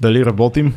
Дали 0.00 0.24
работим? 0.24 0.74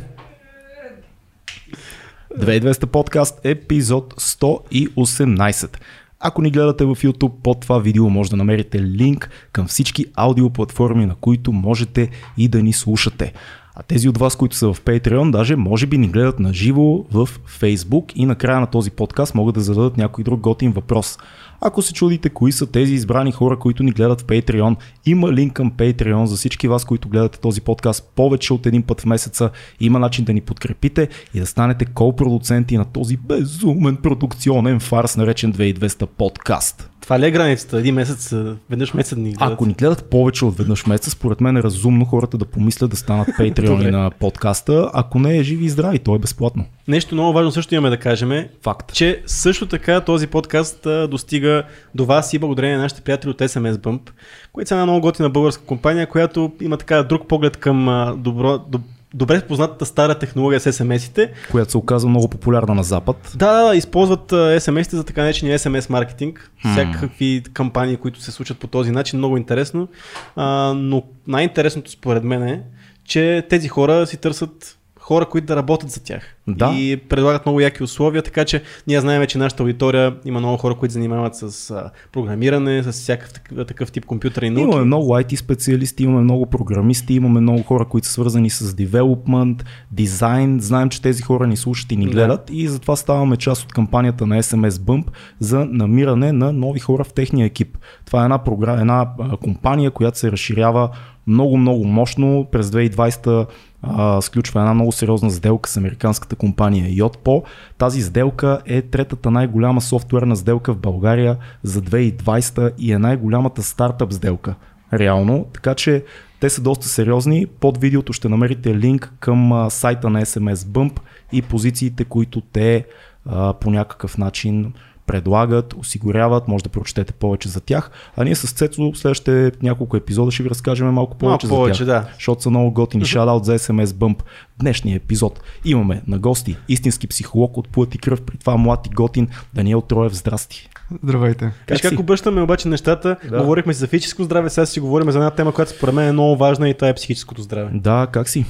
2200 2.38 2.86
подкаст, 2.86 3.40
епизод 3.44 4.14
118. 4.14 5.76
Ако 6.20 6.42
ни 6.42 6.50
гледате 6.50 6.84
в 6.84 6.96
YouTube, 6.96 7.32
под 7.42 7.60
това 7.60 7.78
видео 7.78 8.10
може 8.10 8.30
да 8.30 8.36
намерите 8.36 8.82
линк 8.82 9.30
към 9.52 9.66
всички 9.66 10.06
аудиоплатформи, 10.14 11.06
на 11.06 11.14
които 11.14 11.52
можете 11.52 12.10
и 12.36 12.48
да 12.48 12.62
ни 12.62 12.72
слушате. 12.72 13.32
А 13.74 13.82
тези 13.82 14.08
от 14.08 14.18
вас, 14.18 14.36
които 14.36 14.56
са 14.56 14.72
в 14.72 14.82
Patreon, 14.82 15.30
даже 15.30 15.56
може 15.56 15.86
би 15.86 15.98
ни 15.98 16.08
гледат 16.08 16.40
на 16.40 16.54
живо 16.54 17.04
в 17.12 17.28
Facebook 17.60 18.12
и 18.14 18.26
на 18.26 18.34
края 18.34 18.60
на 18.60 18.66
този 18.66 18.90
подкаст 18.90 19.34
могат 19.34 19.54
да 19.54 19.60
зададат 19.60 19.96
някой 19.96 20.24
друг 20.24 20.40
готин 20.40 20.72
въпрос. 20.72 21.18
Ако 21.60 21.82
се 21.82 21.92
чудите 21.92 22.28
кои 22.28 22.52
са 22.52 22.66
тези 22.66 22.94
избрани 22.94 23.32
хора, 23.32 23.58
които 23.58 23.82
ни 23.82 23.90
гледат 23.90 24.20
в 24.20 24.24
Patreon, 24.24 24.76
има 25.06 25.32
линк 25.32 25.52
към 25.52 25.72
Patreon 25.72 26.24
за 26.24 26.36
всички 26.36 26.68
вас, 26.68 26.84
които 26.84 27.08
гледате 27.08 27.40
този 27.40 27.60
подкаст 27.60 28.12
повече 28.16 28.52
от 28.52 28.66
един 28.66 28.82
път 28.82 29.00
в 29.00 29.06
месеца. 29.06 29.50
Има 29.80 29.98
начин 29.98 30.24
да 30.24 30.32
ни 30.32 30.40
подкрепите 30.40 31.08
и 31.34 31.40
да 31.40 31.46
станете 31.46 31.84
кол-продуценти 31.84 32.76
на 32.76 32.84
този 32.84 33.16
безумен 33.16 33.96
продукционен 33.96 34.80
фарс, 34.80 35.16
наречен 35.16 35.52
2200 35.52 36.06
подкаст. 36.06 36.90
Това 37.08 37.20
ли 37.20 37.26
е 37.26 37.30
границата? 37.30 37.78
Един 37.78 37.94
месец, 37.94 38.34
веднъж 38.70 38.94
месец 38.94 39.18
ни 39.18 39.32
гледат. 39.32 39.52
Ако 39.52 39.66
ни 39.66 39.74
гледат 39.74 40.04
повече 40.10 40.44
от 40.44 40.56
веднъж 40.56 40.86
месец, 40.86 41.12
според 41.12 41.40
мен 41.40 41.56
е 41.56 41.62
разумно 41.62 42.04
хората 42.04 42.38
да 42.38 42.44
помислят 42.44 42.90
да 42.90 42.96
станат 42.96 43.28
патреони 43.38 43.90
на 43.90 44.10
подкаста. 44.20 44.90
Ако 44.94 45.18
не 45.18 45.38
е 45.38 45.42
живи 45.42 45.64
и 45.64 45.68
здрави, 45.68 45.98
то 45.98 46.14
е 46.14 46.18
безплатно. 46.18 46.64
Нещо 46.88 47.14
много 47.14 47.32
важно 47.32 47.52
също 47.52 47.74
имаме 47.74 47.90
да 47.90 47.96
кажем. 47.96 48.44
Факт. 48.62 48.92
Че 48.92 49.22
също 49.26 49.66
така 49.66 50.00
този 50.00 50.26
подкаст 50.26 50.86
а, 50.86 51.08
достига 51.48 51.62
до 51.94 52.04
вас 52.04 52.32
и 52.32 52.38
благодарение 52.38 52.76
на 52.76 52.82
нашите 52.82 53.00
приятели 53.00 53.30
от 53.30 53.38
SMS 53.38 53.74
Bump, 53.74 54.10
които 54.52 54.68
са 54.68 54.74
една 54.74 54.86
много 54.86 55.00
готина 55.00 55.30
българска 55.30 55.64
компания, 55.64 56.06
която 56.06 56.52
има 56.60 56.76
така 56.76 57.02
друг 57.02 57.28
поглед 57.28 57.56
към 57.56 58.14
добро, 58.18 58.58
доб, 58.58 58.82
добре 59.14 59.40
познатата 59.40 59.86
стара 59.86 60.18
технология 60.18 60.60
с 60.60 60.72
SMS-ите. 60.72 61.30
Която 61.50 61.70
се 61.70 61.78
оказа 61.78 62.08
много 62.08 62.28
популярна 62.28 62.74
на 62.74 62.82
Запад. 62.82 63.32
Да, 63.36 63.62
да, 63.62 63.76
използват 63.76 64.30
SMS-ите 64.32 64.96
за 64.96 65.04
така 65.04 65.22
наречения 65.22 65.58
SMS 65.58 65.90
маркетинг. 65.90 66.50
Hmm. 66.64 66.72
Всякакви 66.72 67.42
кампании, 67.52 67.96
които 67.96 68.20
се 68.20 68.32
случат 68.32 68.58
по 68.58 68.66
този 68.66 68.90
начин, 68.90 69.18
много 69.18 69.36
интересно. 69.36 69.88
А, 70.36 70.72
но 70.76 71.02
най-интересното 71.26 71.90
според 71.90 72.24
мен 72.24 72.42
е, 72.42 72.62
че 73.04 73.46
тези 73.48 73.68
хора 73.68 74.06
си 74.06 74.16
търсят 74.16 74.77
хора, 75.08 75.26
които 75.26 75.46
да 75.46 75.56
работят 75.56 75.90
за 75.90 76.04
тях. 76.04 76.36
Да. 76.48 76.74
И 76.76 76.96
предлагат 76.96 77.46
много 77.46 77.60
яки 77.60 77.82
условия, 77.82 78.22
така 78.22 78.44
че 78.44 78.62
ние 78.86 79.00
знаем, 79.00 79.26
че 79.26 79.38
нашата 79.38 79.62
аудитория 79.62 80.16
има 80.24 80.38
много 80.40 80.56
хора, 80.56 80.74
които 80.74 80.92
занимават 80.92 81.36
с 81.36 81.70
а, 81.70 81.90
програмиране, 82.12 82.82
с 82.82 82.92
всякакъв 82.92 83.32
такъв, 83.32 83.66
такъв 83.66 83.92
тип 83.92 84.04
компютърни 84.04 84.50
науки. 84.50 84.68
Имаме 84.68 84.84
много 84.84 85.14
IT 85.14 85.36
специалисти, 85.36 86.02
имаме 86.02 86.20
много 86.20 86.46
програмисти, 86.46 87.14
имаме 87.14 87.40
много 87.40 87.62
хора, 87.62 87.84
които 87.84 88.06
са 88.06 88.12
свързани 88.12 88.50
с 88.50 88.72
development, 88.72 89.64
дизайн. 89.92 90.60
Знаем, 90.60 90.88
че 90.88 91.02
тези 91.02 91.22
хора 91.22 91.46
ни 91.46 91.56
слушат 91.56 91.92
и 91.92 91.96
ни 91.96 92.06
гледат 92.06 92.46
да. 92.46 92.54
и 92.54 92.68
затова 92.68 92.96
ставаме 92.96 93.36
част 93.36 93.62
от 93.62 93.72
кампанията 93.72 94.26
на 94.26 94.42
SMS 94.42 94.70
Bump 94.70 95.04
за 95.40 95.64
намиране 95.64 96.32
на 96.32 96.52
нови 96.52 96.80
хора 96.80 97.04
в 97.04 97.12
техния 97.12 97.46
екип. 97.46 97.78
Това 98.06 98.22
е 98.22 98.24
една, 98.24 98.38
програма, 98.38 98.80
една 98.80 99.08
компания, 99.42 99.90
която 99.90 100.18
се 100.18 100.32
разширява 100.32 100.90
много, 101.28 101.56
много 101.56 101.84
мощно. 101.84 102.46
През 102.52 102.70
2020 102.70 103.46
а, 103.82 104.20
сключва 104.20 104.60
една 104.60 104.74
много 104.74 104.92
сериозна 104.92 105.30
сделка 105.30 105.70
с 105.70 105.76
американската 105.76 106.36
компания 106.36 106.86
Yotpo. 106.86 107.42
Тази 107.78 108.02
сделка 108.02 108.60
е 108.66 108.82
третата 108.82 109.30
най-голяма 109.30 109.80
софтуерна 109.80 110.36
сделка 110.36 110.74
в 110.74 110.78
България 110.78 111.36
за 111.62 111.82
2020 111.82 112.74
и 112.78 112.92
е 112.92 112.98
най-голямата 112.98 113.62
стартъп 113.62 114.12
сделка. 114.12 114.54
Реално, 114.92 115.46
така 115.54 115.74
че 115.74 116.04
те 116.40 116.50
са 116.50 116.60
доста 116.60 116.88
сериозни. 116.88 117.46
Под 117.46 117.78
видеото 117.78 118.12
ще 118.12 118.28
намерите 118.28 118.74
линк 118.74 119.12
към 119.20 119.66
сайта 119.70 120.10
на 120.10 120.22
SMS 120.22 120.54
Bump 120.54 121.00
и 121.32 121.42
позициите, 121.42 122.04
които 122.04 122.40
те 122.40 122.86
а, 123.26 123.52
по 123.52 123.70
някакъв 123.70 124.18
начин 124.18 124.72
предлагат, 125.08 125.74
осигуряват, 125.78 126.48
може 126.48 126.64
да 126.64 126.70
прочетете 126.70 127.12
повече 127.12 127.48
за 127.48 127.60
тях. 127.60 127.90
А 128.16 128.24
ние 128.24 128.34
с 128.34 128.52
Цецо 128.52 128.92
следващите 128.94 129.52
няколко 129.62 129.96
епизода 129.96 130.30
ще 130.30 130.42
ви 130.42 130.50
разкажем 130.50 130.86
малко 130.86 131.18
повече 131.18 131.46
малко 131.46 131.60
повече, 131.60 131.84
за 131.84 131.92
тях. 131.92 132.04
Да. 132.04 132.10
Защото 132.14 132.42
са 132.42 132.50
много 132.50 132.70
готини. 132.70 133.04
Шадаут 133.04 133.44
за 133.44 133.58
SMS 133.58 133.86
Bump. 133.86 134.22
Днешния 134.58 134.96
епизод 134.96 135.40
имаме 135.64 136.02
на 136.06 136.18
гости 136.18 136.56
истински 136.68 137.06
психолог 137.06 137.56
от 137.56 137.68
плът 137.68 137.94
и 137.94 137.98
кръв, 137.98 138.22
при 138.22 138.36
това 138.36 138.56
млад 138.56 138.86
и 138.86 138.90
готин 138.90 139.28
Даниел 139.54 139.80
Троев. 139.80 140.12
Здрасти. 140.12 140.68
Здравейте. 141.02 141.52
Как, 141.66 141.80
как 141.82 142.00
обръщаме 142.00 142.40
обаче 142.40 142.68
нещата? 142.68 143.16
Да. 143.30 143.38
Говорихме 143.38 143.74
си 143.74 143.80
за 143.80 143.86
физическо 143.86 144.24
здраве, 144.24 144.50
сега 144.50 144.66
си 144.66 144.80
говорим 144.80 145.10
за 145.10 145.18
една 145.18 145.30
тема, 145.30 145.52
която 145.52 145.72
според 145.72 145.94
мен 145.94 146.08
е 146.08 146.12
много 146.12 146.36
важна 146.36 146.68
и 146.68 146.74
това 146.74 146.88
е 146.88 146.94
психическото 146.94 147.42
здраве. 147.42 147.70
Да, 147.74 148.08
как 148.12 148.28
си? 148.28 148.46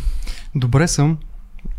Добре 0.54 0.88
съм 0.88 1.18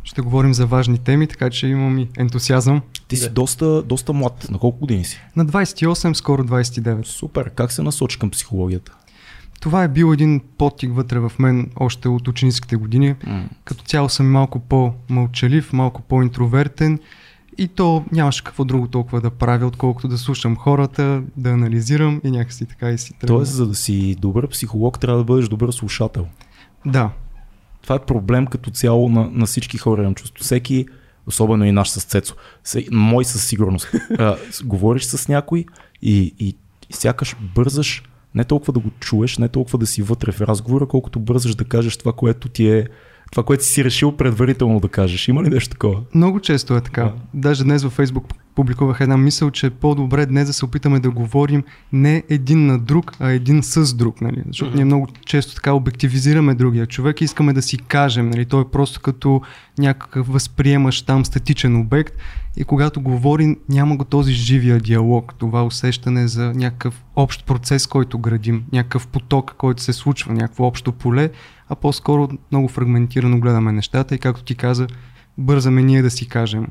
ще 0.10 0.22
говорим 0.22 0.54
за 0.54 0.66
важни 0.66 0.98
теми, 0.98 1.28
така 1.28 1.50
че 1.50 1.68
имам 1.68 2.00
и 2.00 2.08
ентусиазъм. 2.18 2.82
Ти 3.08 3.18
си 3.18 3.24
да. 3.24 3.30
доста, 3.30 3.84
доста 3.84 4.14
млад. 4.14 4.48
На 4.52 4.58
колко 4.58 4.80
години 4.80 5.06
си? 5.06 5.22
На 5.36 5.46
28, 5.46 6.14
скоро 6.14 6.44
29. 6.44 7.06
Супер. 7.06 7.50
Как 7.50 7.72
се 7.72 7.82
насочи 7.82 8.20
към 8.20 8.30
психологията? 8.30 8.96
Това 9.60 9.84
е 9.84 9.88
бил 9.88 10.14
един 10.14 10.42
подтик 10.58 10.96
вътре 10.96 11.20
в 11.20 11.32
мен 11.40 11.70
още 11.76 12.08
от 12.08 12.28
ученическите 12.28 12.76
години. 12.76 13.16
Mm. 13.16 13.44
Като 13.66 13.84
цяло 13.84 14.10
съм 14.10 14.32
малко 14.32 14.60
по-мълчалив, 14.60 15.74
малко 15.74 16.02
по-интровертен 16.02 17.00
и 17.58 17.68
то 17.68 18.06
нямаше 18.12 18.44
какво 18.44 18.66
друго 18.66 18.88
толкова 18.88 19.22
да 19.22 19.30
правя, 19.30 19.66
отколкото 19.66 20.08
да 20.08 20.18
слушам 20.18 20.56
хората, 20.56 21.24
да 21.38 21.50
анализирам 21.50 22.22
и 22.24 22.32
някакси 22.32 22.66
така 22.66 22.90
и 22.90 22.98
си 22.98 23.14
тръгна. 23.14 23.36
Тоест, 23.36 23.52
за 23.52 23.68
да 23.68 23.76
си 23.76 24.16
добър 24.20 24.48
психолог, 24.48 25.00
трябва 25.00 25.18
да 25.18 25.24
бъдеш 25.24 25.48
добър 25.48 25.72
слушател. 25.72 26.28
Да, 26.86 27.10
това 27.90 27.96
е 27.96 28.06
проблем 28.06 28.48
като 28.48 28.72
цяло 28.72 29.10
на, 29.10 29.30
на 29.32 29.46
всички 29.46 29.78
хора, 29.78 30.02
имам 30.02 30.16
чувство. 30.16 30.44
Всеки, 30.44 30.86
особено 31.28 31.66
и 31.66 31.72
наш 31.72 31.90
с 31.90 32.04
Цецо, 32.04 32.36
мой 32.92 33.26
със 33.26 33.48
сигурност. 33.48 33.92
а, 34.20 34.38
говориш 34.64 35.04
с 35.04 35.28
някой 35.28 35.66
и, 36.02 36.34
и, 36.40 36.56
и 36.90 36.94
сякаш 36.94 37.36
бързаш 37.56 38.04
не 38.36 38.44
толкова 38.44 38.74
да 38.74 38.80
го 38.80 38.90
чуеш, 39.00 39.38
не 39.38 39.48
толкова 39.48 39.78
да 39.78 39.86
си 39.86 40.02
вътре 40.02 40.32
в 40.32 40.42
разговора, 40.42 40.86
колкото 40.86 41.20
бързаш 41.20 41.56
да 41.56 41.66
кажеш 41.66 41.98
това, 41.98 42.14
което 42.14 42.50
ти 42.50 42.70
е 42.70 42.88
това, 43.32 43.44
което 43.44 43.66
си 43.66 43.84
решил 43.84 44.18
предварително 44.18 44.80
да 44.80 44.88
кажеш. 44.88 45.28
Има 45.28 45.44
ли 45.44 45.50
нещо 45.50 45.70
такова? 45.70 46.02
Много 46.16 46.40
често 46.40 46.76
е 46.76 46.82
така. 46.82 47.04
Да. 47.04 47.14
Даже 47.34 47.64
днес 47.64 47.84
във 47.84 47.98
Facebook 47.98 48.34
публикувах 48.60 49.02
една 49.02 49.18
мисъл, 49.18 49.52
че 49.52 49.68
е 49.68 49.70
по-добре 49.70 50.26
днес 50.26 50.48
да 50.48 50.54
се 50.54 50.66
опитаме 50.66 51.00
да 51.00 51.12
говорим 51.12 51.64
не 51.94 52.24
един 52.30 52.66
на 52.66 52.80
друг, 52.80 53.14
а 53.20 53.30
един 53.30 53.64
с 53.64 53.94
друг. 53.94 54.22
Нали? 54.22 54.44
Защото 54.48 54.72
mm-hmm. 54.72 54.76
ние 54.76 54.86
много 54.86 55.08
често 55.26 55.56
така 55.56 55.74
обективизираме 55.74 56.56
другия 56.56 56.86
човек 56.86 57.22
и 57.22 57.24
искаме 57.24 57.54
да 57.54 57.62
си 57.62 57.78
кажем. 57.78 58.30
Нали? 58.30 58.46
Той 58.46 58.62
е 58.62 58.72
просто 58.72 59.02
като 59.02 59.42
някакъв 59.78 60.28
възприемаш 60.28 61.02
там 61.02 61.26
статичен 61.26 61.76
обект 61.76 62.14
и 62.58 62.64
когато 62.64 63.02
говорим 63.02 63.58
няма 63.70 63.96
го 63.96 64.06
този 64.06 64.34
живия 64.34 64.80
диалог, 64.80 65.34
това 65.38 65.66
усещане 65.66 66.28
за 66.28 66.54
някакъв 66.56 67.04
общ 67.16 67.46
процес, 67.46 67.88
който 67.88 68.20
градим, 68.20 68.64
някакъв 68.72 69.08
поток, 69.08 69.56
който 69.58 69.82
се 69.82 69.94
случва, 69.94 70.34
някакво 70.34 70.64
общо 70.64 70.92
поле, 70.92 71.30
а 71.70 71.76
по-скоро 71.76 72.30
много 72.52 72.68
фрагментирано 72.68 73.40
гледаме 73.40 73.72
нещата 73.72 74.16
и 74.16 74.20
както 74.20 74.44
ти 74.44 74.56
каза, 74.56 74.88
бързаме 75.40 75.82
ние 75.82 76.02
да 76.02 76.10
си 76.10 76.28
кажем. 76.28 76.68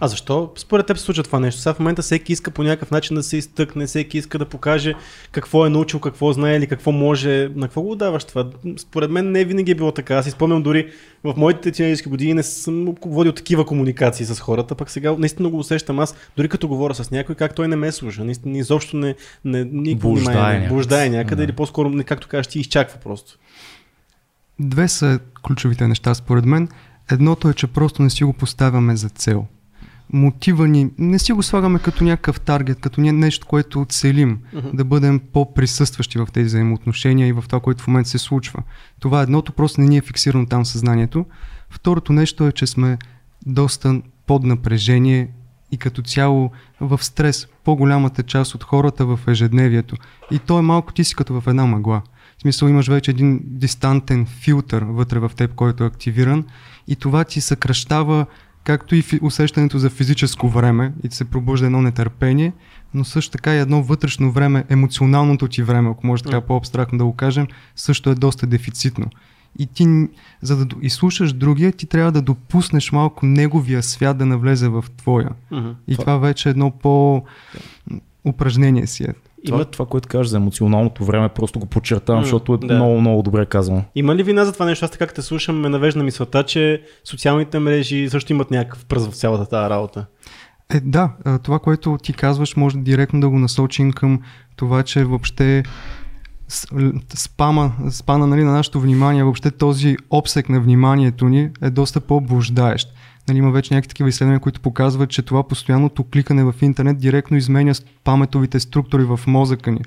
А 0.00 0.08
защо 0.08 0.52
според 0.56 0.86
теб 0.86 0.98
се 0.98 1.04
случва 1.04 1.24
това 1.24 1.40
нещо? 1.40 1.60
Сега 1.60 1.74
в 1.74 1.78
момента 1.78 2.02
всеки 2.02 2.32
иска 2.32 2.50
по 2.50 2.62
някакъв 2.62 2.90
начин 2.90 3.16
да 3.16 3.22
се 3.22 3.36
изтъкне, 3.36 3.86
всеки 3.86 4.18
иска 4.18 4.38
да 4.38 4.44
покаже 4.44 4.94
какво 5.32 5.66
е 5.66 5.70
научил, 5.70 6.00
какво 6.00 6.32
знае 6.32 6.56
или 6.56 6.66
какво 6.66 6.92
може. 6.92 7.50
На 7.54 7.66
какво 7.66 7.82
го 7.82 7.96
даваш 7.96 8.24
това? 8.24 8.50
Според 8.76 9.10
мен 9.10 9.32
не 9.32 9.44
винаги 9.44 9.72
е 9.72 9.74
било 9.74 9.92
така. 9.92 10.14
Аз 10.14 10.24
си 10.24 10.30
спомням 10.30 10.62
дори 10.62 10.90
в 11.24 11.34
моите 11.36 11.72
тинейджерски 11.72 12.08
години 12.08 12.34
не 12.34 12.42
съм 12.42 12.94
водил 13.06 13.32
такива 13.32 13.66
комуникации 13.66 14.26
с 14.26 14.40
хората, 14.40 14.74
пък 14.74 14.90
сега 14.90 15.14
наистина 15.18 15.48
го 15.48 15.58
усещам 15.58 15.98
аз, 15.98 16.14
дори 16.36 16.48
като 16.48 16.68
говоря 16.68 16.94
с 16.94 17.10
някой, 17.10 17.34
как 17.34 17.54
той 17.54 17.68
не 17.68 17.76
ме 17.76 17.92
слуша. 17.92 18.24
Наистина 18.24 18.58
изобщо 18.58 18.96
не, 18.96 19.14
не, 19.44 19.64
не 19.72 19.94
блуждае, 19.94 20.68
блуждае 20.68 21.10
някъде 21.10 21.36
да. 21.36 21.44
или 21.44 21.52
по-скоро, 21.52 21.92
както 22.06 22.28
кажеш, 22.28 22.46
ти 22.46 22.60
изчаква 22.60 22.98
просто. 23.00 23.38
Две 24.60 24.88
са 24.88 25.18
ключовите 25.42 25.88
неща 25.88 26.14
според 26.14 26.44
мен. 26.44 26.68
Едното 27.10 27.48
е, 27.48 27.54
че 27.54 27.66
просто 27.66 28.02
не 28.02 28.10
си 28.10 28.24
го 28.24 28.32
поставяме 28.32 28.96
за 28.96 29.08
цел. 29.08 29.46
Мотива 30.12 30.68
ни, 30.68 30.90
не 30.98 31.18
си 31.18 31.32
го 31.32 31.42
слагаме 31.42 31.78
като 31.78 32.04
някакъв 32.04 32.40
таргет, 32.40 32.80
като 32.80 33.00
нещо, 33.00 33.46
което 33.46 33.86
целим, 33.88 34.38
uh-huh. 34.54 34.76
да 34.76 34.84
бъдем 34.84 35.20
по-присъстващи 35.32 36.18
в 36.18 36.28
тези 36.32 36.46
взаимоотношения 36.46 37.28
и 37.28 37.32
в 37.32 37.44
това, 37.46 37.60
което 37.60 37.82
в 37.82 37.86
момента 37.86 38.10
се 38.10 38.18
случва. 38.18 38.62
Това 39.00 39.22
едното 39.22 39.52
просто 39.52 39.80
не 39.80 39.86
ни 39.86 39.96
е 39.96 40.00
фиксирано 40.00 40.46
там 40.46 40.66
съзнанието. 40.66 41.26
Второто 41.70 42.12
нещо 42.12 42.46
е, 42.46 42.52
че 42.52 42.66
сме 42.66 42.98
доста 43.46 44.02
под 44.26 44.44
напрежение 44.44 45.28
и 45.72 45.76
като 45.76 46.02
цяло 46.02 46.50
в 46.80 47.04
стрес. 47.04 47.46
По-голямата 47.64 48.22
част 48.22 48.54
от 48.54 48.64
хората 48.64 49.06
в 49.06 49.20
ежедневието. 49.26 49.96
И 50.30 50.38
то 50.38 50.58
е 50.58 50.62
малко 50.62 50.92
ти 50.92 51.04
си 51.04 51.14
като 51.14 51.40
в 51.40 51.46
една 51.46 51.66
мъгла. 51.66 52.02
В 52.38 52.42
смисъл 52.42 52.68
имаш 52.68 52.88
вече 52.88 53.10
един 53.10 53.40
дистантен 53.44 54.26
филтър 54.26 54.82
вътре 54.82 55.18
в 55.18 55.32
теб, 55.36 55.54
който 55.54 55.84
е 55.84 55.86
активиран 55.86 56.44
и 56.88 56.96
това 56.96 57.24
ти 57.24 57.40
съкръщава 57.40 58.26
както 58.64 58.94
и 58.94 59.04
усещането 59.22 59.78
за 59.78 59.90
физическо 59.90 60.48
време 60.48 60.92
и 61.02 61.08
ти 61.08 61.16
се 61.16 61.24
пробужда 61.24 61.66
едно 61.66 61.82
нетърпение, 61.82 62.52
но 62.94 63.04
също 63.04 63.32
така 63.32 63.54
и 63.54 63.58
едно 63.58 63.82
вътрешно 63.82 64.32
време, 64.32 64.64
емоционалното 64.68 65.48
ти 65.48 65.62
време, 65.62 65.90
ако 65.90 66.06
може 66.06 66.22
така 66.22 66.40
по-абстрактно 66.40 66.98
да 66.98 67.04
го 67.04 67.12
кажем, 67.16 67.46
също 67.76 68.10
е 68.10 68.14
доста 68.14 68.46
дефицитно. 68.46 69.06
и 69.58 69.66
ти, 69.66 70.08
за 70.42 70.56
да 70.56 70.76
изслушаш 70.82 71.32
другия, 71.32 71.72
ти 71.72 71.86
трябва 71.86 72.12
да 72.12 72.22
допуснеш 72.22 72.92
малко 72.92 73.26
неговия 73.26 73.82
свят 73.82 74.18
да 74.18 74.26
навлезе 74.26 74.68
в 74.68 74.84
твоя. 74.96 75.30
Мгм. 75.50 75.70
И 75.88 75.92
това, 75.92 76.04
това 76.04 76.18
вече 76.18 76.48
е 76.48 76.50
едно 76.50 76.70
по 76.70 77.24
упражнение 78.24 78.86
си 78.86 79.02
е. 79.04 79.14
Това, 79.46 79.64
това, 79.64 79.86
което 79.86 80.08
кажеш 80.08 80.30
за 80.30 80.36
емоционалното 80.36 81.04
време, 81.04 81.28
просто 81.28 81.58
го 81.58 81.66
подчертавам, 81.66 82.20
М, 82.20 82.24
защото 82.24 82.54
е 82.54 82.66
да. 82.66 82.74
много, 82.74 83.00
много 83.00 83.22
добре 83.22 83.46
казано. 83.46 83.84
Има 83.94 84.14
ли 84.14 84.22
вина 84.22 84.44
за 84.44 84.52
това 84.52 84.66
нещо? 84.66 84.84
Аз 84.84 84.90
така 84.90 85.06
като 85.06 85.20
те 85.20 85.22
слушам, 85.22 85.60
ме 85.60 85.68
навежда 85.68 86.02
мисълта, 86.02 86.42
че 86.42 86.82
социалните 87.04 87.58
мрежи 87.58 88.08
също 88.10 88.32
имат 88.32 88.50
някакъв 88.50 88.84
пръст 88.84 89.10
в 89.10 89.16
цялата 89.16 89.46
тази 89.46 89.70
работа. 89.70 90.06
Е, 90.74 90.80
да, 90.80 91.10
това, 91.42 91.58
което 91.58 91.98
ти 92.02 92.12
казваш, 92.12 92.56
може 92.56 92.78
директно 92.78 93.20
да 93.20 93.28
го 93.28 93.38
насочим 93.38 93.92
към 93.92 94.20
това, 94.56 94.82
че 94.82 95.04
въобще 95.04 95.62
спама, 97.14 97.72
спана 97.90 98.26
нали, 98.26 98.44
на 98.44 98.52
нашето 98.52 98.80
внимание, 98.80 99.22
въобще 99.22 99.50
този 99.50 99.96
обсек 100.10 100.48
на 100.48 100.60
вниманието 100.60 101.24
ни 101.24 101.50
е 101.62 101.70
доста 101.70 102.00
по-блуждаещ. 102.00 102.94
Нали, 103.28 103.38
има 103.38 103.50
вече 103.50 103.74
някакви 103.74 103.88
такива 103.88 104.08
изследвания, 104.08 104.40
които 104.40 104.60
показват, 104.60 105.10
че 105.10 105.22
това 105.22 105.48
постоянното 105.48 106.04
кликане 106.04 106.44
в 106.44 106.54
интернет 106.62 106.98
директно 106.98 107.36
изменя 107.36 107.72
паметовите 108.04 108.60
структури 108.60 109.04
в 109.04 109.20
мозъка 109.26 109.72
ни. 109.72 109.80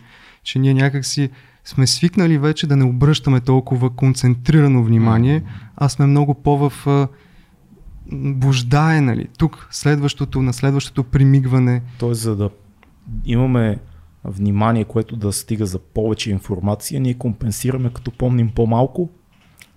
Че 0.44 0.60
ние 0.60 0.74
някакси 0.74 1.30
сме 1.66 1.88
свикнали 1.88 2.38
вече 2.38 2.68
да 2.68 2.76
не 2.76 2.84
обръщаме 2.84 3.40
толкова 3.40 3.90
концентрирано 3.90 4.84
внимание, 4.84 5.44
а 5.76 5.90
сме 5.90 6.06
много 6.06 6.34
по 6.34 6.70
в 6.70 6.88
а, 6.88 7.08
блуждае, 8.12 9.02
нали? 9.02 9.28
Тук 9.38 9.68
следващото, 9.72 10.42
на 10.42 10.54
следващото 10.54 11.04
примигване. 11.04 11.82
Тоест, 12.00 12.22
за 12.22 12.36
да 12.36 12.50
имаме 13.26 13.80
внимание, 14.24 14.86
което 14.86 15.16
да 15.16 15.34
стига 15.34 15.66
за 15.66 15.80
повече 15.80 16.32
информация, 16.32 17.02
ние 17.02 17.14
компенсираме 17.14 17.90
като 17.94 18.12
помним 18.12 18.52
по-малко. 18.56 19.10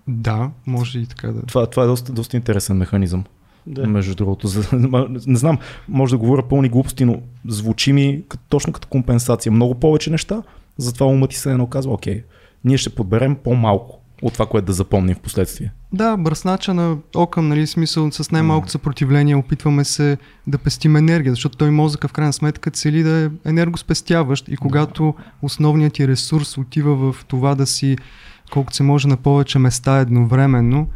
Да, 0.08 0.50
може 0.66 0.98
и 0.98 1.06
така 1.06 1.28
да. 1.28 1.42
Това, 1.42 1.66
това 1.66 1.82
е 1.82 1.86
доста, 1.86 2.12
доста 2.12 2.36
интересен 2.36 2.76
механизъм. 2.76 3.24
Да. 3.66 3.86
Между 3.86 4.14
другото, 4.14 4.46
за, 4.46 4.64
не 5.26 5.38
знам, 5.38 5.58
може 5.88 6.14
да 6.14 6.18
говоря 6.18 6.48
пълни 6.48 6.68
глупости, 6.68 7.04
но 7.04 7.20
звучи 7.48 7.92
ми 7.92 8.22
като, 8.28 8.42
точно 8.48 8.72
като 8.72 8.88
компенсация. 8.88 9.52
Много 9.52 9.74
повече 9.74 10.10
неща, 10.10 10.42
затова 10.78 11.06
умът 11.06 11.30
ти 11.30 11.36
се 11.36 11.50
едно 11.50 11.66
казва, 11.66 11.92
окей, 11.92 12.22
ние 12.64 12.78
ще 12.78 12.90
подберем 12.90 13.36
по-малко 13.44 14.00
от 14.22 14.32
това, 14.32 14.46
което 14.46 14.66
да 14.66 14.72
запомним 14.72 15.14
в 15.14 15.20
последствие. 15.20 15.72
Да, 15.92 16.16
бръснача 16.16 16.74
на 16.74 16.96
окъм, 17.16 17.48
нали, 17.48 17.66
смисъл 17.66 18.10
с 18.12 18.30
най-малко 18.30 18.68
съпротивление, 18.68 19.36
опитваме 19.36 19.84
се 19.84 20.18
да 20.46 20.58
пестим 20.58 20.96
енергия, 20.96 21.32
защото 21.32 21.58
той 21.58 21.70
мозъка 21.70 22.08
в 22.08 22.12
крайна 22.12 22.32
сметка 22.32 22.70
цели 22.70 23.02
да 23.02 23.24
е 23.24 23.50
енергоспестяващ 23.50 24.48
и 24.48 24.56
когато 24.56 25.14
основният 25.42 25.92
ти 25.92 26.08
ресурс 26.08 26.58
отива 26.58 27.12
в 27.12 27.24
това 27.24 27.54
да 27.54 27.66
си 27.66 27.96
колкото 28.52 28.76
се 28.76 28.82
може 28.82 29.08
на 29.08 29.16
повече 29.16 29.58
места 29.58 29.98
едновременно 29.98 30.88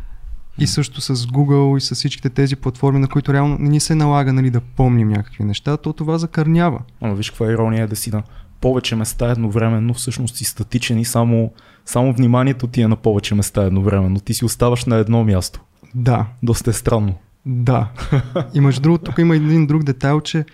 и 0.59 0.67
също 0.67 1.01
с 1.01 1.17
Google 1.17 1.77
и 1.77 1.81
с 1.81 1.95
всичките 1.95 2.31
тези 2.31 2.57
платформи, 2.57 2.99
на 2.99 3.09
които 3.09 3.33
реално 3.33 3.57
не 3.59 3.69
ни 3.69 3.81
се 3.81 3.95
налага 3.95 4.33
нали, 4.33 4.51
да 4.51 4.61
помним 4.61 5.09
някакви 5.09 5.45
неща, 5.45 5.77
то 5.77 5.93
това 5.93 6.19
закърнява. 6.19 6.81
Ама 7.01 7.15
виж 7.15 7.31
каква 7.31 7.47
ирония 7.53 7.85
е 7.85 7.87
да 7.87 7.97
си 7.97 8.11
на 8.11 8.23
повече 8.61 8.97
места 8.97 9.31
едновременно, 9.31 9.95
всъщност 9.95 10.37
си 10.37 10.45
статичен 10.45 10.99
и 10.99 11.05
само, 11.05 11.53
само 11.85 12.13
вниманието 12.13 12.67
ти 12.67 12.81
е 12.81 12.89
на 12.89 12.97
повече 12.97 13.35
места 13.35 13.63
едновременно. 13.63 14.21
Ти 14.21 14.35
си 14.35 14.45
оставаш 14.45 14.85
на 14.85 14.97
едно 14.97 15.25
място. 15.25 15.61
Да, 15.95 16.27
Доста 16.43 16.71
е 16.71 16.73
странно. 16.73 17.15
Да. 17.47 17.89
И 18.55 18.61
между 18.61 18.81
другото, 18.83 19.05
тук 19.05 19.19
има 19.19 19.37
един 19.37 19.67
друг 19.67 19.85
детайл, 19.85 20.21
че 20.21 20.45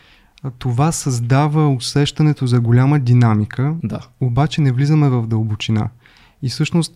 това 0.58 0.92
създава 0.92 1.68
усещането 1.68 2.46
за 2.46 2.60
голяма 2.60 3.00
динамика, 3.00 3.76
Да. 3.82 4.00
обаче 4.20 4.60
не 4.60 4.72
влизаме 4.72 5.08
в 5.08 5.26
дълбочина. 5.26 5.88
И 6.42 6.48
всъщност 6.48 6.94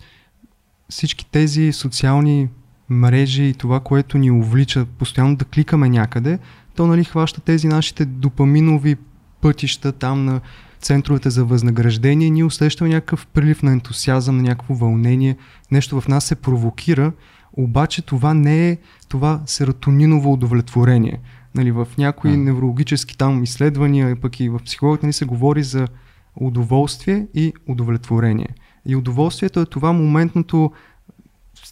всички 0.88 1.31
тези 1.31 1.72
социални 1.72 2.49
мрежи 2.90 3.44
и 3.44 3.55
това, 3.55 3.81
което 3.81 4.19
ни 4.19 4.31
увлича 4.31 4.87
постоянно 4.99 5.37
да 5.37 5.44
кликаме 5.44 5.88
някъде, 5.88 6.38
то 6.76 6.87
нали 6.87 7.05
хваща 7.05 7.40
тези 7.40 7.69
нашите 7.69 8.05
допаминови 8.05 8.96
пътища 9.40 9.93
там 9.93 10.25
на 10.25 10.40
центровете 10.81 11.31
за 11.31 11.44
възнаграждение 11.44 12.31
ние 12.31 12.44
усещаме 12.44 12.90
някакъв 12.90 13.26
прилив 13.26 13.62
на 13.62 13.73
ентусиазъм, 13.73 14.37
на 14.37 14.43
някакво 14.43 14.75
вълнение, 14.75 15.37
нещо 15.70 16.00
в 16.00 16.08
нас 16.08 16.25
се 16.25 16.35
провокира, 16.35 17.12
обаче 17.52 18.02
това 18.02 18.35
не 18.35 18.69
е 18.69 18.79
това 19.08 19.43
серотониново 19.46 20.32
удовлетворение. 20.32 21.20
Нали, 21.55 21.73
в 21.73 21.88
някои 21.99 22.31
М. 22.31 22.37
неврологически 22.37 23.19
там 23.19 23.44
изследвания, 23.44 24.17
пък 24.20 24.40
и 24.40 24.49
в 24.49 24.61
психологията 24.64 25.06
нали, 25.06 25.12
се 25.12 25.25
говори 25.25 25.62
за 25.62 25.88
удоволствие 26.37 27.26
и 27.35 27.52
удовлетворение. 27.69 28.49
И 28.87 28.96
удоволствието 28.96 29.61
е 29.61 29.67
това 29.67 29.93
моментното 29.93 30.73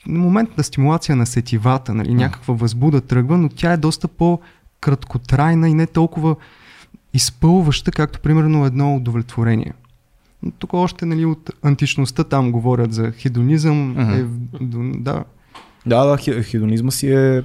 моментна 0.06 0.64
стимулация 0.64 1.16
на 1.16 1.26
сетивата, 1.26 1.94
нали, 1.94 2.14
някаква 2.14 2.54
възбуда 2.54 3.00
тръгва, 3.00 3.38
но 3.38 3.48
тя 3.48 3.72
е 3.72 3.76
доста 3.76 4.08
по-краткотрайна 4.08 5.68
и 5.68 5.74
не 5.74 5.86
толкова 5.86 6.36
изпълваща, 7.14 7.90
както 7.90 8.20
примерно 8.20 8.66
едно 8.66 8.96
удовлетворение. 8.96 9.72
Но 10.42 10.50
тук 10.50 10.74
още 10.74 11.06
нали, 11.06 11.24
от 11.24 11.50
античността 11.62 12.24
там 12.24 12.52
говорят 12.52 12.92
за 12.92 13.10
хедонизъм. 13.12 13.96
Е, 13.98 14.24
да, 14.60 15.24
Да, 15.86 16.04
да, 16.04 16.16
хе- 16.16 16.42
хедонизма 16.42 16.90
си 16.90 17.12
е 17.12 17.42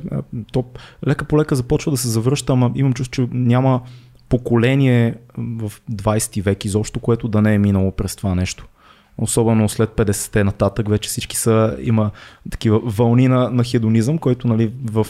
топ. 0.51 0.80
Лека 1.07 1.25
по 1.25 1.38
лека 1.38 1.56
започва 1.56 1.92
да 1.92 1.97
се 1.97 2.07
завръща, 2.07 2.54
ама 2.54 2.71
имам 2.75 2.94
чувство, 2.94 3.12
че 3.12 3.27
няма 3.31 3.81
поколение 4.30 5.15
в 5.38 5.71
20 5.92 6.42
век 6.42 6.65
изобщо, 6.65 7.00
което 7.00 7.27
да 7.27 7.42
не 7.42 7.54
е 7.54 7.57
минало 7.57 7.92
през 7.92 8.15
това 8.15 8.36
нещо. 8.36 8.68
Особено 9.17 9.69
след 9.69 9.89
50-те 9.89 10.43
нататък 10.43 10.89
вече 10.89 11.09
всички 11.09 11.37
са, 11.37 11.77
има 11.81 12.11
такива 12.51 12.79
вълни 12.83 13.27
на, 13.27 13.49
на 13.49 13.63
хедонизъм, 13.63 14.17
който 14.17 14.47
нали, 14.47 14.73
в 14.91 15.07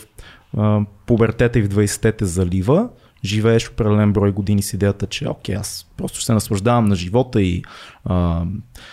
а, 0.58 0.82
пубертета 1.06 1.60
и 1.60 1.62
в 1.62 1.70
20-те 1.70 2.12
те 2.12 2.26
залива. 2.26 2.90
Живееш 3.26 3.70
определен 3.70 4.14
брой 4.14 4.32
години 4.32 4.62
с 4.62 4.74
идеята, 4.74 5.08
че 5.08 5.30
окей, 5.30 5.56
аз 5.56 5.88
просто 5.98 6.22
се 6.22 6.34
наслаждавам 6.34 6.86
на 6.86 6.96
живота 6.96 7.42
и 7.42 7.64
а, 8.06 8.44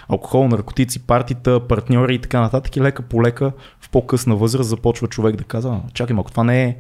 алкохол, 0.09 0.49
наркотици, 0.49 0.99
партита, 0.99 1.61
партньори 1.69 2.15
и 2.15 2.19
така 2.19 2.41
нататък. 2.41 2.77
И 2.77 2.81
лека 2.81 3.03
по 3.03 3.23
лека 3.23 3.53
в 3.81 3.91
по-късна 3.91 4.37
възраст 4.37 4.69
започва 4.69 5.09
човек 5.09 5.37
да 5.37 5.45
казва, 5.45 5.81
«А, 5.87 5.91
чакай 5.93 6.15
малко, 6.15 6.31
това 6.31 6.45
не 6.45 6.65
е, 6.65 6.77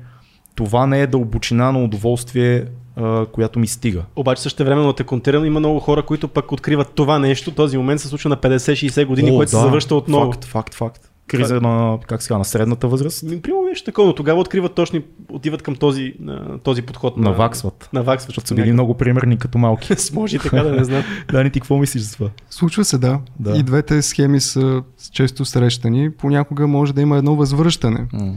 това 0.55 0.87
не 0.87 1.01
е 1.01 1.07
дълбочина 1.07 1.73
на 1.73 1.85
удоволствие, 1.85 2.65
а, 2.99 3.27
която 3.27 3.59
ми 3.59 3.67
стига. 3.67 4.03
Обаче 4.17 4.43
също 4.43 4.65
времено 4.65 4.93
те 4.93 5.05
контирам, 5.05 5.45
има 5.45 5.61
много 5.61 5.81
хора, 5.81 6.03
които 6.03 6.29
пък 6.29 6.53
откриват 6.53 6.89
това 6.89 7.19
нещо. 7.19 7.51
Този 7.51 7.77
момент 7.77 8.01
се 8.01 8.09
случва 8.09 8.31
на 8.31 8.37
50-60 8.37 9.05
години, 9.07 9.31
О, 9.31 9.37
което 9.37 9.51
се 9.51 9.57
да, 9.57 9.63
завръща 9.63 9.95
отново. 9.95 10.33
Факт, 10.33 10.45
факт, 10.45 10.75
факт. 10.75 11.11
Криза 11.27 11.61
на, 11.61 11.99
как 12.07 12.23
сега, 12.23 12.39
на 12.39 12.45
средната 12.45 12.89
възраст. 12.89 13.25
Примерно 13.43 13.63
нещо 13.63 13.85
такова, 13.85 14.07
но 14.09 14.15
тогава 14.15 14.41
откриват 14.41 14.75
точно, 14.75 15.01
отиват 15.29 15.63
към 15.63 15.75
този, 15.75 16.15
този 16.63 16.83
подход. 16.83 17.17
на- 17.17 17.31
Наваксват. 17.31 17.89
Наваксват. 17.93 18.31
Защото 18.31 18.49
са 18.49 18.55
били 18.55 18.73
много 18.73 18.95
примерни 18.95 19.39
като 19.39 19.59
малки. 19.59 19.95
Може 20.13 20.37
и 20.37 20.39
така 20.39 20.63
да 20.63 20.73
не 20.73 20.85
знам. 20.85 21.03
Дани, 21.33 21.51
ти 21.51 21.61
какво 21.61 21.79
мислиш 21.79 22.03
за 22.03 22.15
това? 22.15 22.29
случва 22.51 22.85
се, 22.85 22.99
да. 22.99 23.21
Да. 23.41 23.57
И 23.57 23.63
двете 23.63 24.03
схеми 24.03 24.41
са 24.41 24.83
често 25.13 25.45
срещани. 25.45 26.11
Понякога 26.13 26.67
може 26.67 26.95
да 26.95 27.01
има 27.01 27.19
едно 27.19 27.35
възвръщане. 27.37 28.07
М, 28.13 28.35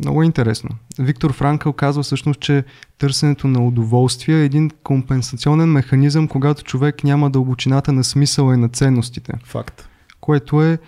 Много 0.00 0.22
е 0.22 0.26
интересно. 0.26 0.70
Виктор 0.98 1.32
Франкъл 1.32 1.72
казва 1.72 2.02
всъщност, 2.02 2.40
че 2.40 2.64
търсенето 2.98 3.48
на 3.48 3.66
удоволствие 3.66 4.40
е 4.40 4.44
един 4.44 4.70
компенсационен 4.82 5.68
механизъм, 5.68 6.28
когато 6.28 6.64
човек 6.64 7.04
няма 7.04 7.30
дълбочината 7.30 7.92
на 7.92 8.04
смисъла 8.04 8.54
и 8.54 8.56
на 8.56 8.68
ценностите. 8.68 9.32
Факт. 9.44 9.88
Което 10.20 10.62
е, 10.62 10.78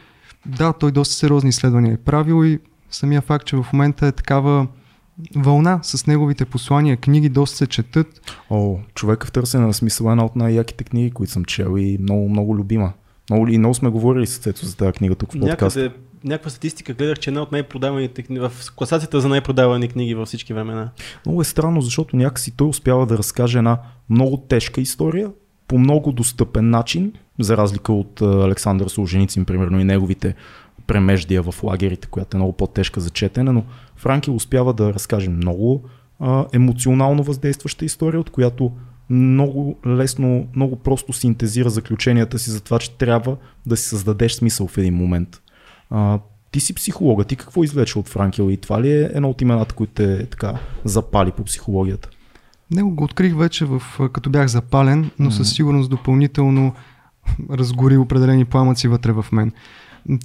да, 0.47 0.73
той 0.73 0.92
доста 0.92 1.14
сериозни 1.14 1.49
изследвания 1.49 1.95
е 1.95 1.97
правил 1.97 2.45
и 2.45 2.59
самия 2.90 3.21
факт, 3.21 3.47
че 3.47 3.57
в 3.57 3.66
момента 3.73 4.07
е 4.07 4.12
такава 4.12 4.66
вълна 5.37 5.81
с 5.83 6.07
неговите 6.07 6.45
послания, 6.45 6.97
книги 6.97 7.28
доста 7.28 7.57
се 7.57 7.66
четат. 7.66 8.37
О, 8.50 8.78
човека 8.95 9.26
в 9.26 9.33
търсене 9.33 9.66
на 9.66 9.75
смисъл 9.75 10.09
е 10.09 10.11
една 10.11 10.25
от 10.25 10.37
най-яките 10.37 10.85
книги, 10.85 11.11
които 11.11 11.33
съм 11.33 11.45
чел 11.45 11.75
и 11.78 11.99
много, 12.00 12.28
много 12.28 12.57
любима. 12.57 12.92
Много, 13.31 13.49
и 13.49 13.59
много 13.59 13.75
сме 13.75 13.88
говорили 13.88 14.26
с 14.26 14.38
Цецо 14.38 14.66
за 14.66 14.76
тази 14.76 14.92
книга 14.92 15.14
тук 15.14 15.33
в 15.33 15.40
подкаста. 15.40 15.81
Някъде, 15.83 16.02
някаква 16.24 16.50
статистика 16.50 16.92
гледах, 16.92 17.18
че 17.18 17.30
е 17.30 17.32
една 17.32 17.42
от 17.42 17.52
най-продаваните 17.52 18.22
книги, 18.22 18.40
в 18.40 18.52
класацията 18.76 19.20
за 19.20 19.28
най-продавани 19.28 19.88
книги 19.88 20.14
във 20.14 20.28
всички 20.28 20.54
времена. 20.54 20.90
Много 21.26 21.40
е 21.40 21.44
странно, 21.44 21.80
защото 21.80 22.16
някакси 22.16 22.56
той 22.56 22.68
успява 22.68 23.06
да 23.06 23.18
разкаже 23.18 23.58
една 23.58 23.78
много 24.10 24.36
тежка 24.36 24.80
история 24.80 25.30
по 25.68 25.78
много 25.78 26.12
достъпен 26.12 26.70
начин, 26.70 27.12
за 27.40 27.56
разлика 27.56 27.92
от 27.92 28.22
а, 28.22 28.24
Александър 28.24 28.88
Солженицин, 28.88 29.44
примерно, 29.44 29.80
и 29.80 29.84
неговите 29.84 30.34
премеждия 30.86 31.42
в 31.42 31.54
лагерите, 31.62 32.08
която 32.08 32.36
е 32.36 32.38
много 32.38 32.52
по-тежка 32.52 33.00
за 33.00 33.10
четене, 33.10 33.52
но 33.52 33.64
Франкел 33.96 34.34
успява 34.34 34.72
да 34.72 34.94
разкаже 34.94 35.30
много 35.30 35.82
а, 36.20 36.46
емоционално 36.52 37.22
въздействаща 37.22 37.84
история, 37.84 38.20
от 38.20 38.30
която 38.30 38.72
много 39.10 39.78
лесно, 39.86 40.46
много 40.56 40.76
просто 40.76 41.12
синтезира 41.12 41.70
заключенията 41.70 42.38
си 42.38 42.50
за 42.50 42.60
това, 42.60 42.78
че 42.78 42.90
трябва 42.90 43.36
да 43.66 43.76
си 43.76 43.88
създадеш 43.88 44.32
смисъл 44.32 44.66
в 44.66 44.78
един 44.78 44.94
момент. 44.94 45.41
А, 45.92 46.18
ти 46.50 46.61
си 46.61 46.75
психолога, 46.75 47.25
ти 47.25 47.37
какво 47.37 47.64
извлече 47.64 47.99
от 47.99 48.08
Франкел 48.08 48.50
и 48.50 48.56
това 48.56 48.82
ли 48.82 48.92
е 48.92 49.11
едно 49.14 49.30
от 49.30 49.40
имената, 49.40 49.75
които 49.75 49.92
те 49.92 50.26
така 50.26 50.54
запали 50.84 51.30
по 51.30 51.44
психологията? 51.44 52.08
Него 52.70 52.90
го 52.90 53.04
открих 53.04 53.37
вече 53.37 53.64
в, 53.64 53.82
като 54.12 54.30
бях 54.30 54.46
запален, 54.46 55.11
но 55.18 55.30
със 55.30 55.50
сигурност 55.50 55.90
допълнително 55.90 56.75
разгори 57.50 57.96
определени 57.96 58.44
пламъци 58.44 58.88
вътре 58.88 59.12
в 59.12 59.26
мен. 59.32 59.52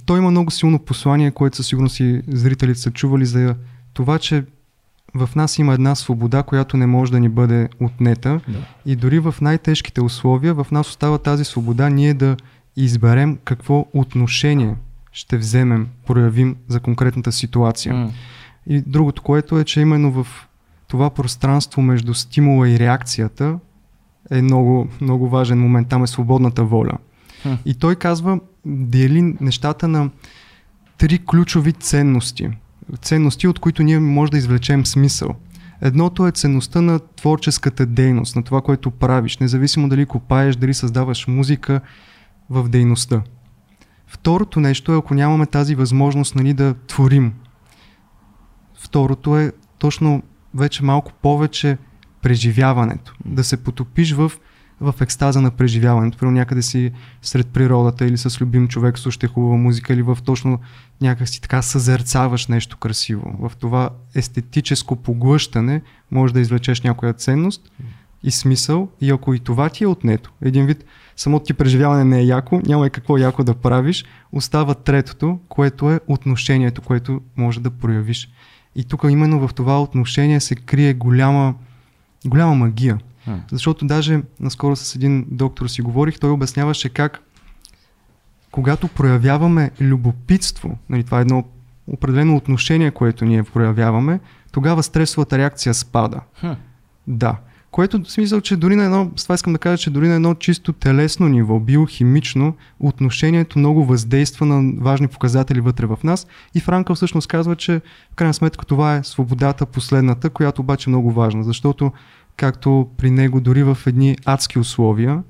Той 0.06 0.18
има 0.18 0.30
много 0.30 0.50
силно 0.50 0.78
послание, 0.78 1.30
което 1.30 1.56
със 1.56 1.66
сигурност 1.66 2.00
и 2.00 2.22
зрителите 2.28 2.80
са 2.80 2.90
чували 2.90 3.26
за 3.26 3.54
това, 3.92 4.18
че 4.18 4.44
в 5.14 5.30
нас 5.36 5.58
има 5.58 5.74
една 5.74 5.94
свобода, 5.94 6.42
която 6.42 6.76
не 6.76 6.86
може 6.86 7.12
да 7.12 7.20
ни 7.20 7.28
бъде 7.28 7.68
отнета. 7.80 8.40
Да. 8.48 8.58
И 8.86 8.96
дори 8.96 9.18
в 9.18 9.34
най-тежките 9.40 10.00
условия, 10.00 10.54
в 10.54 10.66
нас 10.72 10.88
остава 10.88 11.18
тази 11.18 11.44
свобода 11.44 11.88
ние 11.88 12.14
да 12.14 12.36
изберем 12.76 13.38
какво 13.44 13.86
отношение 13.92 14.76
ще 15.18 15.38
вземем, 15.38 15.88
проявим 16.06 16.56
за 16.68 16.80
конкретната 16.80 17.32
ситуация. 17.32 17.94
М. 17.94 18.10
И 18.66 18.82
другото, 18.86 19.22
което 19.22 19.58
е, 19.58 19.64
че 19.64 19.80
именно 19.80 20.12
в 20.12 20.26
това 20.88 21.10
пространство 21.10 21.82
между 21.82 22.14
стимула 22.14 22.68
и 22.68 22.78
реакцията 22.78 23.58
е 24.30 24.42
много, 24.42 24.88
много 25.00 25.28
важен 25.28 25.60
момент. 25.60 25.88
Там 25.88 26.04
е 26.04 26.06
свободната 26.06 26.64
воля. 26.64 26.92
Хм. 27.42 27.52
И 27.64 27.74
той 27.74 27.96
казва, 27.96 28.40
дели 28.66 29.36
нещата 29.40 29.88
на 29.88 30.10
три 30.98 31.18
ключови 31.18 31.72
ценности. 31.72 32.50
Ценности, 33.02 33.48
от 33.48 33.58
които 33.58 33.82
ние 33.82 33.98
може 33.98 34.32
да 34.32 34.38
извлечем 34.38 34.86
смисъл. 34.86 35.34
Едното 35.80 36.26
е 36.26 36.32
ценността 36.32 36.80
на 36.80 36.98
творческата 36.98 37.86
дейност, 37.86 38.36
на 38.36 38.42
това, 38.42 38.60
което 38.60 38.90
правиш, 38.90 39.38
независимо 39.38 39.88
дали 39.88 40.06
копаеш, 40.06 40.56
дали 40.56 40.74
създаваш 40.74 41.26
музика 41.26 41.80
в 42.50 42.68
дейността. 42.68 43.22
Второто 44.08 44.60
нещо 44.60 44.92
е, 44.92 44.96
ако 44.96 45.14
нямаме 45.14 45.46
тази 45.46 45.74
възможност 45.74 46.34
нали, 46.34 46.54
да 46.54 46.74
творим. 46.86 47.32
Второто 48.78 49.38
е 49.38 49.52
точно 49.78 50.22
вече 50.54 50.84
малко 50.84 51.12
повече 51.22 51.78
преживяването. 52.22 53.14
Да 53.24 53.44
се 53.44 53.56
потопиш 53.56 54.12
в, 54.12 54.32
в 54.80 54.94
екстаза 55.00 55.40
на 55.40 55.50
преживяването. 55.50 56.18
Примерно 56.18 56.38
някъде 56.38 56.62
си 56.62 56.92
сред 57.22 57.46
природата 57.46 58.06
или 58.06 58.18
с 58.18 58.40
любим 58.40 58.68
човек 58.68 58.98
слушате 58.98 59.26
хубава 59.26 59.56
музика 59.56 59.92
или 59.92 60.02
в 60.02 60.18
точно 60.24 60.58
някак 61.00 61.28
си 61.28 61.40
така 61.40 61.62
съзерцаваш 61.62 62.46
нещо 62.46 62.76
красиво. 62.76 63.36
В 63.40 63.52
това 63.56 63.90
естетическо 64.14 64.96
поглъщане 64.96 65.82
може 66.10 66.34
да 66.34 66.40
извлечеш 66.40 66.80
някоя 66.80 67.12
ценност 67.12 67.70
и 68.22 68.30
смисъл 68.30 68.88
и 69.00 69.10
ако 69.10 69.34
и 69.34 69.38
това 69.38 69.68
ти 69.68 69.84
е 69.84 69.86
отнето, 69.86 70.32
един 70.42 70.66
вид 70.66 70.84
самото 71.16 71.44
ти 71.44 71.54
преживяване 71.54 72.04
не 72.04 72.20
е 72.20 72.24
яко, 72.24 72.60
няма 72.66 72.86
и 72.86 72.90
какво 72.90 73.18
яко 73.18 73.44
да 73.44 73.54
правиш, 73.54 74.04
остава 74.32 74.74
третото, 74.74 75.38
което 75.48 75.90
е 75.90 76.00
отношението, 76.06 76.82
което 76.82 77.20
може 77.36 77.60
да 77.60 77.70
проявиш. 77.70 78.28
И 78.76 78.84
тук 78.84 79.04
именно 79.08 79.48
в 79.48 79.54
това 79.54 79.82
отношение 79.82 80.40
се 80.40 80.54
крие 80.54 80.94
голяма, 80.94 81.54
голяма 82.26 82.54
магия. 82.54 82.98
М. 83.26 83.40
Защото 83.52 83.86
даже 83.86 84.20
наскоро 84.40 84.76
с 84.76 84.94
един 84.94 85.26
доктор 85.30 85.66
си 85.66 85.82
говорих, 85.82 86.18
той 86.18 86.30
обясняваше 86.30 86.88
как 86.88 87.22
когато 88.50 88.88
проявяваме 88.88 89.70
любопитство, 89.80 90.78
нали, 90.88 91.04
това 91.04 91.18
е 91.18 91.20
едно 91.20 91.44
определено 91.86 92.36
отношение, 92.36 92.90
което 92.90 93.24
ние 93.24 93.42
проявяваме, 93.42 94.20
тогава 94.52 94.82
стресовата 94.82 95.38
реакция 95.38 95.74
спада. 95.74 96.20
Хм. 96.40 96.52
Да. 97.06 97.36
Което 97.70 98.02
в 98.02 98.12
смисъл, 98.12 98.40
че 98.40 98.56
дори 98.56 98.76
на 98.76 98.84
едно, 98.84 99.10
с 99.16 99.22
това 99.22 99.34
искам 99.34 99.52
да 99.52 99.58
кажа, 99.58 99.78
че 99.78 99.90
дори 99.90 100.08
на 100.08 100.14
едно 100.14 100.34
чисто 100.34 100.72
телесно 100.72 101.28
ниво, 101.28 101.60
биохимично, 101.60 102.54
отношението 102.80 103.58
много 103.58 103.84
въздейства 103.84 104.46
на 104.46 104.72
важни 104.80 105.08
показатели 105.08 105.60
вътре 105.60 105.86
в 105.86 105.98
нас. 106.04 106.26
И 106.54 106.60
Франкъл 106.60 106.96
всъщност 106.96 107.28
казва, 107.28 107.56
че 107.56 107.80
в 108.12 108.14
крайна 108.14 108.34
сметка 108.34 108.66
това 108.66 108.96
е 108.96 109.04
свободата 109.04 109.66
последната, 109.66 110.30
която 110.30 110.62
обаче 110.62 110.90
е 110.90 110.92
много 110.92 111.12
важна, 111.12 111.44
защото 111.44 111.92
както 112.36 112.88
при 112.96 113.10
него 113.10 113.40
дори 113.40 113.62
в 113.62 113.78
едни 113.86 114.16
адски 114.24 114.58
условия, 114.58 115.22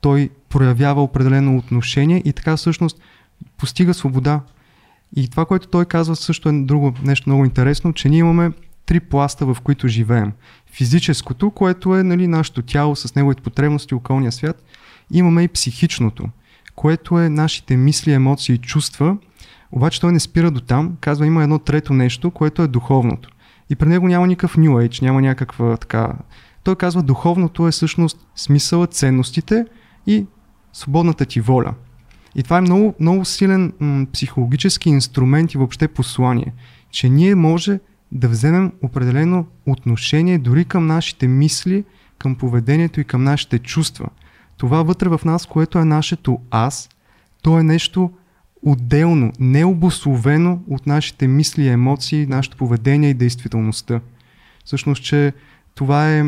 той 0.00 0.30
проявява 0.48 1.02
определено 1.02 1.56
отношение 1.56 2.22
и 2.24 2.32
така 2.32 2.56
всъщност 2.56 3.00
постига 3.56 3.94
свобода. 3.94 4.40
И 5.16 5.28
това, 5.28 5.44
което 5.44 5.68
той 5.68 5.84
казва 5.84 6.16
също 6.16 6.48
е 6.48 6.52
друго 6.52 6.94
нещо 7.02 7.28
много 7.28 7.44
интересно, 7.44 7.92
че 7.92 8.08
ние 8.08 8.18
имаме 8.18 8.52
три 8.86 9.00
пласта, 9.00 9.46
в 9.46 9.56
които 9.62 9.88
живеем. 9.88 10.32
Физическото, 10.76 11.50
което 11.50 11.96
е 11.96 12.02
нали, 12.02 12.26
нашето 12.26 12.62
тяло 12.62 12.96
с 12.96 13.14
неговите 13.14 13.42
потребности, 13.42 13.94
околния 13.94 14.32
свят. 14.32 14.64
Имаме 15.10 15.42
и 15.42 15.48
психичното, 15.48 16.28
което 16.74 17.18
е 17.20 17.28
нашите 17.28 17.76
мисли, 17.76 18.12
емоции 18.12 18.54
и 18.54 18.58
чувства. 18.58 19.16
Обаче 19.72 20.00
той 20.00 20.12
не 20.12 20.20
спира 20.20 20.50
до 20.50 20.60
там. 20.60 20.96
Казва, 21.00 21.26
има 21.26 21.42
едно 21.42 21.58
трето 21.58 21.92
нещо, 21.92 22.30
което 22.30 22.62
е 22.62 22.66
духовното. 22.66 23.28
И 23.70 23.76
при 23.76 23.88
него 23.88 24.08
няма 24.08 24.26
никакъв 24.26 24.56
New 24.56 24.70
Age, 24.70 25.02
няма 25.02 25.22
някаква 25.22 25.76
така... 25.76 26.12
Той 26.64 26.76
казва, 26.76 27.02
духовното 27.02 27.68
е 27.68 27.70
всъщност 27.70 28.26
смисъла, 28.34 28.86
ценностите 28.86 29.66
и 30.06 30.26
свободната 30.72 31.24
ти 31.24 31.40
воля. 31.40 31.74
И 32.34 32.42
това 32.42 32.58
е 32.58 32.60
много, 32.60 32.94
много 33.00 33.24
силен 33.24 33.72
м- 33.80 34.06
психологически 34.12 34.88
инструмент 34.88 35.54
и 35.54 35.58
въобще 35.58 35.88
послание, 35.88 36.52
че 36.90 37.08
ние 37.08 37.34
може 37.34 37.80
да 38.16 38.28
вземем 38.28 38.72
определено 38.82 39.46
отношение 39.66 40.38
дори 40.38 40.64
към 40.64 40.86
нашите 40.86 41.28
мисли, 41.28 41.84
към 42.18 42.34
поведението 42.34 43.00
и 43.00 43.04
към 43.04 43.24
нашите 43.24 43.58
чувства. 43.58 44.08
Това 44.56 44.82
вътре 44.82 45.08
в 45.08 45.20
нас, 45.24 45.46
което 45.46 45.78
е 45.78 45.84
нашето 45.84 46.40
аз, 46.50 46.88
то 47.42 47.58
е 47.58 47.62
нещо 47.62 48.10
отделно, 48.62 49.32
необословено 49.40 50.60
от 50.70 50.86
нашите 50.86 51.28
мисли, 51.28 51.68
емоции, 51.68 52.26
нашето 52.26 52.56
поведение 52.56 53.10
и 53.10 53.14
действителността. 53.14 54.00
Всъщност, 54.64 55.04
че 55.04 55.32
това 55.74 56.12
е 56.12 56.24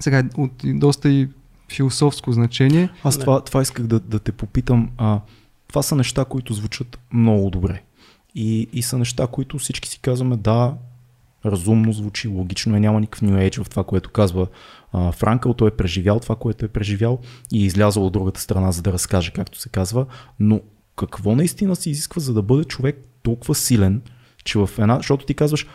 сега 0.00 0.22
от 0.36 0.52
доста 0.64 1.08
и 1.08 1.28
философско 1.72 2.32
значение. 2.32 2.90
Аз 3.04 3.18
това, 3.18 3.40
това 3.40 3.62
исках 3.62 3.86
да, 3.86 4.00
да 4.00 4.18
те 4.18 4.32
попитам. 4.32 4.90
А, 4.98 5.20
това 5.68 5.82
са 5.82 5.96
неща, 5.96 6.24
които 6.24 6.54
звучат 6.54 6.98
много 7.12 7.50
добре. 7.50 7.82
И, 8.34 8.68
и 8.72 8.82
са 8.82 8.98
неща, 8.98 9.26
които 9.26 9.58
всички 9.58 9.88
си 9.88 9.98
казваме, 9.98 10.36
да, 10.36 10.74
разумно 11.44 11.92
звучи, 11.92 12.28
логично 12.28 12.76
е, 12.76 12.80
няма 12.80 13.00
никакъв 13.00 13.28
New 13.28 13.50
Age 13.50 13.62
в 13.62 13.70
това, 13.70 13.84
което 13.84 14.10
казва 14.10 14.46
а, 14.92 15.12
Франкъл. 15.12 15.54
Той 15.54 15.68
е 15.68 15.76
преживял 15.76 16.20
това, 16.20 16.36
което 16.36 16.64
е 16.64 16.68
преживял 16.68 17.18
и 17.52 17.62
е 17.62 17.66
излязъл 17.66 18.06
от 18.06 18.12
другата 18.12 18.40
страна, 18.40 18.72
за 18.72 18.82
да 18.82 18.92
разкаже, 18.92 19.30
както 19.30 19.60
се 19.60 19.68
казва. 19.68 20.06
Но 20.40 20.60
какво 20.96 21.34
наистина 21.34 21.76
се 21.76 21.90
изисква, 21.90 22.20
за 22.20 22.34
да 22.34 22.42
бъде 22.42 22.64
човек 22.64 23.06
толкова 23.22 23.54
силен, 23.54 24.02
че 24.44 24.58
в 24.58 24.70
една, 24.78 24.96
защото 24.96 25.26
ти 25.26 25.34
казваш, 25.34 25.66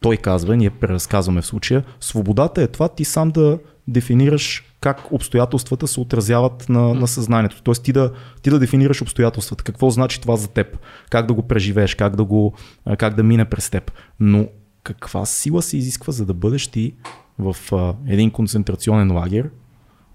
той 0.00 0.16
казва, 0.16 0.56
ние 0.56 0.70
преразказваме 0.70 1.42
в 1.42 1.46
случая, 1.46 1.84
свободата 2.00 2.62
е 2.62 2.66
това 2.66 2.88
ти 2.88 3.04
сам 3.04 3.30
да 3.30 3.58
дефинираш 3.88 4.64
как 4.80 5.12
обстоятелствата 5.12 5.86
се 5.86 6.00
отразяват 6.00 6.68
на, 6.68 6.94
на 6.94 7.08
съзнанието. 7.08 7.62
Тоест 7.62 7.82
ти 7.82 7.92
да, 7.92 8.12
ти 8.42 8.50
да 8.50 8.58
дефинираш 8.58 9.02
обстоятелствата, 9.02 9.64
какво 9.64 9.90
значи 9.90 10.20
това 10.20 10.36
за 10.36 10.48
теб, 10.48 10.78
как 11.10 11.26
да 11.26 11.34
го 11.34 11.42
преживееш, 11.42 11.94
как 11.94 12.16
да, 12.16 12.24
го, 12.24 12.54
как 12.98 13.14
да 13.14 13.22
мине 13.22 13.44
през 13.44 13.70
теб. 13.70 13.92
Но 14.20 14.46
каква 14.82 15.26
сила 15.26 15.62
се 15.62 15.76
изисква, 15.76 16.12
за 16.12 16.26
да 16.26 16.34
бъдеш 16.34 16.66
ти 16.66 16.94
в 17.38 17.56
а, 17.72 17.94
един 18.06 18.30
концентрационен 18.30 19.16
лагер, 19.16 19.50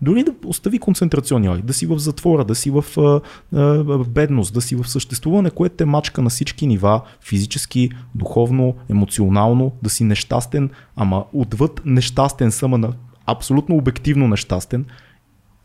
дори 0.02 0.24
да 0.24 0.34
остави 0.46 0.80
концентрационния 0.80 1.52
лагер, 1.52 1.64
да 1.64 1.74
си 1.74 1.86
в 1.86 1.98
затвора, 1.98 2.46
да 2.46 2.56
си 2.56 2.70
в 2.70 2.86
а, 2.98 3.22
а, 3.58 3.98
бедност, 3.98 4.54
да 4.54 4.62
си 4.62 4.76
в 4.76 4.90
съществуване, 4.90 5.52
което 5.52 5.76
те 5.76 5.86
мачка 5.86 6.22
на 6.22 6.30
всички 6.30 6.68
нива, 6.68 7.02
физически, 7.22 7.90
духовно, 8.16 8.76
емоционално, 8.90 9.72
да 9.84 9.90
си 9.90 10.04
нещастен, 10.04 10.70
ама 10.96 11.26
отвъд 11.34 11.82
нещастен 11.86 12.52
съм, 12.52 12.72
на 12.72 12.94
абсолютно 13.26 13.76
обективно 13.76 14.28
нещастен. 14.28 14.86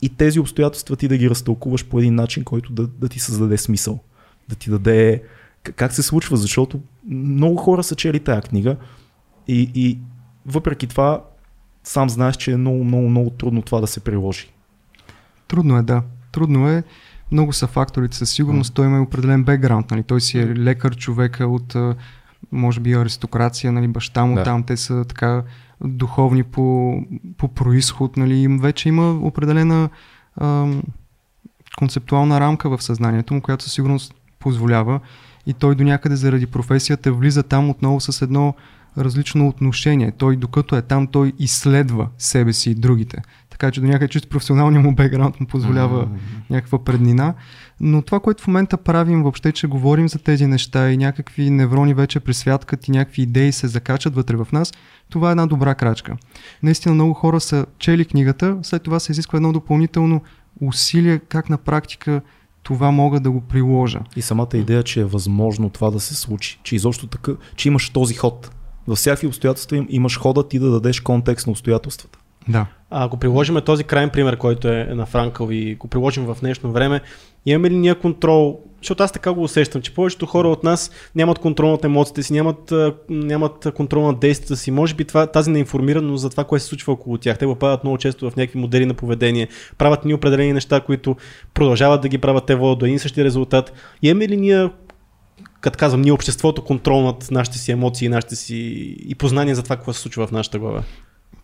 И 0.01 0.09
тези 0.09 0.39
обстоятелства 0.39 0.95
ти 0.95 1.07
да 1.07 1.17
ги 1.17 1.29
разтълкуваш 1.29 1.85
по 1.85 1.99
един 1.99 2.15
начин, 2.15 2.43
който 2.43 2.73
да, 2.73 2.87
да 2.87 3.09
ти 3.09 3.19
създаде 3.19 3.57
смисъл, 3.57 3.99
да 4.49 4.55
ти 4.55 4.69
даде 4.69 5.23
как 5.63 5.93
се 5.93 6.03
случва, 6.03 6.37
защото 6.37 6.79
много 7.09 7.55
хора 7.55 7.83
са 7.83 7.95
чели 7.95 8.19
тая 8.19 8.41
книга 8.41 8.75
и, 9.47 9.71
и 9.75 9.99
въпреки 10.45 10.87
това 10.87 11.21
сам 11.83 12.09
знаеш, 12.09 12.35
че 12.35 12.51
е 12.51 12.57
много, 12.57 12.83
много, 12.83 13.09
много 13.09 13.29
трудно 13.29 13.61
това 13.61 13.81
да 13.81 13.87
се 13.87 13.99
приложи. 13.99 14.51
Трудно 15.47 15.77
е, 15.77 15.81
да. 15.81 16.01
Трудно 16.31 16.69
е. 16.69 16.83
Много 17.31 17.53
са 17.53 17.67
факторите 17.67 18.17
със 18.17 18.29
сигурност. 18.29 18.73
Той 18.73 18.85
има 18.85 18.97
и 18.97 18.99
определен 18.99 19.43
бекграунд. 19.43 19.91
Нали? 19.91 20.03
Той 20.03 20.21
си 20.21 20.39
е 20.39 20.55
лекар, 20.55 20.95
човека 20.95 21.47
от, 21.47 21.75
а, 21.75 21.95
може 22.51 22.79
би, 22.79 22.93
аристокрация, 22.93 23.71
нали? 23.71 23.87
баща 23.87 24.25
му 24.25 24.35
Да. 24.35 24.43
там. 24.43 24.63
Те 24.63 24.77
са 24.77 25.05
така 25.05 25.43
духовни 25.83 26.43
по, 26.43 26.95
по 27.37 27.47
происход. 27.47 28.17
Нали? 28.17 28.35
Им 28.35 28.59
Вече 28.59 28.89
има 28.89 29.11
определена 29.11 29.89
ам, 30.41 30.83
концептуална 31.77 32.39
рамка 32.39 32.77
в 32.77 32.83
съзнанието 32.83 33.33
му, 33.33 33.41
която 33.41 33.63
със 33.63 33.73
сигурност 33.73 34.13
позволява. 34.39 34.99
И 35.49 35.53
той 35.53 35.75
до 35.75 35.83
някъде 35.83 36.15
заради 36.15 36.47
професията 36.47 37.13
влиза 37.13 37.43
там 37.43 37.69
отново 37.69 37.99
с 37.99 38.21
едно 38.21 38.53
различно 38.97 39.47
отношение. 39.47 40.11
Той 40.17 40.35
докато 40.35 40.75
е 40.75 40.81
там, 40.81 41.07
той 41.07 41.33
изследва 41.39 42.07
себе 42.17 42.53
си 42.53 42.71
и 42.71 42.75
другите. 42.75 43.21
Така 43.49 43.71
че 43.71 43.81
до 43.81 43.87
някъде 43.87 44.07
чисто 44.07 44.29
професионалния 44.29 44.81
му 44.81 44.95
бекграунд 44.95 45.39
му 45.39 45.47
позволява 45.47 46.07
някаква 46.49 46.83
преднина. 46.83 47.33
Но 47.79 48.01
това, 48.01 48.19
което 48.19 48.43
в 48.43 48.47
момента 48.47 48.77
правим 48.77 49.21
въобще, 49.21 49.51
че 49.51 49.67
говорим 49.67 50.09
за 50.09 50.19
тези 50.19 50.47
неща 50.47 50.91
и 50.91 50.97
някакви 50.97 51.49
неврони 51.49 51.93
вече 51.93 52.19
присвяткат 52.19 52.87
и 52.87 52.91
някакви 52.91 53.21
идеи 53.21 53.51
се 53.51 53.67
закачат 53.67 54.15
вътре 54.15 54.35
в 54.35 54.47
нас, 54.53 54.73
това 55.09 55.29
е 55.29 55.31
една 55.31 55.45
добра 55.45 55.75
крачка. 55.75 56.17
Наистина 56.63 56.95
много 56.95 57.13
хора 57.13 57.39
са 57.39 57.65
чели 57.79 58.05
книгата, 58.05 58.57
след 58.61 58.83
това 58.83 58.99
се 58.99 59.11
изисква 59.11 59.37
едно 59.37 59.53
допълнително 59.53 60.21
усилие 60.61 61.19
как 61.19 61.49
на 61.49 61.57
практика 61.57 62.21
това 62.69 62.91
мога 62.91 63.19
да 63.19 63.31
го 63.31 63.41
приложа. 63.41 63.99
И 64.15 64.21
самата 64.21 64.49
идея, 64.53 64.83
че 64.83 64.99
е 65.01 65.05
възможно 65.05 65.69
това 65.69 65.91
да 65.91 65.99
се 65.99 66.15
случи, 66.15 66.59
че 66.63 66.75
изобщо 66.75 67.07
така, 67.07 67.31
че 67.55 67.67
имаш 67.67 67.89
този 67.89 68.13
ход. 68.13 68.51
Във 68.87 68.97
всякакви 68.97 69.27
обстоятелства 69.27 69.85
имаш 69.89 70.17
хода 70.19 70.47
ти 70.47 70.59
да 70.59 70.71
дадеш 70.71 70.99
контекст 70.99 71.47
на 71.47 71.51
обстоятелствата. 71.51 72.19
Да. 72.47 72.65
А 72.89 73.05
ако 73.05 73.17
приложим 73.17 73.61
този 73.65 73.83
крайен 73.83 74.09
пример, 74.09 74.37
който 74.37 74.67
е 74.67 74.83
на 74.83 75.05
Франкъл 75.05 75.47
и 75.51 75.75
го 75.75 75.87
приложим 75.87 76.25
в 76.25 76.37
днешно 76.39 76.71
време, 76.71 77.01
имаме 77.45 77.69
ли 77.69 77.75
ние 77.75 77.95
контрол? 77.95 78.59
Защото 78.81 79.03
аз 79.03 79.11
така 79.11 79.33
го 79.33 79.43
усещам, 79.43 79.81
че 79.81 79.93
повечето 79.93 80.25
хора 80.25 80.47
от 80.47 80.63
нас 80.63 80.91
нямат 81.15 81.39
контрол 81.39 81.71
над 81.71 81.85
емоциите 81.85 82.23
си, 82.23 82.33
нямат, 82.33 82.73
нямат 83.09 83.67
контрол 83.75 84.07
над 84.07 84.19
действията 84.19 84.55
си. 84.55 84.71
Може 84.71 84.95
би 84.95 85.05
това, 85.05 85.27
тази 85.27 85.51
неинформираност 85.51 86.21
за 86.21 86.29
това, 86.29 86.43
което 86.43 86.63
се 86.63 86.69
случва 86.69 86.93
около 86.93 87.17
тях. 87.17 87.37
Те 87.37 87.45
попадат 87.45 87.83
много 87.83 87.97
често 87.97 88.29
в 88.29 88.35
някакви 88.35 88.59
модели 88.59 88.85
на 88.85 88.93
поведение, 88.93 89.47
правят 89.77 90.05
ни 90.05 90.13
определени 90.13 90.53
неща, 90.53 90.81
които 90.81 91.15
продължават 91.53 92.01
да 92.01 92.09
ги 92.09 92.17
правят, 92.17 92.45
те 92.45 92.55
водят 92.55 92.79
до 92.79 92.85
един 92.85 92.99
същи 92.99 93.23
резултат. 93.23 93.73
имаме 94.01 94.27
ли 94.27 94.37
ние 94.37 94.69
като 95.61 95.77
казвам, 95.77 96.01
ние 96.01 96.11
обществото 96.11 96.63
контрол 96.63 97.01
над 97.01 97.27
нашите 97.31 97.57
си 97.57 97.71
емоции, 97.71 98.09
нашите 98.09 98.35
си 98.35 98.55
и 99.07 99.15
познание 99.15 99.55
за 99.55 99.63
това, 99.63 99.75
какво 99.75 99.93
се 99.93 99.99
случва 99.99 100.27
в 100.27 100.31
нашата 100.31 100.59
глава. 100.59 100.83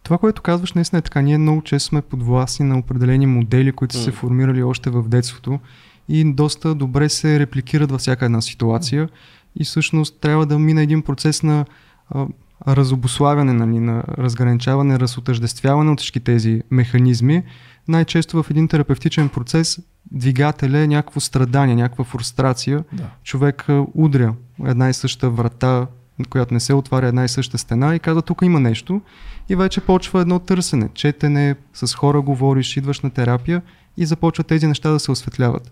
Това, 0.04 0.18
което 0.18 0.42
казваш, 0.42 0.74
наистина 0.74 1.00
е 1.00 1.02
така. 1.02 1.22
Ние 1.22 1.38
много 1.38 1.62
често 1.62 1.88
сме 1.88 2.02
подвластни 2.02 2.66
на 2.66 2.80
определени 2.80 3.26
модели, 3.26 3.72
които 3.72 3.96
са 3.96 4.04
се 4.04 4.12
формирали 4.12 4.64
още 4.64 4.90
в 4.90 5.10
детството 5.10 5.60
и 6.10 6.34
доста 6.34 6.76
добре 6.76 7.10
се 7.10 7.40
репликират 7.40 7.92
във 7.92 8.02
всяка 8.02 8.26
една 8.26 8.42
ситуация. 8.42 9.10
И 9.56 9.64
всъщност 9.64 10.20
трябва 10.22 10.46
да 10.46 10.60
мине 10.60 10.84
един 10.84 11.02
процес 11.02 11.44
на 11.44 11.66
а, 12.10 12.26
разобославяне, 12.68 13.54
нали, 13.54 13.80
на 13.80 14.04
разграничаване, 14.18 15.00
разотъждествяване 15.00 15.92
от 15.92 16.00
всички 16.00 16.20
тези 16.20 16.62
механизми. 16.72 17.44
Най-често 17.88 18.44
в 18.44 18.50
един 18.50 18.68
терапевтичен 18.68 19.30
процес 19.30 19.80
двигател 20.12 20.68
е 20.68 20.88
някакво 20.88 21.20
страдание, 21.20 21.76
някаква 21.76 22.04
фрустрация. 22.04 22.84
Да. 22.94 23.10
Човек 23.24 23.66
удря 23.94 24.34
една 24.66 24.90
и 24.90 24.94
съща 24.94 25.30
врата, 25.30 25.88
която 26.30 26.54
не 26.54 26.60
се 26.60 26.74
отваря 26.74 27.08
една 27.08 27.26
и 27.26 27.28
съща 27.28 27.58
стена 27.58 27.96
и 27.96 28.00
казва 28.00 28.22
тук 28.22 28.42
има 28.42 28.60
нещо 28.60 29.02
и 29.50 29.56
вече 29.56 29.82
почва 29.82 30.22
едно 30.22 30.40
търсене, 30.40 30.90
четене, 30.94 31.56
с 31.74 31.96
хора 31.96 32.22
говориш, 32.22 32.78
идваш 32.78 33.02
на 33.02 33.10
терапия 33.10 33.62
и 33.98 34.06
започват 34.06 34.48
тези 34.48 34.68
неща 34.68 34.92
да 34.92 35.00
се 35.00 35.12
осветляват. 35.12 35.72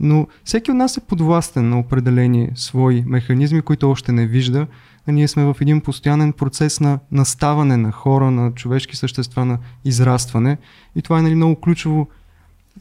Но 0.00 0.26
всеки 0.44 0.70
от 0.70 0.76
нас 0.76 0.96
е 0.96 1.00
подвластен 1.00 1.68
на 1.68 1.78
определени 1.78 2.48
свои 2.54 3.04
механизми, 3.06 3.62
които 3.62 3.90
още 3.90 4.12
не 4.12 4.26
вижда. 4.26 4.66
А 5.08 5.12
ние 5.12 5.28
сме 5.28 5.44
в 5.44 5.56
един 5.60 5.80
постоянен 5.80 6.32
процес 6.32 6.80
на 6.80 6.98
наставане 7.12 7.76
на 7.76 7.92
хора, 7.92 8.30
на 8.30 8.52
човешки 8.54 8.96
същества, 8.96 9.44
на 9.44 9.58
израстване. 9.84 10.58
И 10.96 11.02
това 11.02 11.18
е 11.18 11.22
нали, 11.22 11.34
много 11.34 11.60
ключово. 11.60 12.08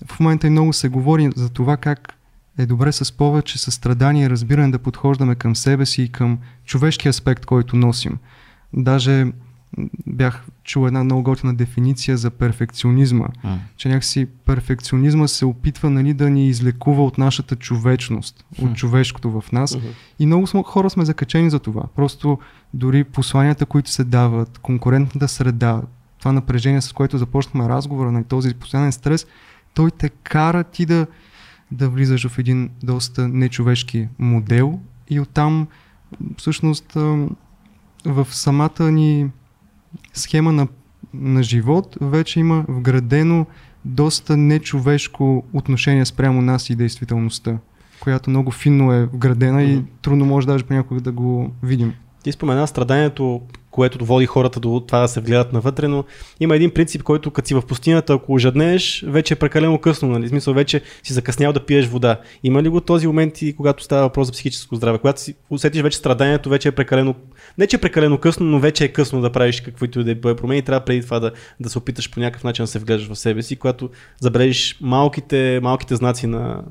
В 0.05 0.19
момента 0.19 0.47
и 0.47 0.49
много 0.49 0.73
се 0.73 0.89
говори 0.89 1.29
за 1.35 1.49
това 1.49 1.77
как 1.77 2.13
е 2.57 2.65
добре 2.65 2.91
с 2.91 3.11
повече 3.11 3.57
състрадание 3.57 4.25
и 4.25 4.29
разбиране 4.29 4.71
да 4.71 4.79
подхождаме 4.79 5.35
към 5.35 5.55
себе 5.55 5.85
си 5.85 6.03
и 6.03 6.09
към 6.09 6.39
човешки 6.65 7.07
аспект, 7.07 7.45
който 7.45 7.75
носим. 7.75 8.17
Даже 8.73 9.27
бях 10.07 10.45
чул 10.63 10.87
една 10.87 11.03
много 11.03 11.23
готина 11.23 11.53
дефиниция 11.53 12.17
за 12.17 12.31
перфекционизма, 12.31 13.27
а. 13.43 13.57
че 13.77 13.89
някакси 13.89 14.27
перфекционизма 14.45 15.27
се 15.27 15.45
опитва 15.45 15.89
нали, 15.89 16.13
да 16.13 16.29
ни 16.29 16.47
излекува 16.47 17.05
от 17.05 17.17
нашата 17.17 17.55
човечност, 17.55 18.45
от 18.61 18.75
човешкото 18.75 19.41
в 19.41 19.51
нас. 19.51 19.75
Uh-huh. 19.75 19.93
И 20.19 20.25
много 20.25 20.63
хора 20.63 20.89
сме 20.89 21.05
закачени 21.05 21.49
за 21.49 21.59
това. 21.59 21.83
Просто 21.95 22.39
дори 22.73 23.03
посланията, 23.03 23.65
които 23.65 23.89
се 23.89 24.03
дават, 24.03 24.57
конкурентната 24.57 25.27
среда, 25.27 25.81
това 26.19 26.31
напрежение, 26.31 26.81
с 26.81 26.93
което 26.93 27.17
започнахме 27.17 27.69
разговора, 27.69 28.07
на 28.07 28.11
нали, 28.11 28.23
този 28.23 28.53
постоянен 28.53 28.91
стрес, 28.91 29.27
той 29.73 29.91
те 29.91 30.09
кара 30.09 30.63
ти 30.63 30.85
да, 30.85 31.07
да 31.71 31.89
влизаш 31.89 32.27
в 32.27 32.39
един 32.39 32.69
доста 32.83 33.27
нечовешки 33.27 34.07
модел 34.19 34.79
и 35.09 35.19
оттам 35.19 35.67
всъщност 36.37 36.93
в 38.05 38.27
самата 38.29 38.91
ни 38.91 39.29
схема 40.13 40.51
на, 40.51 40.67
на 41.13 41.43
живот 41.43 41.97
вече 42.01 42.39
има 42.39 42.65
вградено 42.67 43.45
доста 43.85 44.37
нечовешко 44.37 45.43
отношение 45.53 46.05
спрямо 46.05 46.41
нас 46.41 46.69
и 46.69 46.75
действителността, 46.75 47.57
която 47.99 48.29
много 48.29 48.51
финно 48.51 48.93
е 48.93 49.05
вградена 49.05 49.59
mm-hmm. 49.59 49.79
и 49.79 49.83
трудно 50.01 50.25
може 50.25 50.47
даже 50.47 50.63
понякога 50.63 51.01
да 51.01 51.11
го 51.11 51.51
видим. 51.63 51.93
Ти 52.23 52.31
спомена 52.31 52.67
страданието, 52.67 53.41
което 53.71 54.05
води 54.05 54.25
хората 54.25 54.59
до 54.59 54.83
това 54.87 54.99
да 54.99 55.07
се 55.07 55.19
влияят 55.19 55.53
навътре, 55.53 55.87
но 55.87 56.03
има 56.39 56.55
един 56.55 56.71
принцип, 56.71 57.03
който 57.03 57.31
като 57.31 57.47
си 57.47 57.53
в 57.53 57.61
пустинята, 57.61 58.13
ако 58.13 58.33
ожаднееш, 58.33 59.03
вече 59.07 59.33
е 59.33 59.37
прекалено 59.37 59.77
късно, 59.77 60.07
нали? 60.09 60.27
смисъл 60.27 60.53
вече 60.53 60.81
си 61.03 61.13
закъснял 61.13 61.53
да 61.53 61.65
пиеш 61.65 61.87
вода. 61.87 62.19
Има 62.43 62.63
ли 62.63 62.69
го 62.69 62.81
този 62.81 63.07
момент 63.07 63.41
и 63.41 63.55
когато 63.55 63.83
става 63.83 64.01
въпрос 64.01 64.27
за 64.27 64.31
психическо 64.31 64.75
здраве? 64.75 64.97
Когато 64.97 65.21
си 65.21 65.35
усетиш 65.49 65.81
вече 65.81 65.97
страданието, 65.97 66.49
вече 66.49 66.67
е 66.67 66.71
прекалено, 66.71 67.15
не 67.57 67.67
че 67.67 67.75
е 67.75 67.79
прекалено 67.79 68.17
късно, 68.17 68.45
но 68.45 68.59
вече 68.59 68.85
е 68.85 68.87
късно 68.87 69.21
да 69.21 69.31
правиш 69.31 69.61
каквито 69.61 69.99
и 69.99 70.03
да 70.03 70.15
бъде 70.15 70.35
промени, 70.35 70.61
трябва 70.61 70.85
преди 70.85 71.01
това 71.01 71.19
да, 71.19 71.31
да 71.59 71.69
се 71.69 71.77
опиташ 71.77 72.11
по 72.11 72.19
някакъв 72.19 72.43
начин 72.43 72.63
да 72.65 72.71
се 72.71 72.79
вглеждаш 72.79 73.09
в 73.09 73.19
себе 73.19 73.41
си, 73.41 73.55
когато 73.55 73.89
забележиш 74.19 74.77
малките, 74.81 75.59
малките 75.63 75.95
знаци 75.95 76.27
на 76.27 76.63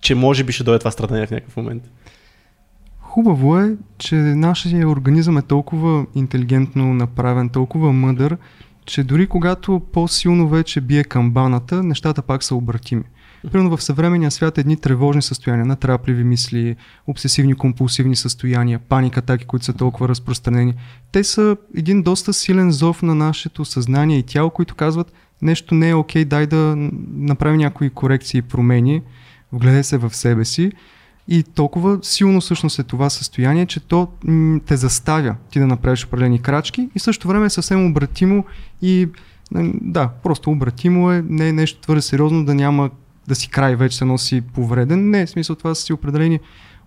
че 0.00 0.14
може 0.14 0.44
би 0.44 0.52
ще 0.52 0.64
дойде 0.64 0.78
това 0.78 0.90
страдание 0.90 1.26
в 1.26 1.30
някакъв 1.30 1.56
момент. 1.56 1.82
Хубаво 3.14 3.58
е, 3.58 3.76
че 3.98 4.14
нашия 4.14 4.88
организъм 4.88 5.38
е 5.38 5.42
толкова 5.42 6.06
интелигентно 6.14 6.94
направен, 6.94 7.48
толкова 7.48 7.92
мъдър, 7.92 8.36
че 8.86 9.04
дори 9.04 9.26
когато 9.26 9.80
по-силно 9.92 10.48
вече 10.48 10.80
бие 10.80 11.04
камбаната, 11.04 11.82
нещата 11.82 12.22
пак 12.22 12.42
са 12.42 12.54
обратими. 12.54 13.02
Примерно 13.52 13.76
в 13.76 13.82
съвременния 13.82 14.30
свят 14.30 14.58
едни 14.58 14.76
тревожни 14.76 15.22
състояния, 15.22 15.66
натрапливи 15.66 16.24
мисли, 16.24 16.76
обсесивни 17.06 17.54
компулсивни 17.54 18.16
състояния, 18.16 18.78
паника, 18.78 19.20
атаки, 19.20 19.44
които 19.44 19.64
са 19.64 19.72
толкова 19.72 20.08
разпространени, 20.08 20.74
те 21.12 21.24
са 21.24 21.56
един 21.76 22.02
доста 22.02 22.32
силен 22.32 22.70
зов 22.70 23.02
на 23.02 23.14
нашето 23.14 23.64
съзнание 23.64 24.18
и 24.18 24.22
тяло, 24.22 24.50
които 24.50 24.74
казват 24.74 25.12
нещо 25.42 25.74
не 25.74 25.88
е 25.88 25.94
окей, 25.94 26.24
дай 26.24 26.46
да 26.46 26.74
направим 27.16 27.58
някои 27.58 27.90
корекции 27.90 28.38
и 28.38 28.42
промени, 28.42 29.02
вгледай 29.52 29.84
се 29.84 29.98
в 29.98 30.16
себе 30.16 30.44
си 30.44 30.72
и 31.28 31.42
толкова 31.42 31.98
силно 32.02 32.40
всъщност 32.40 32.78
е 32.78 32.82
това 32.82 33.10
състояние, 33.10 33.66
че 33.66 33.80
то 33.80 34.08
те 34.66 34.76
заставя 34.76 35.36
ти 35.50 35.58
да 35.58 35.66
направиш 35.66 36.06
определени 36.06 36.42
крачки 36.42 36.88
и 36.94 36.98
също 36.98 37.28
време 37.28 37.46
е 37.46 37.50
съвсем 37.50 37.86
обратимо 37.86 38.44
и 38.82 39.08
да, 39.80 40.08
просто 40.22 40.50
обратимо 40.50 41.12
е, 41.12 41.22
не 41.28 41.48
е 41.48 41.52
нещо 41.52 41.80
твърде 41.80 42.02
сериозно 42.02 42.44
да 42.44 42.54
няма 42.54 42.90
да 43.28 43.34
си 43.34 43.50
край 43.50 43.76
вече 43.76 43.96
се 43.96 44.04
носи 44.04 44.40
повреден. 44.40 45.10
Не, 45.10 45.26
в 45.26 45.30
смисъл 45.30 45.56
това 45.56 45.74
са 45.74 45.82
си 45.82 45.92
определени 45.92 46.40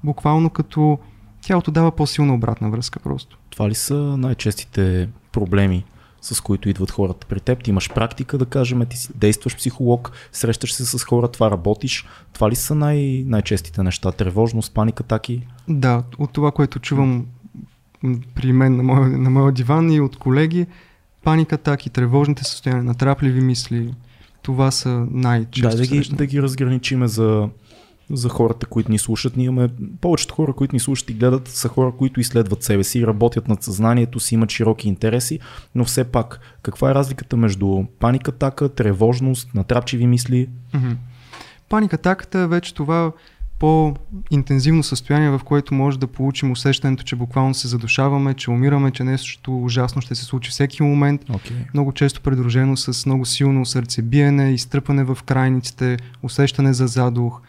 буквално 0.04 0.50
като 0.50 1.00
тялото 1.42 1.72
дава 1.72 1.92
по-силна 1.92 2.34
обратна 2.34 2.70
връзка 2.70 3.00
просто. 3.00 3.38
Това 3.50 3.70
ли 3.70 3.76
са 3.76 3.96
най-честите 3.96 5.10
проблеми 5.32 5.86
с 6.22 6.42
които 6.42 6.70
идват 6.70 6.92
хората 6.92 7.28
при 7.28 7.40
теб. 7.40 7.64
Ти 7.64 7.70
имаш 7.70 7.94
практика, 7.94 8.38
да 8.38 8.46
кажем, 8.46 8.86
ти 8.90 8.98
си 8.98 9.10
действаш 9.16 9.58
психолог, 9.58 10.12
срещаш 10.32 10.74
се 10.74 10.86
с 10.86 11.04
хора, 11.04 11.28
това 11.28 11.52
работиш. 11.52 12.06
Това 12.34 12.50
ли 12.50 12.56
са 12.56 12.76
най- 12.76 13.24
най-честите 13.28 13.84
неща? 13.84 14.12
Тревожност, 14.12 14.74
паника, 14.74 15.04
таки? 15.04 15.48
Да, 15.68 16.04
от 16.18 16.34
това, 16.34 16.52
което 16.52 16.80
чувам 16.80 17.26
при 18.36 18.54
мен 18.54 18.76
на 18.76 18.84
моя, 18.84 19.08
на 19.08 19.30
моя 19.30 19.52
диван 19.52 19.92
и 19.92 20.02
от 20.02 20.18
колеги, 20.18 20.66
паника, 21.24 21.58
таки, 21.58 21.90
тревожните 21.90 22.44
състояния, 22.44 22.84
натрапливи 22.84 23.42
мисли, 23.42 23.94
това 24.42 24.72
са 24.72 25.08
най-често 25.12 25.70
Да, 25.70 25.78
да 25.78 25.88
ги, 25.88 26.10
да 26.16 26.26
ги 26.26 26.42
разграничиме 26.42 27.08
за 27.08 27.50
за 28.10 28.30
хората, 28.30 28.66
които 28.66 28.92
ни 28.92 28.98
слушат. 28.98 29.38
Ние 29.38 29.46
имаме 29.46 29.70
повечето 30.02 30.36
хора, 30.36 30.54
които 30.54 30.76
ни 30.76 30.80
слушат 30.80 31.10
и 31.10 31.14
гледат, 31.14 31.48
са 31.48 31.68
хора, 31.68 31.92
които 31.98 32.20
изследват 32.20 32.64
себе 32.64 32.84
си, 32.84 33.08
работят 33.08 33.48
над 33.48 33.64
съзнанието 33.64 34.20
си, 34.20 34.36
имат 34.36 34.52
широки 34.52 34.88
интереси, 34.88 35.40
но 35.76 35.86
все 35.86 36.04
пак, 36.04 36.40
каква 36.62 36.92
е 36.92 36.96
разликата 36.96 37.38
между 37.38 37.84
паника, 38.00 38.32
атака, 38.32 38.70
тревожност, 38.70 39.54
натрапчиви 39.56 40.08
мисли? 40.08 40.50
Mm-hmm. 40.74 40.96
Паника, 41.70 41.96
атаката 41.96 42.40
е 42.40 42.48
вече 42.48 42.74
това 42.74 43.12
по-интензивно 43.60 44.84
състояние, 44.84 45.30
в 45.30 45.42
което 45.46 45.74
може 45.74 46.00
да 46.00 46.08
получим 46.08 46.52
усещането, 46.52 47.04
че 47.04 47.16
буквално 47.16 47.54
се 47.54 47.68
задушаваме, 47.68 48.34
че 48.34 48.52
умираме, 48.52 48.92
че 48.92 49.04
нещо 49.04 49.64
ужасно 49.64 50.02
ще 50.02 50.16
се 50.16 50.26
случи 50.26 50.52
всеки 50.52 50.84
момент. 50.84 51.26
Okay. 51.26 51.74
Много 51.74 51.92
често 51.92 52.22
придружено 52.22 52.78
с 52.78 53.06
много 53.06 53.26
силно 53.26 53.66
сърцебиене, 53.66 54.52
изтръпване 54.52 55.04
в 55.04 55.18
крайниците, 55.26 55.98
усещане 56.24 56.74
за 56.74 56.88
задух, 56.88 57.42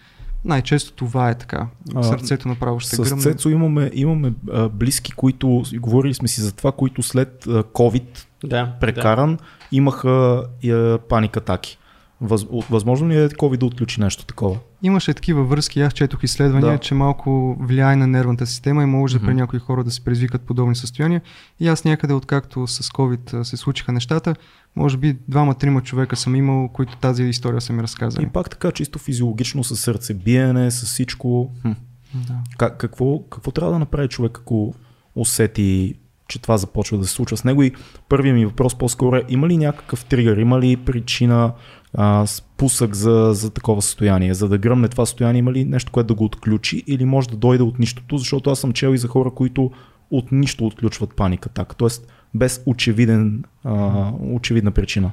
най-често 0.49 0.93
това 0.93 1.31
е 1.31 1.35
така. 1.35 1.67
Сърцето 2.03 2.49
направо 2.49 2.81
ще 2.81 2.97
гръмне. 2.97 3.21
С 3.21 3.25
Цецо 3.25 3.49
имаме, 3.49 3.91
имаме 3.95 4.33
а, 4.53 4.69
близки, 4.69 5.13
които, 5.13 5.63
говорили 5.75 6.15
сме 6.15 6.29
си 6.29 6.41
за 6.41 6.53
това, 6.53 6.73
които 6.73 7.03
след 7.03 7.45
COVID 7.47 8.27
да, 8.45 8.73
прекаран 8.81 9.37
да. 9.37 9.43
имаха 9.73 10.45
а, 10.69 10.99
паник 11.09 11.37
атаки. 11.37 11.79
Въз, 12.21 12.47
възможно 12.71 13.09
ли 13.09 13.17
е 13.17 13.29
COVID 13.29 13.57
да 13.57 13.67
отключи 13.67 14.01
нещо 14.01 14.25
такова? 14.25 14.57
Имаше 14.83 15.15
такива 15.15 15.45
връзки, 15.45 15.81
аз 15.81 15.93
четох 15.93 16.23
изследвания, 16.23 16.73
Да. 16.73 16.79
че 16.79 16.95
малко 16.95 17.57
влияе 17.61 17.97
на 17.97 18.07
нервната 18.07 18.47
система 18.47 18.83
и 18.83 18.87
може 18.87 19.17
Мгм. 19.17 19.27
при 19.27 19.35
някои 19.35 19.59
хора 19.59 19.85
да 19.85 19.91
се 19.91 20.05
предизвикат 20.05 20.43
подобни 20.43 20.77
състояния. 20.77 21.21
И 21.61 21.69
аз 21.69 21.85
някъде, 21.85 22.15
откакто 22.15 22.67
с 22.67 22.83
COVID 22.83 23.43
се 23.43 23.57
случиха 23.57 23.93
нещата, 23.93 24.35
може 24.79 24.97
би 24.97 25.17
двама-трима 25.29 25.81
човека 25.81 26.17
съм 26.17 26.35
имал, 26.35 26.69
които 26.69 26.97
тази 26.97 27.25
история 27.25 27.61
са 27.61 27.73
ми 27.73 27.83
разказали. 27.83 28.25
И 28.25 28.29
пак 28.29 28.51
така, 28.51 28.71
чисто 28.71 28.99
физиологично, 28.99 29.65
с 29.65 29.77
сърцебиене, 29.77 30.71
с 30.71 30.87
всичко. 30.87 31.51
Хм. 31.63 31.73
Да. 32.15 32.35
Как, 32.59 32.79
какво, 32.79 33.23
какво 33.23 33.51
трябва 33.51 33.73
да 33.73 33.79
направи 33.79 34.09
човек, 34.09 34.39
ако 34.41 34.75
усети, 35.15 35.95
че 36.29 36.39
това 36.39 36.59
започва 36.59 36.99
да 36.99 37.07
се 37.07 37.13
случва 37.13 37.37
с 37.37 37.45
него? 37.45 37.63
И 37.63 37.73
първият 38.09 38.37
ми 38.37 38.47
въпрос 38.47 38.75
по-скоро 38.75 39.17
е, 39.17 39.25
има 39.29 39.49
ли 39.49 39.57
някакъв 39.57 40.05
тригър, 40.05 40.37
има 40.37 40.61
ли 40.61 40.77
причина, 40.77 41.53
а, 41.95 42.27
спусък 42.27 42.95
за, 42.95 43.31
за 43.35 43.51
такова 43.51 43.83
състояние, 43.83 44.35
за 44.35 44.49
да 44.49 44.59
гръмне 44.59 44.89
това 44.89 45.07
състояние, 45.07 45.39
има 45.39 45.53
ли 45.53 45.65
нещо, 45.65 45.93
което 45.93 46.07
да 46.07 46.15
го 46.15 46.25
отключи 46.25 46.85
или 46.87 47.05
може 47.05 47.29
да 47.29 47.37
дойде 47.37 47.63
от 47.63 47.79
нищото, 47.79 48.19
защото 48.19 48.51
аз 48.51 48.59
съм 48.61 48.73
чел 48.73 48.95
и 48.95 48.99
за 48.99 49.09
хора, 49.09 49.31
които 49.31 49.71
от 50.11 50.33
нищо 50.33 50.67
отключват 50.67 51.17
паника, 51.17 51.49
така, 51.49 51.75
т.е. 51.75 51.89
без 52.35 52.63
очевиден, 52.67 53.45
а, 53.65 54.11
очевидна 54.21 54.71
причина. 54.71 55.11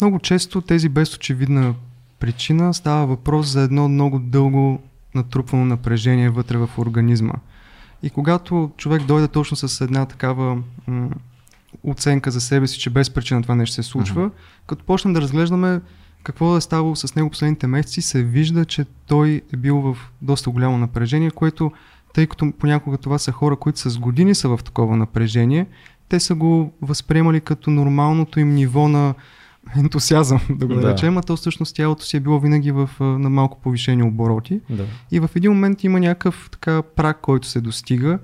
Много 0.00 0.18
често 0.18 0.60
тези 0.60 0.88
без 0.88 1.16
очевидна 1.16 1.74
причина 2.20 2.74
става 2.74 3.06
въпрос 3.06 3.46
за 3.46 3.60
едно 3.60 3.88
много 3.88 4.18
дълго 4.18 4.82
натрупвано 5.14 5.64
напрежение 5.64 6.30
вътре 6.30 6.56
в 6.56 6.70
организма. 6.78 7.34
И 8.02 8.10
когато 8.10 8.70
човек 8.76 9.02
дойде 9.02 9.28
точно 9.28 9.56
с 9.56 9.80
една 9.80 10.06
такава 10.06 10.58
м- 10.86 11.08
оценка 11.82 12.30
за 12.30 12.40
себе 12.40 12.66
си, 12.66 12.78
че 12.78 12.90
без 12.90 13.10
причина 13.10 13.42
това 13.42 13.54
нещо 13.54 13.74
се 13.74 13.82
случва, 13.82 14.22
Мгм. 14.22 14.34
като 14.66 14.84
почнем 14.84 15.14
да 15.14 15.20
разглеждаме 15.20 15.80
какво 16.22 16.56
е 16.56 16.60
ставало 16.60 16.96
с 16.96 17.14
него 17.14 17.30
последните 17.30 17.66
месеци, 17.66 18.02
се 18.02 18.22
вижда, 18.22 18.64
че 18.64 18.84
той 19.06 19.42
е 19.52 19.56
бил 19.56 19.80
в 19.80 19.96
доста 20.22 20.50
голямо 20.50 20.78
напрежение, 20.78 21.30
което, 21.30 21.72
тъй 22.14 22.26
като 22.26 22.52
понякога 22.58 22.98
това 22.98 23.18
са 23.18 23.32
хора, 23.32 23.56
които 23.56 23.90
с 23.90 23.98
години 23.98 24.34
са 24.34 24.48
в 24.48 24.60
такова 24.64 24.96
напрежение, 24.96 25.66
те 26.08 26.20
са 26.20 26.34
го 26.34 26.72
възприемали 26.82 27.40
като 27.40 27.70
нормалното 27.70 28.40
им 28.40 28.54
ниво 28.54 28.88
на 28.88 29.14
ентусиазъм, 29.76 30.40
да 30.50 30.66
го 30.66 30.74
Да. 30.74 30.80
наречем, 30.80 31.18
а 31.18 31.22
то 31.22 31.36
всъщност 31.36 31.76
тялото 31.76 32.04
си 32.04 32.16
е 32.16 32.20
било 32.20 32.40
винаги 32.40 32.72
в, 32.72 32.90
на 33.00 33.30
малко 33.30 33.60
повишени 33.60 34.02
обороти. 34.02 34.60
Да. 34.70 34.84
И 35.10 35.20
в 35.20 35.30
един 35.36 35.52
момент 35.52 35.84
има 35.84 36.00
някакъв 36.00 36.48
така 36.52 36.82
прак, 36.82 37.20
който 37.20 37.46
се 37.48 37.60
достига. 37.60 38.18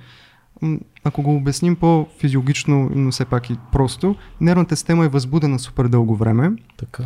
Ако 1.04 1.22
го 1.22 1.36
обясним 1.36 1.76
по-физиологично, 1.76 2.90
но 2.94 3.10
все 3.10 3.24
пак 3.24 3.50
и 3.50 3.56
просто, 3.72 4.16
нервната 4.40 4.76
система 4.76 5.04
е 5.04 5.08
възбудена 5.08 5.58
супер 5.58 5.84
дълго 5.84 6.16
време. 6.16 6.52
Така. 6.76 7.04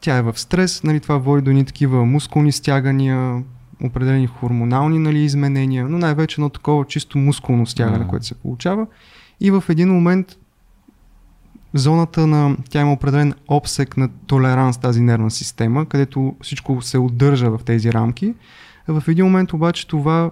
Тя 0.00 0.16
е 0.16 0.22
в 0.22 0.38
стрес, 0.38 0.82
нали, 0.82 1.00
това 1.00 1.16
води 1.18 1.42
до 1.42 1.52
ни 1.52 1.64
такива 1.64 2.04
мускулни 2.04 2.52
стягания, 2.52 3.42
определени 3.84 4.26
хормонални 4.26 4.98
нали, 4.98 5.18
изменения, 5.18 5.88
но 5.88 5.98
най-вече 5.98 6.40
едно 6.40 6.48
такова 6.48 6.84
чисто 6.84 7.18
мускулно 7.18 7.66
стягане, 7.66 7.98
М. 8.04 8.08
което 8.08 8.26
се 8.26 8.34
получава. 8.34 8.86
И 9.40 9.50
в 9.50 9.64
един 9.68 9.88
момент 9.88 10.36
зоната 11.74 12.26
на, 12.26 12.56
тя 12.70 12.80
има 12.80 12.92
определен 12.92 13.34
обсек 13.48 13.96
на 13.96 14.08
толеранс 14.26 14.78
тази 14.78 15.00
нервна 15.00 15.30
система, 15.30 15.86
където 15.86 16.36
всичко 16.42 16.82
се 16.82 16.98
удържа 16.98 17.50
в 17.50 17.60
тези 17.64 17.92
рамки. 17.92 18.34
В 18.88 19.02
един 19.08 19.24
момент 19.24 19.52
обаче 19.52 19.86
това 19.86 20.30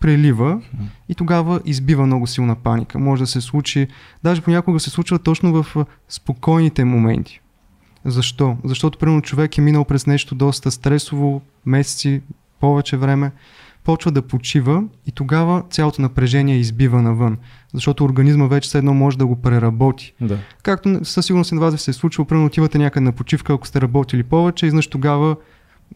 прелива 0.00 0.60
и 1.08 1.14
тогава 1.14 1.60
избива 1.64 2.06
много 2.06 2.26
силна 2.26 2.54
паника. 2.54 2.98
Може 2.98 3.22
да 3.22 3.26
се 3.26 3.40
случи, 3.40 3.88
даже 4.24 4.42
понякога 4.42 4.80
се 4.80 4.90
случва 4.90 5.18
точно 5.18 5.62
в 5.62 5.86
спокойните 6.08 6.84
моменти. 6.84 7.40
Защо? 8.04 8.56
Защото, 8.64 8.98
примерно, 8.98 9.22
човек 9.22 9.58
е 9.58 9.60
минал 9.60 9.84
през 9.84 10.06
нещо 10.06 10.34
доста 10.34 10.70
стресово, 10.70 11.42
месеци, 11.66 12.22
повече 12.60 12.96
време, 12.96 13.32
почва 13.84 14.10
да 14.10 14.22
почива 14.22 14.84
и 15.06 15.12
тогава 15.12 15.62
цялото 15.70 16.02
напрежение 16.02 16.56
избива 16.56 17.02
навън. 17.02 17.38
Защото 17.74 18.04
организма 18.04 18.46
вече 18.46 18.68
все 18.68 18.78
едно 18.78 18.94
може 18.94 19.18
да 19.18 19.26
го 19.26 19.42
преработи. 19.42 20.14
Да. 20.20 20.38
Както 20.62 21.04
със 21.04 21.26
сигурност 21.26 21.52
и 21.52 21.54
на 21.54 21.60
вас 21.60 21.74
ви 21.74 21.80
се 21.80 21.90
е 21.90 21.94
случило, 21.94 22.24
примерно 22.24 22.46
отивате 22.46 22.78
някъде 22.78 23.04
на 23.04 23.12
почивка, 23.12 23.52
ако 23.52 23.66
сте 23.66 23.80
работили 23.80 24.22
повече, 24.22 24.66
изнъж 24.66 24.86
тогава 24.86 25.36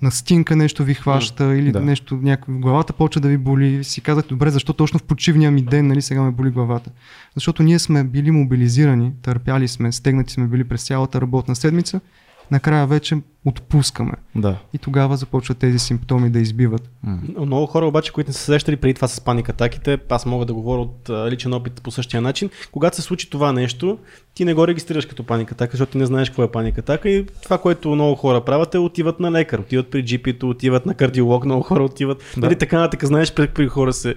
на 0.02 0.10
стинка 0.10 0.56
нещо 0.56 0.84
ви 0.84 0.94
хваща 0.94 1.56
или 1.56 1.72
да. 1.72 1.80
нещо, 1.80 2.18
някакво, 2.22 2.52
главата 2.52 2.92
почва 2.92 3.20
да 3.20 3.28
ви 3.28 3.38
боли. 3.38 3.66
и 3.66 3.84
Си 3.84 4.00
казахте, 4.00 4.28
добре, 4.28 4.50
защо 4.50 4.72
точно 4.72 4.98
в 4.98 5.02
почивния 5.02 5.50
ми 5.50 5.62
ден, 5.62 5.86
нали, 5.86 6.02
сега 6.02 6.22
ме 6.22 6.30
боли 6.30 6.50
главата? 6.50 6.90
Защото 7.34 7.62
ние 7.62 7.78
сме 7.78 8.04
били 8.04 8.30
мобилизирани, 8.30 9.12
търпяли 9.22 9.68
сме, 9.68 9.92
стегнати 9.92 10.32
сме 10.32 10.46
били 10.46 10.64
през 10.64 10.86
цялата 10.86 11.20
работна 11.20 11.56
седмица, 11.56 12.00
накрая 12.50 12.86
вече 12.86 13.16
отпускаме. 13.44 14.12
Да. 14.34 14.56
И 14.74 14.78
тогава 14.78 15.16
започват 15.16 15.58
тези 15.58 15.78
симптоми 15.78 16.30
да 16.30 16.38
избиват. 16.38 16.90
Много 17.38 17.66
хора 17.66 17.86
обаче, 17.86 18.12
които 18.12 18.28
не 18.28 18.34
са 18.34 18.40
срещали 18.40 18.76
преди 18.76 18.94
това 18.94 19.08
с 19.08 19.20
паник 19.20 19.48
атаките, 19.48 19.98
аз 20.08 20.26
мога 20.26 20.44
да 20.44 20.54
говоря 20.54 20.80
от 20.80 21.10
личен 21.30 21.54
опит 21.54 21.82
по 21.82 21.90
същия 21.90 22.20
начин. 22.20 22.50
Когато 22.72 22.96
се 22.96 23.02
случи 23.02 23.30
това 23.30 23.52
нещо, 23.52 23.98
ти 24.34 24.44
не 24.44 24.54
го 24.54 24.68
регистрираш 24.68 25.06
като 25.06 25.24
паник 25.24 25.52
атака, 25.52 25.70
защото 25.72 25.92
ти 25.92 25.98
не 25.98 26.06
знаеш 26.06 26.28
какво 26.28 26.42
е 26.42 26.50
паник 26.50 26.78
атака 26.78 27.08
и 27.08 27.26
това, 27.42 27.58
което 27.58 27.88
много 27.88 28.14
хора 28.14 28.44
правят 28.44 28.74
е 28.74 28.78
отиват 28.78 29.20
на 29.20 29.32
лекар, 29.32 29.58
отиват 29.58 29.90
при 29.90 30.04
GP-то, 30.04 30.48
отиват 30.48 30.86
на 30.86 30.94
кардиолог, 30.94 31.44
много 31.44 31.62
хора 31.62 31.84
отиват. 31.84 32.18
Да. 32.18 32.40
Да. 32.40 32.46
Нали, 32.46 32.58
така 32.58 32.78
нататък, 32.78 33.04
знаеш, 33.04 33.34
при, 33.34 33.48
при 33.48 33.68
хора 33.68 33.92
се, 33.92 34.14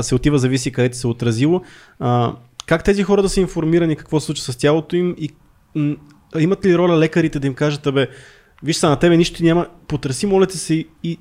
се 0.00 0.14
отива, 0.14 0.38
зависи 0.38 0.72
къде 0.72 0.88
ти 0.88 0.98
се 0.98 1.06
отразило. 1.06 1.62
Как 2.66 2.84
тези 2.84 3.02
хора 3.02 3.22
да 3.22 3.28
са 3.28 3.40
информирани 3.40 3.96
какво 3.96 4.20
се 4.20 4.26
случва 4.26 4.52
с 4.52 4.56
тялото 4.56 4.96
им 4.96 5.14
и 5.18 5.30
имат 6.38 6.64
ли 6.64 6.78
роля 6.78 6.98
лекарите 6.98 7.38
да 7.38 7.46
им 7.46 7.54
кажат, 7.54 7.86
абе, 7.86 8.08
виж 8.62 8.76
са 8.76 8.88
на 8.88 8.96
тебе 8.98 9.16
нищо 9.16 9.36
ти 9.36 9.44
няма, 9.44 9.66
потърси, 9.88 10.26
моля 10.26 10.46
те 10.46 10.58
се 10.58 10.84
и 11.02 11.18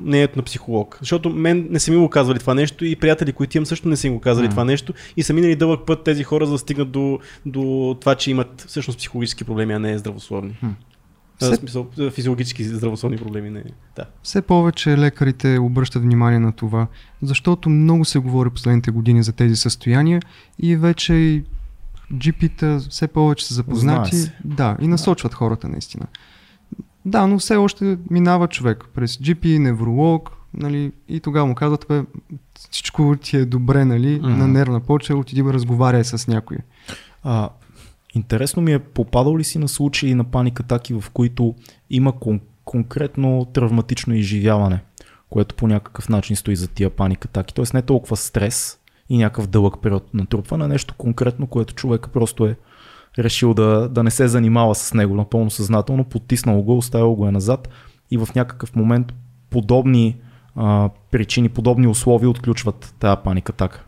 не 0.00 0.22
ето 0.22 0.38
на 0.38 0.42
психолог. 0.42 0.96
Защото 1.00 1.30
мен 1.30 1.66
не 1.70 1.80
са 1.80 1.90
ми 1.92 1.96
го 1.96 2.08
казвали 2.08 2.38
това 2.38 2.54
нещо 2.54 2.84
и 2.84 2.96
приятели, 2.96 3.32
които 3.32 3.56
имам 3.56 3.66
също 3.66 3.88
не 3.88 3.96
са 3.96 4.06
им 4.06 4.14
го 4.14 4.20
казали 4.20 4.46
М. 4.46 4.50
това 4.50 4.64
нещо 4.64 4.94
и 5.16 5.22
са 5.22 5.32
минали 5.32 5.56
дълъг 5.56 5.86
път 5.86 6.04
тези 6.04 6.24
хора, 6.24 6.46
за 6.46 6.52
да 6.52 6.58
стигнат 6.58 6.90
до, 6.90 7.18
до 7.46 7.96
това, 8.00 8.14
че 8.14 8.30
имат 8.30 8.64
всъщност 8.68 8.98
психологически 8.98 9.44
проблеми, 9.44 9.72
а 9.72 9.78
не 9.78 9.98
здравословни. 9.98 10.56
В 10.62 11.44
Все- 11.44 11.56
смисъл, 11.56 11.86
физиологически 12.10 12.64
здравословни 12.64 13.18
проблеми. 13.18 13.50
Не. 13.50 13.64
Да. 13.96 14.04
Все 14.22 14.42
повече 14.42 14.98
лекарите 14.98 15.58
обръщат 15.58 16.02
внимание 16.02 16.38
на 16.38 16.52
това, 16.52 16.86
защото 17.22 17.70
много 17.70 18.04
се 18.04 18.18
говори 18.18 18.50
последните 18.50 18.90
години 18.90 19.22
за 19.22 19.32
тези 19.32 19.56
състояния 19.56 20.20
и 20.58 20.76
вече 20.76 21.42
GP-та 22.14 22.78
все 22.78 23.08
повече 23.08 23.46
са 23.46 23.54
запознати. 23.54 24.16
Да, 24.44 24.76
и 24.80 24.86
насочват 24.88 25.34
хората 25.34 25.68
наистина. 25.68 26.06
Да, 27.04 27.26
но 27.26 27.38
все 27.38 27.56
още 27.56 27.98
минава 28.10 28.48
човек 28.48 28.84
през 28.94 29.16
GP, 29.16 29.58
невролог, 29.58 30.30
нали, 30.54 30.92
и 31.08 31.20
тогава 31.20 31.46
му 31.46 31.54
казват, 31.54 31.86
бе, 31.88 32.02
всичко 32.70 33.16
ти 33.22 33.36
е 33.36 33.44
добре, 33.44 33.84
нали, 33.84 34.16
Мгм. 34.22 34.38
на 34.38 34.48
нервна 34.48 34.80
почва, 34.80 35.16
отиди 35.16 35.42
бе, 35.42 35.52
разговаряй 35.52 36.04
с 36.04 36.28
някой. 36.28 36.56
А, 37.22 37.48
интересно 38.14 38.62
ми 38.62 38.72
е, 38.72 38.78
попадал 38.78 39.38
ли 39.38 39.44
си 39.44 39.58
на 39.58 39.68
случаи 39.68 40.14
на 40.14 40.24
паник 40.24 40.60
атаки, 40.60 40.94
в 40.94 41.04
които 41.12 41.54
има 41.90 42.12
кон- 42.12 42.40
конкретно 42.64 43.46
травматично 43.52 44.14
изживяване, 44.14 44.80
което 45.30 45.54
по 45.54 45.68
някакъв 45.68 46.08
начин 46.08 46.36
стои 46.36 46.56
за 46.56 46.68
тия 46.68 46.90
паник 46.90 47.24
атаки. 47.24 47.54
Тоест 47.54 47.74
не 47.74 47.82
толкова 47.82 48.16
стрес 48.16 48.78
и 49.10 49.18
някакъв 49.18 49.46
дълъг 49.46 49.74
период 49.82 50.14
на 50.14 50.26
трупване, 50.26 50.64
а 50.64 50.68
нещо 50.68 50.94
конкретно, 50.98 51.46
което 51.46 51.74
човека 51.74 52.10
просто 52.10 52.46
е 52.46 52.56
решил 53.18 53.54
да, 53.54 53.88
да 53.88 54.02
не 54.02 54.10
се 54.10 54.28
занимава 54.28 54.74
с 54.74 54.94
него 54.94 55.14
напълно 55.14 55.50
съзнателно, 55.50 56.04
потиснал 56.04 56.62
го, 56.62 56.78
оставил 56.78 57.14
го 57.14 57.26
е 57.26 57.32
назад 57.32 57.68
и 58.10 58.18
в 58.18 58.28
някакъв 58.34 58.76
момент 58.76 59.12
подобни 59.50 60.16
а, 60.56 60.90
причини, 61.10 61.48
подобни 61.48 61.86
условия 61.86 62.30
отключват 62.30 62.94
тази 62.98 63.20
паник 63.24 63.50
атака. 63.50 63.84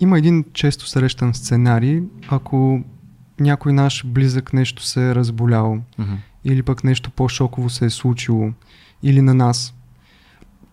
Има 0.00 0.18
един 0.18 0.44
често 0.52 0.88
срещан 0.88 1.34
сценарий, 1.34 2.02
ако 2.28 2.80
някой 3.40 3.72
наш 3.72 4.06
близък 4.06 4.52
нещо 4.52 4.82
се 4.82 5.10
е 5.10 5.14
разболял, 5.14 5.78
или 6.44 6.62
пък 6.62 6.84
нещо 6.84 7.10
по-шоково 7.10 7.70
се 7.70 7.84
е 7.84 7.90
случило, 7.90 8.52
или 9.02 9.22
на 9.22 9.34
нас, 9.34 9.74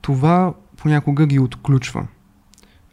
това 0.01 0.53
понякога 0.77 1.27
ги 1.27 1.39
отключва. 1.39 2.07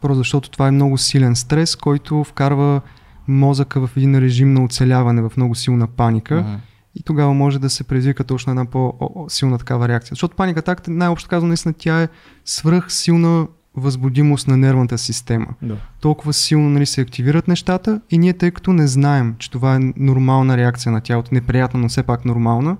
Просто 0.01 0.17
защото 0.17 0.49
това 0.49 0.67
е 0.67 0.71
много 0.71 0.97
силен 0.97 1.35
стрес, 1.35 1.75
който 1.75 2.23
вкарва 2.23 2.81
мозъка 3.27 3.87
в 3.87 3.97
един 3.97 4.17
режим 4.17 4.53
на 4.53 4.63
оцеляване, 4.63 5.21
в 5.21 5.31
много 5.37 5.55
силна 5.55 5.87
паника. 5.87 6.35
Мгм. 6.35 6.55
И 6.95 7.03
тогава 7.03 7.33
може 7.33 7.59
да 7.59 7.69
се 7.69 7.83
предизвика 7.83 8.23
точно 8.23 8.51
една 8.51 8.65
по-силна 8.65 9.57
такава 9.57 9.87
реакция. 9.87 10.09
Защото 10.09 10.35
паника 10.35 10.59
атаката, 10.59 10.91
най-общо 10.91 11.29
казано, 11.29 11.47
наистина 11.47 11.73
тя 11.77 12.01
е 12.01 12.07
свръх 12.45 12.91
силна 12.93 13.47
възбудимост 13.75 14.47
на 14.47 14.57
нервната 14.57 14.97
система. 14.97 15.47
Да. 15.61 15.77
Толкова 16.01 16.33
силно 16.33 16.69
нали, 16.69 16.85
се 16.85 17.01
активират 17.01 17.47
нещата 17.47 18.01
и 18.09 18.17
ние, 18.17 18.33
тъй 18.33 18.51
като 18.51 18.73
не 18.73 18.87
знаем, 18.87 19.35
че 19.39 19.51
това 19.51 19.75
е 19.75 19.79
нормална 19.97 20.57
реакция 20.57 20.91
на 20.91 21.01
тялото, 21.01 21.33
неприятна, 21.33 21.79
но 21.79 21.89
все 21.89 22.03
пак 22.03 22.25
нормална, 22.25 22.77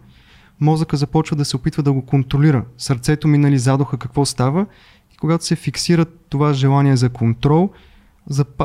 мозъка 0.61 0.97
започва 0.97 1.35
да 1.35 1.45
се 1.45 1.55
опитва 1.55 1.83
да 1.83 1.93
го 1.93 2.05
контролира. 2.05 2.65
Сърцето 2.77 3.27
ми 3.27 3.37
нали 3.37 3.57
задуха 3.57 3.97
какво 3.97 4.25
става 4.25 4.65
когато 5.21 5.45
се 5.45 5.55
фиксира 5.55 6.05
това 6.05 6.53
желание 6.53 6.95
за 6.95 7.09
контрол, 7.09 7.71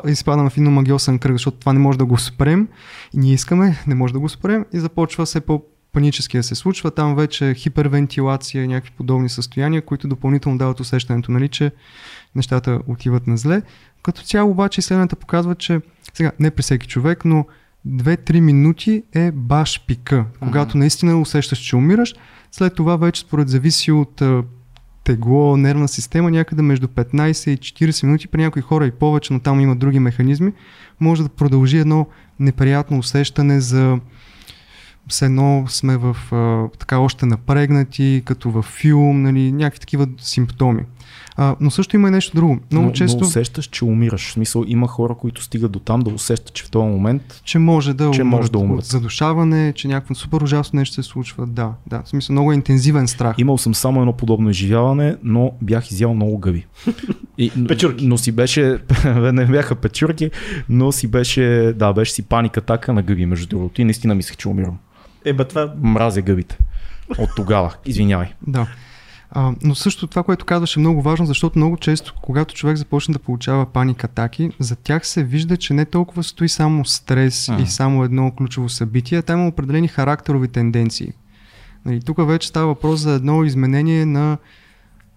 изпадаме 0.07 0.51
в 0.51 0.57
един 0.57 0.73
магиосен 0.73 1.19
кръг, 1.19 1.33
защото 1.33 1.57
това 1.57 1.73
не 1.73 1.79
може 1.79 1.99
да 1.99 2.05
го 2.05 2.19
спрем 2.19 2.69
и 3.15 3.19
ние 3.19 3.33
искаме, 3.33 3.83
не 3.87 3.95
може 3.95 4.13
да 4.13 4.21
го 4.21 4.29
спрем 4.29 4.65
и 4.73 4.79
започва 4.79 5.25
все 5.25 5.41
по 5.41 5.63
панически 5.93 6.37
да 6.37 6.43
се 6.43 6.55
случва. 6.55 6.91
Там 6.91 7.15
вече 7.15 7.55
хипервентилация 7.55 8.65
и 8.65 8.69
някакви 8.69 8.93
подобни 8.97 9.29
състояния, 9.29 9.83
които 9.83 10.09
допълнително 10.09 10.59
дават 10.59 10.81
усещането, 10.81 11.33
нали, 11.33 11.49
че 11.49 11.73
нещата 12.35 12.81
отиват 12.87 13.27
на 13.27 13.37
зле. 13.37 13.63
Като 14.03 14.23
цяло 14.23 14.51
обаче 14.51 14.79
изследването 14.79 15.17
показва, 15.17 15.55
че 15.55 15.81
сега 16.15 16.33
не 16.41 16.51
при 16.51 16.63
всеки 16.63 16.87
човек, 16.87 17.25
но 17.25 17.47
2-3 17.89 18.41
минути 18.41 19.03
е 19.15 19.31
баш 19.33 19.85
пика, 19.87 20.25
когато 20.41 20.79
наистина 20.79 21.21
усещаш, 21.21 21.59
че 21.59 21.77
умираш. 21.77 22.15
След 22.51 22.75
това 22.75 22.97
вече 22.97 23.21
според 23.21 23.49
зависи 23.49 23.93
от 23.93 24.23
тегло, 25.07 25.57
нервна 25.57 25.89
система, 25.89 26.31
някъде 26.31 26.63
между 26.63 26.89
15 26.89 27.51
и 27.51 27.59
40 27.59 28.05
минути, 28.05 28.29
при 28.29 28.43
някои 28.43 28.63
хора 28.63 28.87
и 28.87 28.91
повече, 28.91 29.33
но 29.33 29.41
там 29.41 29.61
има 29.61 29.77
други 29.77 29.99
механизми, 29.99 30.53
може 31.01 31.23
да 31.23 31.29
продължи 31.29 31.79
едно 31.79 32.07
неприятно 32.41 32.99
усещане 32.99 33.61
за 33.61 33.99
все 35.09 35.25
едно 35.25 35.65
сме 35.69 35.97
в 35.97 36.17
а, 36.33 36.69
така 36.79 36.99
още 36.99 37.27
напрегнати, 37.27 38.23
като 38.25 38.51
във 38.51 38.65
филм, 38.65 39.23
нали, 39.23 39.53
някакви 39.53 39.81
такива 39.81 40.09
симптоми. 40.19 40.83
А, 41.37 41.57
но 41.61 41.71
също 41.71 41.97
има 41.97 42.09
и 42.09 42.11
нещо 42.11 42.37
друго. 42.37 42.59
Много 42.73 42.87
но, 42.87 42.93
често, 42.93 43.21
но 43.21 43.27
усещаш, 43.27 43.67
че 43.67 43.85
умираш. 43.85 44.29
В 44.29 44.33
смисъл, 44.33 44.65
има 44.67 44.89
хора, 44.89 45.15
които 45.15 45.43
стигат 45.43 45.73
до 45.73 45.79
там 45.79 46.01
да 46.01 46.11
усещат, 46.11 46.55
че 46.55 46.65
в 46.65 46.71
този 46.71 46.87
момент 46.87 47.41
че 47.45 47.59
може 47.59 47.95
да, 47.95 48.11
че 48.11 48.25
може 48.25 48.51
да 48.51 48.59
умрат. 48.59 48.85
задушаване, 48.85 49.73
че 49.73 49.89
някакво 49.89 50.15
супер 50.15 50.41
ужасно 50.41 50.77
нещо 50.77 50.95
се 50.95 51.03
случва. 51.03 51.47
Да, 51.47 51.73
да. 51.87 52.03
В 52.03 52.09
смисъл, 52.09 52.33
много 52.33 52.53
е 52.53 52.55
интензивен 52.55 53.09
страх. 53.09 53.35
Имал 53.39 53.59
съм 53.59 53.75
само 53.75 54.01
едно 54.01 54.13
подобно 54.13 54.51
изживяване, 54.51 55.17
но 55.23 55.53
бях 55.63 55.91
изял 55.91 56.15
много 56.15 56.39
гъби. 56.39 56.67
И, 57.39 57.67
Печурки. 57.69 58.07
Но 58.07 58.19
си 58.19 58.33
беше, 58.33 58.79
не 59.17 59.47
бяха 59.47 59.75
печурки, 59.75 60.31
но 60.69 60.93
си 60.93 61.09
беше, 61.09 61.73
да, 61.77 61.93
беше 61.93 62.13
си 62.13 62.23
паника 62.23 62.61
атака 62.61 62.93
на 62.93 63.03
гъби, 63.03 63.27
между 63.27 63.47
другото. 63.47 63.81
И 63.81 63.85
наистина 63.85 64.15
мислех, 64.15 64.37
че 64.37 64.49
умирам. 64.49 64.79
Е, 65.25 65.33
бе, 65.33 65.45
това 65.45 65.73
Мразя 65.83 66.23
гъбите. 66.23 66.59
От 67.19 67.31
тогава. 67.37 67.75
Извинявай. 67.87 68.29
Да. 68.47 68.67
А, 69.31 69.53
но 69.63 69.75
също 69.75 70.07
това, 70.07 70.23
което 70.23 70.45
казваш 70.45 70.77
е 70.77 70.81
много 70.81 71.03
важно, 71.03 71.27
защото 71.27 71.59
много 71.59 71.77
често, 71.77 72.15
когато 72.23 72.55
човек 72.55 72.77
започне 72.77 73.13
да 73.13 73.19
получава 73.19 73.67
паник 73.67 74.05
атаки, 74.05 74.51
за 74.59 74.77
тях 74.77 75.07
се 75.07 75.25
вижда, 75.25 75.57
че 75.57 75.75
не 75.75 75.85
толкова 75.85 76.23
стои 76.23 76.49
само 76.49 76.85
стрес 76.85 77.49
Ага. 77.49 77.63
и 77.63 77.67
само 77.67 78.05
едно 78.05 78.31
ключово 78.31 78.69
събитие, 78.69 79.19
а 79.19 79.23
там 79.23 79.41
има 79.41 79.49
определени 79.49 79.89
характерови 79.89 80.49
тенденции. 80.49 81.13
Нали, 81.85 82.01
тук 82.01 82.27
вече 82.27 82.49
става 82.49 82.67
въпрос 82.67 83.01
за 83.01 83.13
едно 83.13 83.45
изменение 83.45 84.07
на 84.07 84.39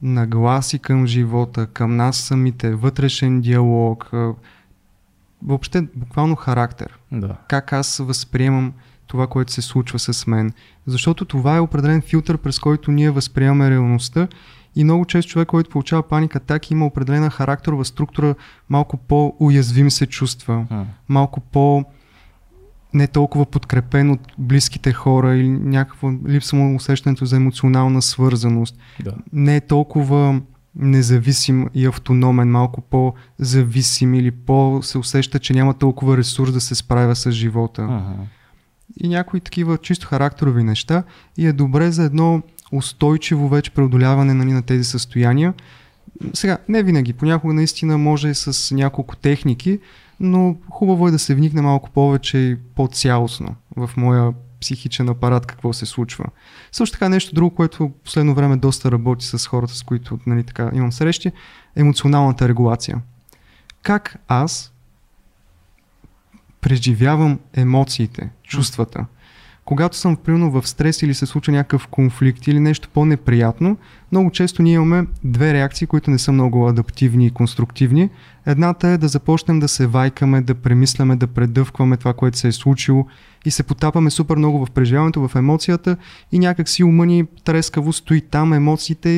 нагласи 0.02 0.80
към 0.80 1.08
живота, 1.08 1.68
към 1.68 1.96
нас 1.96 2.18
самите, 2.18 2.76
вътрешен 2.76 3.42
диалог, 3.42 4.10
а, 4.14 4.34
въобще 5.44 5.82
буквално 5.96 6.36
характер 6.36 7.00
Да. 7.12 7.36
как 7.48 7.74
аз 7.74 7.98
възприемам 7.98 8.74
това, 9.10 9.28
което 9.28 9.52
се 9.54 9.62
случва 9.62 10.00
с 10.00 10.28
мен. 10.28 10.52
Защото 10.86 11.26
това 11.26 11.56
е 11.56 11.60
определен 11.60 12.02
филтър, 12.02 12.38
през 12.38 12.60
който 12.60 12.92
ние 12.92 13.12
възприемаме 13.12 13.70
реалността 13.70 14.28
и 14.76 14.84
много 14.84 15.06
често 15.06 15.32
човек, 15.32 15.48
който 15.48 15.70
получава 15.70 16.04
паник 16.04 16.36
атаки, 16.36 16.74
има 16.74 16.86
определена 16.86 17.30
характерова 17.30 17.86
структура, 17.86 18.36
малко 18.70 18.98
по-уязвим 18.98 19.92
се 19.92 20.06
чувства, 20.06 20.66
А, 20.70 20.86
малко 21.10 21.40
по- 21.40 21.84
не 22.94 23.08
толкова 23.08 23.46
подкрепен 23.46 24.12
от 24.12 24.20
близките 24.38 24.94
хора 24.94 25.36
или 25.36 25.50
някакво 25.50 26.12
липса 26.28 26.56
му 26.56 26.76
усещането 26.76 27.26
за 27.26 27.36
емоционална 27.36 28.02
свързаност 28.02 28.78
да. 29.04 29.14
не 29.34 29.56
е 29.56 29.62
толкова 29.62 30.42
независим 30.76 31.68
и 31.74 31.86
автономен, 31.86 32.52
малко 32.52 32.82
по-зависим 32.82 34.14
или 34.14 34.32
по 34.32 34.80
се 34.84 34.98
усеща, 34.98 35.40
че 35.40 35.54
няма 35.54 35.74
толкова 35.74 36.18
ресурс 36.18 36.54
да 36.54 36.62
се 36.62 36.76
справя 36.76 37.16
с 37.16 37.32
живота. 37.32 37.82
Ага. 37.82 38.16
И 39.00 39.08
някои 39.08 39.40
такива 39.40 39.78
чисто 39.78 40.08
характерови 40.08 40.64
неща 40.64 41.04
и 41.38 41.48
е 41.48 41.54
добре 41.54 41.92
за 41.92 42.04
едно 42.04 42.42
устойчиво 42.72 43.50
вече 43.50 43.72
преодоляване 43.72 44.34
нали, 44.34 44.52
на 44.52 44.62
тези 44.64 44.84
състояния. 44.84 45.54
Сега, 46.34 46.58
не 46.70 46.84
винаги, 46.84 47.14
понякога 47.14 47.54
наистина 47.54 47.98
може 47.98 48.34
с 48.34 48.76
няколко 48.76 49.16
техники, 49.16 49.80
но 50.20 50.56
хубаво 50.70 51.08
е 51.08 51.12
да 51.12 51.20
се 51.20 51.36
вникне 51.36 51.62
малко 51.62 51.90
повече 51.90 52.38
и 52.38 52.58
по-цялостно 52.76 53.56
в 53.76 53.90
моя 53.98 54.34
психичен 54.62 55.10
апарат 55.10 55.46
какво 55.46 55.74
се 55.74 55.86
случва. 55.86 56.26
Също 56.72 56.94
така 56.94 57.10
нещо 57.10 57.36
друго, 57.36 57.56
което 57.56 57.92
последно 58.04 58.36
време 58.36 58.58
доста 58.58 58.92
работи 58.92 59.26
с 59.26 59.48
хората, 59.48 59.76
с 59.76 59.84
които 59.84 60.20
нали, 60.28 60.44
така, 60.44 60.72
имам 60.74 60.92
срещи, 60.92 61.32
емоционалната 61.76 62.50
регулация. 62.50 63.02
Как 63.82 64.16
аз 64.28 64.74
преживявам 66.62 67.40
емоциите, 67.54 68.30
чувствата. 68.44 69.06
Когато 69.66 69.98
съм 69.98 70.16
примерно 70.16 70.52
в 70.52 70.68
стрес 70.68 71.02
или 71.02 71.14
се 71.14 71.26
случва 71.26 71.54
някакъв 71.54 71.88
конфликт 71.88 72.48
или 72.48 72.60
нещо 72.60 72.90
по-неприятно, 72.94 73.78
много 74.12 74.32
често 74.32 74.62
ние 74.62 74.74
имаме 74.74 75.08
две 75.24 75.54
реакции, 75.54 75.88
които 75.88 76.12
не 76.12 76.20
са 76.20 76.32
много 76.32 76.68
адаптивни 76.68 77.26
и 77.26 77.32
конструктивни. 77.32 78.10
Едната 78.46 78.88
е 78.88 78.98
да 78.98 79.08
започнем 79.08 79.60
да 79.60 79.68
се 79.68 79.88
вайкаме, 79.88 80.42
да 80.42 80.56
премисляме, 80.56 81.16
да 81.16 81.28
предъвкваме 81.28 81.98
това, 81.98 82.14
което 82.14 82.38
се 82.38 82.48
е 82.48 82.52
случило 82.52 83.06
и 83.46 83.52
се 83.52 83.64
потапаме 83.64 84.10
супер 84.10 84.36
много 84.36 84.66
в 84.66 84.72
преживяването, 84.72 85.28
в 85.28 85.36
емоцията 85.36 85.98
и 86.32 86.40
някак 86.40 86.70
си 86.70 86.84
ума 86.84 87.06
ни 87.06 87.26
трескаво 87.44 87.94
стои 87.94 88.22
там 88.22 88.54
емоциите 88.54 89.10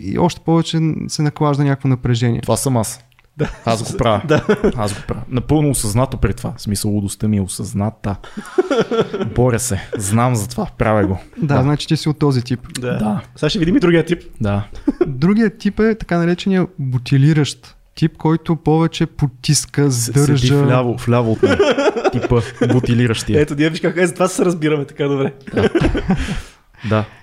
и 0.00 0.18
още 0.18 0.40
повече 0.40 0.80
се 1.08 1.22
наклажда 1.22 1.64
някакво 1.64 1.88
напрежение. 1.88 2.40
Това 2.40 2.56
съм 2.56 2.76
аз. 2.76 3.03
Да. 3.36 3.50
Аз 3.64 3.92
го 3.92 3.98
правя. 3.98 4.22
Да. 4.24 4.44
Аз 4.76 4.94
го 4.94 5.00
правя. 5.08 5.22
Напълно 5.28 5.70
осъзнато 5.70 6.16
при 6.16 6.34
това. 6.34 6.52
В 6.56 6.62
смисъл, 6.62 6.90
лудостта 6.90 7.28
ми 7.28 7.36
е 7.36 7.40
осъзната. 7.40 8.16
Боря 9.34 9.58
се. 9.58 9.88
Знам 9.96 10.34
за 10.34 10.48
това. 10.48 10.66
Правя 10.78 11.06
го. 11.06 11.18
Да, 11.38 11.62
значи 11.62 11.88
ти 11.88 11.96
си 11.96 12.08
от 12.08 12.18
този 12.18 12.42
тип. 12.42 12.60
Да. 12.72 12.92
Да. 12.92 13.20
Сега 13.36 13.50
ще 13.50 13.58
видим 13.58 13.76
и 13.76 13.80
другия 13.80 14.04
тип. 14.04 14.22
Да. 14.40 14.64
Другият 15.06 15.58
тип 15.58 15.80
е 15.80 15.94
така 15.94 16.18
наречения 16.18 16.66
бутилиращ 16.78 17.76
тип, 17.94 18.16
който 18.16 18.56
повече 18.56 19.06
потиска, 19.06 19.90
С- 19.90 20.04
Седи 20.04 20.20
сдържа. 20.20 20.56
вляво, 20.56 20.96
вляво 20.96 21.32
от 21.32 21.42
мен. 21.42 21.58
Типа 22.12 22.40
бутилиращия. 22.72 23.40
Ето, 23.40 23.54
ние 23.54 23.70
виж 23.70 23.80
как 23.80 23.96
е, 23.96 24.06
за 24.06 24.14
това 24.14 24.28
се 24.28 24.44
разбираме 24.44 24.84
така 24.84 25.04
добре. 25.04 25.32
Да. 25.54 25.68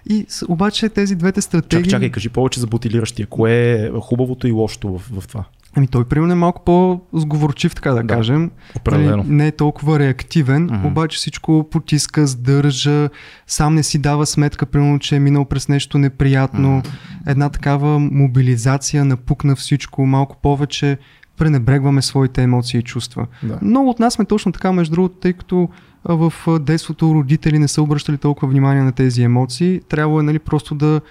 И 0.10 0.26
с, 0.30 0.46
обаче 0.50 0.90
тези 0.90 1.16
двете 1.16 1.42
Чакай, 1.42 1.42
стратегии... 1.42 1.90
чакай, 1.90 2.10
кажи 2.12 2.30
повече 2.30 2.60
за 2.60 2.68
бутилиращия. 2.68 3.28
Кое 3.28 3.52
е 3.72 3.90
хубавото 4.02 4.48
и 4.48 4.52
лошото 4.52 4.98
в, 4.98 5.22
в 5.22 5.28
това? 5.28 5.44
Ами 5.76 5.88
той 5.88 6.06
примерно 6.06 6.32
е 6.32 6.36
малко 6.36 6.64
по-сговорчив, 6.66 7.76
така 7.76 7.92
да, 7.92 8.04
Да, 8.04 8.08
кажем. 8.16 8.52
Определено. 8.76 9.18
Нали, 9.18 9.30
не 9.30 9.48
е 9.48 9.52
толкова 9.52 10.00
реактивен, 10.00 10.64
Мгм. 10.64 10.88
обаче 10.88 11.18
всичко 11.18 11.68
потиска, 11.72 12.28
сдържа, 12.28 13.10
сам 13.48 13.76
не 13.76 13.84
си 13.84 13.98
дава 14.00 14.26
сметка, 14.26 14.66
примерно, 14.66 15.00
че 15.00 15.16
е 15.16 15.20
минал 15.20 15.46
през 15.46 15.68
нещо 15.68 15.98
неприятно. 15.98 16.84
Една 17.28 17.50
такава 17.50 18.00
мобилизация, 18.00 19.06
напукна 19.06 19.56
всичко, 19.56 20.06
малко 20.06 20.38
повече 20.42 20.98
пренебрегваме 21.42 22.02
своите 22.02 22.44
емоции 22.44 22.80
и 22.80 22.84
чувства. 22.84 23.28
Да. 23.44 23.60
Много 23.62 23.90
от 23.90 24.00
нас 24.00 24.14
сме 24.14 24.26
точно 24.26 24.52
така, 24.52 24.72
между 24.72 24.92
другото, 24.92 25.16
тъй 25.16 25.34
като 25.34 25.70
в 26.06 26.34
детството 26.60 27.14
родители 27.14 27.60
не 27.60 27.68
са 27.68 27.82
обръщали 27.82 28.18
толкова 28.18 28.52
внимание 28.52 28.84
на 28.84 28.92
тези 28.92 29.24
емоции. 29.24 29.82
Трябва 29.90 30.20
е 30.20 30.24
нали, 30.24 30.40
просто 30.40 30.76
да 30.76 31.02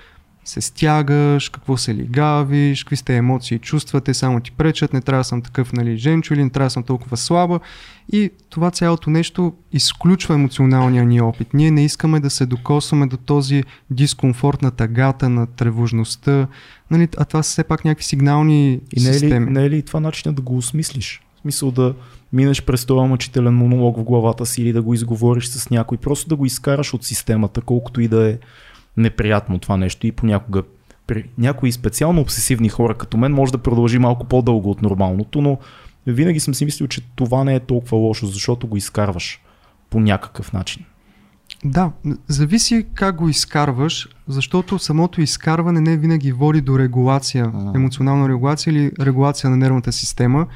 се 0.51 0.61
стягаш, 0.61 1.49
какво 1.49 1.77
се 1.77 1.95
лигавиш, 1.95 2.85
какви 2.85 2.97
сте 2.97 3.17
емоции 3.17 3.55
и 3.55 3.59
чувства, 3.59 4.01
те 4.01 4.15
само 4.15 4.41
ти 4.41 4.53
пречат, 4.53 4.93
не 4.93 5.01
трябва 5.01 5.21
да 5.21 5.25
съм 5.25 5.43
такъв 5.43 5.73
нали, 5.73 5.97
женчо 5.97 6.35
или 6.35 6.45
не 6.45 6.51
трябва 6.51 6.67
да 6.67 6.71
съм 6.71 6.83
толкова 6.83 7.17
слаба. 7.17 7.61
И 8.13 8.31
това 8.49 8.71
цялото 8.71 9.11
нещо 9.11 9.55
изключва 9.73 10.35
емоционалния 10.35 11.05
ни 11.05 11.21
опит. 11.21 11.55
Ние 11.55 11.71
не 11.71 11.85
искаме 11.85 12.21
да 12.21 12.31
се 12.31 12.47
докосваме 12.47 13.07
до 13.07 13.17
този 13.17 13.65
дискомфорт 13.91 14.63
на 14.63 14.71
тъгата, 14.71 15.29
на 15.29 15.47
тревожността, 15.47 16.47
нали, 16.91 17.09
а 17.17 17.25
това 17.25 17.43
са 17.43 17.51
все 17.51 17.65
пак 17.65 17.85
някакви 17.85 18.05
сигнални 18.05 18.81
И 18.97 19.03
не 19.03 19.09
е, 19.09 19.13
ли, 19.13 19.19
системи. 19.19 19.51
не 19.51 19.65
е 19.65 19.71
ли 19.71 19.83
това 19.83 20.01
начинът 20.01 20.37
да 20.37 20.43
го 20.43 20.57
осмислиш? 20.57 21.23
В 21.37 21.41
смисъл 21.41 21.71
да 21.71 21.95
минеш 22.33 22.63
през 22.63 22.85
този 22.85 23.09
мъчителен 23.09 23.55
монолог 23.55 23.97
в 23.97 24.05
главата 24.05 24.47
си 24.47 24.63
или 24.63 24.73
да 24.73 24.83
го 24.83 24.95
изговориш 24.95 25.47
с 25.47 25.71
някой, 25.71 25.99
просто 25.99 26.29
да 26.29 26.37
го 26.37 26.47
изкараш 26.47 26.95
от 26.95 27.05
системата, 27.05 27.61
колкото 27.61 28.01
и 28.01 28.09
да 28.09 28.31
е 28.31 28.39
неприятно 28.97 29.59
това 29.59 29.77
нещо 29.77 30.07
и 30.07 30.13
понякога 30.13 30.63
при 31.07 31.25
някои 31.39 31.73
специално 31.73 32.21
обсесивни 32.21 32.69
хора 32.69 32.95
като 32.95 33.17
мен 33.17 33.33
може 33.33 33.53
да 33.53 33.59
продължи 33.59 33.99
малко 33.99 34.27
по-дълго 34.27 34.71
от 34.71 34.83
нормалното, 34.83 35.41
но 35.41 35.59
винаги 36.07 36.41
съм 36.41 36.55
си 36.55 36.65
мислил, 36.65 36.87
че 36.87 37.01
това 37.17 37.45
не 37.45 37.55
е 37.55 37.61
толкова 37.61 37.99
лошо, 37.99 38.27
защото 38.27 38.67
го 38.67 38.77
изкарваш 38.77 39.41
по 39.91 40.01
някакъв 40.01 40.53
начин. 40.53 40.85
Да, 41.65 41.93
зависи 42.29 42.87
как 42.95 43.17
го 43.17 43.29
изкарваш, 43.29 44.09
защото 44.29 44.79
самото 44.79 45.21
изкарване 45.21 45.81
не 45.81 45.97
винаги 45.97 46.33
води 46.33 46.61
до 46.61 46.79
регулация, 46.79 47.53
А. 47.55 47.73
емоционална 47.75 48.29
регулация 48.29 48.71
или 48.71 48.93
регулация 49.01 49.51
на 49.51 49.57
нервната 49.57 49.93
система. 49.93 50.47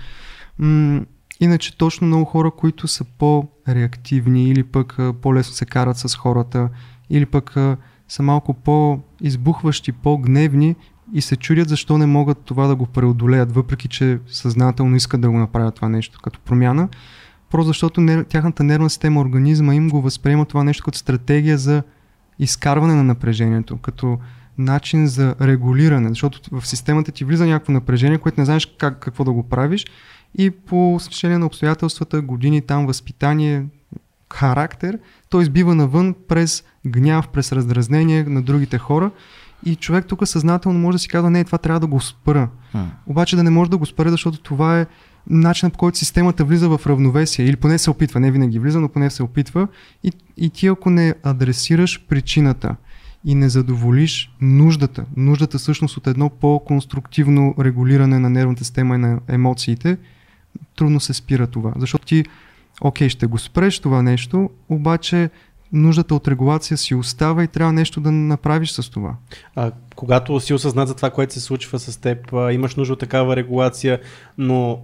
М- 0.58 1.00
иначе 1.40 1.78
точно 1.78 2.06
много 2.06 2.24
хора, 2.24 2.50
които 2.50 2.88
са 2.88 3.04
по-реактивни 3.18 4.48
или 4.48 4.62
пък 4.62 4.98
по-лесно 5.22 5.54
се 5.54 5.66
карат 5.66 5.96
с 5.96 6.14
хората, 6.14 6.68
или 7.10 7.26
пък 7.26 7.56
са 8.08 8.22
малко 8.22 8.54
по-избухващи, 8.54 9.92
по-гневни, 9.92 10.76
и 11.12 11.20
се 11.20 11.36
чудят 11.36 11.68
защо 11.68 11.98
не 11.98 12.06
могат 12.06 12.38
това 12.38 12.66
да 12.66 12.74
го 12.74 12.86
преодолеят, 12.86 13.52
въпреки 13.52 13.88
че 13.88 14.18
съзнателно 14.26 14.96
искат 14.96 15.20
да 15.20 15.30
го 15.30 15.38
направят 15.38 15.74
това 15.74 15.88
нещо 15.88 16.18
като 16.22 16.40
промяна. 16.40 16.88
Просто 17.50 17.66
защото 17.66 18.24
тяхната 18.28 18.64
нервна 18.64 18.90
система, 18.90 19.20
организма 19.20 19.74
им 19.74 19.88
го 19.88 20.02
възприема 20.02 20.44
това 20.44 20.64
нещо 20.64 20.84
като 20.84 20.98
стратегия 20.98 21.58
за 21.58 21.82
изкарване 22.38 22.94
на 22.94 23.04
напрежението, 23.04 23.76
като 23.76 24.18
начин 24.58 25.06
за 25.06 25.34
регулиране, 25.40 26.08
защото 26.08 26.40
в 26.60 26.66
системата 26.66 27.12
ти 27.12 27.24
влиза 27.24 27.46
някакво 27.46 27.72
напрежение, 27.72 28.18
което 28.18 28.40
не 28.40 28.44
знаеш 28.44 28.66
как, 28.78 28.98
какво 28.98 29.24
да 29.24 29.32
го 29.32 29.42
правиш 29.42 29.86
и 30.38 30.50
по 30.50 30.96
стечение 31.00 31.38
на 31.38 31.46
обстоятелствата, 31.46 32.20
години 32.20 32.60
там, 32.60 32.86
възпитание, 32.86 33.66
характер, 34.32 34.98
той 35.34 35.42
избива 35.42 35.74
навън 35.74 36.14
през 36.28 36.64
гняв, 36.86 37.28
през 37.28 37.52
раздразнение 37.52 38.24
на 38.24 38.42
другите 38.42 38.78
хора. 38.78 39.10
И 39.64 39.76
човек 39.76 40.06
тук 40.06 40.28
съзнателно 40.28 40.78
може 40.78 40.94
да 40.94 40.98
си 40.98 41.08
казва, 41.08 41.30
не, 41.30 41.44
това 41.44 41.58
трябва 41.58 41.80
да 41.80 41.86
го 41.86 42.00
спра. 42.00 42.48
Обаче 43.06 43.36
да 43.36 43.42
не 43.42 43.50
може 43.50 43.70
да 43.70 43.76
го 43.76 43.86
спре, 43.86 44.10
защото 44.10 44.40
това 44.40 44.80
е 44.80 44.86
начинът 45.30 45.72
по 45.72 45.78
който 45.78 45.98
системата 45.98 46.44
влиза 46.44 46.68
в 46.68 46.80
равновесие, 46.86 47.46
или 47.46 47.56
поне 47.56 47.78
се 47.78 47.90
опитва, 47.90 48.20
не 48.20 48.30
винаги 48.30 48.58
влиза, 48.58 48.80
но 48.80 48.88
поне 48.88 49.10
се 49.10 49.22
опитва. 49.22 49.68
И, 50.04 50.12
и 50.36 50.50
ти 50.50 50.66
ако 50.66 50.90
не 50.90 51.14
адресираш 51.22 52.04
причината 52.08 52.76
и 53.24 53.34
не 53.34 53.48
задоволиш 53.48 54.34
нуждата, 54.40 55.04
нуждата 55.16 55.58
всъщност 55.58 55.96
от 55.96 56.06
едно 56.06 56.30
по-конструктивно 56.30 57.54
регулиране 57.60 58.18
на 58.18 58.30
нервната 58.30 58.64
система 58.64 58.94
и 58.94 58.98
на 58.98 59.20
емоциите, 59.28 59.98
трудно 60.76 61.00
се 61.00 61.12
спира 61.14 61.46
това. 61.46 61.72
Защото 61.76 62.06
ти, 62.06 62.24
окей, 62.80 63.08
ще 63.08 63.26
го 63.26 63.38
спреш 63.38 63.78
това 63.78 64.02
нещо, 64.02 64.50
обаче 64.68 65.30
нуждата 65.72 66.14
от 66.14 66.28
регулация 66.28 66.76
си 66.76 66.94
остава 66.94 67.44
и 67.44 67.48
трябва 67.48 67.72
нещо 67.72 68.00
да 68.00 68.12
направиш 68.12 68.70
с 68.70 68.90
това. 68.90 69.14
А, 69.56 69.72
когато 69.96 70.40
си 70.40 70.54
осъзнат 70.54 70.88
за 70.88 70.94
това, 70.94 71.10
което 71.10 71.34
се 71.34 71.40
случва 71.40 71.78
с 71.78 71.96
теб, 71.96 72.32
а, 72.32 72.52
имаш 72.52 72.76
нужда 72.76 72.92
от 72.92 73.00
такава 73.00 73.36
регулация, 73.36 74.00
но 74.38 74.80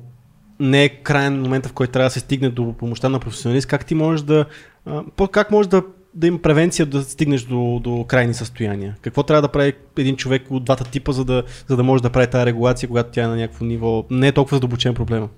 не 0.60 0.84
е 0.84 0.88
крайен 0.88 1.42
момента, 1.42 1.68
в 1.68 1.72
който 1.72 1.92
трябва 1.92 2.06
да 2.06 2.12
се 2.12 2.20
стигне 2.20 2.50
до 2.50 2.72
помощта 2.72 3.08
на 3.08 3.20
професионалист, 3.20 3.66
как 3.66 3.86
ти 3.86 3.94
можеш 3.94 4.22
да, 4.22 4.44
а, 4.86 5.28
как 5.32 5.50
можеш 5.50 5.68
да 5.68 5.82
да 6.14 6.26
има 6.26 6.38
превенция 6.38 6.86
да 6.86 7.02
стигнеш 7.02 7.42
до, 7.42 7.80
до 7.84 8.04
крайни 8.08 8.34
състояния? 8.34 8.96
Какво 9.00 9.22
трябва 9.22 9.42
да 9.42 9.48
прави 9.48 9.72
един 9.98 10.16
човек 10.16 10.42
от 10.50 10.64
двата 10.64 10.84
типа, 10.84 11.12
за 11.12 11.24
да, 11.24 11.42
за 11.68 11.76
да 11.76 11.82
може 11.82 12.02
да 12.02 12.10
прави 12.10 12.26
тази 12.26 12.46
регулация, 12.46 12.88
когато 12.88 13.10
тя 13.10 13.24
е 13.24 13.26
на 13.26 13.36
някакво 13.36 13.64
ниво, 13.64 14.04
не 14.10 14.28
е 14.28 14.32
толкова 14.32 14.56
задълбочен 14.56 14.94
проблема? 14.94 15.28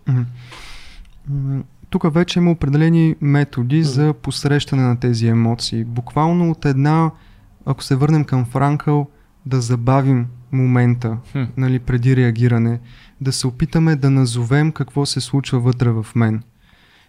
Тук 1.93 2.15
вече 2.15 2.39
има 2.39 2.51
определени 2.51 3.17
методи 3.21 3.85
mm-hmm. 3.85 3.95
за 3.95 4.13
посрещане 4.13 4.83
на 4.83 5.01
тези 5.01 5.27
емоции. 5.27 5.85
Буквално 5.85 6.51
от 6.51 6.65
една, 6.65 7.11
ако 7.67 7.83
се 7.83 7.97
върнем 7.97 8.25
към 8.25 8.45
Франкъл, 8.45 9.09
да 9.47 9.61
забавим 9.61 10.27
момента, 10.53 11.19
mm-hmm. 11.35 11.49
нали, 11.57 11.79
преди 11.79 12.17
реагиране, 12.17 12.81
да 13.21 13.33
се 13.33 13.47
опитаме 13.47 13.97
да 13.97 14.11
назовем 14.11 14.73
какво 14.73 15.07
се 15.07 15.21
случва 15.21 15.61
вътре 15.61 15.91
в 15.91 16.07
мен. 16.15 16.43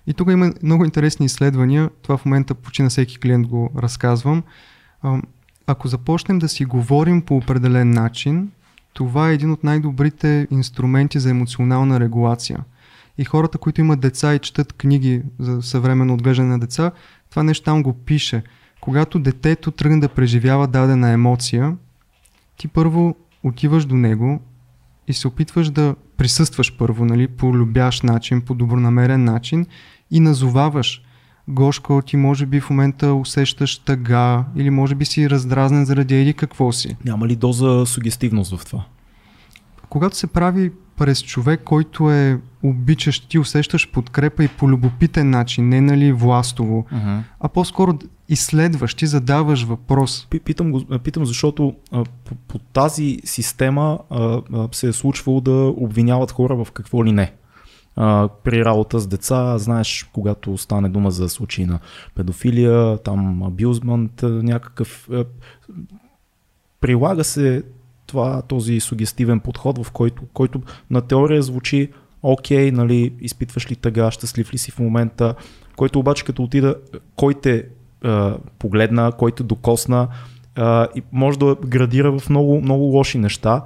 И 0.08 0.14
тук 0.14 0.32
има 0.32 0.54
много 0.64 0.86
интересни 0.86 1.26
изследвания. 1.26 1.90
Това 2.02 2.18
в 2.18 2.26
момента 2.26 2.56
почти 2.56 2.84
на 2.84 2.90
всеки 2.90 3.20
клиент 3.20 3.48
го 3.48 3.72
разказвам. 3.78 4.44
Ако 5.68 5.88
започнем 5.88 6.40
да 6.40 6.50
си 6.50 6.66
говорим 6.66 7.22
по 7.22 7.38
определен 7.38 7.92
начин, 7.92 8.52
това 8.94 9.30
е 9.30 9.34
един 9.34 9.52
от 9.52 9.64
най-добрите 9.64 10.48
инструменти 10.52 11.20
за 11.20 11.30
емоционална 11.30 12.00
регулация. 12.00 12.60
И 13.18 13.26
хората, 13.26 13.58
които 13.58 13.82
имат 13.82 14.00
деца 14.00 14.36
и 14.36 14.40
четат 14.40 14.74
книги 14.74 15.22
за 15.40 15.62
съвременно 15.62 16.14
отглеждане 16.14 16.50
на 16.50 16.60
деца, 16.60 16.92
това 17.30 17.44
нещо 17.44 17.66
там 17.66 17.84
го 17.84 17.94
пише. 17.94 18.44
Когато 18.82 19.20
детето 19.20 19.72
тръгне 19.72 20.00
да 20.00 20.10
преживява 20.10 20.68
дадена 20.68 21.10
емоция, 21.10 21.78
ти 22.58 22.68
първо 22.68 23.16
отиваш 23.44 23.86
до 23.86 23.96
него 23.96 24.42
и 25.08 25.14
се 25.14 25.28
опитваш 25.28 25.70
да 25.70 25.96
присъстваш 26.18 26.78
първо, 26.78 27.06
нали, 27.06 27.28
по 27.28 27.54
любящ 27.54 28.04
начин, 28.04 28.42
по 28.42 28.54
добронамерен 28.54 29.24
начин 29.24 29.66
и 30.12 30.20
назоваваш. 30.20 31.02
Гошко, 31.48 32.02
ти 32.06 32.18
може 32.18 32.46
би 32.46 32.60
в 32.60 32.70
момента 32.70 33.14
усещаш 33.14 33.78
тъга 33.78 34.46
или 34.56 34.70
може 34.70 34.96
би 34.96 35.06
си 35.06 35.30
раздразнен 35.30 35.86
заради 35.86 36.16
еди 36.16 36.34
какво 36.34 36.72
си. 36.72 36.98
Няма 37.06 37.28
ли 37.28 37.36
доза 37.36 37.86
сугестивност 37.86 38.58
в 38.58 38.66
това? 38.66 38.86
Когато 39.94 40.18
се 40.18 40.28
прави 40.28 40.72
през 40.98 41.24
човек, 41.24 41.62
който 41.64 42.12
е 42.12 42.40
обичащ, 42.64 43.30
ти 43.30 43.40
усещаш 43.40 43.92
подкрепа 43.92 44.44
и 44.44 44.48
по 44.48 44.70
любопитен 44.70 45.30
начин, 45.30 45.70
не 45.70 45.82
нали 45.82 46.12
властово, 46.12 46.86
uh-huh. 46.94 47.22
а 47.40 47.50
по-скоро 47.50 48.00
изследваш, 48.30 48.94
ти 48.94 49.08
задаваш 49.08 49.64
въпрос. 49.64 50.28
Питам, 50.46 50.72
го, 50.72 50.86
питам 51.04 51.26
защото 51.26 51.76
а, 51.92 52.04
по, 52.26 52.36
по 52.36 52.60
тази 52.60 53.20
система 53.24 54.00
а, 54.10 54.42
а, 54.54 54.70
се 54.72 54.88
е 54.88 54.94
случвало 54.94 55.42
да 55.42 55.74
обвиняват 55.78 56.32
хора 56.32 56.64
в 56.66 56.72
какво 56.72 57.06
ли 57.06 57.12
не 57.12 57.34
а, 57.96 58.30
при 58.44 58.66
работа 58.66 59.00
с 59.00 59.08
деца, 59.08 59.58
знаеш, 59.58 60.10
когато 60.14 60.58
стане 60.58 60.90
дума 60.90 61.12
за 61.12 61.30
случаи 61.30 61.66
на 61.66 61.80
педофилия, 62.16 62.98
там 62.98 63.44
абюзмент, 63.44 64.22
някакъв. 64.24 65.10
А, 65.12 65.26
прилага 66.82 67.24
се 67.24 67.64
това, 68.14 68.42
този 68.42 68.80
сугестивен 68.80 69.40
подход, 69.40 69.86
в 69.86 69.92
който, 69.92 70.24
който 70.34 70.62
на 70.90 71.02
теория 71.02 71.42
звучи 71.44 71.90
окей, 72.24 72.72
нали, 72.72 73.14
изпитваш 73.22 73.72
ли 73.72 73.76
тъга, 73.76 74.12
щастлив 74.12 74.54
ли 74.54 74.58
си 74.58 74.72
в 74.72 74.80
момента, 74.80 75.36
който 75.76 76.00
обаче 76.00 76.26
като 76.26 76.44
отида, 76.44 76.76
кой 77.16 77.34
те 77.34 77.66
а, 78.04 78.38
погледна, 78.60 79.12
кой 79.18 79.32
те 79.32 79.44
докосна 79.44 80.08
и 80.96 81.02
може 81.12 81.40
да 81.40 81.56
градира 81.66 82.20
в 82.20 82.30
много, 82.30 82.62
много 82.62 82.84
лоши 82.84 83.18
неща, 83.18 83.64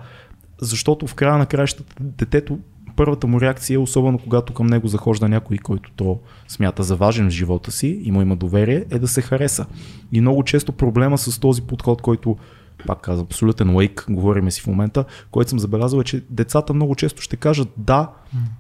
защото 0.61 1.07
в 1.07 1.15
края 1.15 1.37
на 1.37 1.45
краищата 1.45 1.95
детето 1.99 2.59
първата 2.95 3.27
му 3.27 3.41
реакция, 3.41 3.81
особено 3.81 4.17
когато 4.17 4.53
към 4.53 4.67
него 4.67 4.87
захожда 4.87 5.29
някой, 5.29 5.57
който 5.57 5.91
то 5.95 6.19
смята 6.47 6.83
за 6.83 6.95
важен 6.95 7.27
в 7.27 7.33
живота 7.33 7.71
си 7.71 8.01
и 8.03 8.11
му 8.11 8.21
има 8.21 8.35
доверие, 8.35 8.85
е 8.91 8.99
да 8.99 9.07
се 9.07 9.21
хареса. 9.21 9.65
И 10.11 10.21
много 10.21 10.43
често 10.43 10.71
проблема 10.71 11.17
с 11.17 11.39
този 11.39 11.61
подход, 11.61 12.01
който 12.01 12.37
пак 12.85 13.01
казвам, 13.01 13.25
абсолютен 13.25 13.75
лейк, 13.75 14.05
говориме 14.09 14.51
си 14.51 14.61
в 14.61 14.67
момента, 14.67 15.05
който 15.31 15.49
съм 15.49 15.59
забелязал 15.59 15.99
е, 15.99 16.03
че 16.03 16.23
децата 16.29 16.73
много 16.73 16.95
често 16.95 17.21
ще 17.21 17.37
кажат 17.37 17.69
да, 17.77 18.09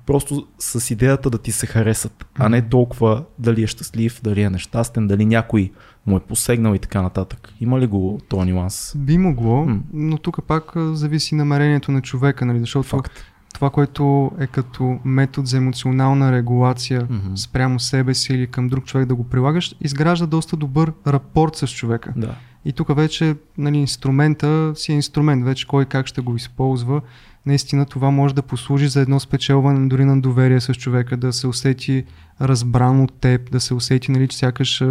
просто 0.05 0.47
с 0.59 0.91
идеята 0.91 1.29
да 1.29 1.37
ти 1.37 1.51
се 1.51 1.65
харесат, 1.65 2.25
а 2.35 2.49
не 2.49 2.69
толкова 2.69 3.23
дали 3.39 3.63
е 3.63 3.67
щастлив, 3.67 4.19
дали 4.23 4.41
е 4.41 4.49
нещастен, 4.49 5.07
дали 5.07 5.25
някой 5.25 5.71
му 6.05 6.17
е 6.17 6.19
посегнал 6.19 6.73
и 6.73 6.79
така 6.79 7.01
нататък. 7.01 7.53
Има 7.59 7.79
ли 7.79 7.87
го 7.87 8.19
този 8.29 8.51
нюанс? 8.51 8.93
Би 8.97 9.17
могло, 9.17 9.67
но 9.93 10.17
тук 10.17 10.43
пак 10.47 10.71
зависи 10.75 11.35
намерението 11.35 11.91
на 11.91 12.01
човека, 12.01 12.45
нали? 12.45 12.59
защото 12.59 12.87
Факт 12.87 13.11
това, 13.57 13.69
което 13.69 14.31
е 14.39 14.47
като 14.47 14.99
метод 15.05 15.45
за 15.45 15.57
емоционална 15.57 16.31
регулация 16.31 17.01
mm-hmm. 17.01 17.35
спрямо 17.35 17.79
себе 17.79 18.13
си 18.13 18.33
или 18.33 18.47
към 18.47 18.67
друг 18.67 18.85
човек 18.85 19.07
да 19.07 19.15
го 19.15 19.23
прилагаш, 19.23 19.75
изгражда 19.81 20.25
доста 20.25 20.57
добър 20.57 20.93
рапорт 21.07 21.55
с 21.55 21.67
човека. 21.67 22.13
Да. 22.17 22.35
И 22.67 22.73
тук 22.73 22.95
вече 22.95 23.35
нали, 23.57 23.77
инструмента 23.77 24.71
си 24.75 24.91
е 24.91 24.95
инструмент, 24.95 25.45
вече 25.45 25.67
кой 25.67 25.85
как 25.85 26.07
ще 26.07 26.21
го 26.21 26.35
използва. 26.35 27.01
Наистина 27.45 27.85
това 27.85 28.11
може 28.11 28.35
да 28.35 28.41
послужи 28.41 28.87
за 28.87 29.01
едно 29.01 29.19
спечелване 29.19 29.87
дори 29.87 30.05
на 30.05 30.21
доверие 30.21 30.61
с 30.61 30.73
човека, 30.73 31.17
да 31.17 31.33
се 31.33 31.47
усети 31.47 32.03
разбран 32.41 33.01
от 33.01 33.13
теб, 33.13 33.51
да 33.51 33.59
се 33.59 33.73
усети, 33.73 34.11
нали, 34.11 34.27
че 34.27 34.37
сякаш 34.37 34.83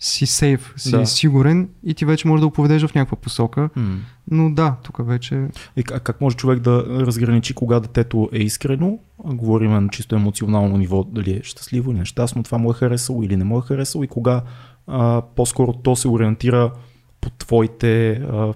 си 0.00 0.26
сейф, 0.26 0.74
си 0.76 0.90
да. 0.90 1.06
сигурен 1.06 1.68
и 1.84 1.94
ти 1.94 2.04
вече 2.04 2.28
можеш 2.28 2.40
да 2.40 2.46
оповедеш 2.46 2.86
в 2.86 2.94
някаква 2.94 3.16
посока. 3.16 3.68
Mm. 3.76 3.96
Но 4.30 4.50
да, 4.50 4.76
тук 4.82 5.06
вече. 5.06 5.48
И 5.76 5.82
как, 5.82 6.02
как 6.02 6.20
може 6.20 6.36
човек 6.36 6.58
да 6.58 6.84
разграничи 6.88 7.54
кога 7.54 7.80
детето 7.80 8.28
е 8.32 8.38
искрено? 8.38 8.98
Говорим 9.18 9.70
на 9.70 9.88
чисто 9.88 10.14
емоционално 10.14 10.76
ниво, 10.76 11.04
дали 11.04 11.30
е 11.30 11.40
щастливо 11.42 11.90
или 11.90 11.98
нещастно, 11.98 12.42
това 12.42 12.58
му 12.58 12.70
е 12.70 12.74
харесало 12.74 13.22
или 13.22 13.36
не 13.36 13.44
му 13.44 13.58
е 13.58 13.62
харесало 13.62 14.04
и 14.04 14.08
кога 14.08 14.42
а, 14.86 15.22
по-скоро 15.36 15.72
то 15.72 15.96
се 15.96 16.08
ориентира 16.08 16.72
по 17.26 17.30
твоите 17.30 18.12
а, 18.12 18.52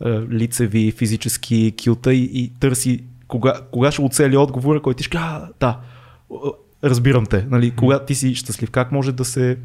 а, 0.00 0.08
лицеви, 0.30 0.92
физически 0.92 1.72
килта 1.76 2.14
и, 2.14 2.30
и 2.32 2.52
търси 2.60 3.04
кога, 3.28 3.60
кога 3.70 3.90
ще 3.90 4.02
оцели 4.02 4.36
отговора, 4.36 4.82
който 4.82 4.98
ти 4.98 5.04
ще 5.04 5.18
а, 5.18 5.48
да, 5.60 5.80
разбирам 6.84 7.26
те. 7.26 7.46
Нали? 7.50 7.70
Кога 7.70 8.04
ти 8.04 8.14
си 8.14 8.34
щастлив, 8.34 8.70
как 8.70 8.92
може 8.92 9.12
да 9.12 9.24
се 9.24 9.58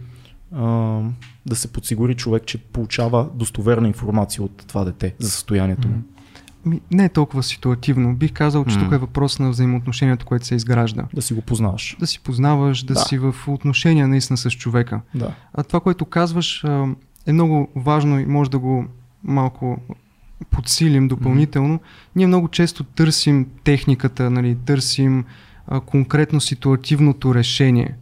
а, 0.56 1.00
да 1.46 1.56
се 1.56 1.74
подсигури 1.74 2.16
човек, 2.16 2.46
че 2.46 2.58
получава 2.58 3.30
достоверна 3.34 3.88
информация 3.88 4.44
от 4.44 4.66
това 4.68 4.84
дете 4.84 5.16
за 5.20 5.30
състоянието 5.30 5.88
му? 5.88 5.96
Не 6.92 7.06
е 7.06 7.10
толкова 7.10 7.44
ситуативно. 7.44 8.16
Бих 8.16 8.34
казал, 8.34 8.66
че 8.66 8.76
mm. 8.76 8.84
тук 8.84 8.94
е 8.94 8.98
въпрос 8.98 9.40
на 9.40 9.50
взаимоотношението, 9.50 10.26
което 10.26 10.46
се 10.46 10.56
изгражда. 10.56 11.06
Да 11.14 11.22
си 11.22 11.34
го 11.34 11.42
познаваш. 11.42 11.96
Да 12.00 12.08
си 12.08 12.20
познаваш, 12.20 12.84
да, 12.84 12.94
да. 12.94 13.00
си 13.00 13.18
в 13.18 13.36
отношения 13.48 14.08
наистина 14.08 14.38
с 14.38 14.52
човека. 14.52 15.02
Да. 15.16 15.36
А 15.54 15.64
това, 15.64 15.80
което 15.80 16.06
казваш, 16.06 16.66
е 17.26 17.34
много 17.34 17.70
важно 17.76 18.20
и 18.20 18.26
може 18.26 18.50
да 18.50 18.60
го 18.60 18.86
малко 19.24 19.78
подсилим 20.50 21.08
допълнително. 21.08 21.78
Mm. 21.78 21.82
Ние 22.16 22.28
много 22.28 22.48
често 22.48 22.84
търсим 22.84 23.48
техниката, 23.64 24.30
нали, 24.30 24.58
търсим 24.66 25.26
а, 25.68 25.80
конкретно 25.80 26.42
ситуативното 26.42 27.36
решение 27.36 27.96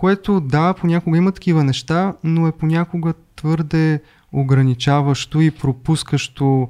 което 0.00 0.40
да, 0.40 0.74
понякога 0.74 1.18
има 1.18 1.32
такива 1.32 1.64
неща, 1.64 2.14
но 2.24 2.46
е 2.46 2.52
понякога 2.52 3.14
твърде 3.36 4.02
ограничаващо 4.32 5.40
и 5.40 5.50
пропускащо 5.50 6.68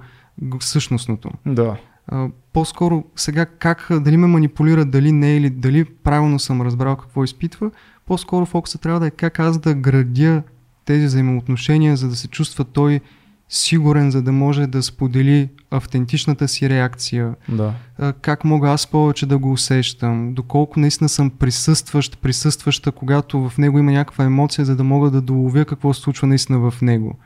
същностното. 0.60 1.30
Да. 1.46 1.76
А, 2.06 2.28
по-скоро 2.52 3.04
сега 3.16 3.46
как 3.46 3.88
дали 3.90 4.16
ме 4.16 4.26
манипулира, 4.26 4.84
дали 4.84 5.12
не 5.12 5.36
или 5.36 5.50
дали 5.50 5.84
правилно 5.84 6.38
съм 6.38 6.62
разбрал 6.62 6.96
какво 6.96 7.24
изпитва, 7.24 7.70
по-скоро 8.06 8.46
фокуса 8.46 8.78
трябва 8.78 9.00
да 9.00 9.06
е 9.06 9.10
как 9.10 9.38
аз 9.38 9.58
да 9.58 9.74
градя 9.74 10.42
тези 10.84 11.06
взаимоотношения, 11.06 11.96
за 11.96 12.08
да 12.08 12.16
се 12.16 12.28
чувства 12.28 12.64
той 12.64 13.00
сигурен, 13.48 14.10
за 14.10 14.22
да 14.22 14.32
може 14.32 14.66
да 14.66 14.82
сподели 14.82 15.48
автентичната 15.70 16.48
си 16.48 16.70
реакция, 16.70 17.34
Да. 17.48 17.74
как 18.12 18.44
мога 18.44 18.70
аз 18.70 18.86
повече 18.86 19.26
да 19.26 19.38
го 19.38 19.52
усещам, 19.52 20.34
доколко 20.34 20.80
наистина 20.80 21.08
съм 21.08 21.30
присъстващ, 21.30 22.18
присъстваща, 22.18 22.92
когато 22.92 23.48
в 23.48 23.58
него 23.58 23.78
има 23.78 23.92
някаква 23.92 24.24
емоция, 24.24 24.64
за 24.64 24.76
да 24.76 24.84
мога 24.84 25.10
да 25.10 25.20
доловя 25.20 25.64
какво 25.64 25.94
се 25.94 26.00
случва 26.00 26.26
наистина 26.26 26.58
в 26.60 26.74
него. 26.82 27.18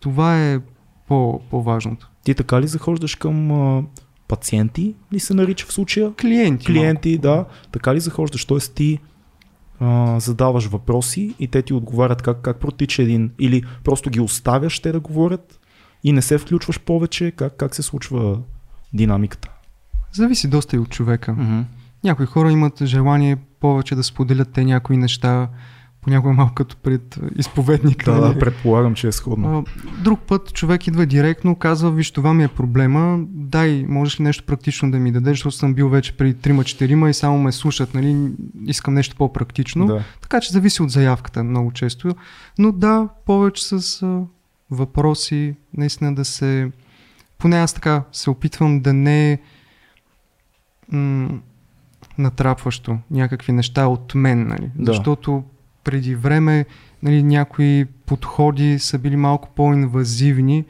Това 0.00 0.42
е 0.42 0.58
по- 1.08 1.40
по-важното. 1.50 2.10
Ти 2.24 2.34
така 2.34 2.60
ли 2.60 2.66
захождаш 2.66 3.14
към 3.14 3.52
а, 3.52 3.82
пациенти, 4.28 4.94
ли 5.12 5.20
се 5.20 5.34
нарича 5.34 5.66
в 5.66 5.72
случая? 5.72 6.12
Клиенти. 6.20 6.66
Клиенти, 6.66 7.18
да. 7.18 7.44
Така 7.72 7.94
ли 7.94 8.00
захождаш? 8.00 8.44
Тоест 8.44 8.74
ти 8.74 8.98
а, 9.80 10.20
задаваш 10.20 10.66
въпроси 10.66 11.34
и 11.38 11.48
те 11.48 11.62
ти 11.62 11.74
отговарят 11.74 12.22
как, 12.22 12.40
как 12.40 12.60
протича 12.60 13.02
един, 13.02 13.30
или 13.38 13.62
просто 13.84 14.10
ги 14.10 14.20
оставяш 14.20 14.80
те 14.80 14.92
да 14.92 15.00
говорят 15.00 15.60
и 16.04 16.12
не 16.12 16.22
се 16.22 16.38
включваш 16.38 16.80
повече, 16.80 17.30
как, 17.30 17.56
как 17.56 17.74
се 17.74 17.82
случва 17.82 18.40
динамиката? 18.92 19.50
Зависи 20.12 20.48
доста 20.48 20.76
и 20.76 20.78
от 20.78 20.90
човека. 20.90 21.32
Mm-hmm. 21.32 21.64
Някои 22.04 22.26
хора 22.26 22.52
имат 22.52 22.84
желание 22.84 23.36
повече 23.60 23.94
да 23.94 24.02
споделят 24.02 24.52
те 24.52 24.64
някои 24.64 24.96
неща, 24.96 25.48
понякога 26.04 26.32
малко 26.32 26.54
като 26.54 26.76
пред 26.76 27.16
а, 27.16 27.28
изповедник. 27.36 28.04
Да, 28.04 28.12
нали? 28.12 28.34
да, 28.34 28.40
предполагам, 28.40 28.94
че 28.94 29.08
е 29.08 29.12
сходно. 29.12 29.64
Друг 30.02 30.20
път 30.20 30.52
човек 30.52 30.86
идва 30.86 31.06
директно, 31.06 31.56
казва, 31.56 31.90
виж 31.90 32.10
това 32.10 32.34
ми 32.34 32.44
е 32.44 32.48
проблема, 32.48 33.18
дай, 33.28 33.84
можеш 33.88 34.20
ли 34.20 34.24
нещо 34.24 34.44
практично 34.46 34.90
да 34.90 34.98
ми 34.98 35.12
дадеш, 35.12 35.38
защото 35.38 35.56
съм 35.56 35.74
бил 35.74 35.88
вече 35.88 36.16
при 36.16 36.34
3-4 36.34 37.08
и 37.08 37.14
само 37.14 37.38
ме 37.38 37.52
слушат, 37.52 37.94
нали, 37.94 38.32
искам 38.66 38.94
нещо 38.94 39.16
по-практично. 39.16 39.86
Да. 39.86 40.02
Така 40.20 40.40
че 40.40 40.52
зависи 40.52 40.82
от 40.82 40.90
заявката 40.90 41.44
много 41.44 41.72
често. 41.72 42.14
Но 42.58 42.72
да, 42.72 43.08
повече 43.26 43.64
с 43.64 44.06
въпроси, 44.70 45.54
наистина 45.76 46.14
да 46.14 46.24
се... 46.24 46.70
Поне 47.38 47.56
аз 47.56 47.74
така 47.74 48.02
се 48.12 48.30
опитвам 48.30 48.80
да 48.80 48.92
не 48.92 49.38
м- 50.92 51.28
натрапващо 52.18 52.98
някакви 53.10 53.52
неща 53.52 53.86
от 53.86 54.14
мен, 54.14 54.48
нали? 54.48 54.70
Да. 54.74 54.92
Защото 54.92 55.44
преди 55.84 56.14
време 56.14 56.64
нали, 57.02 57.22
някои 57.22 57.84
подходи 58.06 58.78
са 58.78 58.98
били 58.98 59.16
малко 59.16 59.48
по-инвазивни 59.56 60.64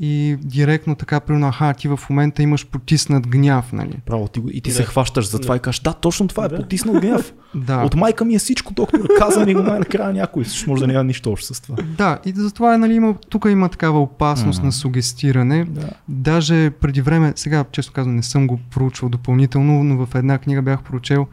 и 0.00 0.36
директно 0.42 0.94
така, 0.94 1.20
примерно, 1.20 1.48
аха, 1.48 1.74
ти 1.74 1.88
в 1.88 2.00
момента 2.10 2.42
имаш 2.42 2.66
потиснат 2.66 3.28
гняв, 3.28 3.72
нали? 3.72 3.98
Право, 4.06 4.28
ти, 4.28 4.42
и 4.52 4.60
ти 4.60 4.70
Да. 4.70 4.76
се 4.76 4.84
хващаш 4.84 5.30
за 5.30 5.38
това 5.38 5.52
Да. 5.52 5.56
и 5.56 5.60
кажеш, 5.60 5.80
да, 5.80 5.92
точно 5.92 6.28
това 6.28 6.44
е, 6.44 6.48
Да. 6.48 6.56
потиснал 6.56 7.00
гняв. 7.00 7.32
Да. 7.54 7.76
От 7.76 7.94
майка 7.94 8.24
ми 8.24 8.34
е 8.34 8.38
всичко, 8.38 8.74
доктор, 8.74 9.00
каза 9.18 9.46
ми 9.46 9.54
го 9.54 9.62
най-накрая 9.62 10.12
някой, 10.12 10.44
също 10.44 10.70
може 10.70 10.80
да 10.80 10.92
няма 10.92 11.04
нищо 11.04 11.30
общо 11.32 11.54
с 11.54 11.60
това. 11.60 11.76
Да, 11.98 12.18
и 12.26 12.32
затова 12.36 12.78
нали, 12.78 12.94
има, 12.94 13.14
тук 13.28 13.46
има 13.50 13.68
такава 13.68 14.00
опасност 14.00 14.58
Мгм. 14.58 14.66
на 14.66 14.72
сугестиране. 14.72 15.64
Да. 15.64 15.90
Даже 16.08 16.70
преди 16.70 17.00
време, 17.02 17.32
сега 17.36 17.64
често 17.72 17.92
казвам, 17.92 18.16
не 18.16 18.22
съм 18.22 18.46
го 18.46 18.60
проучвал 18.70 19.08
допълнително, 19.08 19.84
но 19.84 20.06
в 20.06 20.14
една 20.14 20.38
книга 20.38 20.62
бях 20.62 20.82
прочел, 20.82 21.26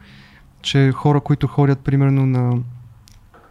че 0.62 0.92
хора, 0.92 1.20
които 1.20 1.46
ходят 1.46 1.78
примерно 1.78 2.26
на 2.26 2.58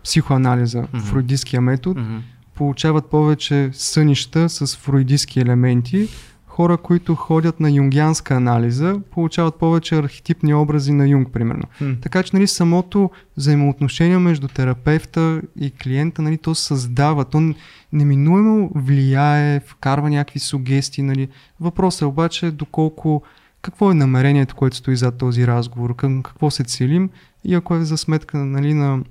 психоанализа, 0.03 0.81
Мгм. 0.93 0.99
фройдистския 1.05 1.61
метод, 1.61 2.01
Мгм. 2.01 2.17
получават 2.55 3.05
повече 3.05 3.69
сънища 3.73 4.49
с 4.49 4.77
фройдистски 4.77 5.39
елементи. 5.39 6.07
Хора, 6.47 6.77
които 6.77 7.15
ходят 7.15 7.59
на 7.59 7.71
юнгианска 7.71 8.35
анализа, 8.35 8.99
получават 9.11 9.55
повече 9.55 9.95
архетипни 9.95 10.53
образи 10.53 10.91
на 10.91 11.07
Юнг, 11.07 11.31
примерно. 11.33 11.63
М. 11.81 11.95
Така 12.01 12.23
че 12.23 12.35
нали, 12.35 12.47
самото 12.47 13.09
взаимоотношение 13.37 14.17
между 14.17 14.47
терапевта 14.47 15.41
и 15.59 15.71
клиента, 15.71 16.21
нали, 16.21 16.37
то 16.37 16.55
създава, 16.55 17.25
то 17.25 17.53
неминуемо 17.93 18.71
влияе, 18.75 19.59
вкарва 19.59 20.09
някакви 20.09 20.39
сугести. 20.39 21.01
Нали. 21.01 21.27
Въпросът 21.59 22.01
е 22.01 22.05
обаче 22.05 22.51
доколко, 22.51 23.23
какво 23.61 23.91
е 23.91 23.95
намерението, 23.95 24.55
което 24.55 24.77
стои 24.77 24.95
зад 24.95 25.17
този 25.17 25.47
разговор, 25.47 25.95
към 25.95 26.23
какво 26.23 26.51
се 26.51 26.63
целим 26.63 27.09
и 27.43 27.53
ако 27.53 27.75
е 27.75 27.83
за 27.83 27.97
сметка 27.97 28.37
нали, 28.37 28.73
на, 28.73 29.03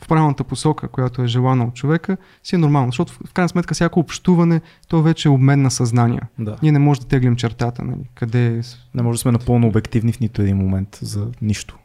в 0.00 0.08
правилната 0.08 0.44
посока, 0.44 0.88
която 0.88 1.22
е 1.22 1.26
желана 1.26 1.64
от 1.64 1.74
човека, 1.74 2.16
си 2.42 2.54
е 2.54 2.58
нормално. 2.58 2.88
Защото 2.88 3.12
в, 3.12 3.32
крайна 3.32 3.48
сметка 3.48 3.74
всяко 3.74 4.00
общуване, 4.00 4.60
то 4.88 5.02
вече 5.02 5.28
е 5.28 5.30
обмен 5.30 5.62
на 5.62 5.70
съзнания. 5.70 6.28
Да. 6.38 6.56
Ние 6.62 6.72
не 6.72 6.78
можем 6.78 7.02
да 7.02 7.08
теглим 7.08 7.36
чертата, 7.36 7.84
нали, 7.84 8.00
къде 8.14 8.46
е 8.46 8.60
Не 8.94 9.02
може 9.02 9.16
да 9.16 9.20
сме 9.20 9.32
напълно 9.32 9.68
обективни 9.68 10.12
в 10.12 10.20
нито 10.20 10.42
един 10.42 10.56
момент 10.56 10.98
за 11.02 11.28
нищо. 11.42 11.78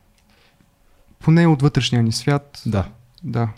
поне 1.19 1.47
от 1.47 1.61
вътрешния 1.61 2.03
ни 2.03 2.11
свят. 2.11 2.61
Да. 2.65 2.85
Да. 3.23 3.49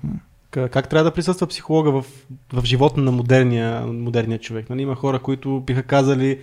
Как, 0.51 0.71
как 0.71 0.89
трябва 0.89 1.03
да 1.03 1.13
присъства 1.13 1.47
психолога 1.47 1.91
в, 1.91 2.05
в 2.53 2.65
живота 2.65 3.01
на 3.01 3.11
модерния, 3.11 3.87
модерния 3.87 4.39
човек? 4.39 4.69
Нали, 4.69 4.81
има 4.81 4.95
хора, 4.95 5.19
които 5.19 5.59
биха 5.59 5.83
казали, 5.83 6.39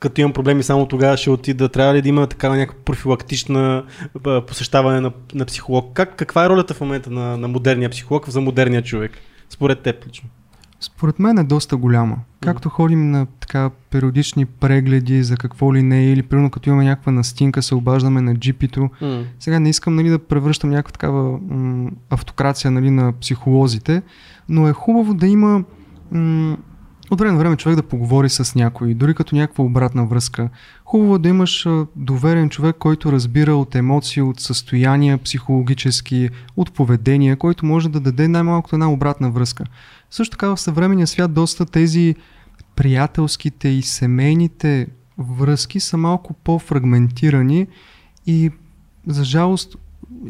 като 0.00 0.20
имам 0.20 0.32
проблеми, 0.32 0.62
само 0.62 0.86
тогава 0.86 1.16
ще 1.16 1.30
отида. 1.30 1.68
Трябва 1.68 1.94
ли 1.94 2.02
да 2.02 2.08
има 2.08 2.26
такава 2.26 2.56
някаква 2.56 2.84
профилактична 2.84 3.84
посещаване 4.46 5.00
на, 5.00 5.12
на 5.34 5.44
психолог? 5.44 5.92
Как, 5.94 6.16
каква 6.16 6.44
е 6.44 6.48
ролята 6.48 6.74
в 6.74 6.80
момента 6.80 7.10
на, 7.10 7.36
на 7.36 7.48
модерния 7.48 7.90
психолог 7.90 8.28
за 8.28 8.40
модерния 8.40 8.82
човек? 8.82 9.12
Според 9.50 9.80
теб 9.80 10.06
лично. 10.08 10.28
Според 10.80 11.18
мен 11.18 11.38
е 11.38 11.44
доста 11.44 11.76
голяма. 11.76 12.16
Както 12.40 12.68
ходим 12.68 13.10
на 13.10 13.26
така 13.26 13.70
периодични 13.90 14.46
прегледи 14.46 15.22
за 15.22 15.36
какво 15.36 15.74
ли 15.74 15.82
не, 15.82 16.12
или 16.12 16.22
примерно 16.22 16.50
като 16.50 16.68
имаме 16.68 16.84
някаква 16.84 17.12
настинка, 17.12 17.62
се 17.62 17.74
обаждаме 17.74 18.20
на 18.20 18.36
джипито. 18.36 18.90
Mm. 19.02 19.24
Сега 19.38 19.60
не 19.60 19.68
искам 19.70 19.96
нали, 19.96 20.08
да 20.08 20.18
превръщам 20.18 20.70
някаква 20.70 20.92
такава 20.92 21.38
м- 21.38 21.90
автокрация 22.10 22.70
нали, 22.70 22.90
на 22.90 23.12
психолозите, 23.12 24.02
но 24.48 24.68
е 24.68 24.72
хубаво 24.72 25.14
да 25.14 25.26
има 25.26 25.64
м- 26.12 26.56
от 27.10 27.18
време 27.18 27.32
на 27.32 27.38
време 27.38 27.56
човек 27.56 27.76
да 27.76 27.82
поговори 27.82 28.28
с 28.28 28.54
някой, 28.54 28.94
дори 28.94 29.14
като 29.14 29.34
някаква 29.34 29.64
обратна 29.64 30.06
връзка. 30.06 30.48
Хубаво 30.84 31.14
е 31.14 31.18
да 31.18 31.28
имаш 31.28 31.66
доверен 31.96 32.48
човек, 32.48 32.76
който 32.78 33.12
разбира 33.12 33.54
от 33.54 33.74
емоции, 33.74 34.22
от 34.22 34.40
състояния 34.40 35.18
психологически, 35.18 36.30
от 36.56 36.72
поведение, 36.72 37.36
който 37.36 37.66
може 37.66 37.88
да 37.88 38.00
даде 38.00 38.28
най-малкото 38.28 38.76
една 38.76 38.92
обратна 38.92 39.30
връзка. 39.30 39.64
Също 40.10 40.30
така 40.30 40.48
в 40.48 40.60
съвременния 40.60 41.06
свят 41.06 41.34
доста 41.34 41.66
тези 41.66 42.14
приятелските 42.76 43.68
и 43.68 43.82
семейните 43.82 44.86
връзки 45.18 45.80
са 45.80 45.96
малко 45.96 46.34
по-фрагментирани 46.34 47.66
и 48.26 48.50
за 49.06 49.24
жалост 49.24 49.76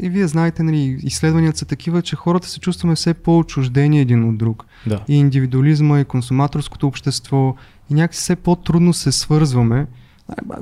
и 0.02 0.08
вие 0.08 0.26
знаете, 0.26 0.62
нали, 0.62 0.98
изследванията 1.02 1.58
са 1.58 1.64
такива, 1.64 2.02
че 2.02 2.16
хората 2.16 2.48
се 2.48 2.60
чувстваме 2.60 2.94
все 2.94 3.14
по-отчуждени 3.14 4.00
един 4.00 4.28
от 4.28 4.38
друг. 4.38 4.64
Да. 4.86 5.00
И 5.08 5.14
индивидуализма, 5.14 6.00
и 6.00 6.04
консуматорското 6.04 6.86
общество, 6.86 7.54
и 7.90 7.94
някакси 7.94 8.20
все 8.20 8.36
по-трудно 8.36 8.92
се 8.92 9.12
свързваме. 9.12 9.86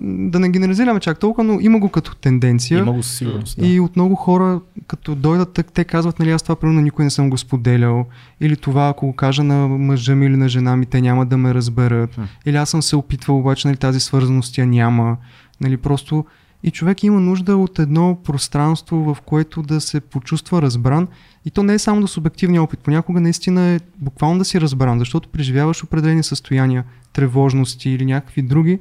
Да 0.00 0.40
не 0.40 0.48
генерализираме 0.48 1.00
чак 1.00 1.18
толкова, 1.18 1.44
но 1.44 1.60
има 1.60 1.78
го 1.78 1.88
като 1.88 2.16
тенденция. 2.16 2.78
Има 2.78 2.92
го 2.92 3.02
със 3.02 3.18
сигурност. 3.18 3.60
Да. 3.60 3.66
И 3.66 3.80
от 3.80 3.96
много 3.96 4.14
хора, 4.14 4.60
като 4.86 5.14
дойдат, 5.14 5.60
те 5.74 5.84
казват, 5.84 6.18
нали, 6.18 6.30
аз 6.30 6.42
това 6.42 6.56
примерно 6.56 6.80
никой 6.80 7.04
не 7.04 7.10
съм 7.10 7.30
го 7.30 7.38
споделял. 7.38 8.06
Или 8.40 8.56
това, 8.56 8.88
ако 8.88 9.06
го 9.06 9.12
кажа 9.12 9.44
на 9.44 9.68
мъжа 9.68 10.14
ми 10.14 10.26
или 10.26 10.36
на 10.36 10.48
жена 10.48 10.76
ми, 10.76 10.86
те 10.86 11.00
няма 11.00 11.26
да 11.26 11.36
ме 11.36 11.54
разберат. 11.54 12.14
Хм. 12.14 12.22
Или 12.46 12.56
аз 12.56 12.70
съм 12.70 12.82
се 12.82 12.96
опитвал, 12.96 13.38
обаче 13.38 13.68
нали, 13.68 13.76
тази 13.76 14.00
свързаност 14.00 14.58
я 14.58 14.66
няма. 14.66 15.16
Нали, 15.60 15.76
просто 15.76 16.24
и 16.62 16.70
човек 16.70 17.02
има 17.02 17.20
нужда 17.20 17.56
от 17.56 17.78
едно 17.78 18.18
пространство, 18.24 19.14
в 19.14 19.20
което 19.20 19.62
да 19.62 19.80
се 19.80 20.00
почувства 20.00 20.62
разбран. 20.62 21.08
И 21.44 21.50
то 21.50 21.62
не 21.62 21.74
е 21.74 21.78
само 21.78 22.00
до 22.00 22.06
субективния 22.06 22.62
опит. 22.62 22.80
Понякога 22.80 23.20
наистина 23.20 23.62
е 23.62 23.80
буквално 23.98 24.38
да 24.38 24.44
си 24.44 24.60
разбран, 24.60 24.98
защото 24.98 25.28
преживяваш 25.28 25.84
определени 25.84 26.22
състояния, 26.22 26.84
тревожности 27.12 27.90
или 27.90 28.06
някакви 28.06 28.42
други. 28.42 28.78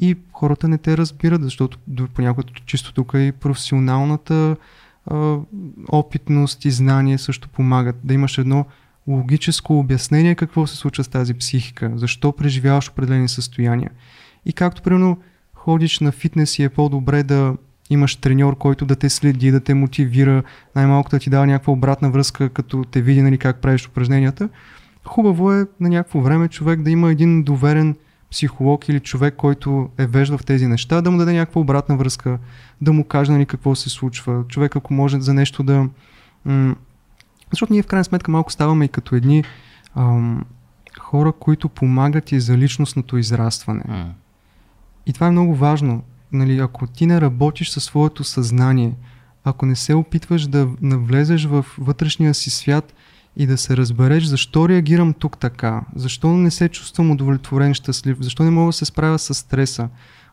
И 0.00 0.16
хората 0.32 0.68
не 0.68 0.78
те 0.78 0.96
разбират, 0.96 1.42
защото 1.42 1.78
понякога 2.14 2.48
чисто 2.66 2.94
тук 2.94 3.12
и 3.14 3.32
професионалната 3.40 4.56
а, 5.06 5.36
опитност 5.88 6.64
и 6.64 6.70
знание 6.70 7.18
също 7.18 7.48
помагат. 7.48 7.96
Да 8.04 8.14
имаш 8.14 8.38
едно 8.38 8.66
логическо 9.06 9.78
обяснение 9.78 10.34
какво 10.34 10.66
се 10.66 10.76
случва 10.76 11.04
с 11.04 11.08
тази 11.08 11.34
психика, 11.34 11.92
защо 11.94 12.32
преживяваш 12.32 12.90
определени 12.90 13.28
състояния. 13.28 13.90
И 14.46 14.52
както 14.52 14.82
примерно 14.82 15.18
ходиш 15.68 16.00
на 16.00 16.12
фитнес 16.12 16.58
и 16.58 16.62
е 16.62 16.68
по-добре 16.68 17.22
да 17.22 17.56
имаш 17.90 18.16
треньор, 18.16 18.58
който 18.58 18.86
да 18.86 18.96
те 18.96 19.08
следи, 19.08 19.50
да 19.50 19.60
те 19.60 19.74
мотивира, 19.74 20.42
най-малко 20.76 21.10
да 21.10 21.18
ти 21.18 21.30
дава 21.30 21.46
някаква 21.46 21.72
обратна 21.72 22.10
връзка, 22.10 22.48
като 22.48 22.84
те 22.90 23.02
види 23.02 23.22
нали, 23.22 23.38
как 23.38 23.56
правиш 23.56 23.88
упражненията. 23.88 24.48
Хубаво 25.04 25.52
е 25.52 25.66
на 25.80 25.88
някакво 25.88 26.20
време 26.20 26.48
човек 26.48 26.82
да 26.82 26.90
има 26.90 27.10
един 27.10 27.42
доверен 27.42 27.96
психолог 28.30 28.88
или 28.88 29.00
човек, 29.00 29.34
който 29.36 29.88
е 29.98 30.06
вежда 30.06 30.38
в 30.38 30.44
тези 30.44 30.66
неща, 30.66 31.00
да 31.00 31.10
му 31.10 31.18
даде 31.18 31.32
някаква 31.32 31.60
обратна 31.60 31.96
връзка, 31.96 32.38
да 32.80 32.92
му 32.92 33.04
каже 33.04 33.32
нали, 33.32 33.46
какво 33.46 33.74
се 33.74 33.90
случва. 33.90 34.44
Човек, 34.48 34.76
ако 34.76 34.94
може 34.94 35.20
за 35.20 35.34
нещо 35.34 35.62
да... 35.62 35.88
М- 36.44 36.76
защото 37.50 37.72
ние 37.72 37.82
в 37.82 37.86
крайна 37.86 38.04
сметка 38.04 38.30
малко 38.30 38.52
ставаме 38.52 38.84
и 38.84 38.88
като 38.88 39.14
едни 39.14 39.44
ам, 39.96 40.44
хора, 41.00 41.32
които 41.32 41.68
помагат 41.68 42.32
и 42.32 42.40
за 42.40 42.58
личностното 42.58 43.18
израстване. 43.18 43.82
М. 43.88 44.14
И 45.08 45.12
това 45.12 45.26
е 45.26 45.30
много 45.30 45.54
важно. 45.54 46.02
Нали, 46.32 46.58
ако 46.58 46.86
ти 46.86 47.06
не 47.06 47.20
работиш 47.20 47.70
със 47.70 47.84
своето 47.84 48.24
съзнание, 48.24 48.94
ако 49.44 49.66
не 49.66 49.76
се 49.76 49.94
опитваш 49.94 50.46
да 50.46 50.68
навлезеш 50.82 51.44
в 51.44 51.66
вътрешния 51.78 52.34
си 52.34 52.50
свят 52.50 52.94
и 53.36 53.46
да 53.46 53.58
се 53.58 53.76
разбереш 53.76 54.24
защо 54.24 54.68
реагирам 54.68 55.12
тук 55.12 55.38
така, 55.38 55.82
защо 55.94 56.28
не 56.28 56.50
се 56.50 56.68
чувствам 56.68 57.10
удовлетворен, 57.10 57.74
щастлив, 57.74 58.16
защо 58.20 58.42
не 58.42 58.50
мога 58.50 58.68
да 58.68 58.72
се 58.72 58.84
справя 58.84 59.18
с 59.18 59.34
стреса, 59.34 59.88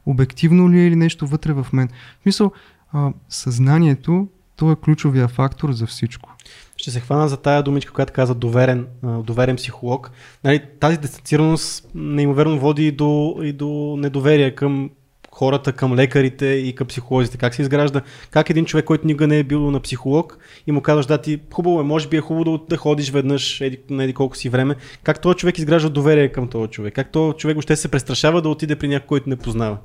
обективно 0.06 0.72
ли 0.72 0.80
е 0.80 0.88
или 0.88 0.96
нещо 0.96 1.28
вътре 1.28 1.54
в 1.54 1.68
мен. 1.74 1.88
В 1.88 2.24
смисъл, 2.24 2.52
а, 2.94 3.14
съзнанието, 3.30 4.28
то 4.56 4.72
е 4.72 4.76
ключовия 4.76 5.28
фактор 5.28 5.72
за 5.72 5.88
всичко. 5.88 6.36
Ще 6.78 6.92
се 6.92 7.00
хвана 7.00 7.28
за 7.28 7.38
тая 7.38 7.64
думичка, 7.64 7.94
която 7.94 8.14
каза 8.14 8.36
доверен, 8.36 8.88
доверен 9.04 9.56
психолог. 9.56 10.12
Нали, 10.44 10.62
тази 10.80 10.98
дистанцираност 10.98 11.88
неимоверно 11.96 12.60
води 12.60 12.88
и 12.88 12.92
до, 12.92 13.36
и 13.44 13.54
до 13.54 13.96
недоверие 14.00 14.56
към 14.56 14.90
хората, 15.36 15.74
към 15.74 15.96
лекарите 15.96 16.46
и 16.46 16.76
към 16.76 16.88
психолозите. 16.88 17.38
Как 17.38 17.56
се 17.56 17.62
изгражда? 17.62 18.02
Как 18.32 18.50
един 18.50 18.66
човек, 18.66 18.86
който 18.86 19.08
никога 19.08 19.28
не 19.28 19.40
е 19.40 19.44
бил 19.44 19.72
на 19.72 19.80
психолог 19.80 20.38
и 20.68 20.72
му 20.72 20.82
казваш, 20.82 21.06
да, 21.06 21.18
ти 21.18 21.40
хубаво 21.54 21.80
е, 21.80 21.84
може 21.84 22.08
би 22.08 22.18
е 22.18 22.22
хубаво 22.22 22.44
да, 22.44 22.66
да 22.70 22.78
ходиш 22.78 23.12
веднъж 23.12 23.62
еди, 23.62 23.80
на 23.90 24.04
еди 24.04 24.14
колко 24.14 24.38
си 24.38 24.50
време. 24.50 24.76
Как 25.04 25.22
този 25.22 25.38
човек 25.38 25.58
изгражда 25.58 25.90
доверие 25.90 26.32
към 26.32 26.48
този 26.48 26.72
човек? 26.72 26.94
Как 26.94 27.12
този 27.12 27.38
човек 27.38 27.58
още 27.58 27.76
се 27.76 27.88
престрашава 27.88 28.42
да 28.42 28.50
отиде 28.50 28.76
при 28.76 28.88
някой, 28.88 29.08
който 29.08 29.30
не 29.30 29.36
познава? 29.36 29.78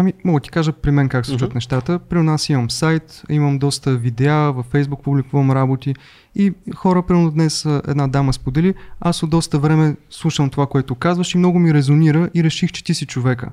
Ами, 0.00 0.12
мога 0.24 0.40
да 0.40 0.44
ти 0.44 0.50
кажа 0.50 0.72
при 0.72 0.90
мен 0.90 1.08
как 1.08 1.26
се 1.26 1.30
случват 1.30 1.50
Мгм. 1.50 1.56
нещата. 1.56 1.98
При 1.98 2.22
нас 2.22 2.48
имам 2.48 2.70
сайт, 2.70 3.22
имам 3.30 3.58
доста 3.58 3.96
видеа, 3.96 4.52
във 4.52 4.66
Facebook 4.72 5.02
публикувам 5.02 5.50
работи 5.50 5.94
и 6.34 6.52
хора, 6.74 7.02
примерно 7.02 7.30
днес 7.30 7.64
една 7.88 8.08
дама 8.08 8.32
сподели, 8.32 8.74
аз 9.00 9.22
от 9.22 9.30
доста 9.30 9.58
време 9.58 9.96
слушам 10.10 10.50
това, 10.50 10.66
което 10.66 10.94
казваш 10.94 11.34
и 11.34 11.38
много 11.38 11.58
ми 11.58 11.74
резонира 11.74 12.30
и 12.34 12.44
реших, 12.44 12.72
че 12.72 12.84
ти 12.84 12.94
си 12.94 13.06
човека. 13.06 13.50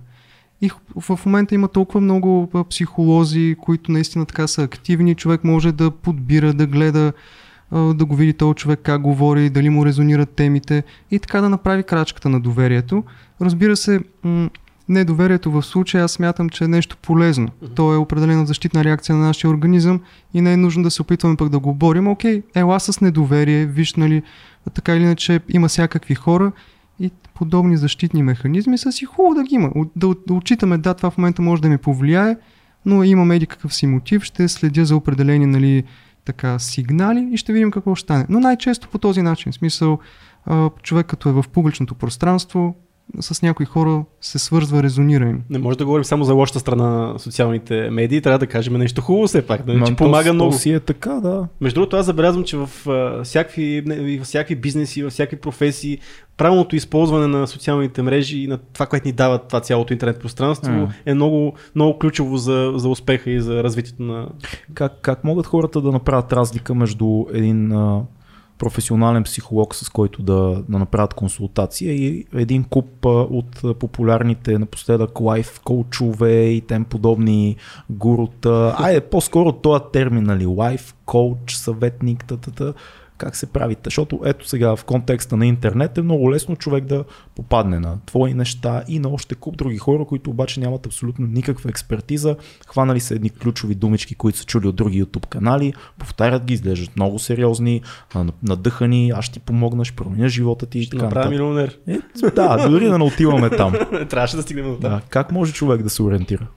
И 0.61 0.71
в 0.99 1.19
момента 1.25 1.55
има 1.55 1.67
толкова 1.67 2.01
много 2.01 2.49
психолози, 2.69 3.55
които 3.61 3.91
наистина 3.91 4.25
така 4.25 4.47
са 4.47 4.63
активни. 4.63 5.15
Човек 5.15 5.43
може 5.43 5.71
да 5.71 5.91
подбира, 5.91 6.53
да 6.53 6.67
гледа, 6.67 7.13
да 7.71 8.05
го 8.05 8.15
види 8.15 8.33
този 8.33 8.55
човек 8.55 8.79
как 8.83 9.01
говори, 9.01 9.49
дали 9.49 9.69
му 9.69 9.85
резонират 9.85 10.29
темите 10.29 10.83
и 11.11 11.19
така 11.19 11.41
да 11.41 11.49
направи 11.49 11.83
крачката 11.83 12.29
на 12.29 12.39
доверието. 12.39 13.03
Разбира 13.41 13.77
се, 13.77 13.99
недоверието 14.89 15.51
в 15.51 15.63
случая 15.63 16.03
аз 16.03 16.11
смятам, 16.11 16.49
че 16.49 16.63
е 16.63 16.67
нещо 16.67 16.97
полезно. 17.01 17.47
То 17.75 17.93
е 17.93 17.97
определена 17.97 18.45
защитна 18.45 18.83
реакция 18.83 19.15
на 19.15 19.25
нашия 19.25 19.51
организъм 19.51 20.01
и 20.33 20.41
не 20.41 20.53
е 20.53 20.57
нужно 20.57 20.83
да 20.83 20.91
се 20.91 21.01
опитваме 21.01 21.35
пък 21.35 21.49
да 21.49 21.59
го 21.59 21.73
борим. 21.73 22.07
Окей, 22.07 22.43
ела 22.55 22.79
с 22.79 23.01
недоверие, 23.01 23.65
виж, 23.65 23.93
нали, 23.93 24.23
така 24.73 24.95
или 24.95 25.03
иначе 25.03 25.39
има 25.49 25.67
всякакви 25.67 26.15
хора 26.15 26.51
и 26.99 27.11
подобни 27.33 27.77
защитни 27.77 28.23
механизми 28.23 28.77
са 28.77 28.91
си 28.91 29.05
хубаво 29.05 29.35
да 29.35 29.43
ги 29.43 29.55
има. 29.55 29.71
Да, 29.95 30.15
да 30.27 30.33
отчитаме, 30.33 30.77
да, 30.77 30.93
това 30.93 31.09
в 31.09 31.17
момента 31.17 31.41
може 31.41 31.61
да 31.61 31.69
ми 31.69 31.77
повлияе, 31.77 32.37
но 32.85 33.03
имам 33.03 33.31
еди 33.31 33.45
какъв 33.45 33.73
си 33.73 33.87
мотив, 33.87 34.23
ще 34.23 34.47
следя 34.47 34.85
за 34.85 34.95
определени 34.95 35.45
нали, 35.45 35.83
така, 36.25 36.59
сигнали 36.59 37.29
и 37.31 37.37
ще 37.37 37.53
видим 37.53 37.71
какво 37.71 37.95
ще 37.95 38.03
стане. 38.03 38.25
Но 38.29 38.39
най-често 38.39 38.89
по 38.89 38.97
този 38.97 39.21
начин. 39.21 39.51
В 39.51 39.55
смисъл, 39.55 39.99
човек 40.83 41.05
като 41.05 41.29
е 41.29 41.31
в 41.31 41.45
публичното 41.53 41.95
пространство, 41.95 42.75
с 43.19 43.41
някои 43.41 43.65
хора 43.65 44.05
се 44.21 44.39
свързва, 44.39 44.83
резонира 44.83 45.29
им. 45.29 45.43
Не 45.49 45.59
може 45.59 45.77
да 45.77 45.85
говорим 45.85 46.03
само 46.03 46.23
за 46.23 46.33
лошата 46.33 46.59
страна 46.59 46.83
на 46.83 47.19
социалните 47.19 47.89
медии, 47.89 48.21
трябва 48.21 48.39
да 48.39 48.47
кажем 48.47 48.73
нещо 48.73 49.01
хубаво 49.01 49.27
все 49.27 49.47
пак, 49.47 49.61
че 49.67 49.91
то- 49.91 49.95
помага 49.95 50.29
то 50.29 50.33
много. 50.33 50.53
си 50.53 50.71
е 50.71 50.79
така, 50.79 51.09
да. 51.09 51.47
Между 51.61 51.79
другото, 51.79 51.95
аз 51.95 52.05
забелязвам, 52.05 52.43
че 52.43 52.57
в 52.57 52.69
а, 52.87 53.23
всякакви, 53.23 53.83
не, 53.85 54.17
във 54.17 54.27
всякакви 54.27 54.55
бизнеси, 54.55 55.03
във 55.03 55.13
всякакви 55.13 55.37
професии, 55.37 55.99
правилното 56.37 56.75
използване 56.75 57.27
на 57.27 57.47
социалните 57.47 58.01
мрежи 58.01 58.37
и 58.39 58.47
на 58.47 58.57
това, 58.57 58.85
което 58.85 59.07
ни 59.07 59.11
дава 59.11 59.37
това 59.37 59.59
цялото 59.59 59.93
интернет 59.93 60.19
пространство, 60.19 60.71
М. 60.71 60.93
е 61.05 61.13
много, 61.13 61.53
много 61.75 61.99
ключово 61.99 62.37
за, 62.37 62.73
за 62.75 62.89
успеха 62.89 63.31
и 63.31 63.41
за 63.41 63.63
развитието 63.63 64.03
на... 64.03 64.29
Как, 64.73 64.93
как 65.01 65.23
могат 65.23 65.45
хората 65.45 65.81
да 65.81 65.91
направят 65.91 66.33
разлика 66.33 66.75
между 66.75 67.25
един 67.33 67.71
а, 67.71 68.01
професионален 68.57 69.23
психолог, 69.23 69.75
с 69.75 69.89
който 69.89 70.23
да, 70.23 70.63
да 70.69 70.79
направят 70.79 71.13
консултация 71.13 71.93
и 71.93 72.25
един 72.33 72.63
куп 72.63 73.05
от 73.05 73.79
популярните 73.79 74.59
напоследък 74.59 75.21
лайф 75.21 75.59
коучове 75.59 76.43
и 76.43 76.61
тем 76.61 76.85
подобни 76.85 77.55
гурута. 77.89 78.75
Айде, 78.77 79.01
по-скоро 79.01 79.51
този 79.51 79.83
термин, 79.93 80.23
нали, 80.23 80.45
лайф 80.45 80.95
коуч, 81.05 81.55
съветник, 81.55 82.25
та 82.25 82.73
как 83.17 83.35
се 83.35 83.45
правите. 83.45 83.81
Защото 83.83 84.21
ето 84.25 84.47
сега 84.47 84.75
в 84.75 84.83
контекста 84.83 85.37
на 85.37 85.45
интернет 85.45 85.97
е 85.97 86.01
много 86.01 86.31
лесно 86.31 86.55
човек 86.55 86.85
да 86.85 87.03
попадне 87.35 87.79
на 87.79 87.97
твои 88.05 88.33
неща 88.33 88.83
и 88.87 88.99
на 88.99 89.09
още 89.09 89.35
куп 89.35 89.57
други 89.57 89.77
хора, 89.77 90.05
които 90.05 90.29
обаче 90.29 90.59
нямат 90.59 90.85
абсолютно 90.85 91.27
никаква 91.27 91.69
експертиза. 91.69 92.35
Хванали 92.67 92.99
са 92.99 93.15
едни 93.15 93.29
ключови 93.29 93.75
думички, 93.75 94.15
които 94.15 94.37
са 94.37 94.45
чули 94.45 94.67
от 94.67 94.75
други 94.75 95.05
YouTube 95.05 95.27
канали, 95.27 95.73
повтарят 95.97 96.43
ги, 96.43 96.53
изглеждат 96.53 96.95
много 96.95 97.19
сериозни, 97.19 97.81
надъхани, 98.43 99.11
аз 99.15 99.25
ще 99.25 99.33
ти 99.33 99.39
помогна, 99.39 99.85
ще 99.85 99.95
променя 99.95 100.27
живота 100.27 100.65
ти 100.65 100.79
и 100.79 100.83
Ще 100.83 100.91
така 100.91 101.05
направя 101.05 101.29
милионер. 101.29 101.79
Е, 101.87 101.99
да, 102.35 102.69
дори 102.69 102.85
да 102.85 102.97
не 102.97 103.03
отиваме 103.03 103.49
там. 103.49 103.73
Трябваше 104.09 104.35
да 104.35 104.41
стигнем 104.41 104.65
до 104.65 104.77
там. 104.77 104.91
Да. 104.91 105.01
Как 105.09 105.31
може 105.31 105.53
човек 105.53 105.83
да 105.83 105.89
се 105.89 106.03
ориентира? 106.03 106.47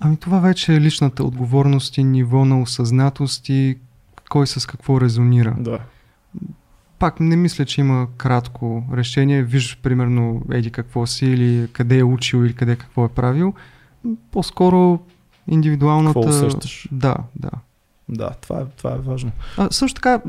Ами 0.00 0.16
това 0.16 0.38
вече 0.38 0.74
е 0.74 0.80
личната 0.80 1.24
отговорност 1.24 1.98
и 1.98 2.04
ниво 2.04 2.44
на 2.44 2.62
осъзнатост 2.62 3.48
и 3.48 3.78
кой 4.30 4.46
с 4.46 4.66
какво 4.66 5.00
резонира. 5.00 5.54
Да. 5.58 5.78
Пак 6.98 7.20
не 7.20 7.36
мисля, 7.36 7.64
че 7.64 7.80
има 7.80 8.08
кратко 8.16 8.84
решение. 8.94 9.42
Виж, 9.42 9.78
примерно, 9.82 10.42
еди 10.50 10.70
какво 10.70 11.06
си 11.06 11.26
или 11.26 11.68
къде 11.72 11.98
е 11.98 12.04
учил 12.04 12.38
или 12.38 12.54
къде 12.54 12.76
какво 12.76 13.04
е 13.04 13.08
правил. 13.08 13.54
По-скоро 14.32 15.00
индивидуалната... 15.48 16.20
Какво 16.20 16.30
усещаш? 16.30 16.88
Да, 16.92 17.16
да. 17.36 17.50
Да, 18.08 18.30
това 18.30 18.60
е, 18.60 18.64
това 18.76 18.90
е 18.94 18.98
важно. 18.98 19.30
А, 19.58 19.68
също 19.70 19.94
така, 19.94 20.20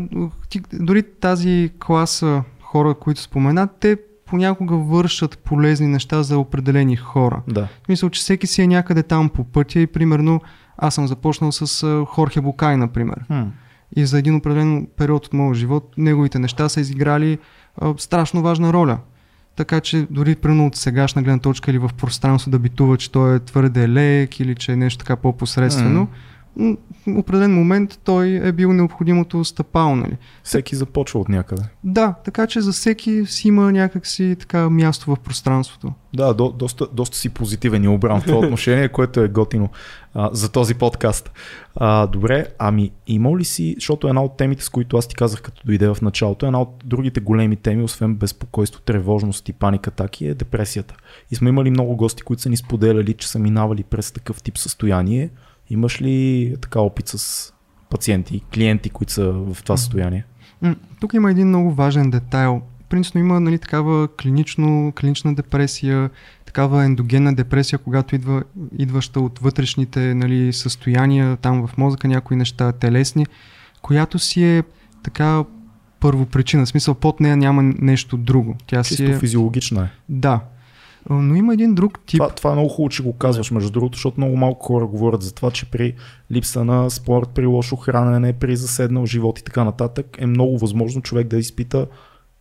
ти, 0.50 0.62
дори 0.74 1.04
тази 1.04 1.72
класа 1.86 2.44
хора, 2.62 2.94
които 2.94 3.22
спомена, 3.22 3.68
те 3.80 3.98
понякога 4.26 4.76
вършат 4.76 5.38
полезни 5.38 5.88
неща 5.88 6.24
за 6.24 6.38
определени 6.38 6.96
хора. 6.96 7.42
Да. 7.48 7.68
Смисъл, 7.86 8.10
че 8.10 8.20
всеки 8.20 8.48
си 8.48 8.62
е 8.62 8.68
някъде 8.68 9.04
там 9.04 9.30
по 9.30 9.44
пътя 9.44 9.80
и 9.80 9.88
примерно 9.88 10.42
аз 10.78 10.96
съм 10.96 11.08
започнал 11.08 11.52
с 11.52 12.06
Хорхе 12.06 12.42
Букай, 12.42 12.78
например. 12.78 13.24
Хм. 13.28 13.44
И 13.96 14.06
за 14.06 14.20
един 14.20 14.36
определен 14.36 14.88
период 14.98 15.26
от 15.26 15.34
моя 15.34 15.54
живот 15.54 15.94
неговите 15.98 16.40
неща 16.40 16.70
са 16.70 16.82
изиграли 16.82 17.38
а, 17.82 17.94
страшно 17.98 18.42
важна 18.42 18.74
роля. 18.74 19.00
Така 19.56 19.82
че 19.82 20.08
дори 20.10 20.36
примерно 20.36 20.68
от 20.68 20.76
сегашна 20.76 21.24
гледна 21.24 21.40
точка 21.40 21.72
или 21.72 21.78
в 21.78 21.90
пространство 21.98 22.52
да 22.52 22.60
битува, 22.60 22.98
че 22.98 23.12
той 23.12 23.36
е 23.36 23.40
твърде 23.40 23.90
лек 23.90 24.40
или 24.40 24.56
че 24.56 24.72
е 24.72 24.76
нещо 24.76 24.98
така 24.98 25.16
по-посредствено, 25.16 26.08
в 26.08 26.10
определен 27.08 27.54
момент 27.54 28.00
той 28.04 28.28
е 28.44 28.52
бил 28.52 28.74
необходимото 28.74 29.44
стъпало, 29.44 29.96
нали? 29.96 30.18
Всеки 30.44 30.76
започва 30.76 31.20
от 31.20 31.30
някъде. 31.30 31.64
Да, 31.84 32.14
така 32.26 32.48
че 32.48 32.62
за 32.62 32.72
всеки 32.72 33.26
си 33.26 33.48
има 33.48 33.72
някакси 33.72 34.36
така 34.40 34.70
място 34.70 35.16
в 35.16 35.20
пространството. 35.20 35.94
Да, 36.14 36.34
до, 36.34 36.52
доста, 36.52 36.88
доста 36.94 37.18
си 37.18 37.30
позитивен 37.30 37.84
и 37.84 37.88
обран 37.88 38.22
в 38.22 38.26
това 38.26 38.38
отношение, 38.38 38.90
което 38.90 39.20
е 39.20 39.28
готино 39.28 39.70
а, 40.14 40.30
за 40.34 40.52
този 40.52 40.76
подкаст. 40.76 41.32
А, 41.76 42.08
добре, 42.08 42.48
ами 42.60 42.92
има 43.08 43.38
ли 43.38 43.46
си, 43.46 43.76
защото 43.78 44.08
една 44.08 44.24
от 44.24 44.38
темите, 44.38 44.64
с 44.64 44.70
които 44.70 44.98
аз 44.98 45.08
ти 45.08 45.16
казах 45.16 45.42
като 45.42 45.62
дойде 45.66 45.88
в 45.88 45.98
началото, 46.02 46.46
една 46.46 46.62
от 46.62 46.84
другите 46.86 47.20
големи 47.20 47.56
теми, 47.56 47.84
освен 47.84 48.16
безпокойство, 48.16 48.82
тревожност 48.82 49.50
и 49.50 49.54
паника 49.54 49.90
атаки 49.90 50.26
е 50.26 50.34
депресията. 50.34 50.96
И 51.32 51.36
сме 51.36 51.50
имали 51.50 51.70
много 51.70 51.96
гости, 51.96 52.24
които 52.24 52.42
са 52.42 52.50
ни 52.50 52.58
споделяли, 52.58 53.14
че 53.14 53.28
са 53.28 53.40
минавали 53.40 53.84
през 53.84 54.12
такъв 54.12 54.44
тип 54.44 54.58
състояние. 54.58 55.30
Имаш 55.70 56.02
ли 56.02 56.56
така 56.62 56.80
опит 56.80 57.08
с 57.08 57.54
пациенти, 57.90 58.42
клиенти, 58.54 58.90
които 58.90 59.14
са 59.14 59.32
в 59.32 59.58
това 59.64 59.78
състояние? 59.78 60.26
Тук 61.00 61.14
има 61.14 61.32
един 61.32 61.48
много 61.48 61.72
важен 61.72 62.10
детайл. 62.10 62.62
Принципно 62.90 63.22
има 63.22 63.40
нали, 63.40 63.60
такава 63.60 64.08
клинично, 64.08 64.94
клинична 65.00 65.36
депресия, 65.36 66.10
такава 66.46 66.86
ендогенна 66.86 67.36
депресия, 67.36 67.80
когато 67.80 68.16
идва, 68.16 68.44
идваща 68.78 69.20
от 69.20 69.40
вътрешните 69.40 70.14
нали, 70.14 70.54
състояния, 70.54 71.38
там 71.38 71.68
в 71.68 71.78
мозъка 71.78 72.08
някои 72.08 72.38
неща 72.38 72.72
телесни, 72.72 73.26
която 73.82 74.20
си 74.20 74.44
е 74.44 74.64
така 75.04 75.44
първопричина. 76.00 76.66
В 76.66 76.70
смисъл 76.70 76.96
под 76.96 77.20
нея 77.20 77.38
няма 77.38 77.64
нещо 77.64 78.18
друго. 78.18 78.56
Тя 78.68 78.84
си 78.84 78.96
Чисто 78.96 79.12
е... 79.12 79.20
физиологична 79.20 79.84
е. 79.84 79.88
Да. 80.10 80.40
Но 81.10 81.36
има 81.36 81.54
един 81.54 81.76
друг 81.76 82.00
тип. 82.06 82.18
Това, 82.18 82.30
това 82.30 82.52
е 82.52 82.54
много 82.54 82.70
хубаво, 82.70 82.90
че 82.90 83.04
го 83.04 83.14
казваш, 83.14 83.52
между 83.52 83.72
другото, 83.72 83.96
защото 83.96 84.20
много 84.20 84.38
малко 84.38 84.66
хора 84.66 84.88
говорят 84.88 85.22
за 85.22 85.34
това, 85.34 85.52
че 85.52 85.66
при 85.66 85.94
липса 86.32 86.66
на 86.66 86.90
спорт, 86.90 87.30
при 87.30 87.46
лошо 87.46 87.76
хранене, 87.76 88.34
при 88.34 88.56
заседнал 88.56 89.06
живот 89.06 89.40
и 89.40 89.44
така 89.44 89.64
нататък 89.64 90.18
е 90.20 90.26
много 90.26 90.58
възможно 90.58 91.02
човек 91.02 91.28
да 91.28 91.38
изпита 91.38 91.88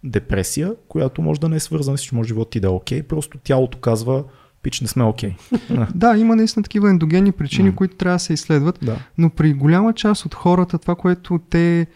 депресия, 0.04 0.74
която 0.88 1.22
може 1.22 1.40
да 1.40 1.48
не 1.48 1.56
е 1.56 1.60
свързана 1.60 1.98
с 1.98 2.02
че 2.02 2.14
може 2.14 2.28
живот 2.28 2.50
ти 2.50 2.60
да 2.60 2.66
е 2.66 2.70
окей, 2.70 3.02
просто 3.02 3.38
тялото 3.44 3.78
казва, 3.78 4.24
пич 4.62 4.80
не 4.80 4.88
сме 4.88 5.04
окей. 5.04 5.34
Да, 5.94 6.16
има 6.16 6.36
наистина 6.36 6.62
такива 6.62 6.90
ендогенни 6.90 7.32
причини, 7.32 7.68
М. 7.68 7.76
които 7.76 7.96
трябва 7.96 8.14
да 8.16 8.20
се 8.20 8.32
изследват. 8.32 8.78
Да. 8.82 8.96
Но 9.18 9.30
при 9.30 9.52
голяма 9.54 9.92
част 9.92 10.26
от 10.26 10.34
хората, 10.34 10.78
това, 10.78 10.94
което 10.94 11.40
те 11.50 11.86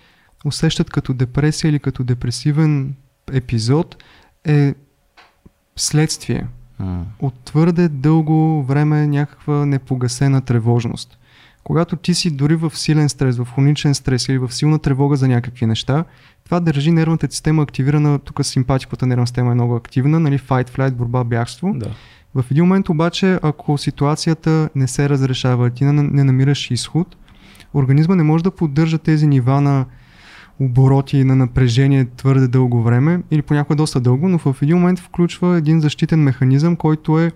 усещат 0.44 0.90
като 0.90 1.14
депресия 1.14 1.68
или 1.68 1.78
като 1.78 2.04
депресивен 2.04 2.94
епизод 3.32 4.04
е 4.44 4.74
следствие 5.76 6.46
От 7.18 7.34
твърде 7.44 7.88
дълго 7.88 8.62
време 8.62 9.06
някаква 9.06 9.66
непогасена 9.66 10.40
тревожност. 10.40 11.18
Когато 11.64 11.96
ти 11.96 12.14
си 12.14 12.30
дори 12.30 12.56
в 12.56 12.72
силен 12.74 13.08
стрес, 13.08 13.36
в 13.36 13.46
хроничен 13.54 13.94
стрес 13.94 14.28
или 14.28 14.38
в 14.38 14.54
силна 14.54 14.78
тревога 14.78 15.16
за 15.16 15.28
някакви 15.28 15.66
неща, 15.66 16.04
това 16.44 16.60
държи 16.60 16.90
нервната 16.90 17.28
система 17.30 17.62
активирана, 17.62 18.18
тук 18.18 18.44
симпатиката 18.46 19.06
нервна 19.06 19.26
система 19.26 19.50
е 19.50 19.54
много 19.54 19.76
активна, 19.76 20.20
нали, 20.20 20.38
fight, 20.38 20.70
flight, 20.70 20.90
борба, 20.90 21.24
бягство. 21.24 21.72
Да. 21.74 21.90
В 22.34 22.44
един 22.50 22.64
момент 22.64 22.88
обаче, 22.88 23.38
ако 23.42 23.78
ситуацията 23.78 24.68
не 24.74 24.88
се 24.88 25.08
разрешава, 25.08 25.70
ти 25.70 25.84
не 25.84 26.24
намираш 26.24 26.70
изход, 26.70 27.16
организма 27.74 28.14
не 28.14 28.22
може 28.22 28.44
да 28.44 28.50
поддържа 28.50 28.98
тези 28.98 29.26
нива 29.26 29.60
на 29.60 29.84
обороти 30.60 31.24
на 31.24 31.36
напрежение 31.36 32.06
твърде 32.16 32.48
дълго 32.48 32.82
време 32.82 33.22
или 33.30 33.42
понякога 33.42 33.76
доста 33.76 34.00
дълго, 34.00 34.28
но 34.28 34.38
в 34.38 34.56
един 34.62 34.76
момент 34.76 34.98
включва 34.98 35.56
един 35.56 35.80
защитен 35.80 36.22
механизъм, 36.22 36.76
който 36.76 37.20
е 37.20 37.32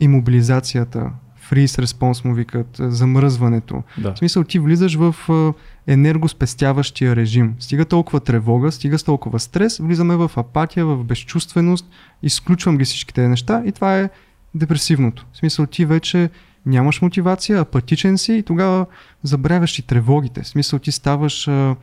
имобилизацията, 0.00 1.10
freeze 1.50 1.84
response 1.84 2.24
му 2.24 2.34
викат, 2.34 2.76
замръзването. 2.78 3.82
Да. 3.98 4.14
В 4.14 4.18
смисъл 4.18 4.44
ти 4.44 4.58
влизаш 4.58 4.94
в 4.94 5.14
а, 5.28 5.52
енергоспестяващия 5.86 7.16
режим. 7.16 7.54
Стига 7.58 7.84
толкова 7.84 8.20
тревога, 8.20 8.72
стига 8.72 8.98
с 8.98 9.04
толкова 9.04 9.38
стрес, 9.38 9.78
влизаме 9.78 10.16
в 10.16 10.30
апатия, 10.36 10.86
в 10.86 11.04
безчувственост, 11.04 11.90
изключвам 12.22 12.78
ги 12.78 12.84
всичките 12.84 13.28
неща 13.28 13.62
и 13.66 13.72
това 13.72 13.98
е 13.98 14.10
депресивното. 14.54 15.26
В 15.32 15.36
смисъл 15.36 15.66
ти 15.66 15.84
вече 15.84 16.30
нямаш 16.66 17.02
мотивация, 17.02 17.60
апатичен 17.60 18.18
си 18.18 18.34
и 18.34 18.42
тогава 18.42 18.86
забравяш 19.22 19.78
и 19.78 19.86
тревогите. 19.86 20.42
В 20.42 20.48
смисъл 20.48 20.78
ти 20.78 20.92
ставаш 20.92 21.48
а, 21.48 21.76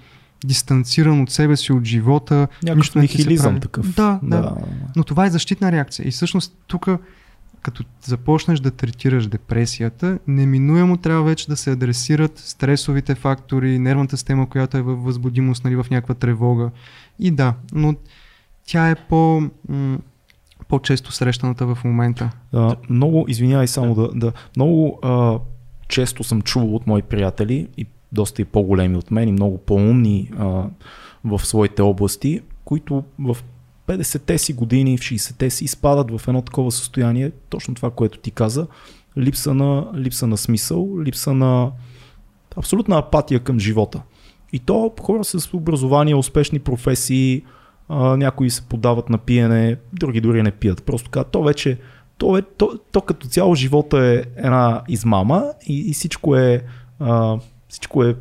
дистанциран 0.46 1.22
от 1.22 1.30
себе 1.30 1.58
си, 1.58 1.74
от 1.74 1.86
живота. 1.86 2.48
Някакъв 2.64 2.78
нищо 2.78 2.98
не 2.98 3.02
нихилизъм 3.02 3.52
прави. 3.52 3.62
такъв. 3.62 3.96
Да, 3.96 4.20
да, 4.24 4.42
да. 4.42 4.56
но 4.96 5.04
това 5.04 5.26
е 5.26 5.30
защитна 5.30 5.72
реакция. 5.72 6.08
И 6.08 6.12
всъщност 6.12 6.58
тук, 6.68 6.88
като 7.62 7.84
започнеш 8.02 8.60
да 8.60 8.72
третираш 8.72 9.28
депресията, 9.28 10.20
неминуемо 10.28 10.98
трябва 10.98 11.24
вече 11.24 11.48
да 11.48 11.58
се 11.58 11.72
адресират 11.72 12.38
стресовите 12.38 13.16
фактори, 13.16 13.80
нервната 13.80 14.18
система, 14.18 14.50
която 14.50 14.78
е 14.78 14.82
във 14.82 15.04
възбудимост, 15.04 15.64
нали, 15.64 15.76
в 15.76 15.86
някаква 15.92 16.16
тревога. 16.16 16.72
И 17.20 17.32
да, 17.32 17.54
но 17.74 17.96
тя 18.66 18.90
е 18.90 18.96
по, 18.96 19.44
м- 19.70 19.98
по-често 20.68 21.12
срещаната 21.12 21.76
в 21.76 21.84
момента. 21.84 22.30
А, 22.54 22.76
много, 22.90 23.26
извинявай 23.28 23.68
само 23.68 23.96
да, 23.96 24.10
да 24.16 24.32
много 24.56 25.00
а, 25.04 25.40
често 25.88 26.24
съм 26.24 26.42
чувал 26.42 26.76
от 26.76 26.88
мои 26.88 27.02
приятели 27.02 27.68
и 27.78 27.86
доста 28.12 28.42
и 28.42 28.46
по-големи 28.46 28.98
от 28.98 29.12
мен 29.12 29.30
и 29.30 29.32
много 29.32 29.58
по-умни 29.58 30.32
а, 30.38 30.64
в 31.24 31.46
своите 31.46 31.82
области, 31.82 32.42
които 32.66 33.04
в 33.20 33.38
50-те 33.88 34.38
си 34.38 34.54
години, 34.54 34.98
в 34.98 35.02
60-те 35.02 35.50
си 35.50 35.66
изпадат 35.66 36.20
в 36.20 36.28
едно 36.28 36.42
такова 36.42 36.72
състояние, 36.72 37.32
точно 37.50 37.76
това, 37.76 37.92
което 37.92 38.20
ти 38.20 38.32
каза, 38.32 38.68
липса 39.18 39.54
на, 39.54 39.92
липса 39.96 40.28
на 40.28 40.38
смисъл, 40.38 41.00
липса 41.02 41.34
на 41.34 41.72
абсолютна 42.56 42.98
апатия 42.98 43.40
към 43.40 43.60
живота. 43.60 44.02
И 44.54 44.60
то 44.60 44.94
хора 45.02 45.24
с 45.24 45.54
образование, 45.54 46.16
успешни 46.16 46.60
професии, 46.60 47.44
а, 47.90 48.18
някои 48.18 48.50
се 48.50 48.62
подават 48.62 49.10
на 49.10 49.18
пиене, 49.18 49.78
други 49.94 50.22
дори 50.22 50.44
не 50.44 50.52
пият. 50.52 50.84
Просто 50.84 51.10
казват, 51.10 51.32
то 51.32 51.44
вече, 51.44 51.78
то, 52.18 52.38
е, 52.38 52.42
то, 52.42 52.80
то 52.92 53.02
като 53.02 53.28
цяло 53.28 53.56
живота 53.56 54.06
е 54.06 54.24
една 54.38 54.82
измама 54.88 55.46
и, 55.68 55.90
и 55.90 55.94
всичко 55.94 56.36
е 56.36 56.64
а, 57.00 57.38
всичко 57.70 58.04
е 58.04 58.16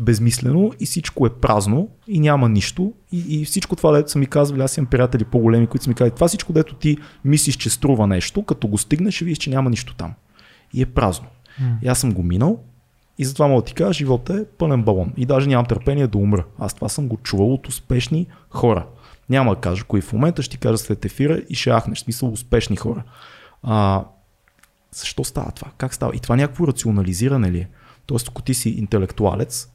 безмислено 0.00 0.72
и 0.80 0.86
всичко 0.86 1.26
е 1.26 1.30
празно 1.30 1.88
и 2.08 2.20
няма 2.20 2.48
нищо. 2.48 2.92
И, 3.12 3.40
и 3.40 3.44
всичко 3.44 3.76
това, 3.76 3.92
дето 3.92 4.10
са 4.10 4.18
ми 4.18 4.26
казвали, 4.26 4.62
аз 4.62 4.76
имам 4.76 4.90
приятели 4.90 5.24
по-големи, 5.24 5.66
които 5.66 5.84
са 5.84 5.90
ми 5.90 5.94
казали, 5.94 6.14
това 6.14 6.28
всичко, 6.28 6.52
дето 6.52 6.74
ти 6.74 6.98
мислиш, 7.24 7.56
че 7.56 7.70
струва 7.70 8.06
нещо, 8.06 8.42
като 8.42 8.68
го 8.68 8.78
стигнеш, 8.78 9.14
ще 9.14 9.24
видиш, 9.24 9.38
че 9.38 9.50
няма 9.50 9.70
нищо 9.70 9.94
там. 9.94 10.14
И 10.74 10.82
е 10.82 10.86
празно. 10.86 11.26
И 11.82 11.88
аз 11.88 11.98
съм 11.98 12.12
го 12.12 12.22
минал 12.22 12.60
и 13.18 13.24
затова 13.24 13.48
мога 13.48 13.62
да 13.62 13.66
ти 13.66 13.74
кажа, 13.74 13.92
живота 13.92 14.34
е 14.34 14.44
пълен 14.44 14.82
балон. 14.82 15.12
И 15.16 15.26
даже 15.26 15.48
нямам 15.48 15.66
търпение 15.66 16.06
да 16.06 16.18
умра. 16.18 16.44
Аз 16.58 16.74
това 16.74 16.88
съм 16.88 17.08
го 17.08 17.16
чувал 17.16 17.54
от 17.54 17.68
успешни 17.68 18.26
хора. 18.50 18.86
Няма 19.30 19.54
да 19.54 19.60
кажа 19.60 19.84
кои 19.84 20.00
в 20.00 20.12
момента, 20.12 20.42
ще 20.42 20.50
ти 20.50 20.58
кажа 20.58 20.78
след 20.78 21.04
ефира 21.04 21.42
и 21.48 21.54
ще 21.54 21.70
ахнеш. 21.70 21.98
Смисъл 21.98 22.32
успешни 22.32 22.76
хора. 22.76 23.02
А, 23.62 24.04
защо 24.92 25.24
става 25.24 25.50
това? 25.50 25.70
Как 25.78 25.94
става? 25.94 26.16
И 26.16 26.20
това 26.20 26.36
някакво 26.36 26.66
рационализиране 26.66 27.52
ли 27.52 27.58
е? 27.58 27.68
Тоест, 28.06 28.28
ако 28.28 28.42
ти 28.42 28.54
си 28.54 28.68
интелектуалец 28.68 29.68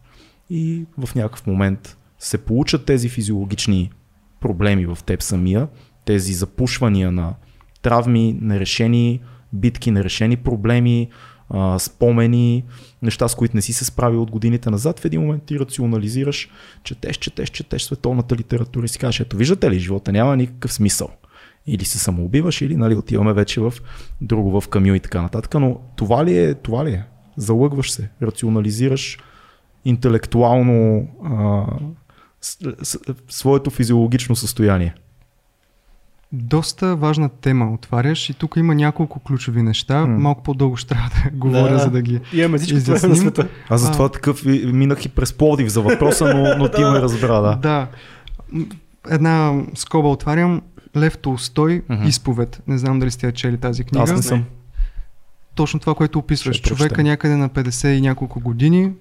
и 0.49 0.85
в 0.97 1.15
някакъв 1.15 1.47
момент 1.47 1.97
се 2.19 2.37
получат 2.37 2.85
тези 2.85 3.09
физиологични 3.09 3.91
проблеми 4.39 4.85
в 4.85 4.97
теб 5.05 5.21
самия, 5.21 5.67
тези 6.05 6.33
запушвания 6.33 7.11
на 7.11 7.33
травми, 7.81 8.37
нерешени 8.41 9.21
битки, 9.53 9.91
нерешени 9.91 10.37
проблеми, 10.37 11.09
спомени, 11.77 12.63
неща, 13.01 13.27
с 13.27 13.35
които 13.35 13.55
не 13.55 13.61
си 13.61 13.73
се 13.73 13.85
справил 13.85 14.21
от 14.21 14.31
годините 14.31 14.69
назад, 14.69 14.99
в 14.99 15.05
един 15.05 15.21
момент 15.21 15.43
ти 15.43 15.59
рационализираш, 15.59 16.49
четеш, 16.83 17.17
четеш, 17.17 17.49
четеш 17.49 17.83
световната 17.83 18.35
литература 18.35 18.85
и 18.85 18.87
си 18.87 18.99
кажеш, 18.99 19.19
ето 19.19 19.37
виждате 19.37 19.71
ли, 19.71 19.79
живота 19.79 20.11
няма 20.11 20.37
никакъв 20.37 20.73
смисъл. 20.73 21.09
Или 21.67 21.85
се 21.85 21.99
самоубиваш, 21.99 22.61
или 22.61 22.75
нали, 22.75 22.95
отиваме 22.95 23.33
вече 23.33 23.61
в 23.61 23.73
друго, 24.21 24.61
в 24.61 24.67
камю 24.67 24.93
и 24.93 24.99
така 24.99 25.21
нататък. 25.21 25.53
Но 25.53 25.79
това 25.95 26.25
ли 26.25 26.37
е, 26.37 26.53
това 26.53 26.85
ли 26.85 26.91
е? 26.91 27.05
Залъгваш 27.39 27.91
се, 27.91 28.09
рационализираш 28.21 29.17
интелектуално 29.85 31.07
а, 31.25 31.63
с, 32.41 32.57
с, 32.83 32.97
своето 33.29 33.69
физиологично 33.69 34.35
състояние. 34.35 34.95
Доста 36.31 36.95
важна 36.95 37.29
тема 37.31 37.73
отваряш 37.73 38.29
и 38.29 38.33
тук 38.33 38.55
има 38.55 38.75
няколко 38.75 39.19
ключови 39.19 39.61
неща. 39.61 40.05
М. 40.05 40.19
Малко 40.19 40.43
по-дълго 40.43 40.77
ще 40.77 40.87
трябва 40.87 41.09
да 41.09 41.29
говоря, 41.33 41.69
Да. 41.69 41.79
за 41.79 41.91
да 41.91 42.01
ги 42.01 42.19
Имаме 42.33 42.57
всичко 42.57 42.75
време 42.75 42.91
на 42.91 42.95
изясним. 42.97 43.15
света. 43.15 43.47
Аз 43.69 43.81
затова 43.81 44.09
такъв 44.09 44.45
и- 44.45 44.65
минах 44.65 45.05
и 45.05 45.09
през 45.09 45.33
Пловдив 45.33 45.67
за 45.67 45.81
въпроса, 45.81 46.33
но, 46.35 46.57
но 46.57 46.69
ти 46.69 46.81
ме 46.83 47.01
разбра, 47.01 47.39
да. 47.39 47.55
Да. 47.55 47.87
Една 49.09 49.53
скоба 49.75 50.07
отварям. 50.07 50.61
Лев 50.97 51.17
Толстой, 51.17 51.81
Мгм. 51.89 52.03
изповед. 52.03 52.61
Не 52.67 52.77
знам 52.77 52.99
дали 52.99 53.11
сте 53.11 53.25
я 53.25 53.31
чели 53.31 53.57
тази 53.57 53.83
книга. 53.83 54.03
Аз 54.03 54.11
не 54.11 54.21
съм. 54.21 54.45
Точно 55.59 55.79
това, 55.79 55.95
което 55.95 56.19
описваш. 56.19 56.55
Ще 56.55 56.69
Човека 56.69 57.03
някъде 57.03 57.35
на 57.35 57.49
50 57.49 57.87
и 57.87 58.01
няколко 58.01 58.39
години, 58.39 58.91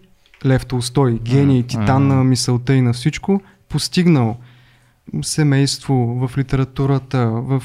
Лев 0.47 0.67
Толстой, 0.67 1.19
гений, 1.23 1.63
титан 1.63 2.09
на 2.09 2.25
мисълта 2.25 2.75
и 2.75 2.81
на 2.81 2.93
всичко, 2.93 3.41
постигнал 3.69 4.37
семейство, 5.23 5.95
в 5.95 6.39
литературата, 6.39 7.27
в 7.31 7.63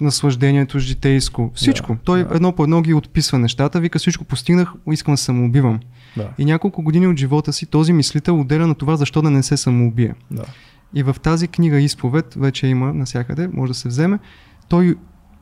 наслаждението 0.00 0.78
житейско, 0.78 1.50
всичко. 1.54 1.94
Да, 1.94 1.98
Той 2.04 2.24
да. 2.24 2.34
едно 2.34 2.52
по 2.52 2.62
едно 2.62 2.82
ги 2.82 2.94
отписва 2.94 3.38
нещата, 3.38 3.80
вика 3.80 3.98
всичко 3.98 4.24
постигнах, 4.24 4.72
искам 4.92 5.14
да 5.14 5.18
самоубивам. 5.18 5.80
Да, 6.16 6.28
И 6.38 6.44
няколко 6.44 6.82
години 6.82 7.06
от 7.06 7.16
живота 7.16 7.52
си 7.52 7.66
този 7.66 7.92
мислител 7.92 8.40
отделя 8.40 8.66
на 8.66 8.74
това 8.74 8.96
защо 8.96 9.22
да 9.22 9.30
не 9.30 9.42
се 9.42 9.56
самоубие. 9.56 10.14
да. 10.30 10.44
И 10.94 11.02
в 11.02 11.16
тази 11.22 11.48
книга 11.48 11.80
Изповед, 11.80 12.34
вече 12.34 12.66
има 12.66 12.94
навсякъде, 12.94 13.48
може 13.52 13.72
да 13.72 13.78
се 13.78 13.88
вземе, 13.88 14.18
той 14.68 14.94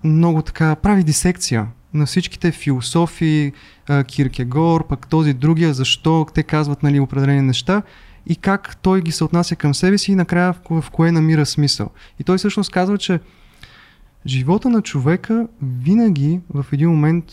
много 0.05 0.43
така 0.43 0.75
прави 0.77 1.05
дисекция 1.05 1.67
на 1.95 2.07
всичките 2.07 2.53
философии, 2.53 3.53
а, 3.89 4.05
Киркегор, 4.05 4.87
пък 4.87 5.09
този 5.09 5.33
другия, 5.35 5.75
защо 5.75 6.27
те 6.35 6.43
казват 6.43 6.83
нали, 6.83 7.01
определени 7.01 7.41
неща 7.43 7.83
и 8.27 8.37
как 8.37 8.77
той 8.77 9.01
ги 9.03 9.13
се 9.13 9.25
отнася 9.25 9.57
към 9.57 9.75
себе 9.75 9.99
си 9.99 10.13
и 10.13 10.15
накрая 10.15 10.53
в, 10.53 10.61
ко- 10.61 10.83
в 10.83 10.91
кое 10.91 11.13
намира 11.13 11.47
смисъл. 11.47 11.91
И 12.21 12.25
той 12.25 12.39
всъщност 12.39 12.71
казва, 12.71 12.99
че 12.99 13.21
живота 14.27 14.69
на 14.69 14.83
човека 14.83 15.47
винаги 15.63 16.41
в 16.55 16.67
един 16.73 16.91
момент 16.91 17.25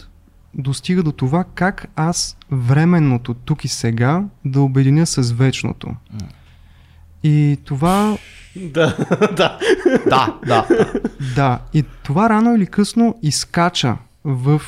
достига 0.54 1.04
до 1.04 1.12
това 1.12 1.44
как 1.56 1.88
аз 1.96 2.38
временното 2.52 3.34
тук 3.34 3.66
и 3.66 3.68
сега 3.68 4.24
да 4.46 4.62
обединя 4.62 5.06
с 5.06 5.32
вечното. 5.32 5.88
И 7.24 7.58
това 7.66 8.18
Да, 8.56 8.98
да. 9.38 9.60
Да, 10.10 10.40
да. 10.46 10.68
Да, 11.36 11.60
и 11.74 11.84
това 12.04 12.30
рано 12.30 12.56
или 12.56 12.66
късно 12.66 13.16
изкача 13.22 13.98
в, 14.24 14.62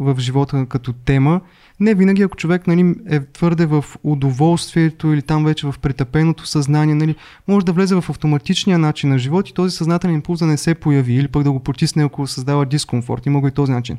в 0.00 0.14
живота 0.18 0.66
като 0.68 0.92
тема. 0.92 1.40
Не 1.80 1.94
винаги, 1.94 2.22
ако 2.22 2.36
човек 2.36 2.66
нали, 2.66 2.94
е 3.08 3.20
твърде 3.20 3.66
в 3.66 3.84
удоволствието 4.02 5.12
или 5.12 5.22
там 5.22 5.44
вече 5.44 5.66
в 5.66 5.74
притъпеното 5.82 6.46
съзнание, 6.46 6.94
нали, 6.94 7.14
може 7.48 7.66
да 7.66 7.72
влезе 7.72 7.94
в 7.94 8.10
автоматичния 8.10 8.78
начин 8.78 9.10
на 9.10 9.18
живот 9.18 9.48
и 9.48 9.54
този 9.54 9.76
съзнателен 9.76 10.14
импулс 10.14 10.38
да 10.38 10.46
не 10.46 10.56
се 10.56 10.74
появи 10.74 11.14
или 11.14 11.28
пък 11.28 11.42
да 11.42 11.52
го 11.52 11.60
потисне, 11.60 12.04
ако 12.04 12.26
създава 12.26 12.66
дискомфорт. 12.66 13.26
Има 13.26 13.40
го 13.40 13.48
и 13.48 13.50
този 13.50 13.72
начин. 13.72 13.98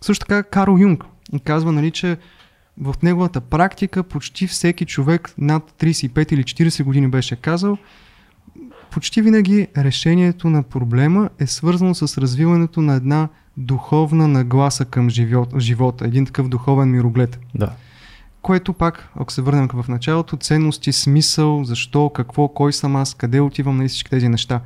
Също 0.00 0.26
така 0.26 0.42
Карл 0.42 0.76
Юнг 0.78 1.04
казва, 1.44 1.72
нали, 1.72 1.90
че 1.90 2.16
в 2.80 2.94
неговата 3.02 3.40
практика 3.40 4.02
почти 4.02 4.46
всеки 4.46 4.84
човек 4.86 5.34
над 5.38 5.74
35 5.80 6.32
или 6.32 6.44
40 6.44 6.82
години 6.82 7.08
беше 7.08 7.36
казал, 7.36 7.78
почти 8.90 9.22
винаги 9.22 9.68
решението 9.76 10.50
на 10.50 10.62
проблема 10.62 11.30
е 11.38 11.46
свързано 11.46 11.94
с 11.94 12.18
развиването 12.18 12.80
на 12.80 12.94
една 12.94 13.28
духовна 13.56 14.28
нагласа 14.28 14.84
към 14.84 15.10
живот, 15.10 15.58
живота, 15.58 16.04
един 16.04 16.26
такъв 16.26 16.48
духовен 16.48 16.90
мироглед, 16.90 17.40
да. 17.54 17.72
което 18.42 18.72
пак, 18.72 19.08
ако 19.14 19.32
се 19.32 19.42
върнем 19.42 19.68
в 19.72 19.88
началото, 19.88 20.36
ценности, 20.36 20.92
смисъл, 20.92 21.64
защо, 21.64 22.10
какво, 22.10 22.48
кой 22.48 22.72
съм 22.72 22.96
аз, 22.96 23.14
къде 23.14 23.40
отивам, 23.40 23.74
на 23.74 23.78
нали, 23.78 23.88
всички 23.88 24.10
тези 24.10 24.28
неща. 24.28 24.60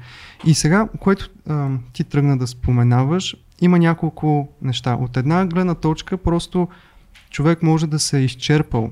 И 0.47 0.55
сега, 0.55 0.89
което 1.01 1.31
а, 1.49 1.69
ти 1.93 2.05
тръгна 2.05 2.39
да 2.39 2.47
споменаваш, 2.47 3.37
има 3.61 3.79
няколко 3.79 4.49
неща. 4.63 4.95
От 4.95 5.17
една 5.17 5.47
гледна 5.47 5.75
точка, 5.75 6.17
просто 6.17 6.69
човек 7.31 7.63
може 7.63 7.87
да 7.87 7.99
се 7.99 8.19
е 8.19 8.23
изчерпал 8.23 8.91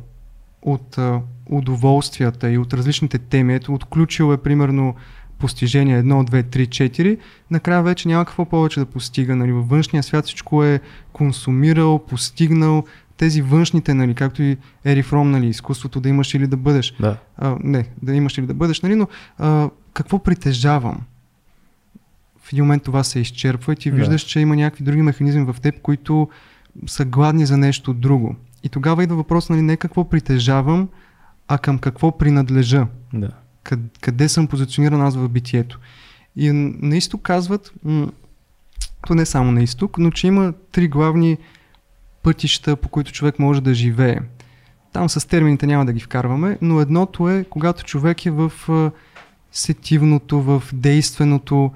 от 0.63 0.99
а, 0.99 1.21
удоволствията 1.47 2.51
и 2.51 2.59
от 2.59 2.75
различните 2.75 3.19
теми. 3.19 3.55
Ето, 3.55 3.75
отключил 3.75 4.33
е 4.33 4.37
примерно 4.37 4.95
постижения 5.41 6.05
1, 6.05 6.31
2, 6.31 6.43
3, 6.43 6.69
4, 6.69 7.19
накрая 7.51 7.83
вече 7.83 8.09
няма 8.09 8.25
какво 8.25 8.45
повече 8.45 8.81
да 8.81 8.87
постига. 8.87 9.37
Нали. 9.37 9.53
Във 9.53 9.69
външния 9.69 10.03
свят 10.03 10.25
всичко 10.27 10.65
е 10.65 10.81
консумирал, 11.13 11.99
постигнал, 11.99 12.85
тези 13.17 13.43
външните, 13.43 13.95
нали, 13.95 14.15
както 14.15 14.43
и 14.43 14.57
Ери 14.85 15.03
Фром, 15.03 15.31
нали, 15.31 15.47
изкуството 15.47 16.01
да 16.01 16.09
имаш 16.09 16.35
или 16.35 16.47
да 16.47 16.57
бъдеш. 16.57 16.95
Да. 17.01 17.17
А, 17.37 17.57
не, 17.65 17.85
да 18.03 18.15
имаш 18.15 18.39
или 18.39 18.47
да 18.47 18.55
бъдеш, 18.55 18.81
нали, 18.81 18.95
но 18.95 19.09
а, 19.39 19.71
какво 19.93 20.19
притежавам? 20.19 21.01
В 22.43 22.53
един 22.53 22.65
момент 22.65 22.83
това 22.83 23.05
се 23.05 23.21
изчерпва 23.21 23.73
и 23.73 23.77
ти 23.77 23.91
Да. 23.91 23.97
виждаш, 23.97 24.23
че 24.23 24.41
има 24.41 24.57
някакви 24.57 24.85
други 24.85 25.03
механизми 25.03 25.45
в 25.45 25.57
теб, 25.63 25.81
които 25.81 26.29
са 26.87 27.05
гладни 27.05 27.47
за 27.47 27.57
нещо 27.57 27.93
друго. 27.95 28.37
И 28.63 28.69
тогава 28.69 29.03
идва 29.05 29.17
въпрос, 29.17 29.49
нали, 29.49 29.63
не 29.63 29.77
какво 29.77 30.09
притежавам, 30.09 30.89
а 31.49 31.59
към 31.59 31.79
какво 31.79 32.19
принадлежа. 32.19 32.87
Да. 33.13 33.31
Къде, 33.63 33.89
къде 34.01 34.29
съм 34.29 34.47
позициониран 34.47 35.03
аз 35.03 35.17
в 35.17 35.29
битието. 35.29 35.81
И 36.37 36.53
на 36.53 36.97
изток 36.97 37.23
казват, 37.23 37.73
то 39.07 39.15
не 39.15 39.27
само 39.27 39.53
на 39.53 39.63
изток, 39.63 39.99
но 39.99 40.11
че 40.11 40.27
има 40.27 40.53
три 40.73 40.89
главни 40.89 41.39
пътища, 42.23 42.77
по 42.77 42.89
които 42.89 43.13
човек 43.13 43.39
може 43.39 43.61
да 43.61 43.75
живее. 43.75 44.19
Там 44.93 45.09
с 45.09 45.29
термините 45.29 45.67
няма 45.67 45.87
да 45.87 45.93
ги 45.93 46.01
вкарваме, 46.01 46.59
но 46.63 46.81
едното 46.81 47.29
е, 47.29 47.45
когато 47.51 47.85
човек 47.85 48.27
е 48.27 48.31
в 48.31 48.53
сетивното, 49.53 50.43
в 50.43 50.63
действеното, 50.73 51.73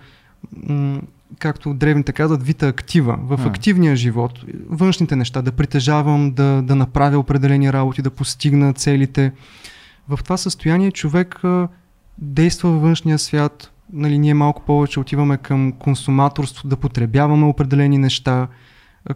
както 1.39 1.75
древните 1.75 2.13
казват, 2.13 2.43
вита 2.43 2.69
актива, 2.69 3.19
в 3.23 3.47
активния 3.47 3.97
живот, 3.97 4.45
външните 4.69 5.17
неща, 5.17 5.43
да 5.43 5.53
притежавам, 5.53 6.33
да, 6.33 6.63
да 6.63 6.75
направя 6.75 7.19
определени 7.19 7.73
работи, 7.73 8.03
да 8.03 8.11
постигна 8.11 8.73
целите. 8.73 9.33
В 10.09 10.19
това 10.25 10.37
състояние 10.37 10.91
човек 10.91 11.41
действа 12.19 12.71
във 12.71 12.83
външния 12.83 13.19
свят, 13.19 13.73
нали, 13.93 14.19
ние 14.19 14.35
малко 14.35 14.63
повече 14.63 15.01
отиваме 15.01 15.37
към 15.37 15.73
консуматорство, 15.73 16.69
да 16.69 16.77
потребяваме 16.77 17.47
определени 17.47 17.99
неща, 17.99 18.49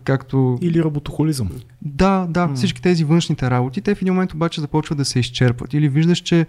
както... 0.05 0.59
Или 0.61 0.84
работохолизъм. 0.84 1.51
Да, 1.82 2.26
да, 2.30 2.55
всички 2.55 2.82
тези 2.82 3.05
външните 3.05 3.51
работи, 3.51 3.80
те 3.80 3.95
в 3.95 4.03
един 4.03 4.14
момент 4.14 4.34
обаче 4.34 4.61
започват 4.61 4.99
да 4.99 5.05
се 5.05 5.18
изчерпват. 5.18 5.74
Или 5.74 5.89
виждаш, 5.89 6.18
че 6.18 6.47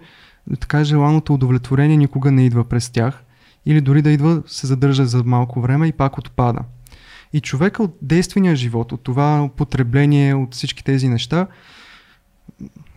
така 0.60 0.84
желаното 0.84 1.34
удовлетворение 1.34 1.96
никога 1.96 2.30
не 2.30 2.46
идва 2.46 2.64
през 2.64 2.90
тях, 2.90 3.24
или 3.66 3.80
дори 3.80 4.02
да 4.02 4.10
идва, 4.10 4.42
се 4.46 4.66
задържа 4.66 5.06
за 5.06 5.24
малко 5.24 5.60
време 5.60 5.86
и 5.86 5.92
пак 5.92 6.18
отпада. 6.18 6.60
И 7.32 7.40
човека 7.40 7.82
от 7.82 7.96
действения 8.02 8.56
живот, 8.56 8.92
от 8.92 9.02
това 9.02 9.48
потребление, 9.56 10.34
от 10.34 10.54
всички 10.54 10.84
тези 10.84 11.08
неща, 11.08 11.46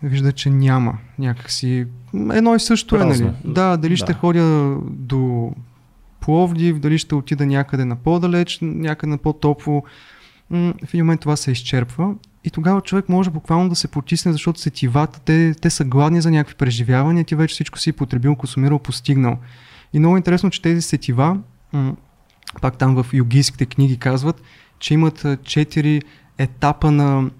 вижда, 0.02 0.32
че 0.32 0.50
няма 0.50 0.98
някакси... 1.18 1.86
Едно 2.32 2.54
и 2.54 2.60
също 2.60 2.96
е, 2.96 2.98
Празно. 2.98 3.26
нали? 3.26 3.54
Да, 3.54 3.76
дали 3.76 3.96
ще 3.96 4.12
Да. 4.12 4.18
ходя 4.18 4.76
до 4.90 5.52
Пловдив, 6.20 6.78
дали 6.78 6.98
ще 6.98 7.14
отида 7.14 7.46
някъде 7.46 7.84
на 7.84 7.96
по-далеч, 7.96 8.58
някъде 8.62 9.10
на 9.10 9.18
по-топло. 9.18 9.82
В 10.50 10.94
един 10.94 11.04
момент 11.04 11.20
това 11.20 11.36
се 11.36 11.50
изчерпва 11.50 12.14
и 12.44 12.50
тогава 12.50 12.80
човек 12.80 13.08
може 13.08 13.30
буквално 13.30 13.68
да 13.68 13.74
се 13.74 13.88
потисне, 13.88 14.32
защото 14.32 14.60
сетивата, 14.60 15.20
те, 15.20 15.54
те 15.60 15.70
са 15.70 15.84
гладни 15.84 16.20
за 16.20 16.30
някакви 16.30 16.54
преживявания, 16.54 17.24
ти 17.24 17.34
вече 17.34 17.52
всичко 17.52 17.78
си 17.78 17.92
потребил, 17.92 18.36
консумирал, 18.36 18.78
постигнал. 18.78 19.38
И 19.92 19.98
много 19.98 20.16
интересно, 20.16 20.50
че 20.50 20.62
тези 20.62 20.82
сетива, 20.82 21.38
пак 22.62 22.78
там 22.78 23.02
в 23.02 23.06
югийските 23.12 23.66
книги 23.66 23.96
казват, 23.96 24.42
че 24.78 24.94
имат 24.94 25.26
четири 25.44 26.02
етапа 26.38 26.90
на, 26.90 27.30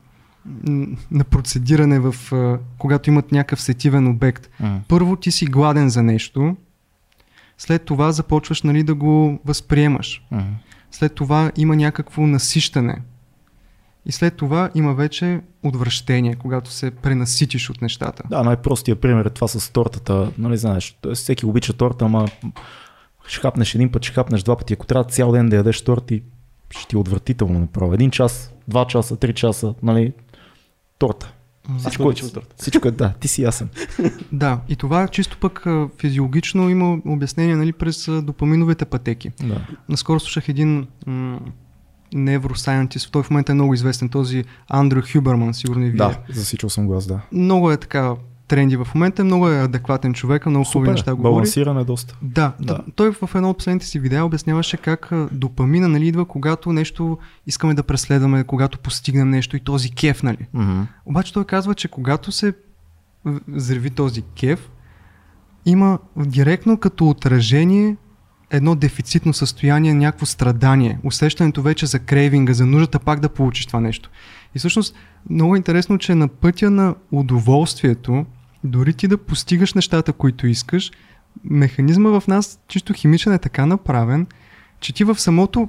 на 1.10 1.24
процедиране, 1.24 1.98
в, 1.98 2.32
а, 2.32 2.58
когато 2.78 3.10
имат 3.10 3.32
някакъв 3.32 3.62
сетивен 3.62 4.06
обект. 4.06 4.50
М. 4.60 4.80
Първо 4.88 5.16
ти 5.16 5.30
си 5.30 5.46
гладен 5.46 5.88
за 5.88 6.02
нещо, 6.02 6.56
след 7.58 7.84
това 7.84 8.12
започваш 8.12 8.62
нали, 8.62 8.82
да 8.82 8.94
го 8.94 9.40
възприемаш. 9.44 10.26
М. 10.30 10.44
След 10.90 11.14
това 11.14 11.52
има 11.56 11.76
някакво 11.76 12.26
насищане. 12.26 13.02
И 14.06 14.12
след 14.12 14.36
това 14.36 14.70
има 14.74 14.94
вече 14.94 15.40
отвращение, 15.62 16.34
когато 16.34 16.70
се 16.70 16.90
пренаситиш 16.90 17.70
от 17.70 17.82
нещата. 17.82 18.22
Да, 18.30 18.42
най-простия 18.42 18.96
пример 18.96 19.24
е 19.24 19.30
това 19.30 19.48
с 19.48 19.72
тортата. 19.72 20.30
Нали 20.38 20.56
знаеш, 20.56 20.98
всеки 21.14 21.46
обича 21.46 21.72
торта, 21.72 22.04
ама 22.04 22.28
ще 23.26 23.40
хапнеш 23.40 23.74
един 23.74 23.92
път, 23.92 24.04
ще 24.04 24.14
хапнеш 24.14 24.42
два 24.42 24.56
пъти. 24.56 24.74
Ако 24.74 24.86
трябва 24.86 25.04
цял 25.04 25.32
ден 25.32 25.48
да 25.48 25.56
ядеш 25.56 25.82
торти, 25.82 26.22
ще 26.70 26.88
ти 26.88 26.96
е 26.96 26.98
отвратително 26.98 27.58
направо. 27.58 27.94
Един 27.94 28.10
час, 28.10 28.54
два 28.68 28.86
часа, 28.86 29.16
три 29.16 29.34
часа, 29.34 29.74
нали, 29.82 30.12
торта. 31.06 31.32
Всичко, 31.78 32.10
е, 32.10 32.14
всичко 32.56 32.88
е, 32.88 32.90
да, 32.90 33.12
ти 33.20 33.28
си 33.28 33.42
ясен. 33.42 33.68
Да, 34.32 34.60
и 34.68 34.76
това 34.76 35.08
чисто 35.08 35.38
пък 35.38 35.66
физиологично 35.98 36.68
има 36.70 36.98
обяснение 37.06 37.56
нали, 37.56 37.72
през 37.72 38.08
допаминовите 38.22 38.84
пътеки. 38.84 39.30
Да. 39.42 39.66
Наскоро 39.88 40.20
слушах 40.20 40.48
един 40.48 40.86
м- 41.06 41.40
невросайентист, 42.14 43.12
той 43.12 43.22
в 43.22 43.30
момента 43.30 43.52
е 43.52 43.54
много 43.54 43.74
известен, 43.74 44.08
този 44.08 44.44
Андрю 44.68 45.02
Хюберман, 45.12 45.54
сигурно 45.54 45.86
и 45.86 45.90
вие. 45.90 45.96
да, 45.96 46.18
засичал 46.28 46.70
съм 46.70 46.86
глас, 46.86 47.06
да. 47.06 47.20
Много 47.32 47.70
е 47.70 47.76
така 47.76 48.14
тренди 48.48 48.76
в 48.76 48.88
момента, 48.94 49.24
много 49.24 49.48
е 49.48 49.60
адекватен 49.60 50.14
човек, 50.14 50.46
много 50.46 50.64
хубави 50.64 50.90
неща 50.90 51.14
говори. 51.14 51.32
балансиран 51.32 51.78
е 51.78 51.84
доста. 51.84 52.16
Да, 52.22 52.52
Да. 52.60 52.80
Той 52.94 53.12
в 53.12 53.34
едно 53.34 53.50
от 53.50 53.58
последните 53.58 53.86
си 53.86 53.98
видеа 53.98 54.24
обясняваше 54.24 54.76
как 54.76 55.12
допамина 55.32 55.88
нали, 55.88 56.08
идва, 56.08 56.24
когато 56.24 56.72
нещо 56.72 57.18
искаме 57.46 57.74
да 57.74 57.82
преследваме, 57.82 58.44
когато 58.44 58.78
постигнем 58.78 59.30
нещо 59.30 59.56
и 59.56 59.60
този 59.60 59.90
кеф, 59.90 60.22
нали. 60.22 60.46
Мгм. 60.54 60.82
Обаче 61.06 61.32
той 61.32 61.44
казва, 61.44 61.74
че 61.74 61.88
когато 61.88 62.32
се 62.32 62.54
взриви 63.48 63.90
този 63.90 64.22
кеф, 64.22 64.70
има 65.66 65.98
директно 66.16 66.78
като 66.78 67.08
отражение 67.08 67.96
едно 68.50 68.74
дефицитно 68.74 69.32
състояние, 69.32 69.94
някакво 69.94 70.26
страдание, 70.26 70.98
усещането 71.04 71.62
вече 71.62 71.86
за 71.86 71.98
крейвинга, 71.98 72.52
за 72.52 72.66
нуждата 72.66 72.98
пак 72.98 73.20
да 73.20 73.28
получиш 73.28 73.66
това 73.66 73.80
нещо. 73.80 74.10
И 74.54 74.58
всъщност 74.58 74.94
много 75.30 75.56
интересно, 75.56 75.98
че 75.98 76.14
на 76.14 76.28
пътя 76.28 76.70
на 76.70 76.94
удоволствието, 77.12 78.26
дори 78.64 78.94
ти 78.94 79.08
да 79.08 79.18
постигаш 79.18 79.74
нещата, 79.74 80.12
които 80.12 80.46
искаш, 80.46 80.90
механизма 81.44 82.20
в 82.20 82.26
нас, 82.28 82.60
чисто 82.68 82.92
химичен 82.92 83.32
е 83.32 83.38
така 83.38 83.66
направен, 83.66 84.26
че 84.80 84.92
ти 84.92 85.04
в 85.04 85.20
самото 85.20 85.68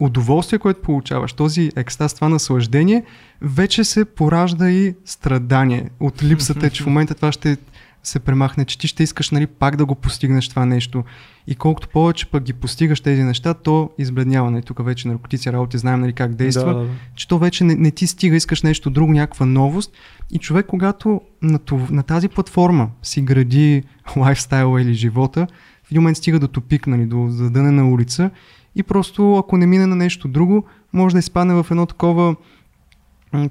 удоволствие, 0.00 0.58
което 0.58 0.80
получаваш, 0.80 1.32
този 1.32 1.70
екстаз, 1.76 2.14
това 2.14 2.28
наслаждение, 2.28 3.04
вече 3.40 3.84
се 3.84 4.04
поражда 4.04 4.70
и 4.70 4.94
страдание 5.04 5.90
от 6.00 6.22
липсата, 6.22 6.70
че 6.70 6.82
в 6.82 6.86
момента 6.86 7.14
това 7.14 7.32
ще 7.32 7.56
се 8.04 8.18
премахне, 8.18 8.64
че 8.64 8.78
ти 8.78 8.88
ще 8.88 9.02
искаш 9.02 9.30
нали, 9.30 9.46
пак 9.46 9.76
да 9.76 9.84
го 9.84 9.94
постигнеш 9.94 10.48
това 10.48 10.66
нещо. 10.66 11.04
И 11.46 11.54
колкото 11.54 11.88
повече 11.88 12.26
пък 12.26 12.42
ги 12.42 12.52
постигаш 12.52 13.00
тези 13.00 13.22
неща, 13.22 13.54
то 13.54 13.90
избледнява. 13.98 14.50
Нали, 14.50 14.62
тук 14.62 14.84
вече 14.84 15.08
наркотици 15.08 15.52
работи, 15.52 15.78
знаем 15.78 16.00
нали, 16.00 16.12
как 16.12 16.34
действа 16.34 16.74
Да, 16.74 16.80
да, 16.80 16.84
да. 16.84 16.90
че 17.14 17.28
то 17.28 17.38
вече 17.38 17.64
не, 17.64 17.74
не 17.74 17.90
ти 17.90 18.06
стига, 18.06 18.36
искаш 18.36 18.62
нещо 18.62 18.90
друго, 18.90 19.12
някаква 19.12 19.46
новост. 19.46 19.92
И 20.30 20.38
човек, 20.38 20.66
когато 20.66 21.20
на, 21.42 21.58
това, 21.58 21.86
на 21.90 22.02
тази 22.02 22.28
платформа 22.28 22.90
си 23.02 23.22
гради 23.22 23.82
лайфстайла 24.16 24.82
или 24.82 24.94
живота, 24.94 25.46
в 25.84 25.90
един 25.90 26.02
момент 26.02 26.16
стига 26.16 26.38
до 26.38 26.48
тупик, 26.48 26.86
нали, 26.86 27.06
до 27.06 27.26
задънена 27.28 27.88
улица 27.88 28.30
и 28.76 28.82
просто 28.82 29.36
ако 29.36 29.56
не 29.56 29.66
мине 29.66 29.86
на 29.86 29.96
нещо 29.96 30.28
друго, 30.28 30.64
може 30.92 31.12
да 31.12 31.18
изпадне 31.18 31.54
в 31.54 31.66
едно 31.70 31.86
такова, 31.86 32.36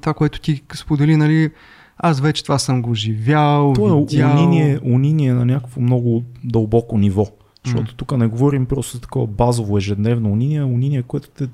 това, 0.01 0.13
което 0.13 0.39
ти 0.39 0.63
сподели, 0.73 1.17
нали, 1.17 1.51
аз 1.97 2.21
вече 2.21 2.43
това 2.43 2.59
съм 2.59 2.81
го 2.81 2.93
живял, 2.93 3.73
То 3.75 3.87
е 3.87 3.99
видял. 3.99 4.31
униние, 4.31 4.79
униние 4.85 5.33
на 5.33 5.45
някакво 5.45 5.81
много 5.81 6.23
дълбоко 6.43 6.97
ниво. 6.97 7.27
Защото 7.65 7.95
тук 7.95 8.17
не 8.17 8.27
говорим 8.27 8.65
просто 8.65 8.97
за 8.97 9.01
такова 9.01 9.27
базово 9.27 9.77
ежедневно 9.77 10.31
униние, 10.31 10.63
униние, 10.63 11.01
което 11.01 11.29
те 11.29 11.47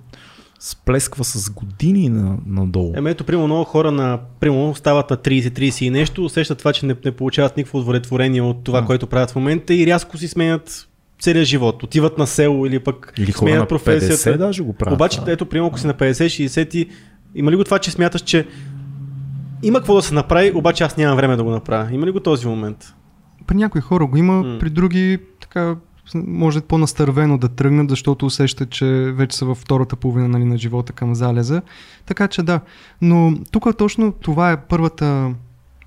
сплесква 0.60 1.24
с 1.24 1.50
години 1.50 2.10
на, 2.10 2.38
надолу. 2.48 2.94
Еми 2.96 3.10
ето, 3.10 3.24
примерно 3.24 3.48
много 3.48 3.64
хора 3.64 3.92
на, 3.92 4.20
примерно 4.40 4.76
стават 4.76 5.10
на 5.10 5.18
30-30 5.18 5.82
и 5.86 5.90
нещо, 5.90 6.26
усещат 6.26 6.58
това, 6.58 6.74
че 6.74 6.86
не, 6.86 6.96
не 7.06 7.12
получават 7.12 7.58
никакво 7.58 7.78
удовлетворение 7.78 8.42
от 8.42 8.64
това, 8.64 8.80
А. 8.80 8.86
което 8.86 9.08
правят 9.08 9.32
в 9.32 9.36
момента 9.36 9.74
и 9.74 9.86
рязко 9.88 10.18
си 10.18 10.28
сменят 10.28 10.88
целия 11.20 11.46
живот. 11.46 11.84
Отиват 11.84 12.18
на 12.18 12.28
село 12.28 12.66
или 12.66 12.80
пък 12.80 13.14
Или 13.18 13.32
сменят 13.32 13.60
на 13.60 13.68
професията. 13.68 14.38
50 14.38 14.38
даже 14.38 14.64
го 14.64 14.74
правят. 14.74 14.96
Обаче, 14.96 15.20
ето, 15.28 15.46
примерно, 15.46 15.68
ако 15.68 15.80
си 15.80 15.88
на 15.88 15.94
50-60 15.94 16.76
и 16.76 16.90
има 17.36 17.52
ли 17.52 17.56
го 17.56 17.64
това, 17.64 17.80
че 17.80 17.92
смяташ, 17.92 18.22
че 18.22 18.46
има 19.64 19.80
какво 19.80 19.95
да 19.95 20.01
се 20.01 20.14
направи, 20.14 20.51
обаче 20.55 20.84
аз 20.84 20.97
нямам 20.97 21.18
време 21.18 21.36
да 21.36 21.43
го 21.43 21.51
направя. 21.51 21.88
Има 21.91 22.05
ли 22.05 22.12
го 22.12 22.20
този 22.20 22.47
момент? 22.47 22.93
При 23.47 23.55
някои 23.55 23.82
хора 23.82 24.05
го 24.05 24.18
има, 24.18 24.34
М. 24.34 24.60
при 24.60 24.70
други 24.70 25.20
така 25.41 25.76
може 26.16 26.62
по-настървено 26.62 27.38
да 27.38 27.47
тръгнат, 27.47 27.89
защото 27.89 28.26
усещат, 28.26 28.70
че 28.70 28.86
вече 29.16 29.38
са 29.38 29.45
във 29.45 29.57
втората 29.57 29.95
половина 29.95 30.28
нали, 30.28 30.45
на 30.45 30.57
живота 30.57 30.93
към 30.93 31.16
залеза. 31.16 31.62
Така 32.05 32.28
че 32.28 32.43
да. 32.43 32.60
Но 33.01 33.34
тук 33.51 33.78
точно 33.78 34.12
това 34.12 34.51
е 34.51 34.62
първата 34.62 35.34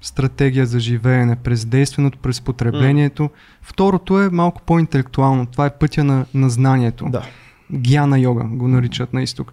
стратегия 0.00 0.66
за 0.66 0.80
живеене, 0.80 1.36
през 1.36 1.64
действеното, 1.64 2.18
през 2.18 2.40
потреблението. 2.40 3.30
Второто 3.62 4.20
е 4.20 4.30
малко 4.30 4.62
по-интелектуално. 4.62 5.46
Това 5.46 5.66
е 5.66 5.78
пътя 5.78 6.04
на, 6.04 6.26
на 6.34 6.50
знанието. 6.50 7.04
Да. 7.08 7.22
Гяна 7.72 8.18
йога 8.18 8.44
го 8.44 8.68
наричат 8.68 9.12
на 9.12 9.22
изток. 9.22 9.52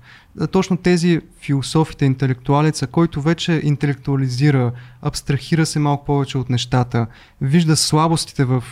Точно 0.52 0.78
тези 0.78 1.22
философите, 1.42 2.06
интелектуалеца, 2.06 2.88
който 2.88 3.22
вече 3.22 3.62
интелектуализира, 3.64 4.72
абстрахира 5.02 5.66
се 5.66 5.80
малко 5.80 6.06
повече 6.06 6.38
от 6.38 6.50
нещата, 6.50 7.08
вижда 7.42 7.76
слабостите 7.76 8.46
в 8.46 8.64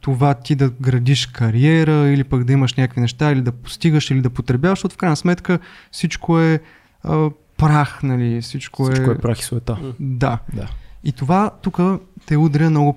това 0.00 0.34
ти 0.34 0.54
да 0.54 0.70
градиш 0.70 1.26
кариера 1.26 2.10
или 2.10 2.24
пък 2.24 2.44
да 2.44 2.52
имаш 2.52 2.74
някакви 2.74 3.00
неща 3.00 3.32
или 3.32 3.40
да 3.40 3.52
постигаш 3.52 4.10
или 4.10 4.20
да 4.20 4.30
потребяваш, 4.30 4.78
защото 4.78 4.94
в 4.94 4.98
крайна 4.98 5.16
сметка 5.16 5.58
всичко 5.90 6.40
е 6.40 6.60
а, 7.02 7.30
прах, 7.56 8.02
нали, 8.02 8.40
всичко, 8.40 8.84
Всичко 8.84 9.10
е... 9.10 9.14
е 9.14 9.18
прах 9.18 9.40
и 9.40 9.44
суета. 9.44 9.94
Да. 10.00 10.38
Да. 10.54 10.68
И 11.04 11.12
това 11.12 11.50
тук 11.62 11.80
те 12.26 12.36
удря 12.36 12.70
много 12.70 12.96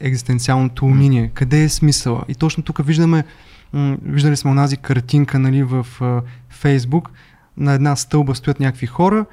екзистенциалното 0.00 0.86
умение. 0.86 1.30
Къде 1.34 1.62
е 1.62 1.68
смисъла? 1.68 2.24
И 2.28 2.34
точно 2.34 2.62
тук 2.62 2.86
виждаме, 2.86 3.24
м- 3.74 3.96
виждали 4.02 4.36
сме 4.36 4.50
онази 4.50 4.76
картинка 4.76 5.38
нали, 5.38 5.62
в 5.62 5.86
а, 6.00 6.22
Фейсбук. 6.50 7.10
На 7.56 7.72
една 7.72 7.96
стълба 7.96 8.34
стоят 8.34 8.60
някакви 8.60 8.86
хора. 8.86 9.26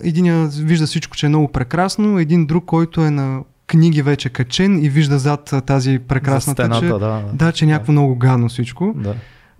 Един 0.00 0.48
вижда 0.48 0.86
всичко, 0.86 1.16
че 1.16 1.26
е 1.26 1.28
много 1.28 1.52
прекрасно. 1.52 2.18
Един 2.18 2.46
друг, 2.46 2.64
който 2.64 3.04
е 3.04 3.10
на 3.10 3.40
книги 3.66 4.02
вече 4.02 4.28
качен 4.28 4.84
и 4.84 4.88
вижда 4.88 5.18
зад 5.18 5.54
тази 5.66 5.98
прекрасната, 5.98 6.62
За 6.62 6.66
стената, 6.66 6.86
че, 6.86 6.92
да, 6.92 6.98
да. 6.98 7.24
да, 7.32 7.52
че 7.52 7.64
е 7.64 7.68
някакво 7.68 7.92
много 7.92 8.16
гадно 8.16 8.48
всичко. 8.48 8.94
Да. 8.96 9.14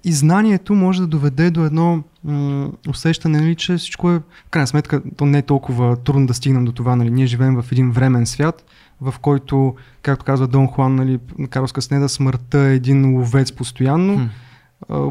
И 0.05 0.13
знанието 0.13 0.75
може 0.75 1.01
да 1.01 1.07
доведе 1.07 1.51
до 1.51 1.65
едно 1.65 2.03
м- 2.25 2.71
усещане, 2.89 3.41
нали, 3.41 3.55
че 3.55 3.77
всичко 3.77 4.11
е, 4.11 4.19
в 4.19 4.51
крайна 4.51 4.67
сметка, 4.67 5.03
то 5.17 5.27
не 5.27 5.39
е 5.39 5.43
толкова 5.43 5.97
трудно 5.97 6.27
да 6.27 6.35
стигнем 6.35 6.65
до 6.65 6.73
това. 6.73 6.97
Нали. 6.97 7.11
Ние 7.11 7.27
живеем 7.27 7.63
в 7.63 7.73
един 7.73 7.91
времен 7.91 8.27
свят, 8.27 8.65
в 9.01 9.15
който, 9.21 9.75
както 10.03 10.25
казва 10.25 10.47
Дон 10.47 10.67
Хуан, 10.67 10.95
нали, 10.95 11.19
Карлос 11.51 11.73
Каснеда, 11.73 12.09
смъртта 12.09 12.59
е 12.59 12.75
един 12.75 13.15
ловец 13.15 13.53
постоянно. 13.53 14.17
Хм. 14.17 14.25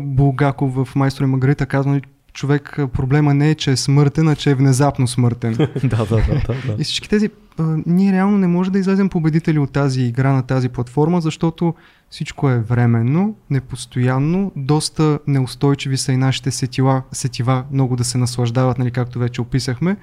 Булгаков 0.01 0.73
в 0.75 0.95
Майстор 0.95 1.23
и 1.23 1.27
Маргарита 1.27 1.65
казва, 1.65 1.91
нали, 1.91 2.01
човек, 2.33 2.77
проблема 2.93 3.33
не 3.33 3.49
е, 3.49 3.55
че 3.55 3.71
е 3.71 3.77
смъртен, 3.77 4.27
а 4.27 4.35
че 4.35 4.51
е 4.51 4.55
внезапно 4.55 5.07
смъртен. 5.07 5.53
да, 5.83 6.05
да, 6.05 6.05
да, 6.05 6.41
да, 6.47 6.55
да. 6.67 6.75
И 6.79 6.83
всички 6.83 7.09
тези, 7.09 7.29
а, 7.59 7.77
ние 7.85 8.11
реално 8.11 8.38
не 8.38 8.47
може 8.47 8.71
да 8.71 8.79
излезем 8.79 9.09
победители 9.09 9.59
от 9.59 9.71
тази 9.71 10.01
игра 10.01 10.33
на 10.33 10.43
тази 10.43 10.69
платформа, 10.69 11.21
защото 11.21 11.73
всичко 12.09 12.49
е 12.49 12.59
временно, 12.59 13.35
непостоянно, 13.49 14.51
доста 14.55 15.19
неустойчиви 15.27 15.97
са 15.97 16.11
и 16.11 16.17
нашите 16.17 16.51
сетила, 16.51 17.03
сетива 17.11 17.63
много 17.71 17.95
да 17.95 18.03
се 18.03 18.17
наслаждават, 18.17 18.77
нали, 18.77 18.91
както 18.91 19.19
вече 19.19 19.41
описахме. 19.41 19.97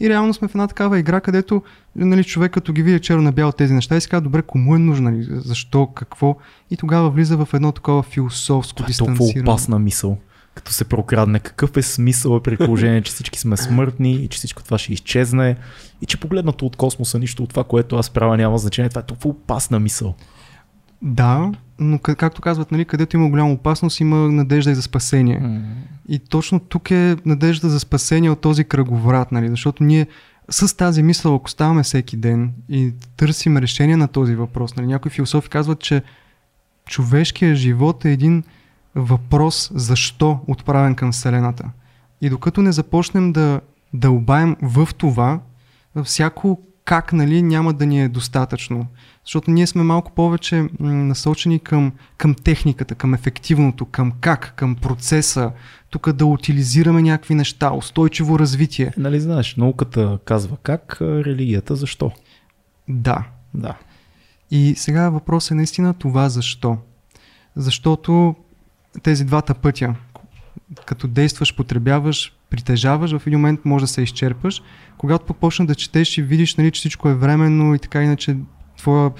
И 0.00 0.08
реално 0.08 0.34
сме 0.34 0.48
в 0.48 0.54
една 0.54 0.66
такава 0.66 0.98
игра, 0.98 1.20
където 1.20 1.62
нали, 1.96 2.24
човек 2.24 2.52
като 2.52 2.72
ги 2.72 2.82
види 2.82 3.00
черно 3.00 3.22
на 3.22 3.32
бяло 3.32 3.52
тези 3.52 3.74
неща 3.74 3.96
и 3.96 4.00
си 4.00 4.08
казва, 4.08 4.22
добре, 4.22 4.42
кому 4.42 4.74
е 4.74 4.78
нужно, 4.78 5.10
нали, 5.10 5.26
защо, 5.30 5.86
какво. 5.86 6.36
И 6.70 6.76
тогава 6.76 7.10
влиза 7.10 7.36
в 7.36 7.54
едно 7.54 7.72
такова 7.72 8.02
философско 8.02 8.76
Това 8.76 8.86
е 8.86 8.88
дистанциране. 8.88 9.42
опасна 9.42 9.78
мисъл. 9.78 10.18
Като 10.54 10.72
се 10.72 10.84
прокрадне, 10.84 11.40
какъв 11.40 11.76
е 11.76 11.82
смисъл 11.82 12.40
при 12.40 12.56
положение, 12.56 13.02
че 13.02 13.12
всички 13.12 13.38
сме 13.38 13.56
смъртни 13.56 14.12
и 14.12 14.28
че 14.28 14.38
всичко 14.38 14.62
това 14.62 14.78
ще 14.78 14.92
изчезне 14.92 15.56
и 16.02 16.06
че 16.06 16.20
погледнато 16.20 16.66
от 16.66 16.76
космоса 16.76 17.18
нищо 17.18 17.42
от 17.42 17.50
това, 17.50 17.64
което 17.64 17.96
аз 17.96 18.10
правя 18.10 18.36
няма 18.36 18.58
значение. 18.58 18.88
Това 18.88 19.00
е 19.00 19.06
толкова 19.06 19.30
опасна 19.30 19.80
мисъл. 19.80 20.14
Да, 21.02 21.52
но 21.78 21.98
как- 21.98 22.18
както 22.18 22.42
казват, 22.42 22.72
нали, 22.72 22.84
където 22.84 23.16
има 23.16 23.28
голяма 23.30 23.52
опасност, 23.52 24.00
има 24.00 24.16
надежда 24.16 24.70
и 24.70 24.74
за 24.74 24.82
спасение. 24.82 25.60
И 26.08 26.18
точно 26.18 26.60
тук 26.60 26.90
е 26.90 27.16
надежда 27.26 27.68
за 27.68 27.80
спасение 27.80 28.30
от 28.30 28.40
този 28.40 28.64
кръговрат, 28.64 29.32
нали? 29.32 29.48
защото 29.48 29.84
ние 29.84 30.06
с 30.50 30.76
тази 30.76 31.02
мисъл, 31.02 31.34
ако 31.34 31.50
ставаме 31.50 31.82
всеки 31.82 32.16
ден 32.16 32.52
и 32.68 32.92
търсим 33.16 33.56
решение 33.56 33.96
на 33.96 34.08
този 34.08 34.34
въпрос, 34.34 34.76
нали? 34.76 34.86
някои 34.86 35.10
философи 35.10 35.48
казват, 35.48 35.80
че 35.80 36.02
човешкият 36.86 37.56
живот 37.56 38.04
е 38.04 38.12
един 38.12 38.42
въпрос 38.94 39.70
защо 39.74 40.40
отправен 40.46 40.94
към 40.94 41.12
Вселената. 41.12 41.64
И 42.20 42.30
докато 42.30 42.62
не 42.62 42.72
започнем 42.72 43.32
да 43.32 43.60
дълбаем 43.94 44.56
в 44.62 44.88
това, 44.98 45.40
всяко 46.04 46.60
как 46.84 47.12
нали, 47.12 47.42
няма 47.42 47.72
да 47.72 47.86
ни 47.86 48.02
е 48.02 48.08
достатъчно. 48.08 48.86
Защото 49.28 49.50
ние 49.50 49.66
сме 49.66 49.82
малко 49.82 50.12
повече 50.12 50.68
насочени 50.80 51.58
към, 51.58 51.92
към 52.16 52.34
техниката, 52.34 52.94
към 52.94 53.14
ефективното, 53.14 53.86
към 53.86 54.12
как, 54.20 54.52
към 54.56 54.74
процеса, 54.76 55.52
тук 55.90 56.12
да 56.12 56.26
утилизираме 56.26 57.02
някакви 57.02 57.34
неща, 57.34 57.72
устойчиво 57.72 58.38
развитие. 58.38 58.92
Нали 58.96 59.20
знаеш, 59.20 59.56
науката 59.56 60.18
казва 60.24 60.56
как, 60.62 60.96
религията 61.00 61.76
защо. 61.76 62.12
Да. 62.88 63.24
Да. 63.54 63.74
И 64.50 64.74
сега 64.76 65.10
въпросът 65.10 65.50
е 65.50 65.54
наистина 65.54 65.94
това 65.94 66.28
защо. 66.28 66.76
Защото 67.56 68.34
тези 69.02 69.24
двата 69.24 69.54
пътя, 69.54 69.94
като 70.86 71.08
действаш, 71.08 71.56
потребяваш, 71.56 72.36
притежаваш, 72.50 73.18
в 73.18 73.26
един 73.26 73.38
момент 73.38 73.60
може 73.64 73.82
да 73.82 73.88
се 73.88 74.02
изчерпаш. 74.02 74.62
Когато 74.98 75.34
пък 75.34 75.52
да 75.60 75.74
четеш 75.74 76.18
и 76.18 76.22
видиш, 76.22 76.56
нали, 76.56 76.70
че 76.70 76.78
всичко 76.78 77.08
е 77.08 77.14
временно 77.14 77.74
и 77.74 77.78
така 77.78 78.02
иначе 78.02 78.36
твоя 78.78 79.10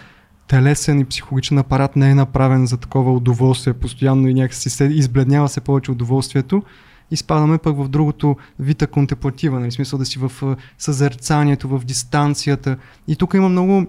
телесен 0.49 1.01
и 1.01 1.05
психологичен 1.05 1.59
апарат 1.59 1.97
не 1.97 2.11
е 2.11 2.15
направен 2.15 2.67
за 2.67 2.77
такова 2.77 3.13
удоволствие 3.13 3.73
постоянно 3.73 4.29
и 4.29 4.35
някакси 4.35 4.71
се 4.71 4.85
избледнява 4.85 5.49
се 5.49 5.61
повече 5.61 5.91
удоволствието, 5.91 6.63
изпадаме 7.11 7.59
пък 7.59 7.77
в 7.77 7.89
другото 7.89 8.37
вита 8.59 8.87
контемплатива, 8.87 9.61
нали, 9.61 9.71
смисъл 9.71 9.99
да 9.99 10.07
си 10.07 10.19
в 10.19 10.57
съзерцанието, 10.79 11.69
в 11.69 11.85
дистанцията. 11.85 12.77
И 13.09 13.17
тук 13.17 13.35
има 13.35 13.49
много, 13.49 13.87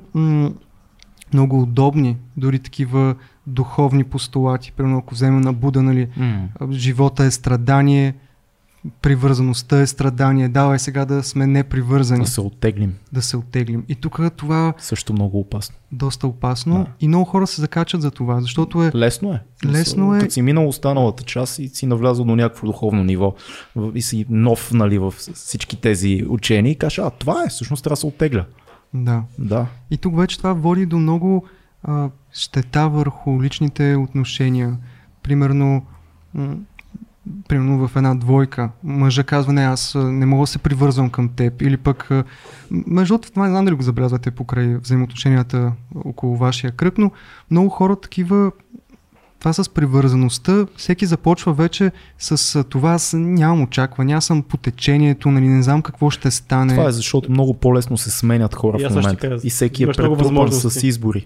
много 1.34 1.61
удобни, 1.61 2.17
дори 2.38 2.59
такива 2.59 3.15
духовни 3.47 4.03
постулати. 4.03 4.72
Примерно 4.72 4.97
ако 4.97 5.15
вземем 5.15 5.41
на 5.41 5.53
Буда, 5.53 5.82
нали, 5.84 6.07
а, 6.59 6.72
живота 6.72 7.24
е 7.24 7.32
страдание, 7.32 8.15
привързаността 9.01 9.80
е 9.82 9.88
страдание, 9.88 10.49
давай 10.49 10.80
сега 10.80 11.05
да 11.05 11.23
сме 11.23 11.47
непривързани, 11.47 12.23
Да 12.23 12.30
се 12.30 12.41
оттеглим. 12.41 12.95
да 13.13 13.21
се 13.21 13.38
оттеглим. 13.38 13.84
И 13.89 13.95
тук 13.95 14.19
това 14.38 14.73
Също 14.77 15.13
много 15.13 15.39
опасно. 15.39 15.75
доста 15.91 16.27
опасно 16.27 16.77
Да. 16.77 16.86
и 16.99 17.07
много 17.07 17.25
хора 17.25 17.47
се 17.47 17.61
закачат 17.61 18.01
за 18.01 18.11
това, 18.11 18.41
защото 18.41 18.84
е 18.84 18.91
Лесно 18.95 19.34
е. 19.34 19.41
Лесно 19.65 20.15
е. 20.15 20.19
Като 20.19 20.34
си 20.34 20.41
минал 20.41 20.67
останалата 20.67 21.23
част 21.23 21.59
и 21.59 21.67
си 21.67 21.86
навлязал 21.86 22.25
до 22.25 22.36
някакво 22.36 22.67
духовно 22.67 23.03
ниво 23.03 23.34
и 23.93 24.01
си 24.01 24.25
нов 24.30 24.71
нали, 24.73 24.97
в 24.97 25.11
всички 25.34 25.75
тези 25.75 26.25
учения 26.30 26.71
и 26.71 26.75
кажеш, 26.75 26.99
а 26.99 27.09
това 27.09 27.43
е, 27.43 27.49
всъщност 27.49 27.84
трябва 27.84 27.93
да 27.93 27.99
се 27.99 28.05
оттегля. 28.05 28.45
да. 28.93 29.23
Да. 29.39 29.65
И 29.91 29.97
тук 29.97 30.17
вече 30.17 30.38
това 30.38 30.53
води 30.53 30.86
до 30.86 30.99
много 30.99 31.45
а, 31.84 32.09
щета 32.34 32.89
върху 32.89 33.43
личните 33.43 33.95
отношения. 33.95 34.77
Примерно, 35.23 35.86
примерно 37.47 37.88
в 37.88 37.95
една 37.95 38.15
двойка, 38.15 38.69
мъжа 38.84 39.23
казва, 39.23 39.53
не, 39.53 39.61
аз 39.61 39.95
не 39.95 40.25
мога 40.25 40.43
да 40.43 40.47
се 40.47 40.59
привързвам 40.59 41.09
към 41.09 41.30
теб. 41.30 41.61
Или 41.61 41.77
пък, 41.77 42.09
между 42.71 43.13
другото, 43.13 43.32
това 43.32 43.43
не 43.43 43.51
знам 43.51 43.65
дали 43.65 43.75
го 43.75 43.82
забелязвате 43.82 44.32
покрай 44.32 44.75
взаимоотношенията 44.75 45.71
около 46.05 46.38
вашия 46.38 46.71
кръг, 46.71 46.97
но 46.97 47.11
много 47.51 47.69
хора 47.69 47.95
такива 47.95 48.51
това 49.39 49.53
с 49.53 49.69
привързаността, 49.69 50.65
всеки 50.75 51.05
започва 51.05 51.53
вече 51.53 51.91
с 52.17 52.63
това, 52.63 52.91
аз 52.91 53.13
нямам 53.17 53.61
очаквания, 53.61 54.17
аз 54.17 54.25
съм 54.25 54.43
по 54.43 54.57
течението, 54.57 55.32
нали, 55.32 55.47
не 55.47 55.63
знам 55.63 55.82
какво 55.82 56.09
ще 56.09 56.32
стане. 56.32 56.73
Това 56.75 56.89
е 56.89 56.91
защото 56.91 57.32
много 57.32 57.53
по-лесно 57.53 57.97
се 57.97 58.11
сменят 58.11 58.55
хора 58.55 58.77
И 58.82 58.86
в 58.86 58.89
момента. 58.89 59.39
И 59.43 59.49
всеки 59.49 59.84
е 59.84 59.88
претрупан 59.88 60.51
с 60.51 60.88
избори. 60.88 61.25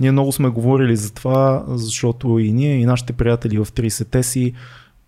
Ние 0.00 0.12
много 0.12 0.32
сме 0.32 0.48
говорили 0.48 0.96
за 0.96 1.12
това, 1.12 1.64
защото 1.68 2.38
и 2.38 2.52
ние, 2.52 2.78
и 2.78 2.86
нашите 2.86 3.12
приятели 3.12 3.58
в 3.58 3.66
30-те 3.66 4.22
си, 4.22 4.52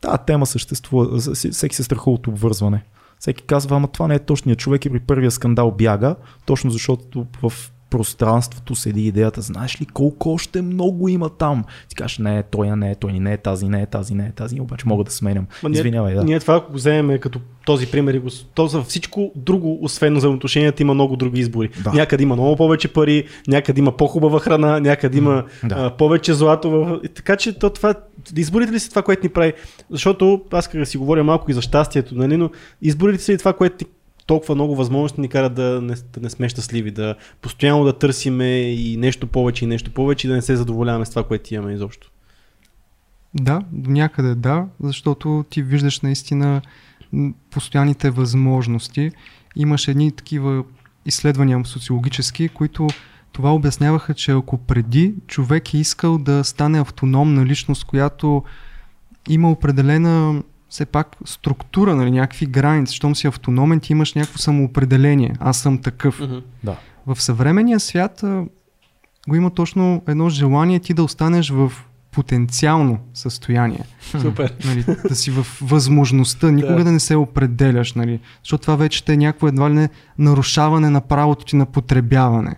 тази 0.01 0.19
тема 0.27 0.47
съществува, 0.47 1.19
всеки 1.35 1.77
се 1.77 1.83
страхува 1.83 2.15
от 2.15 2.27
обвързване. 2.27 2.85
Всеки 3.19 3.43
казва, 3.43 3.77
ама 3.77 3.89
това 3.89 4.09
не 4.09 4.15
е 4.15 4.19
точният 4.19 4.59
човек 4.59 4.85
и 4.85 4.91
при 4.91 5.01
първия 5.01 5.31
скандал 5.31 5.71
бяга, 5.71 6.17
точно 6.47 6.71
защото 6.71 7.27
в 7.43 7.53
пространството 7.91 8.75
седи 8.75 9.07
идеята, 9.07 9.41
знаеш 9.41 9.81
ли 9.81 9.87
колко 9.87 10.33
още 10.33 10.63
много 10.63 11.09
има 11.09 11.29
там. 11.29 11.65
Ти 11.89 11.95
кажеш, 11.95 12.19
не, 12.19 12.43
той 12.43 12.77
не 12.77 12.91
е, 12.91 12.95
той 12.95 13.13
не 13.13 13.33
е 13.33 13.37
тази, 13.37 13.69
не 13.69 13.83
е 13.83 13.87
тази, 13.87 14.15
не 14.15 14.27
е 14.27 14.33
тази, 14.33 14.61
обаче 14.61 14.89
мога 14.89 15.05
да 15.05 15.11
сменям. 15.11 15.47
Ма 15.63 15.71
Извинявай, 15.71 16.15
да. 16.15 16.25
Ние 16.25 16.41
това, 16.41 16.55
ако 16.55 16.71
го 16.71 16.77
вземем 16.77 17.19
като 17.19 17.41
този 17.67 17.87
пример, 17.87 18.15
и 18.15 18.19
го, 18.19 18.29
то 18.55 18.67
за 18.67 18.83
всичко 18.83 19.33
друго, 19.37 19.79
освен 19.83 20.17
взаимоотношенията, 20.17 20.83
има 20.83 20.95
много 20.95 21.17
други 21.17 21.41
избори. 21.41 21.69
Да. 21.85 21.93
Някъде 21.93 22.23
има 22.23 22.35
много 22.35 22.57
повече 22.57 22.89
пари, 22.89 23.25
някъде 23.49 23.81
има 23.81 23.97
по-хубава 23.97 24.41
храна, 24.41 24.81
някъде 24.81 25.19
има 25.19 25.45
Да. 25.65 25.75
а, 25.79 25.91
повече 25.91 26.35
злато. 26.35 26.71
В... 26.71 27.01
и 27.05 27.09
Така 27.09 27.37
че 27.37 27.59
то, 27.59 27.71
това, 27.71 27.95
изборите 28.37 28.73
ли 28.73 28.81
са 28.81 28.91
това, 28.91 29.03
което 29.03 29.23
ни 29.23 29.29
прави? 29.29 29.53
Защото 29.91 30.41
аз 30.53 30.69
как 30.69 30.81
да 30.81 30.87
си 30.87 30.99
говоря 30.99 31.25
малко 31.25 31.51
и 31.51 31.55
за 31.55 31.63
щастието, 31.63 32.15
нали, 32.15 32.37
но 32.37 32.51
изборите 32.83 33.23
са 33.23 33.33
ли 33.33 33.39
това, 33.39 33.53
което 33.53 33.77
ти 33.77 33.85
толкова 34.29 34.55
много 34.55 34.77
възможности 34.77 35.21
ни 35.21 35.29
карат 35.29 35.55
да 35.55 35.81
не, 35.83 35.95
да 36.13 36.21
не 36.21 36.31
сме 36.31 36.49
щастливи, 36.49 36.91
да 36.91 37.15
постоянно 37.41 37.85
да 37.85 37.99
търсиме 37.99 38.61
и 38.61 38.97
нещо 38.97 39.27
повече 39.27 39.65
и 39.65 39.69
нещо 39.69 39.91
повече 39.91 40.27
и 40.27 40.31
да 40.31 40.35
не 40.35 40.43
се 40.43 40.57
задоволяваме 40.57 41.05
с 41.05 41.11
това, 41.11 41.25
което 41.25 41.55
имаме 41.55 41.73
изобщо. 41.73 42.11
Да, 43.35 43.63
до 43.73 43.91
някъде 43.91 44.35
да, 44.35 44.67
защото 44.83 45.45
ти 45.51 45.63
виждаш 45.63 46.01
наистина 46.01 46.63
постоянните 47.51 48.11
възможности. 48.11 49.11
Имаш 49.57 49.89
едни 49.89 50.13
такива 50.13 50.65
изследвания 51.07 51.65
социологически, 51.65 52.49
които 52.49 52.89
това 53.33 53.55
обясняваха, 53.55 54.15
че 54.15 54.33
ако 54.33 54.59
преди 54.59 55.15
човек 55.27 55.75
е 55.75 55.79
искал 55.79 56.19
да 56.19 56.45
стане 56.45 56.81
автономна 56.81 57.47
личност, 57.47 57.85
която 57.85 58.43
има 59.29 59.51
определена 59.51 60.43
все 60.69 60.87
пак 60.87 61.17
структура, 61.25 61.97
нали, 61.97 62.11
някакви 62.11 62.47
граници, 62.47 62.97
щом 62.97 63.17
си 63.17 63.27
автономен, 63.27 63.81
ти 63.81 63.93
имаш 63.93 64.15
някакво 64.15 64.39
самоопределение. 64.39 65.35
Аз 65.41 65.59
съм 65.59 65.79
такъв. 65.79 66.21
Мгм. 66.21 66.37
Да. 66.65 66.77
В 67.07 67.23
съвременния 67.23 67.81
свят 67.81 68.23
а, 68.23 68.45
го 69.29 69.37
има 69.37 69.51
точно 69.51 70.03
едно 70.09 70.29
желание 70.29 70.79
ти 70.79 70.95
да 70.95 71.03
останеш 71.05 71.51
в 71.51 71.73
потенциално 72.11 72.99
състояние. 73.15 73.85
Супер. 74.21 74.55
Нали, 74.65 74.85
да 75.09 75.15
си 75.15 75.31
в 75.31 75.47
възможността, 75.63 76.51
никога 76.51 76.77
Да. 76.77 76.85
да 76.85 76.93
не 76.93 77.01
се 77.01 77.17
определяш, 77.17 77.93
нали, 77.93 78.21
защото 78.45 78.61
това 78.63 78.77
вече 78.77 79.05
е 79.09 79.17
някакво 79.17 79.49
едва 79.49 79.71
ли 79.71 79.75
не 79.75 79.89
нарушаване 80.19 80.91
на 80.91 81.01
правото 81.01 81.45
ти 81.45 81.57
на 81.57 81.67
потребяване. 81.67 82.55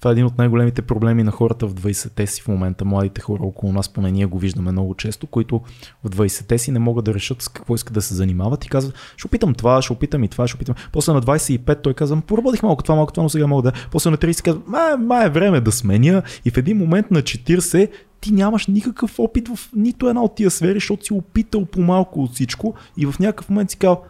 Това 0.00 0.10
е 0.10 0.12
един 0.12 0.26
от 0.26 0.38
най-големите 0.38 0.82
проблеми 0.82 1.22
на 1.22 1.30
хората 1.30 1.66
в 1.66 1.74
20-те 1.74 2.26
си 2.26 2.42
в 2.42 2.48
момента, 2.48 2.84
младите 2.84 3.20
хора 3.20 3.42
около 3.42 3.72
нас, 3.72 3.88
поне 3.88 4.10
ние 4.10 4.26
го 4.26 4.38
виждаме 4.38 4.72
много 4.72 4.94
често, 4.94 5.26
които 5.26 5.60
в 6.04 6.10
20-те 6.10 6.58
си 6.58 6.72
не 6.72 6.78
могат 6.78 7.04
да 7.04 7.14
решат 7.14 7.42
с 7.42 7.48
какво 7.48 7.74
искат 7.74 7.94
да 7.94 8.02
се 8.02 8.14
занимават 8.14 8.64
и 8.64 8.68
казват, 8.68 8.94
ще 9.16 9.26
опитам 9.26 9.54
това, 9.54 9.82
ще 9.82 9.92
опитам 9.92 10.24
и 10.24 10.28
това, 10.28 10.48
ще 10.48 10.56
опитам. 10.56 10.74
После 10.92 11.12
на 11.12 11.22
25 11.22 11.82
той 11.82 11.94
казва, 11.94 12.20
поработих 12.20 12.62
малко 12.62 12.82
това, 12.82 12.94
малко 12.94 13.12
това, 13.12 13.22
но 13.22 13.28
сега 13.28 13.46
мога 13.46 13.62
да. 13.62 13.72
После 13.90 14.10
на 14.10 14.16
30 14.16 14.42
казва, 14.42 14.62
май, 14.66 14.96
май 14.96 15.26
е 15.26 15.30
време 15.30 15.60
да 15.60 15.72
сменя 15.72 16.22
и 16.44 16.50
в 16.50 16.56
един 16.56 16.76
момент 16.76 17.10
на 17.10 17.22
40 17.22 17.90
ти 18.20 18.32
нямаш 18.32 18.66
никакъв 18.66 19.18
опит 19.18 19.48
в 19.48 19.70
нито 19.76 20.08
една 20.08 20.22
от 20.22 20.34
тия 20.34 20.50
сфери, 20.50 20.74
защото 20.74 21.04
си 21.04 21.12
опитал 21.12 21.64
по 21.64 21.80
малко 21.80 22.22
от 22.22 22.32
всичко 22.32 22.74
и 22.96 23.06
в 23.06 23.18
някакъв 23.18 23.48
момент 23.48 23.70
си 23.70 23.76
казал, 23.76 24.04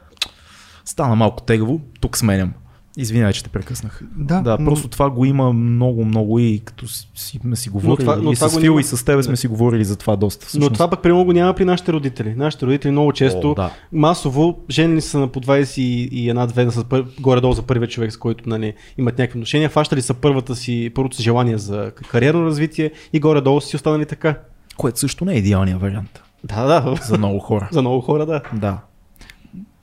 стана 0.85 1.17
малко 1.17 1.43
тегаво, 1.43 1.81
тук 2.01 2.19
сменям. 2.19 2.53
Извинявай, 2.97 3.33
че 3.33 3.45
те 3.45 3.51
прекъснах. 3.51 4.03
Да, 4.17 4.41
Да, 4.41 4.57
но- 4.61 4.65
просто 4.67 4.89
това 4.89 5.11
го 5.11 5.25
има 5.25 5.53
много, 5.53 6.05
много 6.05 6.39
и 6.39 6.61
като 6.65 6.89
си, 6.89 7.09
сме 7.15 7.57
си 7.57 7.69
говорили. 7.71 7.97
това- 7.97 8.17
но 8.17 8.33
и 8.33 8.35
това 8.35 8.49
с 8.49 8.53
Фил 8.53 8.63
няма- 8.63 8.81
и 8.81 8.85
с 8.85 9.05
тебе 9.05 9.23
сме 9.23 9.37
си 9.37 9.47
говорили 9.47 9.85
за 9.85 9.97
това 9.97 10.17
доста. 10.17 10.45
Но 10.45 10.49
Всъщност. 10.49 10.73
това 10.73 10.91
пък 10.91 11.03
примерно 11.03 11.25
го 11.25 11.33
няма 11.33 11.55
при 11.55 11.65
нашите 11.65 11.93
родители. 11.93 12.35
Нашите 12.37 12.67
родители 12.67 12.91
много 12.93 13.13
често 13.13 13.51
О, 13.51 13.55
да. 13.55 13.71
масово 13.93 14.59
женени 14.71 15.01
са 15.01 15.19
на 15.19 15.29
по 15.29 15.41
21-2 15.41 16.71
с 16.71 16.85
пър... 16.85 17.05
горе-долу 17.21 17.53
за 17.53 17.63
първия 17.63 17.89
човек, 17.89 18.13
с 18.13 18.17
който 18.17 18.49
нали, 18.49 18.75
имат 18.99 19.19
някакви 19.19 19.39
отношения, 19.39 19.69
фащали 19.71 20.03
са 20.03 20.15
първата 20.15 20.57
си, 20.57 20.91
първото 20.95 21.17
си 21.17 21.23
желание 21.23 21.59
за 21.59 21.91
кариерно 22.11 22.47
развитие 22.47 22.91
и 23.13 23.21
горе-долу 23.21 23.61
си 23.61 23.77
останали 23.77 24.07
така. 24.07 24.39
Което 24.77 24.99
също 24.99 25.25
не 25.25 25.35
е 25.35 25.39
идеалният 25.39 25.81
вариант 25.81 26.23
Да, 26.45 26.65
да, 26.65 26.97
за 27.05 27.19
много 27.19 27.39
хора. 27.39 27.69
за 27.73 27.81
много 27.81 28.01
хора, 28.01 28.27
да. 28.27 28.41
да. 28.53 28.79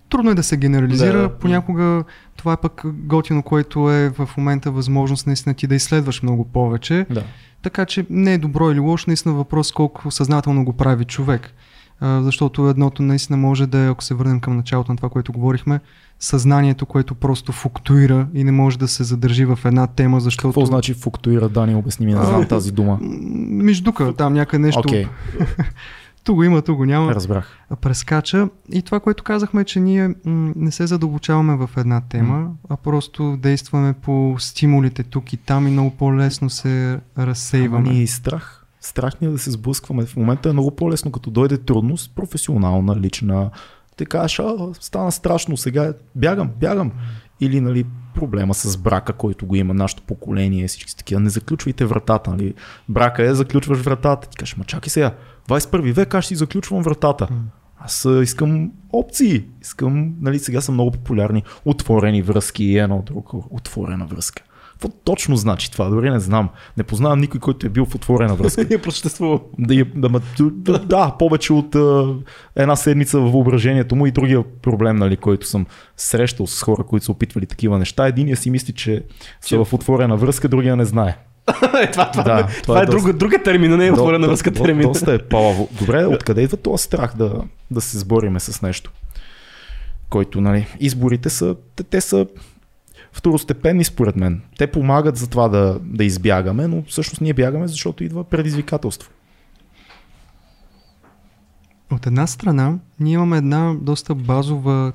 Трудно 0.10 0.32
е 0.32 0.36
да 0.36 0.44
се 0.44 0.58
генерализира, 0.58 1.22
Да. 1.22 1.30
понякога 1.30 2.04
това 2.36 2.54
е 2.54 2.58
пък 2.58 2.82
готино, 2.86 3.44
което 3.44 3.92
е 3.92 4.10
в 4.10 4.30
момента 4.38 4.72
възможност 4.72 5.28
наистина 5.28 5.56
ти 5.56 5.68
да 5.68 5.76
изследваш 5.76 6.24
много 6.24 6.46
повече. 6.46 7.06
да. 7.10 7.24
Така 7.62 7.86
че 7.86 8.06
не 8.10 8.34
е 8.34 8.38
добро 8.38 8.72
или 8.72 8.80
лошо, 8.80 9.06
наистина 9.08 9.36
въпрос 9.36 9.72
колко 9.72 10.12
съзнателно 10.12 10.66
го 10.66 10.74
прави 10.74 11.06
човек. 11.06 11.54
А, 12.00 12.22
защото 12.22 12.70
едното 12.70 13.02
наистина 13.04 13.38
може 13.38 13.68
да 13.68 13.78
е, 13.78 13.90
ако 13.90 14.04
се 14.04 14.14
върнем 14.14 14.40
към 14.40 14.56
началото 14.58 14.92
на 14.92 14.98
това, 14.98 15.10
което 15.10 15.32
говорихме, 15.32 15.80
съзнанието, 16.20 16.86
което 16.86 17.16
просто 17.16 17.52
флуктуира 17.52 18.28
и 18.34 18.44
не 18.44 18.52
може 18.52 18.80
да 18.80 18.88
се 18.88 19.04
задържи 19.04 19.46
в 19.46 19.60
една 19.66 19.88
тема, 19.88 20.20
защото... 20.20 20.48
Какво 20.48 20.66
значи 20.66 20.94
флуктуира, 20.94 21.50
Дани, 21.50 21.76
обясни 21.76 22.06
ми, 22.06 22.14
не 22.14 22.26
знам 22.26 22.48
тази 22.48 22.72
дума. 22.72 22.98
Междука, 23.02 24.14
там 24.14 24.34
някъде 24.34 24.64
нещо. 24.64 24.80
Окей, 24.80 25.08
Ту 26.28 26.36
го 26.36 26.44
има, 26.44 26.62
ту 26.62 26.76
го 26.76 26.86
няма. 26.86 27.16
разбрах. 27.16 27.58
прескача. 27.82 28.50
И 28.72 28.82
това, 28.82 29.00
което 29.00 29.24
казахме, 29.24 29.62
е, 29.62 29.66
че 29.66 29.80
ние 29.80 30.08
м- 30.08 30.14
не 30.56 30.72
се 30.72 30.88
задълбочаваме 30.88 31.56
в 31.58 31.70
една 31.78 32.02
тема, 32.02 32.38
М. 32.38 32.52
а 32.70 32.78
просто 32.78 33.38
действаме 33.38 33.94
по 33.94 34.36
стимулите 34.40 35.04
тук 35.04 35.34
и 35.34 35.38
там 35.38 35.68
и 35.68 35.72
много 35.72 35.92
по-лесно 35.92 36.50
се 36.50 36.90
Ама 37.16 37.28
разсейваме. 37.28 37.90
е 37.90 37.94
и 37.94 38.08
страх. 38.08 38.66
Страх 38.82 39.22
ни 39.22 39.28
е 39.28 39.32
да 39.32 39.38
се 39.38 39.52
сблъскваме. 39.52 40.06
В 40.06 40.16
момента 40.16 40.50
е 40.50 40.54
много 40.54 40.72
по-лесно, 40.72 41.12
като 41.12 41.30
дойде 41.30 41.58
трудност, 41.58 42.16
професионална, 42.16 42.96
лична. 42.96 43.50
Те 43.98 44.06
кажеш, 44.06 44.40
а, 44.40 44.56
стана 44.74 45.12
страшно, 45.12 45.58
сега 45.58 45.94
бягам, 46.16 46.50
бягам. 46.60 46.92
Или 47.40 47.62
нали, 47.62 47.86
проблема 48.16 48.54
с 48.54 48.78
брака, 48.78 49.14
който 49.14 49.46
го 49.46 49.56
има 49.56 49.74
нашето 49.74 50.04
поколение, 50.04 50.68
всички 50.68 50.98
такива, 50.98 51.22
не 51.22 51.30
заключвайте 51.30 51.86
вратата. 51.86 52.30
Нали. 52.32 52.54
Брака 52.90 53.24
е, 53.24 53.34
заключваш 53.34 53.80
вратата. 53.80 54.30
Ти 54.30 54.38
кажеш, 54.38 54.58
ма 54.58 54.64
чакай 54.64 54.90
сега, 54.90 55.14
21 55.48 55.94
век, 55.94 56.14
аз 56.14 56.24
ще 56.24 56.28
си 56.28 56.36
заключвам 56.36 56.84
вратата. 56.84 57.28
Аз 57.80 58.08
искам 58.24 58.72
опции. 58.94 59.46
Искам, 59.62 60.16
нали, 60.22 60.40
сега 60.40 60.62
са 60.62 60.72
много 60.72 60.92
популярни 60.92 61.44
отворени 61.66 62.22
връзки 62.22 62.64
и 62.64 62.78
едно 62.78 63.04
друго. 63.06 63.48
Отворена 63.52 64.06
връзка. 64.06 64.44
Какво 64.72 64.90
точно 64.90 65.36
значи 65.36 65.72
това? 65.72 65.90
Дори 65.90 66.10
не 66.10 66.20
знам. 66.20 66.50
Не 66.78 66.84
познавам 66.84 67.20
никой, 67.20 67.40
който 67.40 67.68
е 67.68 67.70
бил 67.70 67.86
в 67.86 67.96
отворена 67.96 68.36
връзка. 68.36 68.66
Ние 68.70 68.78
просъществува. 68.78 69.40
Да, 69.60 69.86
да, 69.96 70.22
да, 70.40 70.80
да, 70.80 71.16
повече 71.20 71.54
от 71.54 71.76
а, 71.76 72.16
една 72.56 72.76
седмица 72.76 73.20
във 73.20 73.32
въображението 73.32 73.96
му 73.96 74.08
и 74.08 74.12
другия 74.12 74.44
проблем, 74.62 74.96
нали, 74.96 75.18
който 75.18 75.48
съм 75.48 75.66
срещал 75.96 76.48
с 76.48 76.64
хора, 76.64 76.84
които 76.84 77.06
са 77.06 77.12
опитвали 77.12 77.46
такива 77.46 77.80
неща. 77.80 78.08
Единия 78.08 78.38
си 78.38 78.50
мисли, 78.50 78.74
че 78.74 79.04
са 79.42 79.66
в 79.66 79.74
отворена 79.74 80.18
връзка, 80.18 80.50
другия 80.50 80.76
не 80.76 80.86
знае. 80.86 81.18
Е, 81.84 81.92
това, 81.92 82.12
това, 82.12 82.24
Да, 82.24 82.38
това, 82.38 82.48
това 82.48 82.62
това 82.64 82.80
е 82.80 82.84
е, 82.84 82.86
друга, 82.86 83.14
друга 83.14 83.44
термина, 83.44 83.78
не 83.78 83.88
е 83.88 83.92
отворена 83.92 84.20
До- 84.20 84.32
връзка 84.32 84.52
до- 84.52 84.64
термин. 84.64 84.88
Доста 84.88 85.14
е 85.14 85.20
палаво. 85.20 85.70
Добре, 85.80 86.06
откъде 86.06 86.42
идва 86.42 86.58
този 86.58 86.84
страх 86.84 87.16
да, 87.16 87.42
да 87.72 87.82
се 87.82 88.00
сбориме 88.00 88.40
с 88.40 88.62
нещо? 88.62 88.92
Който, 90.10 90.42
нали, 90.42 90.68
изборите 90.80 91.30
са, 91.30 91.56
те, 91.76 91.84
те 91.84 92.02
са 92.02 92.28
второстепенни 93.12 93.84
според 93.84 94.16
мен. 94.16 94.42
Те 94.58 94.68
помагат 94.68 95.18
за 95.18 95.30
това 95.30 95.48
да, 95.48 95.80
да 95.82 96.04
избягаме, 96.04 96.68
но 96.68 96.84
всъщност 96.84 97.22
ние 97.22 97.34
бягаме, 97.34 97.68
защото 97.68 98.04
идва 98.04 98.24
предизвикателство. 98.24 99.12
От 101.92 102.08
една 102.08 102.28
страна, 102.28 102.74
ние 103.00 103.14
имаме 103.14 103.38
една 103.38 103.74
доста 103.82 104.16
базова 104.16 104.92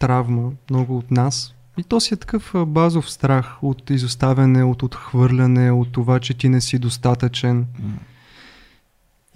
травма, 0.00 0.50
много 0.70 0.98
от 0.98 1.10
нас. 1.10 1.54
И 1.78 1.82
то 1.82 2.00
си 2.00 2.14
е 2.14 2.16
такъв 2.16 2.54
базов 2.66 3.10
страх 3.10 3.62
от 3.62 3.90
изоставяне, 3.90 4.64
от 4.64 4.82
отхвърляне, 4.82 5.70
от 5.70 5.92
това, 5.92 6.20
че 6.20 6.34
ти 6.34 6.48
не 6.48 6.60
си 6.60 6.78
достатъчен. 6.78 7.66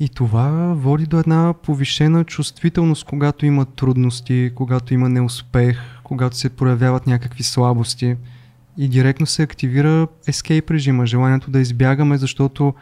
И 0.00 0.08
това 0.08 0.74
води 0.76 1.06
до 1.06 1.18
една 1.18 1.54
повишена 1.62 2.24
чувствителност, 2.24 3.04
когато 3.04 3.46
има 3.46 3.64
трудности, 3.64 4.52
когато 4.54 4.94
има 4.94 5.08
неуспех, 5.08 5.78
когато 6.04 6.36
се 6.36 6.48
проявяват 6.48 7.06
някакви 7.06 7.42
слабости. 7.42 8.16
И 8.78 8.88
директно 8.88 9.26
се 9.26 9.42
активира 9.42 10.06
escape 10.28 10.70
режима, 10.70 11.06
желанието 11.06 11.50
да 11.50 11.60
избягаме, 11.60 12.18
защото 12.18 12.74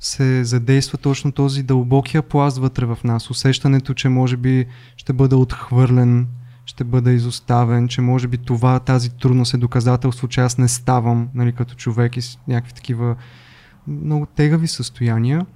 се 0.00 0.44
задейства 0.44 0.98
точно 0.98 1.32
този 1.32 1.62
дълбокия 1.62 2.22
пласт 2.22 2.58
вътре 2.58 2.86
в 2.86 2.98
нас. 3.04 3.30
Усещането, 3.30 3.94
че 3.94 4.08
може 4.08 4.36
би 4.36 4.66
ще 4.96 5.12
бъда 5.12 5.36
отхвърлен, 5.36 6.26
ще 6.70 6.84
бъда 6.84 7.12
изоставен, 7.12 7.88
че 7.88 8.00
може 8.00 8.28
би 8.28 8.38
това, 8.38 8.78
тази 8.78 9.10
трудност 9.10 9.54
е 9.54 9.56
доказателство, 9.56 10.28
че 10.28 10.40
аз 10.40 10.58
не 10.58 10.68
ставам 10.68 11.28
нали, 11.34 11.52
като 11.52 11.74
човек 11.74 12.16
и 12.16 12.22
с 12.22 12.38
някакви 12.48 12.72
такива 12.72 13.16
много 13.86 14.26
тегави 14.26 14.68
състояния. 14.68 15.46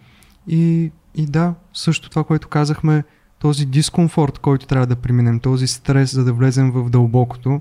И, 0.49 0.93
и 1.15 1.27
да, 1.27 1.55
също 1.73 2.11
това, 2.11 2.25
което 2.25 2.49
казахме, 2.49 3.05
този 3.39 3.67
дискомфорт, 3.67 4.39
който 4.39 4.67
трябва 4.67 4.87
да 4.87 4.97
преминем, 4.97 5.41
този 5.41 5.67
стрес, 5.67 6.13
за 6.13 6.25
да 6.25 6.33
влезем 6.33 6.71
в 6.71 6.91
дълбокото, 6.91 7.61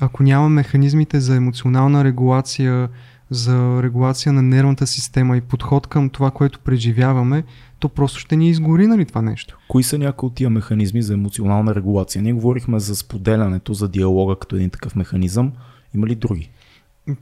ако 0.00 0.22
няма 0.22 0.48
механизмите 0.48 1.20
за 1.20 1.36
емоционална 1.36 2.04
регулация, 2.04 2.88
за 3.30 3.82
регулация 3.82 4.32
на 4.32 4.42
нервната 4.42 4.86
система 4.86 5.36
и 5.36 5.40
подход 5.40 5.86
към 5.86 6.10
това, 6.10 6.30
което 6.30 6.60
преживяваме, 6.60 7.44
то 7.78 7.88
просто 7.88 8.18
ще 8.18 8.36
ни 8.36 8.48
изгори 8.48 8.86
нали 8.86 9.04
това 9.04 9.22
нещо. 9.22 9.58
Кои 9.68 9.82
са 9.82 9.98
някои 9.98 10.26
от 10.26 10.34
тия 10.34 10.50
механизми 10.50 11.02
за 11.02 11.14
емоционална 11.14 11.74
регулация? 11.74 12.22
Ние 12.22 12.32
говорихме 12.32 12.78
за 12.78 12.96
споделянето, 12.96 13.74
за 13.74 13.88
диалога 13.88 14.36
като 14.36 14.56
един 14.56 14.70
такъв 14.70 14.96
механизъм. 14.96 15.52
Има 15.94 16.06
ли 16.06 16.14
други? 16.14 16.50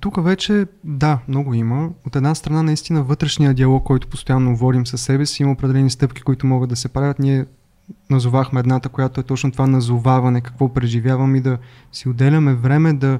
Тук 0.00 0.24
вече, 0.24 0.66
да, 0.84 1.18
много 1.28 1.54
има. 1.54 1.90
От 2.06 2.16
една 2.16 2.34
страна, 2.34 2.62
наистина, 2.62 3.02
вътрешния 3.02 3.54
диалог, 3.54 3.84
който 3.84 4.08
постоянно 4.08 4.56
водим 4.56 4.86
със 4.86 5.00
себе 5.00 5.26
си, 5.26 5.42
има 5.42 5.52
определени 5.52 5.90
стъпки, 5.90 6.22
които 6.22 6.46
могат 6.46 6.70
да 6.70 6.76
се 6.76 6.88
правят. 6.88 7.18
Ние 7.18 7.46
назовахме 8.10 8.60
едната, 8.60 8.88
която 8.88 9.20
е 9.20 9.24
точно 9.24 9.52
това 9.52 9.66
назоваване, 9.66 10.40
какво 10.40 10.72
преживявам 10.74 11.36
и 11.36 11.40
да 11.40 11.58
си 11.92 12.08
отделяме 12.08 12.54
време 12.54 12.92
да, 12.92 13.18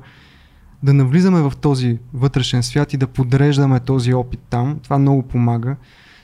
да 0.83 0.95
навлизаме 0.95 1.41
в 1.41 1.53
този 1.61 1.99
вътрешен 2.15 2.63
свят 2.63 2.93
и 2.93 2.97
да 2.97 3.07
подреждаме 3.07 3.81
този 3.81 4.15
опит 4.15 4.41
там. 4.51 4.79
Това 4.83 4.99
много 4.99 5.23
помага. 5.23 5.77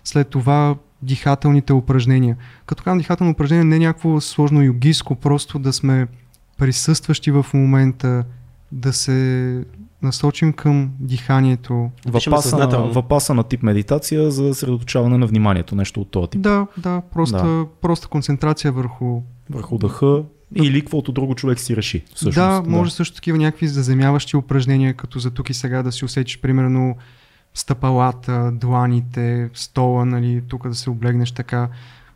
След 0.04 0.28
това 0.28 0.76
дихателните 1.02 1.72
упражнения. 1.72 2.36
Като 2.66 2.82
казвам 2.82 2.98
дихателно 2.98 3.32
упражнение, 3.32 3.64
не 3.64 3.76
е 3.76 3.78
някакво 3.78 4.20
сложно 4.20 4.62
югиско, 4.62 5.14
просто 5.14 5.58
да 5.58 5.72
сме 5.72 6.06
присъстващи 6.58 7.30
в 7.30 7.46
момента, 7.54 8.24
да 8.72 8.92
се 8.92 9.64
насочим 10.02 10.52
към 10.52 10.90
диханието. 11.00 11.90
Въпаса, 12.06 12.66
въпаса 12.92 13.34
на 13.34 13.42
тип 13.42 13.62
медитация 13.62 14.30
за 14.30 14.54
съсредоточаване 14.54 15.18
на 15.18 15.26
вниманието, 15.26 15.74
нещо 15.74 16.00
от 16.00 16.10
този 16.10 16.30
тип. 16.30 16.40
Да, 16.40 16.66
да, 16.78 17.02
просто, 17.12 17.36
Да. 17.36 17.44
да. 17.44 17.66
просто 17.80 18.08
концентрация 18.08 18.72
върху 18.72 19.22
Върху 19.50 19.78
дъха, 19.78 20.22
Или 20.54 20.80
каквото 20.80 21.12
друго 21.12 21.34
човек 21.34 21.60
си 21.60 21.76
реши. 21.76 22.04
Всъщност, 22.14 22.34
да, 22.34 22.62
може 22.66 22.90
да. 22.90 22.94
също 22.94 23.14
такива 23.14 23.38
някакви 23.38 23.68
заземяващи 23.68 24.36
упражнения, 24.36 24.94
като 24.94 25.18
за 25.18 25.30
тук 25.30 25.50
и 25.50 25.54
сега 25.54 25.82
да 25.82 25.92
си 25.92 26.04
усетиш 26.04 26.40
примерно 26.40 26.96
стъпалата, 27.54 28.52
дланите, 28.52 29.50
стола, 29.54 30.04
нали, 30.04 30.42
тук 30.48 30.68
да 30.68 30.74
се 30.74 30.90
облегнеш 30.90 31.32
така. 31.32 31.68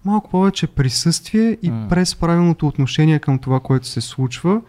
Малко 0.05 0.31
повече 0.31 0.67
присъствие 0.67 1.59
и 1.63 1.71
mm. 1.71 1.89
през 1.89 2.15
правилното 2.15 2.67
отношение 2.67 3.19
към 3.19 3.39
това, 3.39 3.61
което 3.61 3.87
се 3.87 4.01
случва, 4.01 4.61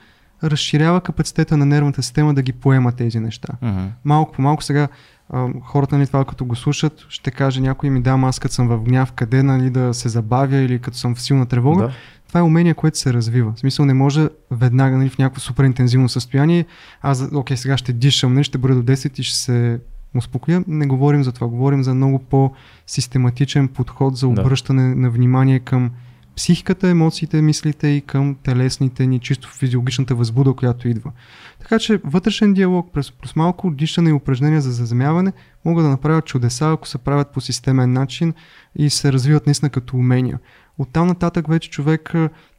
разширява 0.44 1.02
капацитета 1.02 1.58
на 1.58 1.66
нервната 1.66 2.04
система 2.04 2.34
да 2.34 2.42
ги 2.42 2.54
поема 2.54 2.92
тези 2.92 3.20
неща. 3.20 3.54
Mm-hmm. 3.64 3.88
Малко 4.06 4.32
по 4.32 4.42
малко 4.42 4.64
сега 4.64 4.88
а, 5.30 5.48
хората 5.64 5.98
нали, 5.98 6.08
това 6.08 6.26
като 6.26 6.46
го 6.46 6.56
слушат, 6.56 7.06
ще 7.10 7.32
каже 7.32 7.62
някой 7.62 7.90
ми 7.90 8.02
да, 8.02 8.20
аз 8.24 8.40
като 8.40 8.54
съм 8.54 8.68
в 8.68 8.84
гняв, 8.84 9.12
къде 9.12 9.44
нали, 9.44 9.70
да 9.70 9.94
се 9.94 10.10
забавя 10.10 10.58
или 10.58 10.80
като 10.80 10.98
съм 10.98 11.16
в 11.16 11.22
силна 11.22 11.46
тревога. 11.46 11.84
Да. 11.84 11.94
Това 12.28 12.40
е 12.40 12.44
умение, 12.44 12.74
което 12.74 12.98
се 12.98 13.14
развива. 13.14 13.54
В 13.56 13.60
смисъл 13.60 13.86
не 13.86 13.94
може 13.94 14.30
веднага 14.52 14.98
нали, 14.98 15.10
в 15.10 15.18
някакво 15.18 15.42
супер 15.42 15.64
интензивно 15.64 16.10
състояние, 16.10 16.66
аз 17.02 17.30
окей, 17.34 17.58
сега 17.58 17.78
ще 17.78 17.94
дишам, 17.94 18.34
нали, 18.34 18.44
ще 18.44 18.58
бъда 18.58 18.76
до 18.76 18.92
10 18.92 19.20
и 19.20 19.24
ще 19.24 19.38
се 19.38 19.80
успокоя. 20.16 20.64
Не 20.68 20.88
говорим 20.88 21.24
за 21.24 21.32
това, 21.32 21.48
говорим 21.48 21.84
за 21.84 21.94
много 21.94 22.20
по-систематичен 22.20 23.68
подход 23.68 24.18
за 24.18 24.28
обръщане 24.28 24.90
да. 24.90 24.96
на 24.96 25.10
внимание 25.10 25.60
към 25.60 25.92
психиката, 26.38 26.90
емоциите, 26.90 27.42
мислите 27.42 27.88
и 27.88 28.02
към 28.02 28.36
телесните 28.44 29.08
ни, 29.08 29.20
чисто 29.20 29.50
физиологичната 29.50 30.16
възбуда, 30.16 30.54
която 30.54 30.88
идва. 30.88 31.12
Така 31.60 31.80
че 31.80 32.00
вътрешен 32.04 32.54
диалог 32.54 32.90
през, 32.94 33.12
през 33.12 33.36
малко 33.36 33.72
дишане 33.72 34.10
и 34.10 34.14
упражнения 34.14 34.62
за 34.62 34.72
заземяване 34.72 35.34
могат 35.66 35.86
да 35.86 35.90
направят 35.90 36.26
чудеса, 36.26 36.72
ако 36.72 36.88
се 36.88 36.98
правят 36.98 37.32
по 37.32 37.42
системен 37.42 37.94
начин 37.94 38.34
и 38.76 38.90
се 38.90 39.14
развиват 39.14 39.46
наистина 39.46 39.70
като 39.70 39.98
умения. 39.98 40.40
От 40.78 40.90
там 40.90 41.08
нататък 41.08 41.48
вече 41.48 41.70
човек 41.70 42.14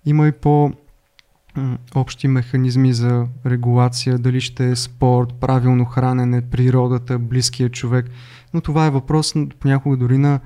има 0.06 0.28
и 0.28 0.32
по 0.32 0.72
общи 1.94 2.28
механизми 2.28 2.92
за 2.92 3.26
регулация, 3.46 4.18
дали 4.18 4.40
ще 4.40 4.70
е 4.70 4.76
спорт, 4.76 5.34
правилно 5.40 5.84
хранене, 5.84 6.40
природата, 6.40 7.18
близкия 7.18 7.68
човек. 7.68 8.10
Но 8.54 8.60
това 8.60 8.86
е 8.86 8.90
въпрос 8.90 9.34
понякога 9.60 9.96
дори 9.96 10.18
на 10.18 10.40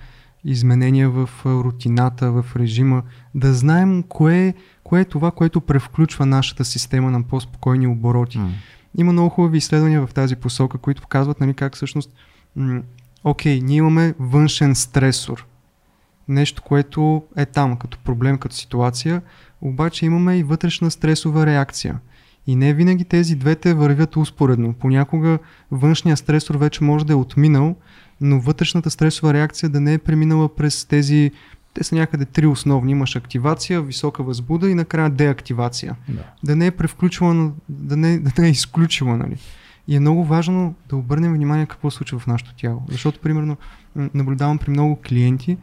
изменения 0.45 1.11
в 1.11 1.31
рутината, 1.47 2.33
в 2.33 2.47
режима, 2.57 3.03
да 3.35 3.55
знаем 3.55 4.03
кое, 4.03 4.55
кое 4.85 5.01
е 5.01 5.05
това, 5.05 5.31
което 5.31 5.61
превключва 5.61 6.27
нашата 6.27 6.65
система 6.65 7.11
на 7.11 7.23
по-спокойни 7.23 7.87
обороти. 7.87 8.39
Mm. 8.39 8.51
Има 8.99 9.13
много 9.13 9.29
хубави 9.29 9.59
изследвания 9.59 10.07
в 10.07 10.15
тази 10.15 10.37
посока, 10.37 10.79
които 10.79 11.03
показват 11.03 11.41
нали, 11.41 11.55
как 11.55 11.77
всъщност, 11.77 12.11
м- 12.57 12.83
окей, 13.25 13.61
ние 13.61 13.77
имаме 13.77 14.15
външен 14.19 14.75
стресор, 14.75 15.47
нещо, 16.29 16.63
което 16.63 17.23
е 17.37 17.47
там 17.47 17.77
като 17.77 17.99
проблем, 17.99 18.39
като 18.39 18.55
ситуация, 18.55 19.23
обаче 19.63 20.07
имаме 20.07 20.39
и 20.39 20.43
вътрешна 20.43 20.91
стресова 20.91 21.47
реакция. 21.47 21.99
И 22.47 22.57
не 22.57 22.75
винаги 22.75 23.05
тези 23.05 23.37
двете 23.37 23.75
вървят 23.75 24.17
успоредно. 24.17 24.73
Понякога 24.73 25.39
външния 25.71 26.17
стресор 26.17 26.55
вече 26.55 26.85
може 26.85 27.07
да 27.07 27.13
е 27.13 27.17
отминал, 27.17 27.77
но 28.21 28.41
вътрешната 28.41 28.91
стресова 28.91 29.35
реакция 29.35 29.69
да 29.69 29.81
не 29.81 29.95
е 29.95 29.99
преминала 29.99 30.55
през 30.55 30.85
тези 30.85 31.31
те 31.75 31.85
са 31.85 31.95
някъде 31.95 32.25
три 32.25 32.47
основни. 32.47 32.93
Имаш 32.93 33.17
активация, 33.17 33.83
висока 33.83 34.23
възбуда 34.23 34.71
и 34.71 34.75
накрая 34.75 35.11
деактивация. 35.11 35.97
Да, 36.09 36.23
да 36.45 36.57
не 36.57 36.67
е 36.67 36.71
превключвала, 36.71 37.53
да 37.69 37.97
не, 37.97 38.19
да 38.19 38.31
не 38.39 38.47
е 38.47 38.51
изключила. 38.51 39.17
Нали. 39.17 39.37
И 39.89 39.97
е 39.97 40.01
много 40.01 40.25
важно 40.25 40.75
да 40.89 40.97
обърнем 40.97 41.35
внимание 41.35 41.67
какво 41.67 41.91
се 41.91 41.97
случва 41.97 42.19
в 42.19 42.27
нашето 42.27 42.55
тяло. 42.55 42.83
Защото, 42.89 43.21
примерно, 43.21 43.57
наблюдавам 43.97 44.59
при 44.59 44.71
много 44.71 45.01
клиенти, 45.09 45.57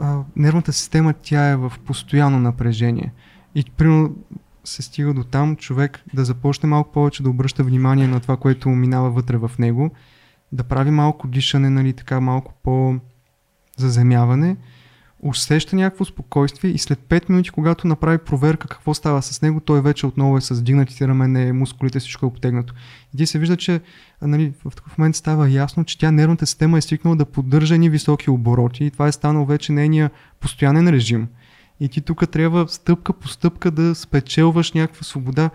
а, 0.00 0.18
нервната 0.36 0.72
система 0.72 1.14
тя 1.22 1.48
е 1.48 1.56
в 1.56 1.72
постоянно 1.86 2.38
напрежение. 2.38 3.12
И, 3.54 3.64
примерно, 3.76 4.16
се 4.64 4.82
стига 4.82 5.14
до 5.14 5.24
там 5.24 5.56
човек 5.56 6.04
да 6.14 6.24
започне 6.24 6.68
малко 6.68 6.92
повече 6.92 7.22
да 7.22 7.30
обръща 7.30 7.64
внимание 7.64 8.08
на 8.08 8.20
това, 8.20 8.36
което 8.36 8.68
минава 8.68 9.10
вътре 9.10 9.36
в 9.36 9.50
него 9.58 9.90
да 10.52 10.64
прави 10.64 10.90
малко 10.90 11.28
дишане, 11.28 11.70
нали, 11.70 11.92
така 11.92 12.20
малко 12.20 12.54
по 12.62 12.94
заземяване, 13.76 14.56
усеща 15.22 15.76
някакво 15.76 16.04
спокойствие 16.04 16.70
и 16.70 16.78
след 16.78 16.98
5 16.98 17.30
минути, 17.30 17.50
когато 17.50 17.86
направи 17.86 18.18
проверка 18.18 18.68
какво 18.68 18.94
става 18.94 19.22
с 19.22 19.42
него, 19.42 19.60
той 19.60 19.82
вече 19.82 20.06
отново 20.06 20.36
е 20.36 20.40
с 20.40 20.62
дигнатите 20.62 21.08
рамене, 21.08 21.52
мускулите, 21.52 22.00
всичко 22.00 22.26
е 22.26 22.28
обтегнато. 22.28 22.74
И 23.14 23.16
ти 23.16 23.26
се 23.26 23.38
вижда, 23.38 23.56
че 23.56 23.80
нали, 24.22 24.52
в 24.64 24.76
такъв 24.76 24.98
момент 24.98 25.16
става 25.16 25.50
ясно, 25.50 25.84
че 25.84 25.98
тя 25.98 26.10
нервната 26.10 26.46
система 26.46 26.78
е 26.78 26.80
свикнала 26.80 27.16
да 27.16 27.24
поддържа 27.24 27.78
ни 27.78 27.90
високи 27.90 28.30
обороти 28.30 28.84
и 28.84 28.90
това 28.90 29.08
е 29.08 29.12
станало 29.12 29.46
вече 29.46 29.72
нейния 29.72 30.10
постоянен 30.40 30.88
режим. 30.88 31.28
И 31.84 31.88
ти 31.88 32.00
тук 32.00 32.30
трябва 32.30 32.68
стъпка 32.68 33.12
по 33.12 33.28
стъпка 33.28 33.70
да 33.70 33.94
спечелваш 33.94 34.72
някаква 34.72 35.02
свобода 35.02 35.50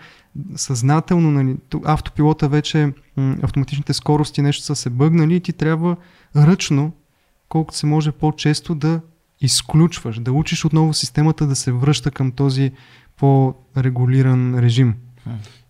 съзнателно. 0.55 1.32
Нали, 1.32 1.57
автопилота 1.86 2.49
вече, 2.49 2.93
автоматичните 3.41 3.93
скорости 3.93 4.41
нещо 4.41 4.63
са 4.63 4.75
се 4.75 4.89
бъгнали 4.89 5.36
и 5.36 5.39
ти 5.39 5.53
трябва 5.53 5.95
ръчно, 6.36 6.91
колкото 7.49 7.77
се 7.77 7.86
може 7.86 8.11
по-често 8.11 8.75
да 8.75 9.01
изключваш, 9.41 10.19
да 10.19 10.32
учиш 10.32 10.65
отново 10.65 10.93
системата 10.93 11.47
да 11.47 11.55
се 11.55 11.71
връща 11.71 12.11
към 12.11 12.32
този 12.32 12.71
по-регулиран 13.17 14.59
режим. 14.59 14.95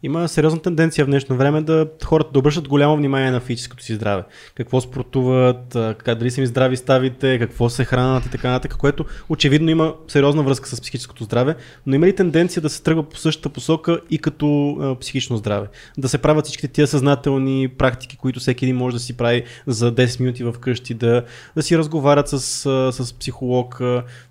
Има 0.04 0.28
сериозна 0.28 0.62
тенденция 0.62 1.06
в 1.06 1.08
днешно 1.08 1.36
време 1.36 1.62
да 1.62 1.88
хората 2.06 2.30
да 2.34 2.40
обръщат 2.40 2.68
голямо 2.68 2.98
внимание 2.98 3.32
на 3.32 3.40
физическото 3.40 3.84
си 3.84 3.96
здраве. 3.96 4.24
Какво 4.56 4.82
спортуват, 4.82 5.74
как, 5.74 6.18
дали 6.20 6.32
са 6.32 6.42
ми 6.42 6.48
здрави 6.48 6.78
ставите, 6.78 7.40
какво 7.40 7.70
се 7.70 7.86
хранят 7.86 8.26
и 8.26 8.30
така 8.30 8.52
нататък, 8.52 8.78
което 8.78 9.06
очевидно 9.30 9.70
има 9.70 9.94
сериозна 10.08 10.44
връзка 10.44 10.70
с 10.70 10.82
психическото 10.82 11.24
здраве, 11.24 11.56
но 11.86 11.96
има 11.96 12.08
ли 12.08 12.16
тенденция 12.16 12.62
да 12.62 12.70
се 12.70 12.84
тръгва 12.84 13.04
по 13.04 13.18
същата 13.18 13.50
посока 13.50 14.00
и 14.10 14.18
като 14.18 14.78
а, 14.82 14.96
психично 15.00 15.38
здраве? 15.38 15.68
Да 15.98 16.10
се 16.10 16.18
правят 16.18 16.46
всичките 16.46 16.74
тия 16.74 16.88
съзнателни 16.88 17.68
практики, 17.68 18.18
които 18.18 18.40
всеки 18.40 18.66
един 18.66 18.76
може 18.76 18.96
да 18.96 19.00
си 19.00 19.18
прави 19.18 19.44
за 19.68 19.96
10 19.96 20.20
минути 20.20 20.44
в 20.44 20.56
къщи, 20.60 20.94
да, 20.94 21.24
да 21.56 21.64
си 21.64 21.78
разговарят 21.78 22.28
с, 22.28 22.40
с 22.92 23.14
психолог, 23.20 23.82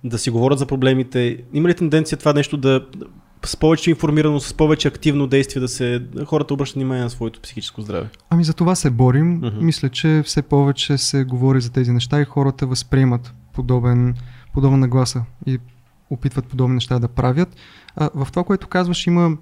да 0.05 0.19
си 0.19 0.31
говорят 0.31 0.59
за 0.59 0.67
проблемите. 0.67 1.39
Има 1.53 1.69
ли 1.69 1.75
тенденция 1.75 2.19
това 2.19 2.33
нещо 2.33 2.57
да 2.57 2.87
с 3.45 3.57
повече 3.57 3.91
информирано, 3.91 4.41
с 4.41 4.55
повече 4.55 4.89
активно 4.89 5.27
действие 5.27 5.61
да 5.61 5.69
се 5.69 6.03
хората 6.27 6.55
обръщат 6.55 6.75
внимание 6.75 7.05
на 7.05 7.11
своето 7.11 7.41
психическо 7.41 7.83
здраве? 7.83 8.09
Ами 8.31 8.45
за 8.45 8.55
това 8.55 8.75
се 8.75 8.91
борим. 8.91 9.41
Uh-huh. 9.41 9.61
Мисля, 9.61 9.89
че 9.89 10.23
все 10.25 10.43
повече 10.43 10.99
се 10.99 11.25
говори 11.25 11.61
за 11.61 11.73
тези 11.73 11.93
неща 11.93 12.21
и 12.21 12.25
хората 12.25 12.67
възприемат 12.67 13.35
подобен, 13.53 14.15
подобна 14.55 14.77
нагласа 14.77 15.25
и 15.47 15.59
опитват 16.11 16.47
подобни 16.47 16.75
неща 16.75 16.99
да 16.99 17.09
правят. 17.09 17.57
А, 17.97 18.11
в 18.15 18.29
това, 18.31 18.45
което 18.45 18.69
казваш, 18.69 19.07
има 19.07 19.37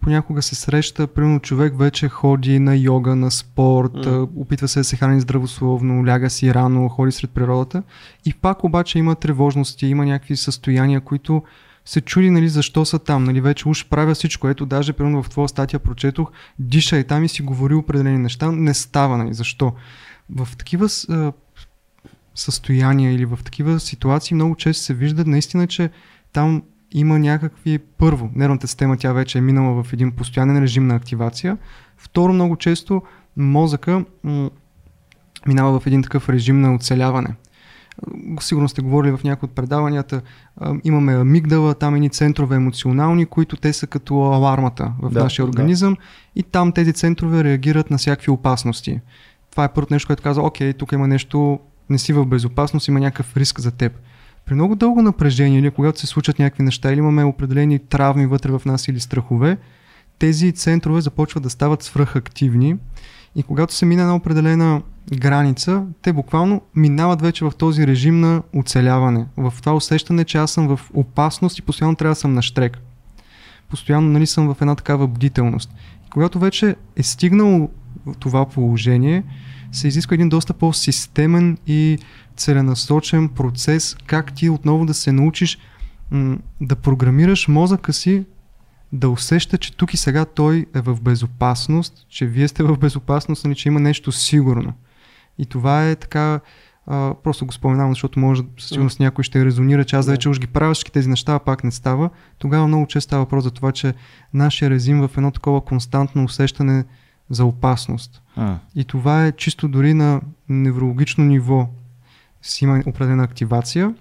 понякога 0.00 0.42
се 0.42 0.54
среща, 0.54 1.06
примерно 1.06 1.40
човек 1.40 1.78
вече 1.78 2.08
ходи 2.08 2.58
на 2.58 2.76
йога, 2.76 3.16
на 3.16 3.30
спорт, 3.30 3.92
mm. 3.92 4.28
опитва 4.36 4.68
се 4.68 4.80
да 4.80 4.84
се 4.84 4.96
храни 4.96 5.20
здравословно, 5.20 6.06
ляга 6.06 6.30
си 6.30 6.54
рано, 6.54 6.88
ходи 6.88 7.12
сред 7.12 7.30
природата 7.30 7.82
и 8.24 8.34
пак 8.34 8.64
обаче 8.64 8.98
има 8.98 9.14
тревожности, 9.14 9.86
има 9.86 10.06
някакви 10.06 10.36
състояния, 10.36 11.00
които 11.00 11.42
се 11.84 12.00
чуди 12.00 12.30
нали, 12.30 12.48
защо 12.48 12.84
са 12.84 12.98
там. 12.98 13.24
Нали, 13.24 13.40
вече 13.40 13.68
уж 13.68 13.88
правя 13.88 14.14
всичко. 14.14 14.48
Ето, 14.48 14.66
даже 14.66 14.92
примерно 14.92 15.22
в 15.22 15.30
твоя 15.30 15.48
статия 15.48 15.80
прочетох, 15.80 16.30
диша 16.58 16.98
и 16.98 17.04
там 17.04 17.24
и 17.24 17.28
си 17.28 17.42
говори 17.42 17.74
определени 17.74 18.18
неща. 18.18 18.52
Не 18.52 18.74
става. 18.74 19.18
Нали, 19.18 19.34
защо? 19.34 19.72
В 20.30 20.48
такива 20.58 20.88
а, 21.10 21.32
състояния 22.34 23.12
или 23.12 23.24
в 23.24 23.38
такива 23.44 23.80
ситуации 23.80 24.34
много 24.34 24.56
често 24.56 24.82
се 24.84 24.94
вижда 24.94 25.24
наистина, 25.24 25.66
че 25.66 25.90
там 26.32 26.62
има 26.92 27.18
някакви, 27.18 27.78
първо, 27.78 28.30
нервната 28.34 28.68
система 28.68 28.96
тя 28.96 29.12
вече 29.12 29.38
е 29.38 29.40
минала 29.40 29.82
в 29.82 29.92
един 29.92 30.12
постоянен 30.12 30.62
режим 30.62 30.86
на 30.86 30.94
активация. 30.94 31.58
Второ, 31.96 32.32
много 32.32 32.56
често 32.56 33.02
мозъка 33.36 34.04
м- 34.24 34.50
минава 35.46 35.80
в 35.80 35.86
един 35.86 36.02
такъв 36.02 36.28
режим 36.28 36.60
на 36.60 36.74
оцеляване 36.74 37.34
сигурно 38.40 38.68
сте 38.68 38.82
говорили 38.82 39.16
в 39.16 39.24
някои 39.24 39.46
от 39.46 39.54
предаванията, 39.54 40.22
имаме 40.84 41.14
амигдала, 41.14 41.74
там 41.74 41.94
едни 41.94 42.10
центрове 42.10 42.56
емоционални, 42.56 43.26
които 43.26 43.56
те 43.56 43.72
са 43.72 43.86
като 43.86 44.22
алармата 44.22 44.92
в 45.02 45.10
да, 45.10 45.22
нашия 45.22 45.46
организъм 45.46 45.94
да. 45.94 46.00
и 46.36 46.42
там 46.42 46.72
тези 46.72 46.92
центрове 46.92 47.44
реагират 47.44 47.90
на 47.90 47.98
всякакви 47.98 48.30
опасности. 48.30 49.00
Това 49.50 49.64
е 49.64 49.72
първото 49.72 49.94
нещо, 49.94 50.06
което 50.06 50.22
казва, 50.22 50.46
окей, 50.46 50.72
тук 50.72 50.92
има 50.92 51.08
нещо, 51.08 51.60
не 51.90 51.98
си 51.98 52.12
в 52.12 52.24
безопасност, 52.24 52.88
има 52.88 53.00
някакъв 53.00 53.36
риск 53.36 53.60
за 53.60 53.70
теб. 53.70 53.92
При 54.46 54.54
много 54.54 54.74
дълго 54.74 55.02
напрежение 55.02 55.58
или 55.58 55.70
когато 55.70 56.00
се 56.00 56.06
случат 56.06 56.38
някакви 56.38 56.62
неща 56.62 56.92
или 56.92 56.98
имаме 56.98 57.24
определени 57.24 57.78
травми 57.78 58.26
вътре 58.26 58.52
в 58.52 58.62
нас 58.66 58.88
или 58.88 59.00
страхове, 59.00 59.58
тези 60.18 60.52
центрове 60.52 61.00
започват 61.00 61.42
да 61.42 61.50
стават 61.50 61.82
свръхактивни 61.82 62.76
и 63.36 63.42
когато 63.42 63.74
се 63.74 63.86
мине 63.86 64.02
една 64.02 64.14
определена 64.14 64.82
граница, 65.14 65.84
те 66.02 66.12
буквално 66.12 66.62
минават 66.74 67.20
вече 67.20 67.44
в 67.44 67.52
този 67.58 67.86
режим 67.86 68.20
на 68.20 68.42
оцеляване. 68.54 69.26
В 69.36 69.54
това 69.60 69.74
усещане, 69.74 70.24
че 70.24 70.38
аз 70.38 70.50
съм 70.50 70.76
в 70.76 70.90
опасност 70.94 71.58
и 71.58 71.62
постоянно 71.62 71.96
трябва 71.96 72.10
да 72.10 72.20
съм 72.20 72.34
на 72.34 72.42
штрек. 72.42 72.78
Постоянно 73.70 74.08
нали, 74.08 74.26
съм 74.26 74.54
в 74.54 74.60
една 74.60 74.74
такава 74.74 75.06
бдителност. 75.06 75.70
И 76.06 76.10
когато 76.10 76.38
вече 76.38 76.76
е 76.96 77.02
стигнал 77.02 77.70
в 78.06 78.14
това 78.18 78.48
положение, 78.48 79.24
се 79.72 79.88
изисква 79.88 80.14
един 80.14 80.28
доста 80.28 80.54
по-системен 80.54 81.58
и 81.66 81.98
целенасочен 82.36 83.28
процес, 83.28 83.96
как 84.06 84.34
ти 84.34 84.48
отново 84.48 84.86
да 84.86 84.94
се 84.94 85.12
научиш 85.12 85.58
м- 86.10 86.38
да 86.60 86.76
програмираш 86.76 87.48
мозъка 87.48 87.92
си 87.92 88.24
да 88.92 89.08
усеща, 89.08 89.58
че 89.58 89.76
тук 89.76 89.94
и 89.94 89.96
сега 89.96 90.24
той 90.24 90.66
е 90.74 90.80
в 90.80 91.00
безопасност, 91.00 92.06
че 92.08 92.26
вие 92.26 92.48
сте 92.48 92.62
в 92.62 92.76
безопасност, 92.76 93.44
нали, 93.44 93.54
че 93.54 93.68
има 93.68 93.80
нещо 93.80 94.12
сигурно. 94.12 94.72
И 95.38 95.46
това 95.46 95.88
е 95.88 95.96
така, 95.96 96.40
а, 96.86 97.14
просто 97.22 97.46
го 97.46 97.52
споменавам, 97.52 97.92
защото 97.92 98.18
може 98.20 98.42
със 98.58 98.68
сигурност 98.68 99.00
някой 99.00 99.24
ще 99.24 99.44
резонира, 99.44 99.84
че 99.84 99.96
аз 99.96 100.06
вече 100.06 100.28
уж 100.28 100.38
ги 100.38 100.46
правя 100.46 100.74
всички 100.74 100.92
тези 100.92 101.08
неща, 101.08 101.34
а 101.34 101.38
пак 101.38 101.64
не 101.64 101.70
става. 101.70 102.10
Тогава 102.38 102.68
много 102.68 102.86
често 102.86 103.08
става 103.08 103.22
въпрос 103.22 103.44
за 103.44 103.50
това, 103.50 103.72
че 103.72 103.94
нашия 104.34 104.70
резим 104.70 105.00
в 105.00 105.10
едно 105.16 105.30
такова 105.30 105.60
константно 105.60 106.24
усещане 106.24 106.84
за 107.30 107.44
опасност. 107.44 108.22
А. 108.36 108.58
И 108.74 108.84
това 108.84 109.26
е 109.26 109.32
чисто 109.32 109.68
дори 109.68 109.94
на 109.94 110.20
неврологично 110.48 111.24
ниво 111.24 111.68
си 112.42 112.64
има 112.64 112.82
определена 112.86 113.24
активация 113.24 113.94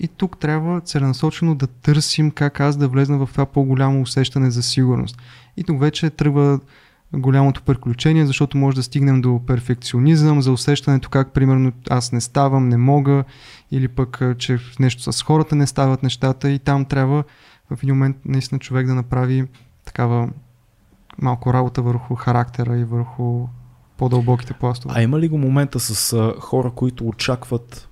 и 0.00 0.08
тук 0.08 0.38
трябва 0.38 0.80
целенасочено 0.80 1.54
да 1.54 1.66
търсим 1.66 2.30
как 2.30 2.60
аз 2.60 2.76
да 2.76 2.88
влезна 2.88 3.18
в 3.18 3.28
това 3.32 3.46
по-голямо 3.46 4.00
усещане 4.00 4.50
за 4.50 4.62
сигурност. 4.62 5.18
И 5.56 5.64
тук 5.64 5.80
вече 5.80 6.10
тръгва 6.10 6.60
голямото 7.12 7.62
приключение, 7.62 8.26
защото 8.26 8.58
може 8.58 8.76
да 8.76 8.82
стигнем 8.82 9.20
до 9.20 9.40
перфекционизъм, 9.46 10.42
за 10.42 10.52
усещането 10.52 11.08
как 11.10 11.32
примерно 11.32 11.72
аз 11.90 12.12
не 12.12 12.20
ставам, 12.20 12.68
не 12.68 12.76
мога, 12.76 13.24
или 13.70 13.88
пък 13.88 14.22
че 14.38 14.58
нещо 14.80 15.12
с 15.12 15.22
хората 15.22 15.56
не 15.56 15.66
стават 15.66 16.02
нещата 16.02 16.50
и 16.50 16.58
там 16.58 16.84
трябва 16.84 17.24
в 17.70 17.82
един 17.82 17.94
момент 17.94 18.16
наистина 18.24 18.58
човек 18.58 18.86
да 18.86 18.94
направи 18.94 19.44
такава 19.84 20.28
малко 21.18 21.52
работа 21.52 21.82
върху 21.82 22.14
характера 22.14 22.78
и 22.78 22.84
върху 22.84 23.46
по-дълбоките 23.96 24.52
пластове. 24.52 24.94
А 24.96 25.02
има 25.02 25.20
ли 25.20 25.28
го 25.28 25.38
момента 25.38 25.80
с 25.80 26.32
хора, 26.40 26.70
които 26.70 27.08
очакват 27.08 27.88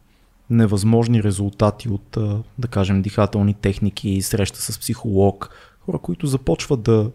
невъзможни 0.51 1.23
резултати 1.23 1.89
от, 1.89 2.19
да 2.59 2.69
кажем, 2.69 3.03
дихателни 3.03 3.55
техники 3.55 4.23
среща 4.23 4.63
с 4.63 4.79
психолог? 4.79 5.51
Хора, 5.81 5.99
които 5.99 6.27
започват 6.27 6.83
да 6.83 7.11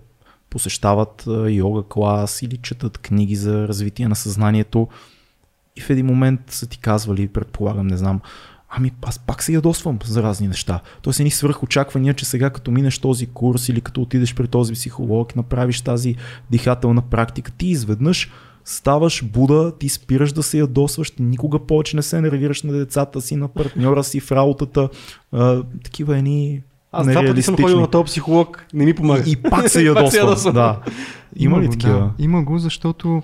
посещават 0.50 1.24
йога 1.50 1.84
клас 1.90 2.42
или 2.42 2.58
четат 2.58 2.98
книги 2.98 3.36
за 3.36 3.68
развитие 3.68 4.08
на 4.08 4.16
съзнанието 4.16 4.88
и 5.76 5.82
в 5.82 5.90
един 5.90 6.06
момент 6.06 6.42
са 6.48 6.68
ти 6.68 6.78
казвали, 6.78 7.28
предполагам, 7.28 7.88
не 7.88 7.98
знам, 7.98 8.22
ами 8.70 8.92
аз 9.02 9.20
пак 9.20 9.44
се 9.44 9.54
ядосвам 9.54 10.00
за 10.06 10.24
разни 10.24 10.48
неща. 10.48 10.80
Тоест 11.02 11.22
свърх 11.30 11.64
очаквания, 11.64 12.14
че 12.14 12.26
сега 12.26 12.50
като 12.50 12.72
минеш 12.72 13.00
този 13.00 13.28
курс 13.28 13.70
или 13.70 13.82
като 13.82 14.02
отидеш 14.02 14.36
при 14.36 14.48
този 14.48 14.74
психолог 14.74 15.36
направиш 15.36 15.82
тази 15.82 16.16
дихателна 16.52 17.02
практика, 17.02 17.52
ти 17.52 17.68
изведнъж 17.68 18.32
ставаш 18.66 19.24
Буда, 19.24 19.78
ти 19.80 19.90
спираш 19.90 20.32
да 20.32 20.44
се 20.44 20.58
ядосваш, 20.58 21.14
никога 21.20 21.60
повече 21.60 21.96
не 21.96 22.02
се 22.02 22.22
нервираш 22.22 22.64
на 22.64 22.74
децата 22.74 23.22
си, 23.22 23.36
на 23.36 23.48
партньора 23.48 24.04
си 24.04 24.20
в 24.20 24.32
работата. 24.32 24.90
А, 25.32 25.64
такива 25.84 26.18
едни 26.18 26.62
Аз 26.92 27.08
два 27.08 27.22
пъти 27.26 27.42
съм 27.42 27.56
ходил 27.58 27.80
на 27.80 27.88
този 27.88 28.06
психолог, 28.06 28.66
не 28.74 28.86
ми 28.86 28.94
помага. 28.94 29.24
И, 29.26 29.32
и 29.32 29.36
пак 29.50 29.70
се 29.70 29.84
ядосвам. 29.84 30.54
да. 30.54 30.80
Има, 31.36 31.56
има 31.56 31.66
ли 31.66 31.70
такива? 31.70 32.00
Да, 32.00 32.12
има 32.20 32.44
го, 32.44 32.60
защото, 32.60 33.24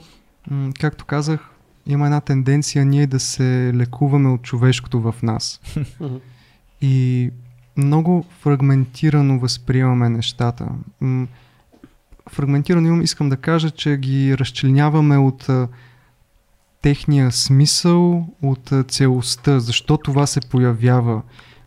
м- 0.51 0.71
както 0.79 1.05
казах, 1.05 1.49
има 1.87 2.05
една 2.05 2.21
тенденция 2.21 2.85
ние 2.85 3.07
да 3.07 3.19
се 3.19 3.71
лекуваме 3.75 4.29
от 4.29 4.41
човешкото 4.41 5.01
в 5.01 5.15
нас. 5.23 5.61
и 6.81 7.29
много 7.77 8.25
фрагментирано 8.39 9.39
възприемаме 9.39 10.09
нещата. 10.09 10.67
М- 11.01 11.27
фрагментирано 12.29 12.87
имам, 12.87 13.01
искам 13.01 13.29
да 13.29 13.37
кажа, 13.37 13.71
че 13.71 13.97
ги 13.97 14.37
разчленяваме 14.37 15.17
от 15.17 15.49
а, 15.49 15.67
техния 16.81 17.31
смисъл, 17.31 18.27
от 18.41 18.71
а, 18.71 18.83
целостта, 18.83 19.59
защо 19.59 19.97
това 19.97 20.27
се 20.27 20.39
появява, 20.41 21.21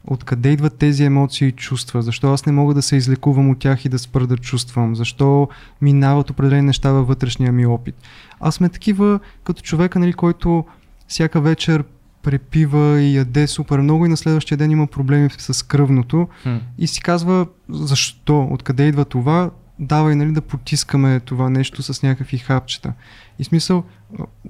откъде 0.07 0.49
идват 0.49 0.75
тези 0.75 1.05
емоции 1.05 1.49
и 1.49 1.53
чувства, 1.53 2.03
защо 2.03 2.33
аз 2.33 2.47
не 2.47 2.53
мога 2.53 2.75
да 2.75 2.83
се 2.83 2.97
излекувам 2.97 3.51
от 3.51 3.59
тях 3.59 3.85
и 3.85 3.89
да 3.89 3.99
спра 3.99 4.27
да 4.27 4.37
чувствам, 4.37 4.97
защо 4.97 5.49
минават 5.81 6.31
определени 6.31 6.63
неща 6.63 6.93
във 6.93 7.09
вътрешния 7.09 7.53
ми 7.53 7.67
опит. 7.67 7.95
Аз 8.41 8.55
сме 8.55 8.69
такива 8.69 9.21
като 9.45 9.63
човека, 9.63 9.99
нали, 9.99 10.13
който 10.13 10.65
всяка 11.09 11.41
вечер 11.41 11.85
препива 12.23 13.01
и 13.01 13.17
яде 13.17 13.47
супер 13.47 13.79
много 13.79 14.07
и 14.07 14.09
на 14.09 14.17
следващия 14.17 14.59
ден 14.59 14.71
има 14.71 14.87
проблеми 14.87 15.31
с 15.39 15.67
кръвното 15.67 16.29
Хм. 16.43 16.57
и 16.79 16.87
си 16.87 17.03
казва 17.03 17.47
защо, 17.69 18.49
откъде 18.51 18.89
идва 18.89 19.05
това, 19.05 19.51
давай 19.79 20.15
нали, 20.15 20.33
да 20.33 20.41
потискаме 20.41 21.21
това 21.21 21.51
нещо 21.51 21.83
с 21.83 22.03
някакви 22.03 22.39
хапчета. 22.39 22.93
И 23.39 23.45
смисъл, 23.45 23.85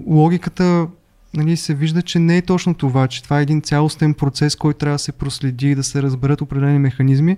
логиката 0.07 0.87
нали, 1.35 1.57
се 1.57 1.75
вижда, 1.75 2.03
че 2.03 2.19
не 2.19 2.37
е 2.37 2.43
точно 2.43 2.75
това, 2.75 3.09
че 3.09 3.23
това 3.23 3.39
е 3.39 3.43
един 3.43 3.63
цялостен 3.63 4.15
процес, 4.15 4.57
който 4.57 4.79
трябва 4.79 4.95
да 4.95 4.99
се 4.99 5.13
проследи 5.13 5.71
и 5.71 5.75
да 5.75 5.85
се 5.85 6.03
разберат 6.03 6.41
определени 6.41 6.79
механизми, 6.79 7.37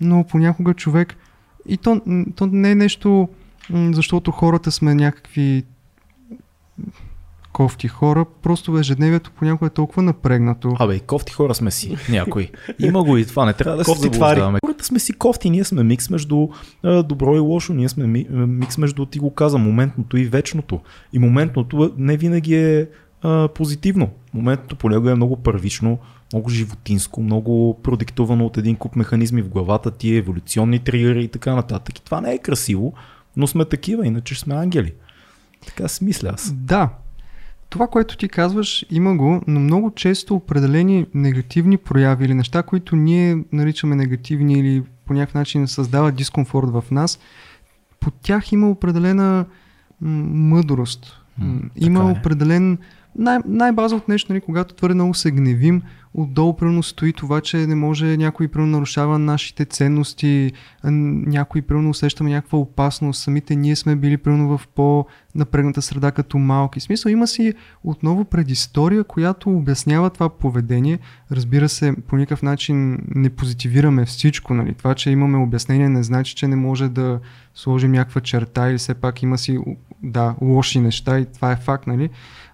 но 0.00 0.24
понякога 0.24 0.74
човек, 0.74 1.16
и 1.66 1.76
то, 1.76 2.00
то 2.36 2.46
не 2.46 2.70
е 2.70 2.74
нещо, 2.74 3.28
защото 3.70 4.30
хората 4.30 4.72
сме 4.72 4.94
някакви 4.94 5.64
кофти 7.52 7.88
хора, 7.88 8.24
просто 8.42 8.78
ежедневието 8.78 9.30
понякога 9.30 9.66
е 9.66 9.70
толкова 9.70 10.02
напрегнато. 10.02 10.76
Абе, 10.78 10.94
и 10.94 11.00
кофти 11.00 11.32
хора 11.32 11.54
сме 11.54 11.70
си, 11.70 11.96
някои. 12.10 12.50
Има 12.78 13.04
го 13.04 13.16
и 13.16 13.26
това, 13.26 13.46
не 13.46 13.52
трябва 13.52 13.76
да 13.76 13.84
се 13.84 13.90
Кофти 13.90 14.02
заблуждаваме. 14.02 14.58
Хората 14.66 14.84
сме 14.84 14.98
си 14.98 15.12
кофти, 15.12 15.50
ние 15.50 15.64
сме 15.64 15.82
микс 15.82 16.10
между 16.10 16.48
а, 16.82 17.02
добро 17.02 17.36
и 17.36 17.38
лошо, 17.38 17.74
ние 17.74 17.88
сме 17.88 18.24
микс 18.30 18.78
между, 18.78 19.06
ти 19.06 19.18
го 19.18 19.34
каза, 19.34 19.58
моментното 19.58 20.16
и 20.16 20.24
вечното. 20.24 20.80
И 21.12 21.18
моментното 21.18 21.92
не 21.96 22.16
винаги 22.16 22.54
е 22.54 22.88
а, 23.22 23.48
позитивно. 23.48 24.10
Моментното 24.34 24.76
понякога 24.76 25.10
е 25.10 25.14
много 25.14 25.36
първично, 25.36 25.98
много 26.32 26.50
животинско, 26.50 27.22
много 27.22 27.78
продиктувано 27.82 28.46
от 28.46 28.58
един 28.58 28.76
куп 28.76 28.96
механизми 28.96 29.42
в 29.42 29.48
главата 29.48 29.90
ти, 29.90 30.16
еволюционни 30.16 30.78
тригъри 30.78 31.24
и 31.24 31.28
така 31.28 31.54
нататък. 31.54 31.98
И 31.98 32.04
това 32.04 32.20
не 32.20 32.32
е 32.32 32.38
красиво, 32.38 32.92
но 33.36 33.46
сме 33.46 33.64
такива, 33.64 34.06
иначе 34.06 34.34
сме 34.34 34.54
ангели. 34.54 34.92
Така 35.66 35.88
си 35.88 36.04
мисля 36.04 36.30
аз. 36.34 36.52
Да. 36.52 36.90
Това, 37.70 37.86
което 37.86 38.16
ти 38.16 38.28
казваш, 38.28 38.86
има 38.90 39.16
го, 39.16 39.42
но 39.46 39.60
много 39.60 39.90
често 39.90 40.34
определени 40.34 41.06
негативни 41.14 41.76
прояви 41.76 42.24
или 42.24 42.34
неща, 42.34 42.62
които 42.62 42.96
ние 42.96 43.38
наричаме 43.52 43.96
негативни 43.96 44.52
или 44.52 44.82
по 45.04 45.12
някакъв 45.12 45.34
начин 45.34 45.68
създават 45.68 46.14
дискомфорт 46.14 46.70
в 46.70 46.84
нас, 46.90 47.18
по 48.00 48.10
тях 48.10 48.52
има 48.52 48.70
определена 48.70 49.44
мъдрост. 50.00 51.20
М, 51.38 51.60
има 51.76 52.00
е. 52.00 52.12
определен 52.18 52.78
най- 53.18 53.38
най-базовото 53.46 54.10
нещо, 54.10 54.32
нали, 54.32 54.40
когато 54.40 54.74
твърде 54.74 54.94
много 54.94 55.14
се 55.14 55.30
гневим, 55.30 55.82
отдолу 56.14 56.56
примерно 56.56 56.82
стои 56.82 57.12
това, 57.12 57.40
че 57.40 57.56
не 57.56 57.74
може 57.74 58.16
някой 58.16 58.48
примерно 58.48 58.70
нарушава 58.70 59.18
нашите 59.18 59.64
ценности, 59.64 60.52
някой 60.84 61.62
примерно 61.62 61.90
усещаме 61.90 62.30
някаква 62.30 62.58
опасност, 62.58 63.22
самите 63.22 63.56
ние 63.56 63.76
сме 63.76 63.96
били 63.96 64.16
примерно 64.16 64.58
в 64.58 64.68
по-напрегната 64.74 65.82
среда 65.82 66.10
като 66.10 66.38
малки. 66.38 66.80
Смисъл 66.80 67.10
има 67.10 67.26
си 67.26 67.54
отново 67.84 68.24
предистория, 68.24 69.04
която 69.04 69.50
обяснява 69.50 70.10
това 70.10 70.28
поведение. 70.28 70.98
Разбира 71.32 71.68
се, 71.68 71.94
по 72.08 72.16
никакъв 72.16 72.42
начин 72.42 72.98
не 73.14 73.30
позитивираме 73.30 74.04
всичко. 74.04 74.54
Нали? 74.54 74.74
Това, 74.74 74.94
че 74.94 75.10
имаме 75.10 75.38
обяснение 75.38 75.88
не 75.88 76.02
значи, 76.02 76.34
че 76.34 76.48
не 76.48 76.56
може 76.56 76.88
да 76.88 77.20
сложим 77.54 77.92
някаква 77.92 78.20
черта 78.20 78.70
или 78.70 78.78
все 78.78 78.94
пак 78.94 79.22
има 79.22 79.38
си 79.38 79.58
да, 80.02 80.34
лоши 80.40 80.80
неща 80.80 81.18
и 81.18 81.26
това 81.26 81.52
е 81.52 81.56
факт, 81.56 81.86
нали? 81.86 82.10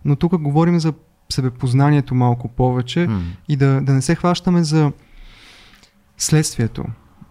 Но 0.06 0.16
тук 0.16 0.38
говорим 0.38 0.80
за 0.80 0.92
себепознанието 1.32 2.14
малко 2.14 2.48
повече 2.48 3.06
М. 3.06 3.22
и 3.48 3.56
да, 3.56 3.80
да 3.80 3.92
не 3.92 4.02
се 4.02 4.14
хващаме 4.14 4.64
за 4.64 4.92
следствието, 6.18 6.84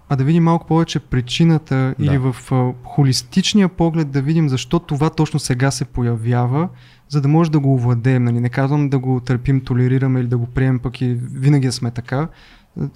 а 0.09 0.15
да 0.15 0.23
видим 0.23 0.43
малко 0.43 0.67
повече 0.67 0.99
причината 0.99 1.95
Да. 1.99 2.05
или 2.05 2.17
в 2.17 2.35
а, 2.51 2.73
холистичния 2.83 3.69
поглед 3.69 4.11
да 4.11 4.21
видим 4.21 4.49
защо 4.49 4.79
това 4.79 5.09
точно 5.09 5.39
сега 5.39 5.71
се 5.71 5.85
появява, 5.85 6.69
за 7.09 7.21
да 7.21 7.27
може 7.27 7.51
да 7.51 7.59
го 7.59 7.73
овладеем. 7.73 8.23
Нали? 8.23 8.39
Не 8.39 8.49
казвам 8.49 8.89
да 8.89 8.99
го 8.99 9.19
търпим, 9.19 9.61
толерираме 9.61 10.19
или 10.19 10.27
да 10.27 10.37
го 10.37 10.45
приемем, 10.45 10.79
пък 10.79 11.01
и 11.01 11.13
винаги 11.33 11.71
сме 11.71 11.91
така. 11.91 12.27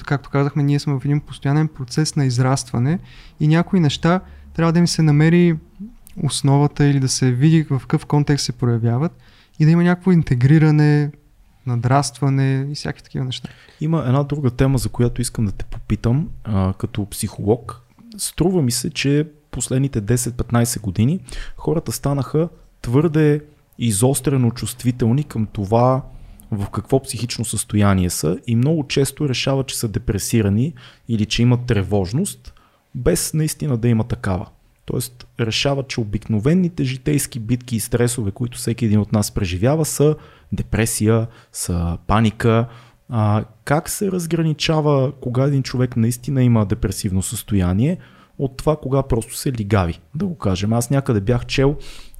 Както 0.05 0.29
казахме, 0.29 0.63
ние 0.63 0.79
сме 0.79 0.93
в 0.93 1.05
един 1.05 1.19
постоянен 1.19 1.67
процес 1.67 2.15
на 2.15 2.25
израстване 2.25 2.99
и 3.39 3.47
някои 3.47 3.79
неща 3.79 4.19
трябва 4.53 4.73
да 4.73 4.79
им 4.79 4.87
се 4.87 5.01
намери 5.01 5.57
основата 6.23 6.85
или 6.85 6.99
да 6.99 7.09
се 7.09 7.31
види 7.31 7.63
в 7.69 7.79
какъв 7.79 8.05
контекст 8.05 8.45
се 8.45 8.51
проявяват 8.51 9.17
и 9.59 9.65
да 9.65 9.71
има 9.71 9.83
някакво 9.83 10.11
интегриране, 10.11 11.11
надрастване 11.65 12.67
и 12.71 12.75
всякакви 12.75 13.03
такива 13.03 13.25
неща. 13.25 13.49
Има 13.81 14.03
една 14.07 14.23
друга 14.23 14.51
тема, 14.51 14.77
за 14.77 14.89
която 14.89 15.21
искам 15.21 15.45
да 15.45 15.51
те 15.51 15.65
попитам 15.65 16.29
а, 16.43 16.73
като 16.73 17.05
психолог. 17.05 17.81
Струва 18.17 18.61
ми 18.61 18.71
се, 18.71 18.89
че 18.89 19.27
последните 19.51 20.01
10-15 20.01 20.81
години 20.81 21.19
хората 21.57 21.91
станаха 21.91 22.49
твърде 22.81 23.41
изострено 23.79 24.51
чувствителни 24.51 25.23
към 25.23 25.45
това 25.45 26.03
в 26.51 26.69
какво 26.69 27.03
психично 27.03 27.45
състояние 27.45 28.09
са 28.09 28.37
и 28.47 28.55
много 28.55 28.87
често 28.87 29.29
решават, 29.29 29.67
че 29.67 29.77
са 29.77 29.87
депресирани 29.87 30.73
или 31.07 31.25
че 31.25 31.41
имат 31.41 31.65
тревожност, 31.65 32.53
без 32.95 33.33
наистина 33.33 33.77
да 33.77 33.87
има 33.87 34.03
такава. 34.03 34.47
Тоест 34.89 35.27
решават, 35.39 35.87
че 35.87 36.01
обикновените 36.01 36.83
житейски 36.83 37.39
битки 37.39 37.75
и 37.75 37.79
стресове, 37.79 38.31
които 38.31 38.57
всеки 38.57 38.85
един 38.85 38.99
от 38.99 39.11
нас 39.11 39.31
преживява, 39.31 39.85
са 39.85 40.15
депресия, 40.51 41.27
са 41.51 41.97
паника. 42.07 42.67
А, 43.09 43.45
как 43.65 43.89
се 43.89 44.11
разграничава, 44.11 45.11
кога 45.11 45.43
един 45.43 45.63
човек 45.63 45.97
наистина 45.97 46.43
има 46.43 46.65
депресивно 46.65 47.21
състояние 47.21 47.97
от 48.37 48.57
това 48.57 48.75
кога 48.75 49.03
просто 49.03 49.35
се 49.35 49.51
лигави, 49.51 49.99
да 50.15 50.25
го 50.25 50.37
кажем. 50.37 50.73
Аз 50.73 50.89
някъде 50.89 51.21
бях 51.21 51.45
чел, 51.45 51.75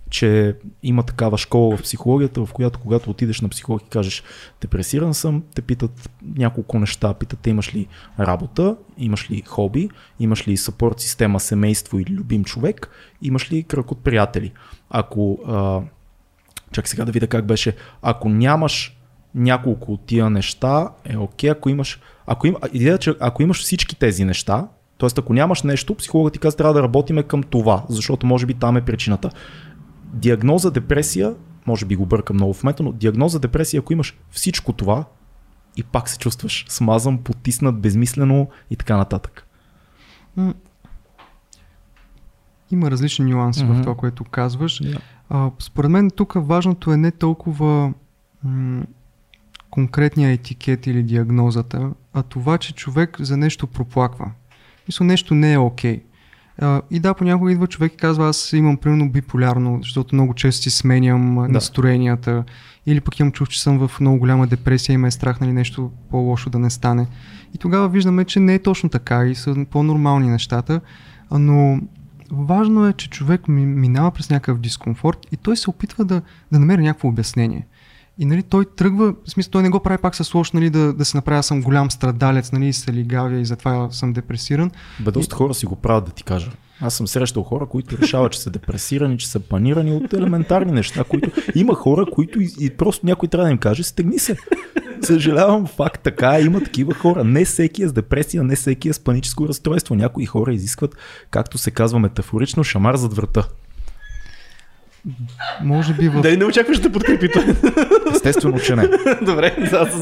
че 0.09 0.55
има 0.83 1.03
такава 1.03 1.37
школа 1.37 1.77
в 1.77 1.81
психологията, 1.81 2.45
в 2.45 2.53
която 2.53 2.79
когато 2.79 3.09
отидеш 3.09 3.41
на 3.41 3.49
психолог 3.49 3.81
и 3.81 3.89
кажеш 3.89 4.23
депресиран 4.61 5.13
съм, 5.13 5.43
те 5.55 5.61
питат 5.61 6.09
няколко 6.35 6.79
неща. 6.79 7.13
Питат 7.13 7.39
те 7.39 7.49
имаш 7.49 7.75
ли 7.75 7.87
работа, 8.19 8.75
имаш 8.97 9.31
ли 9.31 9.41
хоби, 9.41 9.89
имаш 10.19 10.47
ли 10.47 10.57
съпорт 10.57 10.99
система, 10.99 11.39
семейство 11.39 11.99
или 11.99 12.13
любим 12.13 12.43
човек, 12.43 12.89
имаш 13.21 13.51
ли 13.51 13.63
кръг 13.63 13.91
от 13.91 14.03
приятели. 14.03 14.51
Ако, 14.89 15.39
а, 15.47 15.81
чак 16.71 16.87
сега 16.87 17.05
да 17.05 17.11
видя 17.11 17.27
как 17.27 17.45
беше, 17.45 17.75
ако 18.01 18.29
нямаш 18.29 18.97
няколко 19.35 19.91
от 19.93 20.05
тия 20.05 20.29
неща, 20.29 20.89
е 21.05 21.17
окей, 21.17 21.49
ако 21.49 21.69
имаш, 21.69 21.99
ако, 22.27 22.47
им, 22.47 22.55
идея, 22.73 22.97
че 22.97 23.13
ако 23.19 23.43
имаш 23.43 23.61
всички 23.61 23.95
тези 23.95 24.25
неща, 24.25 24.67
т.е. 24.99 25.09
ако 25.17 25.33
нямаш 25.33 25.63
нещо, 25.63 25.95
психологът 25.95 26.33
ти 26.33 26.39
казва, 26.39 26.57
трябва 26.57 26.73
да 26.73 26.83
работиме 26.83 27.23
към 27.23 27.43
това, 27.43 27.85
защото 27.89 28.25
може 28.25 28.45
би 28.45 28.53
там 28.53 28.77
е 28.77 28.85
причината 28.85 29.29
диагноза 30.13 30.71
депресия, 30.71 31.35
може 31.67 31.85
би 31.85 31.95
го 31.95 32.05
бъркам 32.05 32.35
много 32.35 32.53
в 32.53 32.63
момента, 32.63 32.83
но 32.83 32.91
диагноза 32.91 33.39
депресия, 33.39 33.79
ако 33.79 33.93
имаш 33.93 34.17
всичко 34.31 34.73
това 34.73 35.05
и 35.77 35.83
пак 35.83 36.09
се 36.09 36.17
чувстваш 36.17 36.65
смазан, 36.69 37.17
потиснат, 37.17 37.81
безмислено 37.81 38.49
и 38.69 38.75
така 38.75 38.97
нататък. 38.97 39.47
Има 42.71 42.91
различни 42.91 43.25
нюанси 43.25 43.63
mm-hmm. 43.63 43.79
в 43.79 43.81
това, 43.81 43.95
което 43.95 44.23
казваш. 44.23 44.79
Yeah. 44.79 45.01
А, 45.29 45.51
според 45.59 45.91
мен 45.91 46.09
тук 46.09 46.33
важното 46.35 46.91
е 46.91 46.97
не 46.97 47.11
толкова 47.11 47.93
м- 48.43 48.83
конкретния 49.69 50.31
етикет 50.31 50.87
или 50.87 51.03
диагнозата, 51.03 51.91
а 52.13 52.23
това, 52.23 52.57
че 52.57 52.73
човек 52.73 53.17
за 53.21 53.37
нещо 53.37 53.67
проплаква. 53.67 54.31
Мисля, 54.87 55.05
нещо 55.05 55.33
не 55.33 55.53
е 55.53 55.57
окей. 55.57 55.97
Okay. 55.97 56.01
И 56.91 56.99
да, 56.99 57.13
понякога 57.13 57.51
идва 57.51 57.67
човек 57.67 57.93
и 57.93 57.97
казва, 57.97 58.29
аз 58.29 58.53
имам 58.53 58.77
примерно 58.77 59.09
биполярно, 59.09 59.79
защото 59.81 60.15
много 60.15 60.33
често 60.33 60.63
си 60.63 60.69
сменям 60.69 61.35
да. 61.35 61.47
настроенията. 61.47 62.43
Или 62.85 63.01
пък 63.01 63.19
имам 63.19 63.31
чув, 63.31 63.49
че 63.49 63.61
съм 63.61 63.87
в 63.87 63.99
много 63.99 64.19
голяма 64.19 64.47
депресия 64.47 64.93
и 64.93 64.97
ме 64.97 65.07
е 65.07 65.11
страх 65.11 65.39
нали, 65.39 65.53
нещо 65.53 65.91
по-лошо 66.09 66.49
да 66.49 66.59
не 66.59 66.69
стане. 66.69 67.07
И 67.55 67.57
тогава 67.57 67.89
виждаме, 67.89 68.25
че 68.25 68.39
не 68.39 68.53
е 68.53 68.59
точно 68.59 68.89
така 68.89 69.25
и 69.25 69.35
са 69.35 69.65
по-нормални 69.71 70.29
нещата. 70.29 70.81
Но 71.31 71.79
важно 72.31 72.87
е, 72.87 72.93
че 72.93 73.09
човек 73.09 73.47
минава 73.47 74.11
през 74.11 74.29
някакъв 74.29 74.59
дискомфорт 74.59 75.27
и 75.31 75.37
той 75.37 75.57
се 75.57 75.69
опитва 75.69 76.05
да, 76.05 76.21
да 76.51 76.59
намери 76.59 76.81
някакво 76.81 77.07
обяснение. 77.07 77.67
И 78.21 78.25
нали, 78.25 78.43
той 78.43 78.65
тръгва, 78.65 79.13
в 79.25 79.31
смисъл 79.31 79.51
той 79.51 79.63
не 79.63 79.69
го 79.69 79.79
прави 79.79 79.97
пак 79.97 80.15
с 80.15 80.33
лош, 80.33 80.51
нали, 80.51 80.69
да, 80.69 80.93
да 80.93 81.05
се 81.05 81.17
направя 81.17 81.43
съм 81.43 81.61
голям 81.61 81.91
страдалец, 81.91 82.51
нали, 82.51 82.67
и 82.67 82.73
се 82.73 82.93
лигавя 82.93 83.39
и 83.39 83.45
затова 83.45 83.91
съм 83.91 84.13
депресиран. 84.13 84.71
Бе, 84.99 85.11
доста 85.11 85.35
и... 85.35 85.37
хора 85.37 85.53
си 85.53 85.65
го 85.65 85.75
правят 85.75 86.05
да 86.05 86.11
ти 86.11 86.23
кажа. 86.23 86.51
Аз 86.81 86.93
съм 86.93 87.07
срещал 87.07 87.43
хора, 87.43 87.65
които 87.65 87.97
решават, 87.97 88.31
че 88.31 88.39
са 88.39 88.49
депресирани, 88.49 89.17
че 89.17 89.27
са 89.27 89.39
панирани 89.39 89.91
от 89.91 90.13
елементарни 90.13 90.71
неща, 90.71 91.03
които 91.03 91.31
има 91.55 91.75
хора, 91.75 92.05
които 92.11 92.41
и, 92.41 92.49
и 92.59 92.69
просто 92.69 93.05
някой 93.05 93.29
трябва 93.29 93.45
да 93.45 93.51
им 93.51 93.57
каже, 93.57 93.83
стегни 93.83 94.19
се. 94.19 94.37
Съжалявам, 95.01 95.67
факт 95.67 96.01
така, 96.03 96.39
има 96.39 96.63
такива 96.63 96.93
хора. 96.93 97.23
Не 97.23 97.45
всеки 97.45 97.83
е 97.83 97.87
с 97.87 97.93
депресия, 97.93 98.43
не 98.43 98.55
всеки 98.55 98.89
е 98.89 98.93
с 98.93 98.99
паническо 98.99 99.47
разстройство. 99.47 99.95
Някои 99.95 100.25
хора 100.25 100.53
изискват, 100.53 100.95
както 101.31 101.57
се 101.57 101.71
казва 101.71 101.99
метафорично, 101.99 102.63
шамар 102.63 102.95
зад 102.95 103.13
врата. 103.13 103.47
Може 105.63 105.93
би 105.93 106.09
в... 106.09 106.21
Дали 106.21 106.37
не 106.37 106.45
очакваш 106.45 106.79
да 106.79 106.91
подкрепи 106.91 107.29
той? 107.31 107.55
Естествено, 108.11 108.59
че 108.59 108.75
не. 108.75 108.87
Добре, 109.21 109.69
аз... 109.73 110.01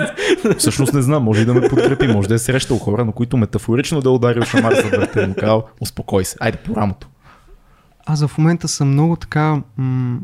Всъщност 0.57 0.93
не 0.93 1.01
знам, 1.01 1.23
може 1.23 1.41
и 1.41 1.45
да 1.45 1.53
ме 1.53 1.69
подкрепи, 1.69 2.07
може 2.07 2.27
да 2.27 2.35
е 2.35 2.39
срещал 2.39 2.77
хора, 2.77 3.05
на 3.05 3.11
които 3.11 3.37
метафорично 3.37 4.01
да 4.01 4.09
е 4.09 4.11
ударил 4.11 4.43
шамар 4.43 4.73
за 4.73 4.83
врата 4.83 5.23
и 5.23 5.27
му 5.27 5.35
казал, 5.39 5.67
успокой 5.81 6.25
се, 6.25 6.37
айде 6.39 6.57
по 6.57 6.75
рамото. 6.75 7.07
Аз 8.05 8.25
в 8.27 8.37
момента 8.37 8.67
съм 8.67 8.89
много 8.91 9.15
така 9.15 9.61
м- 9.77 10.19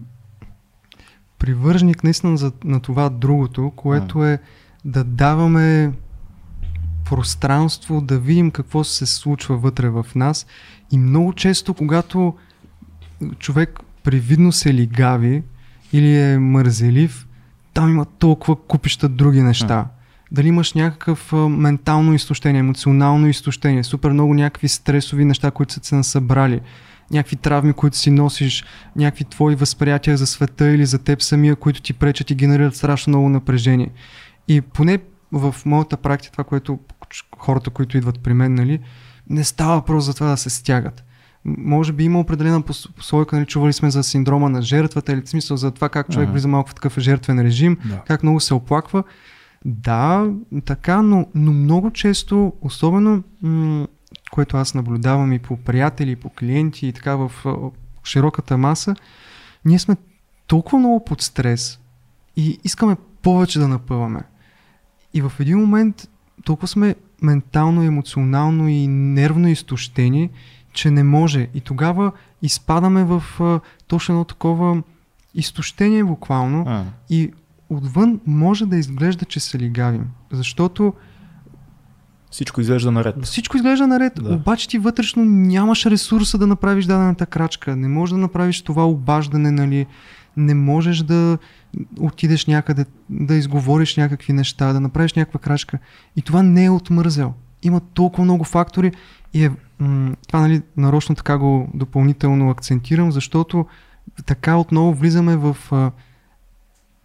привържник 1.39 2.03
наистина 2.03 2.37
за, 2.37 2.51
на 2.63 2.79
това 2.79 3.09
другото, 3.09 3.71
което 3.75 4.25
е 4.25 4.39
да 4.85 5.03
даваме 5.03 5.91
пространство, 7.05 8.01
да 8.01 8.19
видим 8.19 8.51
какво 8.51 8.83
се 8.83 9.05
случва 9.05 9.57
вътре 9.57 9.89
в 9.89 10.05
нас. 10.15 10.45
И 10.91 10.97
много 10.97 11.33
често, 11.33 11.73
когато 11.73 12.33
човек 13.39 13.79
привидно 14.03 14.51
се 14.51 14.73
лигави 14.73 15.43
или 15.93 16.21
е 16.21 16.39
мързелив, 16.39 17.27
там 17.73 17.89
има 17.89 18.05
толкова 18.05 18.55
купища 18.55 19.09
други 19.09 19.41
неща. 19.41 19.87
Дали 20.31 20.47
имаш 20.47 20.73
някакъв 20.73 21.33
а, 21.33 21.49
ментално 21.49 22.13
изтощение, 22.13 22.59
емоционално 22.59 23.27
изтощение, 23.27 23.83
супер 23.83 24.11
много 24.11 24.33
някакви 24.33 24.67
стресови 24.67 25.25
неща, 25.25 25.51
които 25.51 25.73
са 25.73 25.79
се 25.83 25.95
насъбрали, 25.95 26.61
някакви 27.11 27.35
травми, 27.35 27.73
които 27.73 27.97
си 27.97 28.11
носиш, 28.11 28.65
някакви 28.95 29.23
твои 29.23 29.55
възприятия 29.55 30.17
за 30.17 30.27
света 30.27 30.67
или 30.67 30.85
за 30.85 30.99
теб 30.99 31.21
самия, 31.21 31.55
които 31.55 31.81
ти 31.81 31.93
пречат 31.93 32.31
и 32.31 32.35
генерират 32.35 32.75
страшно 32.75 33.11
много 33.11 33.29
напрежение. 33.29 33.89
И 34.47 34.61
поне 34.61 34.99
в 35.31 35.55
моята 35.65 35.97
практика, 35.97 36.31
това, 36.31 36.43
което 36.43 36.79
хората, 37.37 37.69
които 37.69 37.97
идват 37.97 38.19
при 38.19 38.33
мен, 38.33 38.55
нали, 38.55 38.79
не 39.29 39.43
става 39.43 39.75
въпрос 39.75 40.05
за 40.05 40.13
това 40.13 40.29
да 40.29 40.37
се 40.37 40.49
стягат 40.49 41.03
може 41.45 41.93
би 41.93 42.03
има 42.03 42.19
определена 42.19 42.61
послойка, 42.61 43.35
нали, 43.35 43.45
чували 43.45 43.73
сме 43.73 43.91
за 43.91 44.03
синдрома 44.03 44.49
на 44.49 44.61
жертвата 44.61 45.13
или 45.13 45.21
в 45.21 45.29
смисъл 45.29 45.57
за 45.57 45.71
това 45.71 45.89
как 45.89 46.11
човек 46.11 46.29
влиза 46.31 46.47
малко 46.47 46.69
в 46.69 46.75
такъв 46.75 46.99
жертвен 46.99 47.39
режим, 47.39 47.77
да. 47.85 48.01
как 48.07 48.23
много 48.23 48.39
се 48.39 48.53
оплаква. 48.53 49.03
Да, 49.65 50.31
така, 50.65 51.01
но, 51.01 51.27
но 51.35 51.53
много 51.53 51.91
често, 51.91 52.53
особено 52.61 53.23
м- 53.41 53.87
което 54.31 54.57
аз 54.57 54.73
наблюдавам 54.73 55.33
и 55.33 55.39
по 55.39 55.57
приятели, 55.57 56.11
и 56.11 56.15
по 56.15 56.29
клиенти 56.29 56.87
и 56.87 56.93
така 56.93 57.15
в, 57.15 57.31
в 57.43 57.71
широката 58.03 58.57
маса, 58.57 58.95
ние 59.65 59.79
сме 59.79 59.95
толкова 60.47 60.79
много 60.79 61.05
под 61.05 61.21
стрес 61.21 61.79
и 62.35 62.59
искаме 62.63 62.95
повече 63.21 63.59
да 63.59 63.67
напъваме. 63.67 64.23
И 65.13 65.21
в 65.21 65.31
един 65.39 65.59
момент 65.59 66.07
толкова 66.43 66.67
сме 66.67 66.95
ментално, 67.21 67.83
емоционално 67.83 68.67
и 68.67 68.87
нервно 68.87 69.47
изтощени, 69.47 70.29
че 70.73 70.91
не 70.91 71.03
може. 71.03 71.47
И 71.53 71.61
тогава 71.61 72.11
изпадаме 72.41 73.03
в 73.03 73.23
а, 73.39 73.59
точно 73.87 74.15
едно 74.15 74.25
такова 74.25 74.83
изтощение 75.35 76.03
буквално 76.03 76.63
а. 76.67 76.83
и 77.09 77.31
отвън 77.69 78.19
може 78.25 78.65
да 78.65 78.77
изглежда, 78.77 79.25
че 79.25 79.39
се 79.39 79.59
лигавим. 79.59 80.05
Защото 80.31 80.93
всичко 82.31 82.61
изглежда 82.61 82.91
наред. 82.91 83.15
Всичко 83.23 83.57
изглежда 83.57 83.87
наред, 83.87 84.13
да. 84.21 84.33
обаче 84.33 84.67
ти 84.67 84.77
вътрешно 84.77 85.25
нямаш 85.25 85.85
ресурса 85.85 86.37
да 86.37 86.47
направиш 86.47 86.85
дадената 86.85 87.25
крачка. 87.25 87.75
Не 87.75 87.87
можеш 87.87 88.11
да 88.11 88.17
направиш 88.17 88.61
това 88.61 88.87
обаждане, 88.87 89.51
нали? 89.51 89.85
Не 90.37 90.53
можеш 90.53 90.97
да 90.97 91.37
отидеш 91.99 92.45
някъде, 92.45 92.85
да 93.09 93.35
изговориш 93.35 93.97
някакви 93.97 94.33
неща, 94.33 94.73
да 94.73 94.79
направиш 94.79 95.13
някаква 95.13 95.39
крачка. 95.39 95.79
И 96.15 96.21
това 96.21 96.43
не 96.43 96.65
е 96.65 96.69
отмързел. 96.69 97.33
Има 97.63 97.79
толкова 97.79 98.23
много 98.23 98.43
фактори 98.43 98.91
и 99.33 99.45
е 99.45 99.51
м- 99.79 100.15
това 100.27 100.39
нали, 100.39 100.61
нарочно 100.77 101.15
така 101.15 101.37
го 101.37 101.69
допълнително 101.73 102.49
акцентирам, 102.49 103.11
защото 103.11 103.65
така 104.25 104.57
отново 104.57 104.93
влизаме 104.93 105.35
в 105.35 105.57
а, 105.71 105.91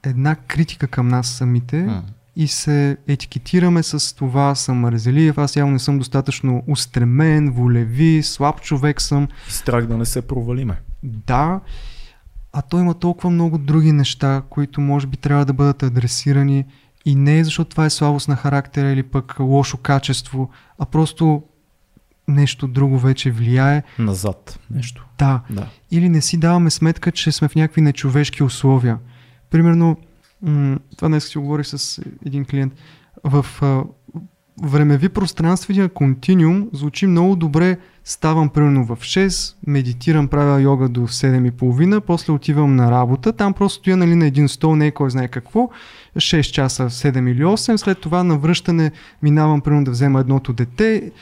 една 0.03 0.35
критика 0.35 0.87
към 0.87 1.09
нас 1.09 1.29
самите 1.29 1.77
mm. 1.77 2.03
и 2.37 2.49
се 2.49 2.97
етикетираме 3.09 3.83
с 3.83 4.17
това 4.17 4.55
съм 4.55 4.77
мързелиев, 4.77 5.39
аз 5.39 5.57
явно 5.57 5.73
не 5.73 5.79
съм 5.79 5.99
достатъчно 5.99 6.63
устремен, 6.67 7.51
волеви, 7.51 8.23
слаб 8.23 8.61
човек 8.61 9.01
съм. 9.01 9.29
Страх 9.49 9.87
да 9.87 9.97
не 9.97 10.05
се 10.05 10.23
провалиме. 10.23 10.81
Да, 11.03 11.61
а 12.53 12.63
то 12.63 12.81
има 12.81 12.95
толкова 12.95 13.31
много 13.31 13.59
други 13.59 13.93
неща, 13.93 14.43
които 14.51 14.81
може 14.81 15.07
би 15.07 15.17
трябва 15.17 15.45
да 15.45 15.53
бъдат 15.53 15.83
адресирани 15.83 16.65
и 17.05 17.15
не 17.15 17.39
е 17.39 17.45
защото 17.45 17.71
това 17.71 17.85
е 17.85 17.91
слабост 17.91 18.29
на 18.29 18.37
характера 18.37 18.91
или 18.91 19.03
пък 19.03 19.37
лошо 19.41 19.77
качество, 19.77 20.51
а 20.79 20.87
просто 20.87 21.43
нещо 22.29 22.67
друго 22.67 22.99
вече 22.99 23.31
влияе. 23.31 23.83
Назад 23.99 24.61
нещо. 24.71 25.07
Да. 25.19 25.41
да. 25.51 25.67
Или 25.91 26.09
не 26.09 26.21
си 26.21 26.37
даваме 26.37 26.71
сметка, 26.71 27.13
че 27.13 27.33
сме 27.33 27.49
в 27.49 27.55
някакви 27.55 27.81
нечовешки 27.81 28.43
условия. 28.43 28.99
Примерно, 29.51 29.97
м- 30.43 30.79
това 30.97 31.09
днес 31.09 31.29
си 31.29 31.39
говорих 31.39 31.67
с 31.67 32.03
един 32.27 32.45
клиент. 32.45 32.73
В 33.25 33.47
а, 33.63 33.83
времеви 34.63 35.09
пространствения 35.09 35.89
континуум 35.89 36.69
звучи 36.73 37.07
много 37.07 37.37
добре. 37.37 37.79
Ставам 38.05 38.49
примерно 38.49 38.85
в 38.85 38.97
6, 38.97 39.55
медитирам, 39.67 40.29
правя 40.29 40.61
йога 40.61 40.89
до 40.89 41.01
7.30, 41.01 42.01
после 42.01 42.33
отивам 42.33 42.77
на 42.77 42.91
работа, 42.91 43.33
там 43.33 43.53
просто 43.53 43.79
стоя 43.79 43.97
нали, 43.97 44.15
на 44.15 44.27
един 44.27 44.49
стол, 44.49 44.77
не 44.77 44.87
е 44.87 44.91
кой 44.91 45.11
знае 45.11 45.29
какво, 45.29 45.69
6 46.17 46.41
часа, 46.41 46.91
7 46.91 47.31
или 47.31 47.45
8, 47.45 47.77
след 47.77 48.01
това 48.01 48.25
на 48.25 48.39
връщане 48.39 48.93
минавам 49.23 49.61
примерно 49.61 49.85
да 49.85 49.91
взема 49.91 50.21
едното 50.21 50.53
дете, 50.53 51.13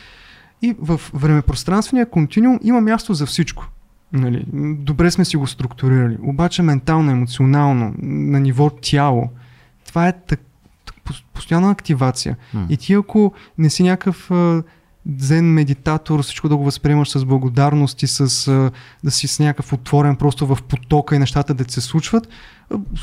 и 0.62 0.76
в 0.78 1.00
времепространствения 1.14 2.10
континуум 2.10 2.58
има 2.62 2.80
място 2.80 3.14
за 3.14 3.26
всичко. 3.26 3.68
Нали, 4.12 4.44
добре 4.78 5.10
сме 5.10 5.24
си 5.24 5.36
го 5.36 5.46
структурирали. 5.46 6.18
Обаче 6.22 6.62
ментално, 6.62 7.10
емоционално, 7.10 7.94
на 8.02 8.40
ниво 8.40 8.70
тяло, 8.70 9.30
това 9.86 10.08
е 10.08 10.12
так, 10.12 10.40
постоянна 11.34 11.70
активация. 11.70 12.36
Mm. 12.54 12.66
И 12.68 12.76
ти 12.76 12.92
ако 12.92 13.32
не 13.58 13.70
си 13.70 13.82
някакъв 13.82 14.30
дзен 15.06 15.52
медитатор, 15.52 16.22
всичко 16.22 16.48
да 16.48 16.56
го 16.56 16.64
възприемаш 16.64 17.10
с 17.10 17.24
благодарност 17.24 18.02
и 18.02 18.06
с, 18.06 18.50
да 19.04 19.10
си 19.10 19.28
с 19.28 19.40
някакъв 19.40 19.72
отворен 19.72 20.16
просто 20.16 20.46
в 20.46 20.58
потока 20.62 21.16
и 21.16 21.18
нещата 21.18 21.54
да 21.54 21.64
се 21.68 21.80
случват, 21.80 22.28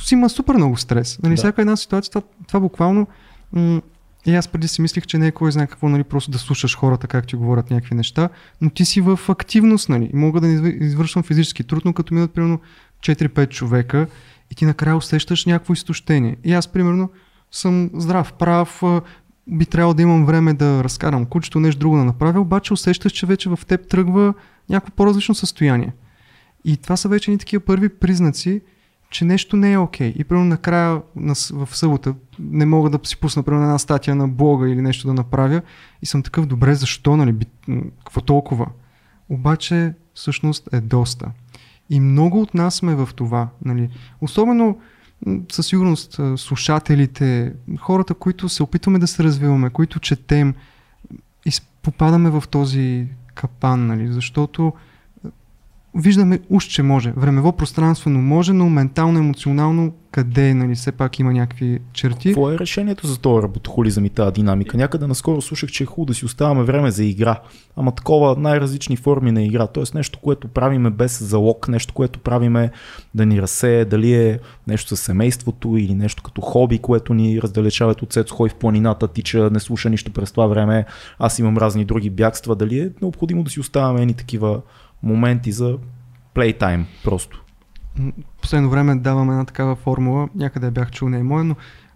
си 0.04 0.14
има 0.14 0.30
супер 0.30 0.54
много 0.54 0.78
стрес. 0.78 1.20
Нали, 1.24 1.34
Да. 1.34 1.38
Всяка 1.38 1.62
една 1.62 1.76
ситуация, 1.76 2.12
това, 2.12 2.22
това 2.48 2.60
буквално 2.60 3.08
м- 3.54 3.82
и 4.26 4.36
аз 4.36 4.48
преди 4.48 4.68
си 4.68 4.82
мислих, 4.82 5.06
че 5.06 5.18
не 5.18 5.28
е 5.28 5.32
кой 5.32 5.52
знае 5.52 5.68
какво, 5.68 5.90
нали, 5.90 6.04
просто 6.04 6.32
да 6.32 6.40
слушаш 6.40 6.78
хората 6.78 7.08
как 7.08 7.28
ти 7.28 7.36
говорят 7.36 7.72
някакви 7.72 7.96
неща, 7.96 8.30
но 8.62 8.70
ти 8.70 8.86
си 8.86 9.02
в 9.02 9.20
активност, 9.30 9.90
нали, 9.90 10.10
и 10.14 10.16
мога 10.16 10.42
да 10.42 10.48
извършвам 10.68 11.24
физически 11.24 11.64
труд, 11.64 11.86
но 11.86 11.94
като 11.94 12.14
минат 12.14 12.34
примерно 12.34 12.60
4-5 13.00 13.50
човека 13.50 14.08
и 14.52 14.56
ти 14.56 14.66
накрая 14.66 14.98
усещаш 14.98 15.46
някакво 15.46 15.74
изтощение. 15.74 16.38
И 16.44 16.54
аз 16.54 16.68
примерно 16.68 17.10
съм 17.52 17.90
здрав, 17.94 18.34
прав, 18.34 18.84
би 19.48 19.66
трябвало 19.66 19.94
да 19.94 20.02
имам 20.02 20.26
време 20.26 20.54
да 20.54 20.84
разкарам 20.84 21.26
кучето, 21.26 21.60
нещо 21.60 21.80
друго 21.80 21.98
да 21.98 22.06
направя, 22.06 22.40
обаче 22.40 22.74
усещаш, 22.74 23.12
че 23.12 23.26
вече 23.26 23.50
в 23.50 23.60
теб 23.68 23.88
тръгва 23.88 24.34
някакво 24.70 24.96
по-различно 24.96 25.36
състояние. 25.36 25.94
И 26.66 26.78
това 26.78 26.98
са 26.98 27.10
вече 27.10 27.32
ни 27.32 27.38
такива 27.38 27.64
първи 27.66 27.90
признаци, 27.90 28.62
че 29.14 29.26
нещо 29.26 29.56
не 29.56 29.72
е 29.72 29.78
окей. 29.78 30.14
И 30.18 30.24
примерно 30.24 30.50
накрая 30.50 31.02
в 31.52 31.70
събота 31.72 32.16
не 32.40 32.66
мога 32.66 32.90
да 32.90 33.00
си 33.04 33.18
пусна 33.18 33.44
примерно 33.44 33.64
една 33.64 33.80
статия 33.80 34.16
на 34.16 34.28
блога 34.28 34.70
или 34.70 34.82
нещо 34.82 35.08
да 35.08 35.14
направя 35.14 35.62
и 36.02 36.06
съм 36.06 36.24
такъв, 36.24 36.46
добре, 36.46 36.76
защо, 36.76 37.18
нали, 37.18 37.36
какво 38.06 38.22
толкова? 38.22 38.68
Обаче 39.30 39.94
всъщност 40.14 40.70
е 40.74 40.82
доста. 40.82 41.32
И 41.90 42.00
много 42.00 42.42
от 42.42 42.54
нас 42.54 42.76
сме 42.76 42.96
в 42.96 43.10
това. 43.16 43.50
Нали. 43.66 43.90
Особено 44.22 44.80
със 45.52 45.68
сигурност 45.68 46.20
слушателите, 46.38 47.54
хората, 47.80 48.14
които 48.14 48.50
се 48.50 48.64
опитваме 48.64 49.00
да 49.00 49.08
се 49.08 49.24
развиваме, 49.24 49.70
които 49.70 50.00
четем, 50.00 50.56
попадаме 51.82 52.30
в 52.30 52.44
този 52.50 53.08
капан, 53.36 53.88
нали, 53.88 54.08
защото 54.08 54.74
виждаме 55.96 56.40
уж, 56.50 56.66
че 56.66 56.84
може. 56.84 57.12
Времево, 57.12 57.52
пространствено 57.52 58.22
може, 58.22 58.54
но 58.54 58.70
ментално, 58.70 59.20
емоционално, 59.20 59.94
къде, 60.12 60.54
нали, 60.54 60.76
все 60.76 60.92
пак 60.92 61.20
има 61.20 61.34
някакви 61.34 61.80
черти. 61.94 62.30
Какво 62.30 62.52
е 62.52 62.60
решението 62.60 63.08
за 63.08 63.20
този 63.20 63.44
работохолизъм 63.44 64.06
и 64.06 64.10
тази 64.10 64.34
динамика? 64.34 64.78
Някъде 64.78 65.08
наскоро 65.08 65.42
слушах, 65.42 65.70
че 65.70 65.84
е 65.84 65.86
хубаво 65.86 66.06
да 66.06 66.14
си 66.14 66.26
оставаме 66.26 66.64
време 66.64 66.92
за 66.92 67.04
игра. 67.04 67.40
Ама 67.76 67.92
такова 67.92 68.36
най-различни 68.40 68.98
форми 68.98 69.32
на 69.32 69.44
игра. 69.44 69.68
Тоест 69.68 69.96
нещо, 69.96 70.20
което 70.20 70.48
правиме 70.48 70.90
без 70.90 71.24
залог, 71.24 71.68
нещо, 71.68 71.94
което 71.94 72.20
правиме 72.20 72.72
да 73.16 73.26
ни 73.26 73.42
разсее, 73.42 73.86
дали 73.86 74.14
е 74.14 74.40
нещо 74.68 74.96
с 74.96 75.00
семейството 75.00 75.78
или 75.78 75.96
нещо 75.96 76.24
като 76.24 76.42
хоби, 76.42 76.80
което 76.80 77.14
ни 77.14 77.42
раздалечава 77.42 77.96
от 78.02 78.14
Цецо, 78.14 78.36
хой 78.36 78.50
в 78.50 78.56
планината, 78.56 79.08
тича, 79.08 79.50
не 79.50 79.60
слуша 79.60 79.90
нищо 79.90 80.12
през 80.12 80.32
това 80.32 80.48
време. 80.48 80.86
Аз 81.20 81.40
имам 81.40 81.58
разни 81.58 81.86
други 81.86 82.10
бягства. 82.10 82.56
Дали 82.56 82.80
е 82.80 82.90
необходимо 83.02 83.44
да 83.44 83.50
си 83.50 83.60
оставаме 83.60 84.02
едни 84.02 84.14
такива 84.14 84.62
моменти 85.04 85.52
за 85.52 85.78
плейтайм 86.34 86.86
просто. 87.04 87.44
Последно 88.42 88.70
време 88.70 88.96
давам 88.96 89.30
една 89.30 89.46
такава 89.46 89.76
формула, 89.76 90.30
някъде 90.36 90.72
бях 90.72 90.92
чул, 90.92 91.10
не 91.10 91.20
е 91.20 91.24
моя, 91.24 91.44
но 91.44 91.56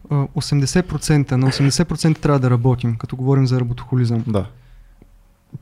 а, 0.10 0.16
80%, 0.16 1.32
на 1.32 1.52
80% 1.52 2.20
трябва 2.20 2.40
да 2.40 2.50
работим, 2.50 2.96
като 2.96 3.16
говорим 3.16 3.48
за 3.48 3.60
работохолизъм. 3.60 4.24
Да. 4.28 4.46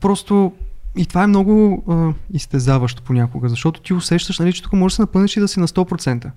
Просто 0.00 0.52
и 0.96 1.06
това 1.06 1.22
е 1.22 1.26
много 1.26 1.84
а, 1.88 2.12
изтезаващо 2.32 3.02
понякога, 3.02 3.48
защото 3.48 3.80
ти 3.80 3.94
усещаш, 3.94 4.38
нали, 4.38 4.52
че 4.52 4.62
тук 4.62 4.72
можеш 4.72 4.92
да 4.92 4.96
се 4.96 5.02
напълниш 5.02 5.36
и 5.36 5.40
да 5.40 5.48
си 5.48 5.60
на 5.60 5.68
100%. 5.68 6.30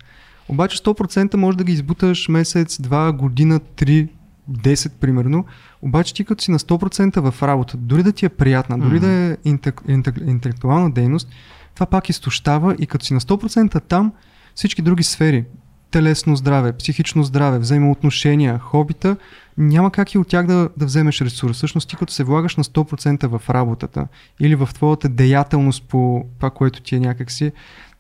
Обаче 0.50 0.78
100% 0.78 1.36
може 1.36 1.58
да 1.58 1.64
ги 1.64 1.72
избуташ 1.72 2.30
месец, 2.30 2.82
два, 2.82 3.12
година, 3.12 3.60
три, 3.60 4.08
10 4.50 4.90
примерно. 4.90 5.46
Обаче 5.82 6.14
ти 6.14 6.26
като 6.26 6.44
си 6.44 6.52
на 6.52 6.60
100% 6.60 7.32
в 7.32 7.44
работа, 7.44 7.78
дори 7.78 8.04
да 8.04 8.12
ти 8.12 8.26
е 8.26 8.30
приятна, 8.30 8.80
дори 8.80 8.96
Мгм. 8.96 9.06
да 9.06 9.12
е 9.12 9.38
интек, 9.46 9.82
интек, 9.88 10.16
интелектуална 10.28 10.92
дейност, 10.92 11.30
това 11.74 11.86
пак 11.86 12.10
изтощава 12.10 12.76
и 12.80 12.88
като 12.88 13.06
си 13.06 13.14
на 13.14 13.20
100% 13.20 13.84
там, 13.84 14.14
всички 14.56 14.82
други 14.82 15.04
сфери, 15.04 15.46
телесно 15.92 16.36
здраве, 16.36 16.78
психично 16.78 17.24
здраве, 17.24 17.60
взаимоотношения, 17.60 18.60
хобита, 18.60 19.18
няма 19.58 19.92
как 19.92 20.14
и 20.14 20.18
от 20.18 20.28
тях 20.28 20.48
да, 20.48 20.70
да 20.78 20.86
вземеш 20.86 21.22
ресурс. 21.22 21.58
Всъщност 21.58 21.90
ти 21.90 21.96
като 21.96 22.14
се 22.14 22.24
влагаш 22.24 22.56
на 22.56 22.64
100% 22.64 23.28
в 23.28 23.50
работата 23.50 24.08
или 24.40 24.56
в 24.56 24.70
твоята 24.74 25.10
деятелност 25.10 25.84
по 25.84 26.26
това, 26.38 26.50
което 26.50 26.82
ти 26.82 26.96
е 26.96 27.00
някакси 27.00 27.52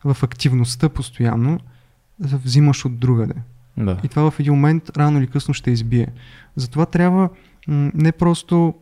в 0.04 0.18
активността 0.24 0.90
постоянно, 0.90 1.60
взимаш 2.20 2.86
от 2.86 3.00
другаде. 3.00 3.34
Да. 3.80 3.97
И 4.03 4.07
това 4.07 4.31
в 4.31 4.39
един 4.39 4.53
момент 4.53 4.97
рано 4.97 5.19
или 5.19 5.27
късно 5.27 5.53
ще 5.53 5.72
избие. 5.72 6.07
Затова 6.56 6.85
трябва 6.85 7.30
не 7.68 8.11
просто 8.11 8.73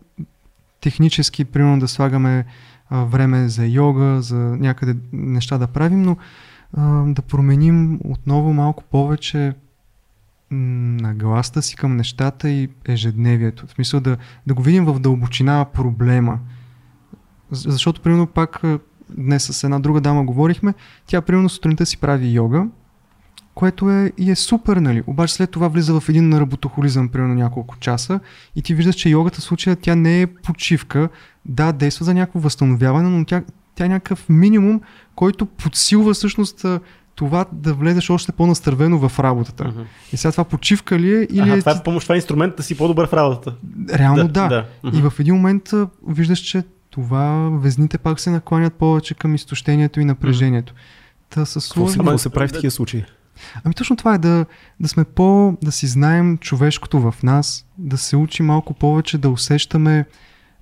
технически, 0.82 1.46
примерно 1.46 1.80
да 1.80 1.88
слагаме 1.88 2.46
време 2.92 3.50
за 3.50 3.66
йога, 3.66 4.22
за 4.22 4.38
някъде 4.38 4.96
неща 5.14 5.58
да 5.58 5.68
правим, 5.68 6.02
но 6.02 6.18
да 7.14 7.22
променим 7.22 8.00
отново 8.04 8.54
малко 8.54 8.84
повече 8.84 9.54
нагласта 10.52 11.62
си 11.62 11.76
към 11.76 11.96
нещата 11.96 12.50
и 12.50 12.70
ежедневието. 12.88 13.68
В 13.68 13.72
смисъл 13.72 14.00
да, 14.00 14.18
да 14.48 14.54
го 14.54 14.62
видим 14.62 14.86
в 14.86 15.00
дълбочина 15.00 15.66
проблема. 15.74 16.40
Защото, 17.52 18.02
примерно, 18.02 18.28
пак 18.28 18.62
днес 19.10 19.44
с 19.44 19.64
една 19.64 19.80
друга 19.80 20.02
дама 20.02 20.24
говорихме, 20.24 20.74
тя, 21.06 21.22
примерно, 21.22 21.50
сутринта 21.50 21.86
си 21.86 21.98
прави 21.98 22.34
йога, 22.34 22.68
което 23.58 23.92
е 23.92 24.12
и 24.18 24.32
е 24.32 24.36
супер, 24.36 24.78
нали? 24.78 25.04
Обаче 25.08 25.34
след 25.34 25.52
това 25.52 25.68
влиза 25.68 26.00
в 26.00 26.10
един 26.10 26.38
работохолизъм, 26.38 27.10
примерно 27.10 27.34
няколко 27.34 27.78
часа 27.80 28.20
и 28.56 28.62
ти 28.62 28.74
виждаш, 28.74 28.96
че 28.96 29.10
йогата 29.10 29.42
в 29.42 29.44
случая 29.44 29.76
тя 29.76 29.96
не 29.96 30.22
е 30.22 30.28
почивка, 30.28 31.10
да, 31.46 31.72
действа 31.72 32.06
за 32.06 32.14
някакво 32.14 32.40
възстановяване, 32.40 33.10
но 33.10 33.26
тя, 33.26 33.44
тя 33.76 33.86
е 33.86 33.90
някакъв 33.90 34.30
минимум, 34.30 34.82
който 35.16 35.46
подсилва 35.46 36.14
всъщност 36.14 36.66
това 37.16 37.46
да 37.52 37.74
влезеш 37.74 38.10
още 38.10 38.32
по-настървено 38.32 39.10
в 39.10 39.20
работата. 39.20 39.64
Мгм. 39.64 39.82
И 40.14 40.18
сега 40.18 40.32
това 40.32 40.44
почивка 40.44 41.00
ли 41.00 41.16
е 41.16 41.28
или 41.32 41.40
Аха, 41.40 41.58
е 41.58 41.60
това 41.60 41.72
е 41.72 41.84
помощ, 41.84 42.06
това 42.06 42.16
е 42.16 42.18
инструмент 42.18 42.56
да 42.56 42.64
си 42.64 42.78
по-добър 42.78 43.08
в 43.08 43.14
работата. 43.14 43.56
реално 43.94 44.28
да. 44.28 44.48
да. 44.48 44.66
И 44.98 45.02
в 45.02 45.14
един 45.20 45.36
момент 45.36 45.72
виждаш, 46.08 46.40
че 46.40 46.64
това 46.90 47.50
везните 47.54 47.98
пак 47.98 48.20
се 48.20 48.30
накланят 48.30 48.74
повече 48.74 49.14
към 49.14 49.36
изтощението 49.36 50.00
и 50.00 50.06
напрежението. 50.06 50.74
Та 51.30 51.46
са 51.46 51.60
Какво 51.60 51.62
се, 51.62 51.68
сложни. 51.68 51.98
какво 51.98 52.18
се 52.18 52.30
прави 52.30 52.48
в 52.48 52.52
такива 52.52 52.72
случаи? 52.72 53.06
Ами 53.64 53.74
точно 53.74 53.96
това 53.96 54.16
е 54.16 54.18
да, 54.18 54.46
да 54.80 54.88
сме 54.88 55.04
по, 55.04 55.58
да 55.64 55.72
си 55.72 55.88
знаем 55.88 56.38
човешкото 56.38 57.00
в 57.00 57.16
нас, 57.24 57.66
да 57.78 57.98
се 57.98 58.16
учи 58.16 58.44
малко 58.44 58.74
повече 58.74 59.18
да 59.18 59.30
усещаме 59.30 60.06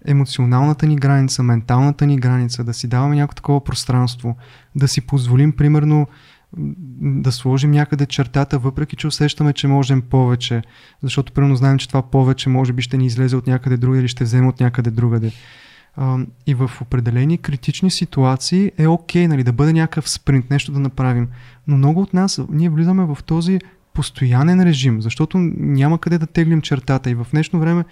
емоционалната 0.06 0.88
ни 0.88 0.96
граница, 0.96 1.44
менталната 1.44 2.06
ни 2.06 2.18
граница, 2.18 2.64
да 2.64 2.74
си 2.74 2.88
даваме 2.88 3.16
някакво 3.16 3.36
такова 3.36 3.64
пространство, 3.64 4.36
да 4.76 4.88
си 4.88 5.02
позволим 5.02 5.52
примерно 5.52 6.08
да 6.98 7.32
сложим 7.32 7.72
някъде 7.72 8.06
чертата, 8.06 8.60
въпреки 8.60 8.96
че 8.96 9.08
усещаме, 9.08 9.54
че 9.54 9.68
можем 9.68 10.02
повече, 10.02 10.62
защото 11.04 11.34
примерно 11.34 11.56
знаем, 11.56 11.78
че 11.78 11.88
това 11.88 12.02
повече 12.02 12.50
може 12.50 12.74
би 12.74 12.82
ще 12.82 12.98
ни 12.98 13.06
излезе 13.06 13.36
от 13.36 13.48
някъде 13.48 13.78
другаде 13.78 14.00
или 14.00 14.08
ще 14.08 14.24
вземе 14.24 14.48
от 14.48 14.60
някъде 14.60 14.92
другаде. 14.92 15.32
А, 15.98 16.18
и 16.48 16.54
в 16.54 16.72
определени 16.82 17.38
критични 17.38 17.92
ситуации 17.92 18.72
е 18.78 18.88
окей, 18.88 19.28
нали, 19.28 19.44
да 19.44 19.54
бъде 19.54 19.74
някакъв 19.74 20.10
спринт, 20.10 20.50
нещо 20.50 20.72
да 20.72 20.80
направим. 20.80 21.28
Но 21.68 21.78
много 21.78 22.02
от 22.02 22.14
нас, 22.14 22.42
ние 22.50 22.70
влизаме 22.70 23.06
в 23.06 23.18
този 23.26 23.60
постоянен 23.94 24.64
режим, 24.64 25.02
защото 25.02 25.38
няма 25.58 26.00
къде 26.00 26.18
да 26.18 26.28
теглим 26.28 26.62
чертата 26.62 27.10
и 27.10 27.16
в 27.16 27.28
днешно 27.32 27.60
време 27.60 27.84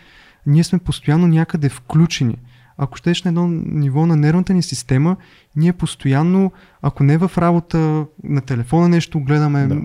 ние 0.45 0.63
сме 0.63 0.79
постоянно 0.79 1.27
някъде 1.27 1.69
включени. 1.69 2.37
Ако 2.77 2.97
щеш 2.97 3.23
на 3.23 3.29
едно 3.29 3.47
ниво 3.65 4.05
на 4.05 4.15
нервната 4.15 4.53
ни 4.53 4.61
система, 4.63 5.15
ние 5.55 5.73
постоянно, 5.73 6.51
ако 6.81 7.03
не 7.03 7.17
в 7.17 7.31
работа, 7.37 8.05
на 8.23 8.41
телефона 8.41 8.89
нещо 8.89 9.19
гледаме, 9.19 9.67
Да. 9.67 9.81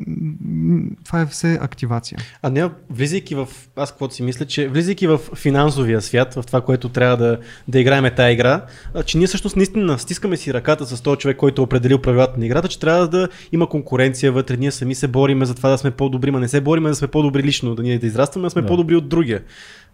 това 1.04 1.20
е 1.20 1.26
все 1.26 1.58
активация. 1.62 2.18
А 2.42 2.50
не, 2.50 2.70
влизайки 2.90 3.34
в, 3.34 3.48
аз 3.76 3.90
каквото 3.90 4.14
си 4.14 4.22
мисля, 4.22 4.46
че 4.46 4.68
влизайки 4.68 5.06
в 5.06 5.20
финансовия 5.36 6.00
свят, 6.00 6.34
в 6.34 6.42
това, 6.42 6.60
което 6.60 6.88
трябва 6.88 7.16
да, 7.16 7.38
да 7.68 7.80
играем 7.80 8.14
тази 8.16 8.32
игра, 8.32 8.64
а, 8.94 9.02
че 9.02 9.18
ние 9.18 9.26
всъщност 9.26 9.56
наистина 9.56 9.98
стискаме 9.98 10.36
си 10.36 10.54
ръката 10.54 10.86
с 10.86 11.00
този 11.00 11.18
човек, 11.18 11.36
който 11.36 11.62
е 11.62 11.64
определил 11.64 11.98
правилата 11.98 12.38
на 12.38 12.46
играта, 12.46 12.68
че 12.68 12.80
трябва 12.80 13.08
да 13.08 13.28
има 13.52 13.68
конкуренция 13.68 14.32
вътре, 14.32 14.56
ние 14.56 14.70
сами 14.70 14.94
се 14.94 15.08
бориме 15.08 15.44
за 15.44 15.54
това 15.54 15.70
да 15.70 15.78
сме 15.78 15.90
по-добри, 15.90 16.30
ма 16.30 16.40
не 16.40 16.48
се 16.48 16.60
бориме 16.60 16.88
да 16.88 16.94
сме 16.94 17.08
по-добри 17.08 17.42
лично, 17.42 17.74
да 17.74 17.82
ние 17.82 17.98
да 17.98 18.06
израстваме, 18.06 18.46
да 18.46 18.50
сме 18.50 18.62
Да. 18.62 18.68
по-добри 18.68 18.96
от 18.96 19.08
другия. 19.08 19.42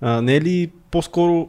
А, 0.00 0.20
не 0.22 0.36
е 0.36 0.40
ли 0.40 0.70
по-скоро 0.90 1.48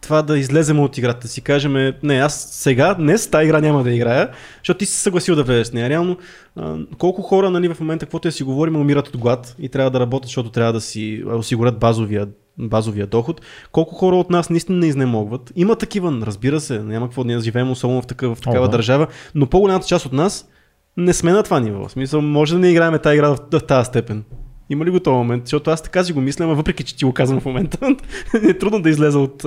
това 0.00 0.22
да 0.22 0.38
излезем 0.38 0.80
от 0.80 0.98
играта, 0.98 1.20
да 1.20 1.28
си 1.28 1.40
кажем, 1.40 1.94
не, 2.02 2.14
аз 2.14 2.48
сега, 2.50 2.94
днес 2.94 3.30
тази 3.30 3.44
игра 3.44 3.60
няма 3.60 3.82
да 3.82 3.92
играя, 3.92 4.30
защото 4.58 4.78
ти 4.78 4.86
си 4.86 4.92
се 4.92 5.00
съгласил 5.00 5.36
да 5.36 5.42
влезеш 5.42 5.66
с 5.66 5.72
нея. 5.72 5.90
Реално, 5.90 6.16
а, 6.56 6.76
колко 6.98 7.22
хора 7.22 7.50
нали, 7.50 7.74
в 7.74 7.80
момента, 7.80 8.06
каквото 8.06 8.28
я 8.28 8.32
си 8.32 8.42
говорим, 8.42 8.76
умират 8.76 9.08
от 9.08 9.16
глад 9.16 9.54
и 9.58 9.68
трябва 9.68 9.90
да 9.90 10.00
работят, 10.00 10.26
защото 10.26 10.50
трябва 10.50 10.72
да 10.72 10.80
си 10.80 11.22
осигурят 11.26 11.78
базовия, 11.78 12.28
базовия 12.58 13.06
доход. 13.06 13.40
Колко 13.72 13.94
хора 13.94 14.16
от 14.16 14.30
нас 14.30 14.50
наистина 14.50 14.78
не 14.78 14.86
изнемогват? 14.86 15.52
Има 15.56 15.76
такива, 15.76 16.18
разбира 16.22 16.60
се, 16.60 16.78
няма 16.78 17.06
какво 17.06 17.24
ние 17.24 17.40
живеем 17.40 17.70
особено 17.70 18.02
в, 18.02 18.06
такъв, 18.06 18.38
в 18.38 18.40
такава 18.40 18.64
О, 18.64 18.68
да. 18.68 18.76
държава, 18.76 19.06
но 19.34 19.46
по-голямата 19.46 19.86
част 19.86 20.06
от 20.06 20.12
нас 20.12 20.48
не 20.96 21.12
сме 21.12 21.32
на 21.32 21.42
това 21.42 21.60
ниво. 21.60 21.88
В 21.88 21.92
смисъл, 21.92 22.20
може 22.20 22.52
да 22.52 22.58
не 22.58 22.70
играем 22.70 22.98
тази 23.02 23.14
игра 23.14 23.28
в, 23.28 23.38
в 23.52 23.60
тази 23.60 23.86
степен. 23.86 24.24
Има 24.70 24.84
ли 24.84 24.90
го 24.90 25.00
този 25.00 25.14
момент? 25.14 25.46
Защото 25.46 25.70
аз 25.70 25.82
така 25.82 26.04
си 26.04 26.12
го 26.12 26.20
мисля, 26.20 26.46
но 26.46 26.56
въпреки, 26.56 26.84
че 26.84 26.96
ти 26.96 27.04
го 27.04 27.12
казвам 27.12 27.40
в 27.40 27.44
момента, 27.44 27.96
е 28.48 28.58
трудно 28.58 28.82
да 28.82 28.90
излеза 28.90 29.18
от, 29.18 29.44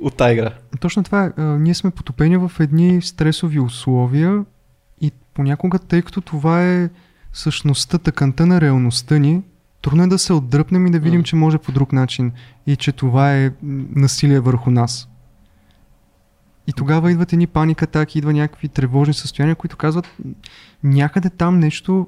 от 0.00 0.16
тази 0.16 0.32
игра. 0.32 0.52
Точно 0.80 1.02
това 1.02 1.24
е. 1.24 1.42
Ние 1.42 1.74
сме 1.74 1.90
потопени 1.90 2.36
в 2.36 2.52
едни 2.60 3.02
стресови 3.02 3.60
условия 3.60 4.44
и 5.00 5.12
понякога, 5.34 5.78
тъй 5.78 6.02
като 6.02 6.20
това 6.20 6.64
е 6.64 6.88
същността, 7.32 7.98
тъканта 7.98 8.46
на 8.46 8.60
реалността 8.60 9.18
ни, 9.18 9.42
трудно 9.82 10.02
е 10.02 10.06
да 10.06 10.18
се 10.18 10.32
отдръпнем 10.32 10.86
и 10.86 10.90
да 10.90 10.98
видим, 10.98 11.22
че 11.22 11.36
може 11.36 11.58
по 11.58 11.72
друг 11.72 11.92
начин 11.92 12.32
и 12.66 12.76
че 12.76 12.92
това 12.92 13.36
е 13.36 13.52
насилие 13.94 14.40
върху 14.40 14.70
нас. 14.70 15.08
И 16.66 16.72
тогава 16.72 17.10
идват 17.12 17.32
едни 17.32 17.46
паника 17.46 17.84
атаки, 17.84 18.18
идва 18.18 18.32
някакви 18.32 18.68
тревожни 18.68 19.14
състояния, 19.14 19.56
които 19.56 19.76
казват 19.76 20.16
някъде 20.82 21.30
там 21.30 21.58
нещо 21.58 22.06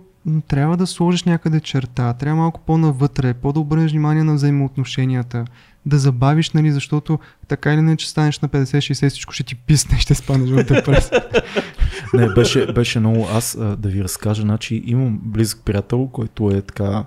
трябва 0.48 0.76
да 0.76 0.86
сложиш 0.86 1.24
някъде 1.24 1.60
черта, 1.60 2.12
трябва 2.12 2.36
малко 2.36 2.60
по-навътре, 2.66 3.34
по-да 3.34 3.60
обърнеш 3.60 3.90
внимание 3.90 4.24
на 4.24 4.34
взаимоотношенията, 4.34 5.44
да 5.86 5.98
забавиш, 5.98 6.50
нали, 6.50 6.72
защото 6.72 7.18
така 7.48 7.74
или 7.74 7.80
не, 7.80 7.96
че 7.96 8.10
станеш 8.10 8.40
на 8.40 8.48
50-60, 8.48 9.08
всичко 9.08 9.32
ще 9.32 9.42
ти 9.42 9.54
писне, 9.54 9.98
ще 9.98 10.14
спаднеш 10.14 10.50
в 10.50 10.64
депресия. 10.64 11.24
Не, 12.14 12.28
беше, 12.28 12.72
беше 12.72 13.00
много. 13.00 13.26
Аз 13.32 13.58
да 13.78 13.88
ви 13.88 14.04
разкажа, 14.04 14.42
значи 14.42 14.82
имам 14.86 15.20
близък 15.22 15.60
приятел, 15.64 16.08
който 16.12 16.50
е 16.50 16.62
така 16.62 17.04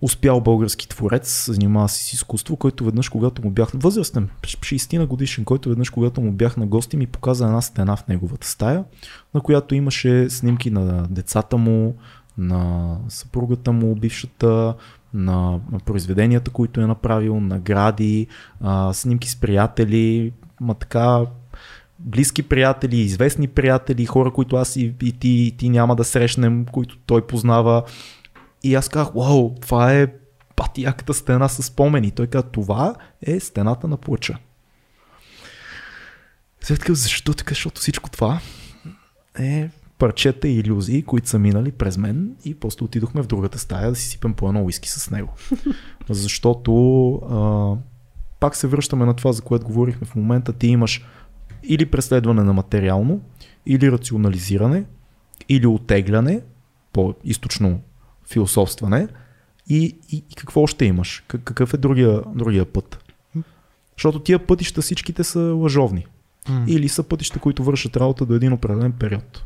успял 0.00 0.40
български 0.40 0.88
творец, 0.88 1.46
занимава 1.52 1.88
се 1.88 2.04
с 2.04 2.12
изкуство, 2.12 2.56
който 2.56 2.84
веднъж, 2.84 3.08
когато 3.08 3.42
му 3.42 3.50
бях 3.50 3.70
възрастен, 3.74 4.28
60 4.42 4.98
на 4.98 5.06
годишен, 5.06 5.44
който 5.44 5.68
веднъж, 5.68 5.90
когато 5.90 6.20
му 6.20 6.32
бях 6.32 6.56
на 6.56 6.66
гости, 6.66 6.96
ми 6.96 7.06
показа 7.06 7.46
една 7.46 7.62
стена 7.62 7.96
в 7.96 8.08
неговата 8.08 8.48
стая, 8.48 8.84
на 9.34 9.40
която 9.40 9.74
имаше 9.74 10.30
снимки 10.30 10.70
на 10.70 11.06
децата 11.10 11.56
му, 11.56 11.96
на 12.38 12.96
съпругата 13.08 13.72
му, 13.72 13.94
бившата, 13.94 14.74
на, 15.14 15.60
произведенията, 15.84 16.50
които 16.50 16.80
е 16.80 16.86
направил, 16.86 17.40
награди, 17.40 18.26
снимки 18.92 19.30
с 19.30 19.36
приятели, 19.36 20.32
ма 20.60 20.74
така 20.74 21.20
близки 21.98 22.42
приятели, 22.42 22.96
известни 22.96 23.48
приятели, 23.48 24.06
хора, 24.06 24.30
които 24.30 24.56
аз 24.56 24.76
и, 24.76 24.94
и 25.02 25.12
ти, 25.12 25.28
и 25.28 25.54
ти 25.56 25.68
няма 25.68 25.96
да 25.96 26.04
срещнем, 26.04 26.66
които 26.72 26.98
той 27.06 27.26
познава. 27.26 27.82
И 28.66 28.74
аз 28.74 28.88
казах, 28.88 29.14
вау, 29.14 29.54
това 29.54 29.92
е 29.92 30.08
патияката 30.56 31.14
стена 31.14 31.48
с 31.48 31.62
спомени. 31.62 32.10
Той 32.10 32.26
каза, 32.26 32.42
това 32.42 32.94
е 33.22 33.40
стената 33.40 33.88
на 33.88 33.96
плача. 33.96 34.38
След 36.60 36.78
така, 36.78 36.94
защо 36.94 37.34
така? 37.34 37.48
Защото 37.48 37.80
всичко 37.80 38.10
това 38.10 38.40
е 39.38 39.70
парчета 39.98 40.48
и 40.48 40.58
иллюзии, 40.58 41.02
които 41.02 41.28
са 41.28 41.38
минали 41.38 41.72
през 41.72 41.96
мен 41.96 42.36
и 42.44 42.54
после 42.54 42.84
отидохме 42.84 43.22
в 43.22 43.26
другата 43.26 43.58
стая 43.58 43.90
да 43.90 43.96
си 43.96 44.08
сипем 44.08 44.34
по 44.34 44.48
едно 44.48 44.64
уиски 44.64 44.88
с 44.88 45.10
него. 45.10 45.32
Защото 46.10 47.12
а, 47.14 47.76
пак 48.40 48.56
се 48.56 48.66
връщаме 48.66 49.04
на 49.04 49.14
това, 49.14 49.32
за 49.32 49.42
което 49.42 49.66
говорихме 49.66 50.06
в 50.06 50.14
момента. 50.14 50.52
Ти 50.52 50.66
имаш 50.66 51.04
или 51.62 51.86
преследване 51.86 52.42
на 52.42 52.52
материално, 52.52 53.20
или 53.66 53.92
рационализиране, 53.92 54.84
или 55.48 55.66
отегляне, 55.66 56.40
по-източно 56.92 57.80
философстване. 58.30 59.08
И, 59.68 59.96
и, 60.12 60.24
и 60.30 60.34
какво 60.36 60.62
още 60.62 60.84
имаш? 60.84 61.24
Как- 61.28 61.42
Какъв 61.44 61.74
е 61.74 61.76
другия, 61.76 62.22
другия 62.34 62.64
път? 62.64 63.04
Защото 63.96 64.18
тия 64.20 64.46
пътища 64.46 64.82
всичките 64.82 65.24
са 65.24 65.40
лъжовни. 65.40 66.06
М. 66.48 66.64
Или 66.68 66.88
са 66.88 67.02
пътища, 67.02 67.38
които 67.38 67.64
вършат 67.64 67.96
работа 67.96 68.26
до 68.26 68.34
един 68.34 68.52
определен 68.52 68.92
период. 68.92 69.44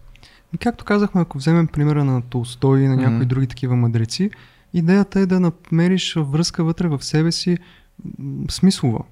И 0.55 0.59
както 0.59 0.85
казахме, 0.85 1.21
ако 1.21 1.39
вземем 1.39 1.67
примера 1.67 2.05
на 2.05 2.23
Толстой 2.23 2.81
и 2.81 2.89
на 2.89 2.97
някои 2.97 3.17
Мгм. 3.17 3.29
други 3.29 3.47
такива 3.47 3.77
мъдреци, 3.77 4.31
идеята 4.75 5.21
е 5.21 5.27
да 5.27 5.41
намериш 5.41 6.15
връзка 6.19 6.65
вътре 6.65 6.89
в 6.89 7.05
себе 7.05 7.33
си 7.33 7.59
смислова. 8.51 9.05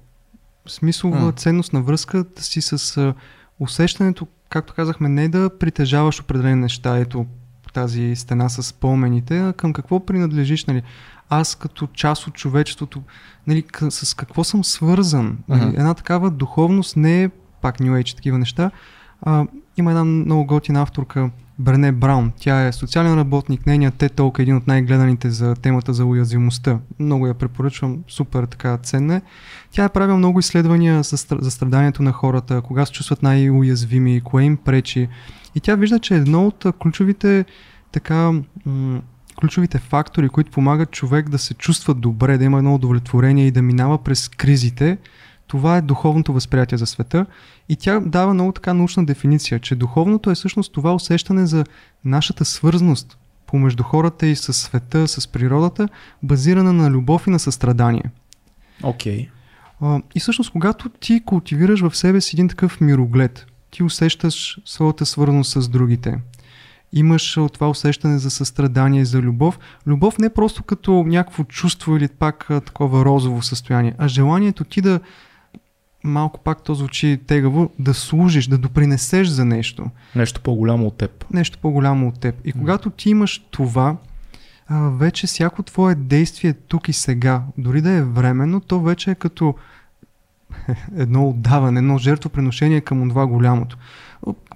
Смислова 0.67 1.19
М. 1.19 1.31
ценностна 1.31 1.81
връзка 1.81 2.23
да 2.35 2.43
си 2.43 2.61
с 2.61 3.13
усещането, 3.59 4.27
както 4.49 4.73
казахме, 4.73 5.09
не 5.09 5.29
да 5.29 5.49
притежаваш 5.59 6.19
определени 6.21 6.55
неща, 6.55 6.97
ето 6.97 7.25
тази 7.73 8.15
стена 8.15 8.49
с 8.49 8.63
спомените, 8.63 9.39
а 9.39 9.53
към 9.53 9.73
какво 9.73 10.05
принадлежиш, 10.05 10.65
нали? 10.65 10.83
Аз 11.29 11.55
като 11.55 11.87
част 11.87 12.27
от 12.27 12.33
човечеството, 12.33 13.01
нали, 13.47 13.63
с 13.89 14.13
какво 14.13 14.43
съм 14.43 14.63
свързан? 14.63 15.37
Нали? 15.47 15.65
Мгм. 15.65 15.69
Една 15.69 15.93
такава 15.93 16.31
духовност 16.31 16.97
не 16.97 17.23
е 17.23 17.29
пак 17.61 17.77
New 17.77 18.03
Age 18.03 18.15
такива 18.15 18.37
неща, 18.37 18.71
а, 19.21 19.45
има 19.77 19.91
една 19.91 20.03
много 20.03 20.45
готина 20.45 20.81
авторка, 20.81 21.29
Брене 21.59 21.91
Браун. 21.91 22.31
Тя 22.39 22.67
е 22.67 22.71
социален 22.71 23.19
работник, 23.19 23.65
нейният 23.65 23.95
TED 23.95 24.11
Talk 24.11 24.39
е 24.39 24.41
един 24.41 24.55
от 24.55 24.67
най-гледаните 24.67 25.29
за 25.29 25.55
темата 25.55 25.93
за 25.93 26.05
уязвимостта. 26.05 26.79
Много 26.99 27.27
я 27.27 27.33
препоръчвам, 27.33 27.97
супер 28.07 28.43
така 28.43 28.77
ценна 28.77 29.15
е. 29.15 29.21
Тя 29.71 29.83
е 29.83 29.89
правила 29.89 30.17
много 30.17 30.39
изследвания 30.39 31.03
за 31.31 31.51
страданието 31.51 32.03
на 32.03 32.11
хората, 32.11 32.61
кога 32.61 32.85
се 32.85 32.91
чувстват 32.91 33.23
най-уязвими, 33.23 34.21
кое 34.21 34.43
им 34.43 34.57
пречи. 34.57 35.09
И 35.55 35.59
тя 35.59 35.75
вижда, 35.75 35.99
че 35.99 36.15
едно 36.15 36.47
от 36.47 36.65
ключовите 36.79 37.45
така 37.91 38.31
м- 38.65 39.01
ключовите 39.39 39.79
фактори, 39.79 40.29
които 40.29 40.51
помагат 40.51 40.91
човек 40.91 41.29
да 41.29 41.37
се 41.37 41.53
чувства 41.53 41.93
добре, 41.93 42.37
да 42.37 42.43
има 42.43 42.57
едно 42.57 42.75
удовлетворение 42.75 43.47
и 43.47 43.51
да 43.51 43.61
минава 43.61 44.03
през 44.03 44.29
кризите, 44.29 44.97
това 45.47 45.77
е 45.77 45.81
духовното 45.81 46.33
възприятие 46.33 46.77
за 46.77 46.85
света. 46.85 47.25
И 47.69 47.75
тя 47.75 47.99
дава 47.99 48.33
много 48.33 48.51
така 48.51 48.73
научна 48.73 49.05
дефиниция, 49.05 49.59
че 49.59 49.75
духовното 49.75 50.31
е 50.31 50.35
всъщност 50.35 50.73
това 50.73 50.93
усещане 50.93 51.45
за 51.45 51.63
нашата 52.05 52.45
свързаност 52.45 53.17
помежду 53.47 53.83
хората 53.83 54.27
и 54.27 54.35
с 54.35 54.53
света, 54.53 55.07
с 55.07 55.27
природата, 55.27 55.89
базирана 56.23 56.73
на 56.73 56.89
любов 56.89 57.27
и 57.27 57.29
на 57.29 57.39
състрадание. 57.39 58.03
Окей. 58.83 59.29
А, 59.81 60.01
И 60.15 60.19
всъщност, 60.19 60.51
когато 60.51 60.89
ти 60.89 61.21
култивираш 61.25 61.81
в 61.81 61.97
себе 61.97 62.21
си 62.21 62.35
един 62.35 62.47
такъв 62.47 62.81
мироглед, 62.81 63.45
ти 63.71 63.83
усещаш 63.83 64.59
своята 64.65 65.05
свързаност 65.05 65.51
с 65.51 65.67
другите. 65.67 66.17
Имаш 66.93 67.37
това 67.53 67.69
усещане 67.69 68.17
за 68.17 68.29
състрадание, 68.29 69.05
за 69.05 69.19
любов. 69.19 69.59
Любов 69.87 70.17
не 70.17 70.33
просто 70.33 70.63
като 70.63 71.03
някакво 71.07 71.43
чувство 71.43 71.97
или 71.97 72.07
пак 72.07 72.47
такова 72.47 73.05
розово 73.05 73.41
състояние, 73.41 73.95
а 73.97 74.07
желанието 74.07 74.63
ти 74.63 74.81
да, 74.81 74.99
малко 76.03 76.39
пак 76.39 76.63
то 76.63 76.75
звучи 76.75 77.19
тегаво, 77.27 77.71
да 77.79 77.93
служиш, 77.93 78.47
да 78.47 78.57
допринесеш 78.57 79.27
за 79.27 79.45
нещо 79.45 79.85
Нещо 80.15 80.41
по-голямо 80.41 80.87
от 80.87 80.97
теб. 80.97 81.25
нещо 81.33 81.57
по-голямо 81.61 82.07
от 82.07 82.19
теб. 82.19 82.35
И 82.45 82.51
когато 82.51 82.89
ти 82.89 83.09
имаш 83.09 83.45
това, 83.51 83.97
вече 84.71 85.27
всяко 85.27 85.63
твое 85.63 85.95
действие 85.95 86.53
тук 86.53 86.89
и 86.89 86.93
сега, 86.93 87.43
дори 87.57 87.81
да 87.81 87.91
е 87.91 88.01
временно, 88.01 88.59
то 88.59 88.79
вече 88.79 89.11
е 89.11 89.15
като 89.15 89.55
едно 90.97 91.29
отдаване, 91.29 91.79
едно 91.79 91.97
жертвоприношение 91.97 92.81
към 92.81 93.09
това 93.09 93.27
голямото. 93.27 93.77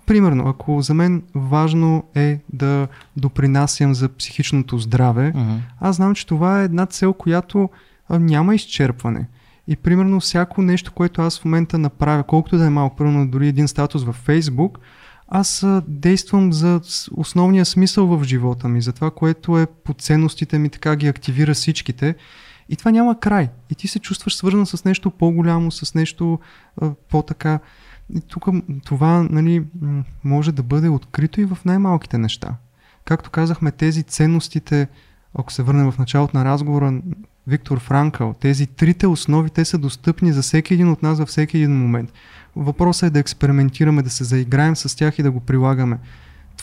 Примерно, 0.06 0.48
ако 0.48 0.82
за 0.82 0.94
мен 0.94 1.24
важно 1.36 2.03
е 2.15 2.40
да 2.53 2.88
допринасям 3.18 3.94
за 3.94 4.10
психичното 4.10 4.78
здраве, 4.78 5.34
аз 5.80 5.95
знам, 5.95 6.15
че 6.15 6.28
това 6.28 6.61
е 6.61 6.65
една 6.65 6.86
цел, 6.86 7.14
която 7.14 7.70
а, 8.10 8.20
няма 8.20 8.56
изчерпване. 8.56 9.28
И 9.68 9.76
примерно 9.76 10.20
всяко 10.20 10.61
нещо, 10.61 10.91
което 10.91 11.22
аз 11.22 11.40
в 11.40 11.45
момента 11.45 11.78
направя, 11.78 12.24
колкото 12.24 12.57
да 12.57 12.65
е 12.65 12.70
малко, 12.70 12.95
примерно 12.95 13.28
дори 13.28 13.48
един 13.48 13.68
статус 13.68 14.03
във 14.03 14.15
Фейсбук, 14.15 14.80
аз 15.28 15.65
действам 15.88 16.53
за 16.53 16.82
основния 17.18 17.65
смисъл 17.65 18.07
в 18.07 18.24
живота 18.24 18.68
ми, 18.68 18.82
за 18.82 18.94
това, 18.94 19.11
което 19.11 19.60
е 19.60 19.65
по 19.65 19.94
ценностите 19.94 20.60
ми, 20.60 20.70
така 20.70 20.95
ги 20.95 21.07
активира 21.07 21.53
всичките. 21.53 22.15
И 22.69 22.76
това 22.76 22.91
няма 22.91 23.19
край. 23.19 23.49
И 23.69 23.76
ти 23.76 23.88
се 23.88 23.99
чувстваш 23.99 24.35
свързан 24.35 24.65
с 24.65 24.85
нещо 24.85 25.11
по-голямо, 25.11 25.72
с 25.72 25.95
нещо 25.95 26.40
по-така. 27.10 27.60
И 28.15 28.22
тук 28.22 28.48
това 28.85 29.27
нали, 29.30 29.64
може 30.23 30.52
да 30.52 30.64
бъде 30.64 30.90
открито 30.90 31.41
и 31.41 31.45
в 31.45 31.57
най-малките 31.65 32.18
неща. 32.18 32.56
Както 33.06 33.30
казахме, 33.30 33.72
тези 33.72 34.03
ценностите, 34.03 34.88
ако 35.34 35.53
се 35.53 35.64
върнем 35.64 35.91
в 35.91 35.98
началото 35.98 36.38
на 36.38 36.45
разговора, 36.45 37.02
Виктор 37.48 37.80
Франкъл, 37.80 38.34
тези 38.34 38.68
трите 38.68 39.07
основи, 39.07 39.49
те 39.49 39.65
са 39.65 39.77
достъпни 39.77 40.34
за 40.34 40.41
всеки 40.41 40.73
един 40.73 40.90
от 40.90 41.03
нас 41.03 41.19
във 41.19 41.30
всеки 41.30 41.57
един 41.57 41.77
момент. 41.77 42.14
Въпросът 42.56 43.07
е 43.07 43.10
да 43.10 43.19
експериментираме, 43.19 44.02
да 44.02 44.10
се 44.10 44.23
заиграем 44.23 44.76
с 44.76 44.98
тях 44.98 45.19
и 45.19 45.23
да 45.23 45.31
го 45.31 45.40
прилагаме. 45.40 45.99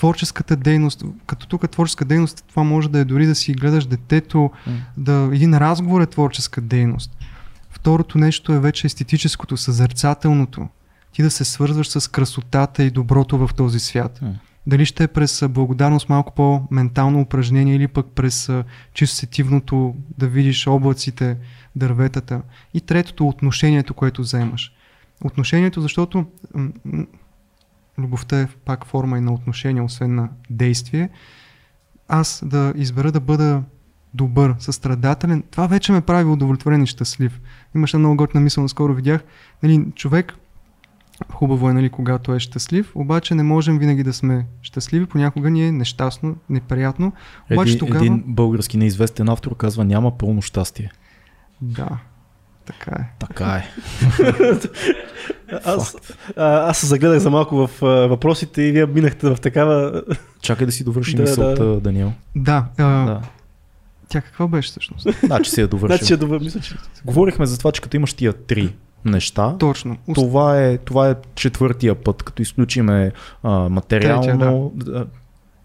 Творческата 0.01 0.57
дейност, 0.57 1.05
като 1.27 1.47
тук 1.47 1.71
творческа 1.71 2.05
дейност, 2.05 2.45
това 2.49 2.63
може 2.63 2.91
да 2.91 2.99
е 2.99 3.05
дори 3.05 3.27
да 3.27 3.35
си 3.35 3.53
гледаш 3.53 3.87
детето, 3.87 4.51
да, 4.97 5.31
един 5.33 5.55
разговор 5.55 6.01
е 6.01 6.07
творческа 6.07 6.61
дейност. 6.61 7.17
Второто 7.71 8.19
нещо 8.19 8.53
е 8.53 8.61
вече 8.61 8.87
естетическото, 8.87 9.57
съзерцателното. 9.57 10.69
Ти 11.13 11.23
да 11.23 11.31
се 11.31 11.45
свързваш 11.45 11.89
с 11.89 12.11
красотата 12.11 12.83
и 12.83 12.91
доброто 12.91 13.39
в 13.39 13.51
този 13.57 13.81
свят. 13.81 14.21
Дали 14.67 14.87
ще 14.87 15.05
е 15.05 15.09
през 15.09 15.45
благодарност 15.49 16.09
малко 16.09 16.35
по-ментално 16.35 17.21
упражнение 17.21 17.75
или 17.75 17.89
пък 17.89 18.07
през 18.15 18.51
чисто 18.95 19.17
сетивното 19.17 19.95
да 20.19 20.29
видиш 20.29 20.67
облаците, 20.67 21.37
дърветата. 21.77 22.43
И 22.75 22.81
третото 22.81 23.29
отношението, 23.29 23.95
което 23.95 24.23
вземаш. 24.23 24.73
Отношението, 25.25 25.81
защото 25.81 26.27
любовта 28.01 28.41
е 28.41 28.49
пак 28.65 28.87
форма 28.87 29.19
и 29.19 29.21
на 29.21 29.33
отношение, 29.33 29.83
освен 29.83 30.15
на 30.15 30.29
действие. 30.51 31.09
Аз 32.09 32.43
да 32.47 32.73
избера 32.77 33.13
да 33.13 33.21
бъда 33.21 33.63
добър, 34.15 34.55
състрадателен, 34.59 35.43
това 35.51 35.67
вече 35.67 35.93
ме 35.93 36.01
прави 36.01 36.31
удовлетворен 36.31 36.83
и 36.83 36.87
щастлив. 36.87 37.41
Имаше 37.75 37.97
много 37.97 38.17
готина 38.17 38.41
мисъл, 38.41 38.63
наскоро 38.63 38.95
видях. 38.95 39.25
Нали, 39.63 39.87
човек, 39.95 40.35
хубаво 41.33 41.71
е, 41.71 41.73
нали, 41.73 41.91
когато 41.91 42.35
е 42.35 42.39
щастлив, 42.39 42.93
обаче 42.95 43.35
не 43.35 43.43
можем 43.43 43.79
винаги 43.79 44.03
да 44.03 44.13
сме 44.13 44.47
щастливи, 44.63 45.07
понякога 45.07 45.51
ни 45.51 45.69
е 45.69 45.73
нещастно, 45.73 46.37
неприятно. 46.49 47.13
Обаче 47.53 47.71
Един, 47.71 47.79
тогава... 47.79 48.05
един 48.05 48.25
български 48.27 48.79
неизвестен 48.79 49.29
автор 49.29 49.57
казва 49.57 49.85
няма 49.85 50.19
пълно 50.19 50.43
щастие. 50.43 50.93
Да, 51.61 51.99
така 52.67 52.91
е. 53.01 53.05
Така 53.19 53.45
е. 53.45 53.69
Аз, 55.65 55.97
а, 56.37 56.71
аз 56.71 56.79
се 56.79 56.87
загледах 56.87 57.19
за 57.19 57.31
малко 57.31 57.67
в 57.67 57.83
а, 57.83 57.87
въпросите 57.87 58.63
и 58.63 58.73
вие 58.73 58.87
минахте 58.87 59.31
в 59.31 59.37
такава... 59.41 60.03
Чакай 60.43 60.67
да 60.67 60.73
си 60.73 60.85
довърши 60.85 61.17
Да, 61.17 61.23
мисълта, 61.23 61.65
да. 61.65 61.81
Даниел. 61.81 62.13
Да, 62.37 62.65
а, 62.79 63.07
Да. 63.07 63.21
тя 64.09 64.21
каква 64.21 64.47
беше 64.49 64.69
всъщност? 64.71 65.09
Значи 65.25 65.51
си 65.51 65.61
я 65.61 65.69
довършил. 65.69 65.97
Значи, 65.97 66.17
да 66.17 66.27
мисля, 66.27 66.61
че... 66.61 66.75
Говорихме 67.05 67.47
за 67.47 67.59
това, 67.59 67.73
че 67.73 67.81
като 67.81 67.97
имаш 67.97 68.15
тия 68.15 68.33
три 68.33 68.75
неща, 69.05 69.57
Точно. 69.59 69.97
Това 70.15 70.63
е, 70.63 70.79
това 70.79 71.11
е 71.11 71.15
четвъртия 71.35 71.95
път, 71.95 72.23
като 72.23 72.43
изключиме 72.43 73.13
а, 73.43 73.69
материално. 73.69 74.73
Да. 74.75 75.07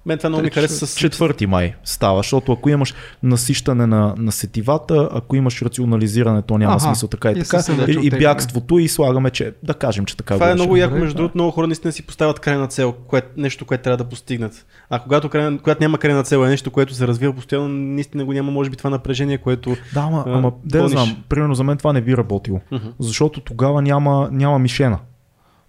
Мен 0.06 0.18
това 0.18 0.30
много 0.30 0.44
ми 0.44 0.50
хареса 0.50 0.88
с... 0.88 0.96
Четвърти 0.96 1.46
май 1.48 1.76
става, 1.84 2.20
защото 2.20 2.52
ако 2.52 2.70
имаш 2.70 2.94
насищане 3.24 3.86
на, 3.86 4.14
на 4.18 4.32
сетивата, 4.32 5.10
ако 5.12 5.36
имаш 5.36 5.62
рационализиране, 5.62 6.42
то 6.42 6.58
няма 6.58 6.74
Аха, 6.74 6.80
смисъл 6.80 7.10
така 7.10 7.30
и 7.30 7.40
и 7.40 7.44
така. 7.44 7.62
И, 7.88 8.08
и 8.08 8.10
бягството 8.10 8.80
и 8.80 8.88
слагаме, 8.88 9.30
че 9.30 9.54
да 9.64 9.74
кажем, 9.74 10.06
че 10.06 10.18
така 10.18 10.34
Това 10.34 10.50
е 10.50 10.52
го 10.52 10.56
много 10.56 10.76
яко, 10.78 10.90
Добре, 10.90 11.04
между 11.04 11.18
другото, 11.18 11.38
много 11.38 11.52
хора 11.52 11.68
наистина 11.68 11.92
си 11.92 12.04
поставят 12.04 12.40
крайна 12.40 12.68
цел, 12.68 12.92
кое, 12.92 13.22
нещо, 13.38 13.66
което 13.66 13.84
трябва 13.84 13.98
да 13.98 14.04
постигнат. 14.04 14.66
А 14.90 15.00
когато, 15.00 15.30
крайна, 15.30 15.58
когато 15.58 15.84
няма 15.84 15.98
крайна 15.98 16.24
цел, 16.24 16.46
е 16.46 16.50
нещо, 16.50 16.72
което 16.72 16.94
се 16.94 17.08
развива 17.08 17.34
постоянно, 17.34 17.68
наистина 17.68 18.26
го 18.26 18.34
няма, 18.34 18.52
може 18.52 18.70
би, 18.70 18.78
това 18.78 18.90
напрежение, 18.90 19.38
което... 19.38 19.70
Да, 19.94 20.00
ама, 20.00 20.24
а, 20.28 20.38
ама 20.38 20.52
да 20.66 20.88
знам, 20.88 21.24
примерно 21.30 21.56
за 21.56 21.64
мен 21.64 21.78
това 21.78 21.94
не 21.94 22.02
би 22.02 22.18
работило, 22.18 22.60
защото 23.00 23.42
тогава 23.42 23.82
няма, 23.82 24.30
няма 24.32 24.60
мишена. 24.60 25.00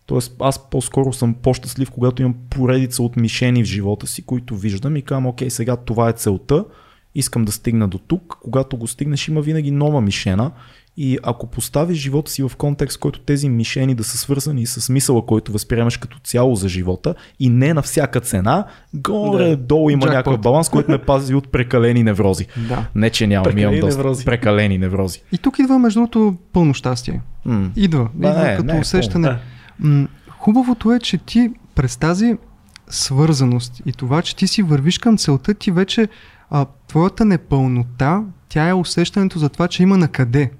Тоест 0.07 0.37
аз 0.41 0.71
по-скоро 0.71 1.13
съм 1.13 1.35
по-щастлив, 1.35 1.91
когато 1.91 2.23
имам 2.23 2.35
поредица 2.51 3.03
от 3.03 3.17
мишени 3.17 3.63
в 3.63 3.67
живота 3.67 4.07
си, 4.07 4.23
които 4.23 4.57
виждам 4.57 4.97
и 4.97 5.03
казвам, 5.03 5.27
окей, 5.27 5.51
сега 5.51 5.77
това 5.77 6.09
е 6.09 6.13
целта, 6.13 6.65
искам 7.15 7.45
да 7.45 7.53
стигна 7.53 7.89
до 7.89 7.99
тук. 7.99 8.37
Когато 8.43 8.77
го 8.77 8.87
стигнеш, 8.87 9.29
има 9.29 9.41
винаги 9.41 9.71
нова 9.71 10.01
мишена. 10.01 10.51
И 10.99 11.19
ако 11.23 11.47
поставиш 11.47 11.99
живота 11.99 12.31
си 12.31 12.43
в 12.43 12.53
контекст, 12.59 12.99
който 12.99 13.21
тези 13.21 13.49
мишени 13.49 13.95
да 13.95 14.05
са 14.05 14.19
свързани 14.19 14.67
с 14.67 14.81
смисъла, 14.81 15.27
който 15.27 15.53
възприемаш 15.53 15.97
като 15.97 16.19
цяло 16.25 16.55
за 16.55 16.69
живота 16.69 17.15
и 17.41 17.49
не 17.49 17.75
на 17.75 17.83
всяка 17.83 18.21
цена, 18.21 18.65
горе-долу 18.95 19.91
има 19.91 20.01
Джакпот. 20.01 20.15
някакъв 20.17 20.41
баланс, 20.41 20.69
който 20.69 20.91
ме 20.91 20.99
пази 20.99 21.35
от 21.35 21.49
прекалени 21.53 22.03
неврози. 22.03 22.47
Да. 22.69 22.87
Не, 22.95 23.11
че 23.11 23.27
нямам, 23.27 23.45
Прекалени 23.45 23.77
имам 23.77 23.89
доста 23.89 23.99
неврози. 23.99 24.25
прекалени 24.25 24.79
неврози. 24.79 25.23
И 25.33 25.39
тук 25.39 25.59
идва, 25.59 25.79
между 25.79 26.01
другото, 26.01 26.37
пълно 26.53 26.75
щастие. 26.75 27.21
М. 27.45 27.71
Идва. 27.77 28.09
Да, 28.15 28.29
идва 28.29 28.43
не, 28.43 28.57
като 28.57 28.75
не 28.75 28.81
усещане. 28.81 29.29
Да. 29.29 29.39
Хубавото 30.31 30.93
е, 30.93 30.99
че 30.99 31.19
ти 31.19 31.51
през 31.75 31.97
тази 31.97 32.37
свързаност 32.89 33.83
и 33.87 33.93
това, 33.93 34.23
че 34.23 34.37
ти 34.37 34.47
си 34.47 34.63
вървиш 34.63 34.99
към 34.99 35.17
целта, 35.19 35.55
ти 35.55 35.71
вече 35.71 36.09
а, 36.51 36.67
твоята 36.89 37.25
непълнота, 37.25 38.25
тя 38.49 38.69
е 38.69 38.75
усещането 38.75 39.39
за 39.39 39.49
това, 39.49 39.69
че 39.69 39.83
има 39.83 39.99
на 39.99 40.09
къде. 40.09 40.51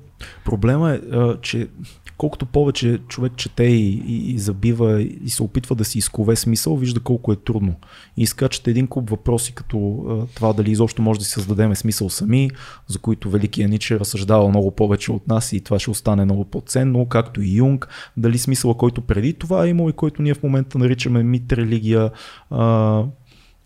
Проблема 0.45 0.91
е, 0.91 0.95
а, 0.95 1.41
че 1.41 1.69
колкото 2.17 2.47
повече 2.47 2.99
човек 3.09 3.33
чете 3.37 3.65
и, 3.65 4.03
и, 4.07 4.31
и 4.35 4.39
забива 4.39 5.03
и 5.03 5.31
се 5.31 5.43
опитва 5.43 5.75
да 5.75 5.85
си 5.85 5.99
изкове 5.99 6.37
смисъл, 6.37 6.77
вижда 6.77 7.01
колко 7.01 7.33
е 7.33 7.37
трудно. 7.37 7.75
И 8.17 8.23
изкачате 8.23 8.71
един 8.71 8.87
куп 8.87 9.11
въпроси, 9.11 9.55
като 9.55 10.05
а, 10.09 10.35
това 10.35 10.53
дали 10.53 10.71
изобщо 10.71 11.03
може 11.03 11.19
да 11.19 11.25
си 11.25 11.31
създадем 11.31 11.75
смисъл 11.75 12.11
сами, 12.11 12.51
за 12.87 12.99
които 12.99 13.31
великия 13.31 13.69
Ниче 13.69 14.01
разсъждава 14.01 14.49
много 14.49 14.71
повече 14.71 15.13
от 15.13 15.29
нас 15.29 15.53
и 15.53 15.61
това 15.61 15.79
ще 15.79 15.91
остане 15.91 16.25
много 16.25 16.45
по-ценно, 16.45 17.07
както 17.07 17.43
и 17.43 17.57
Юнг, 17.57 17.89
дали 18.17 18.39
смисъла, 18.39 18.75
който 18.75 19.01
преди 19.01 19.33
това 19.33 19.65
е 19.65 19.69
имал 19.69 19.89
и 19.91 19.93
който 19.93 20.23
ние 20.23 20.35
в 20.35 20.43
момента 20.43 20.79
наричаме 20.79 21.23
мит, 21.23 21.53
религия, 21.53 22.11
а, 22.51 23.05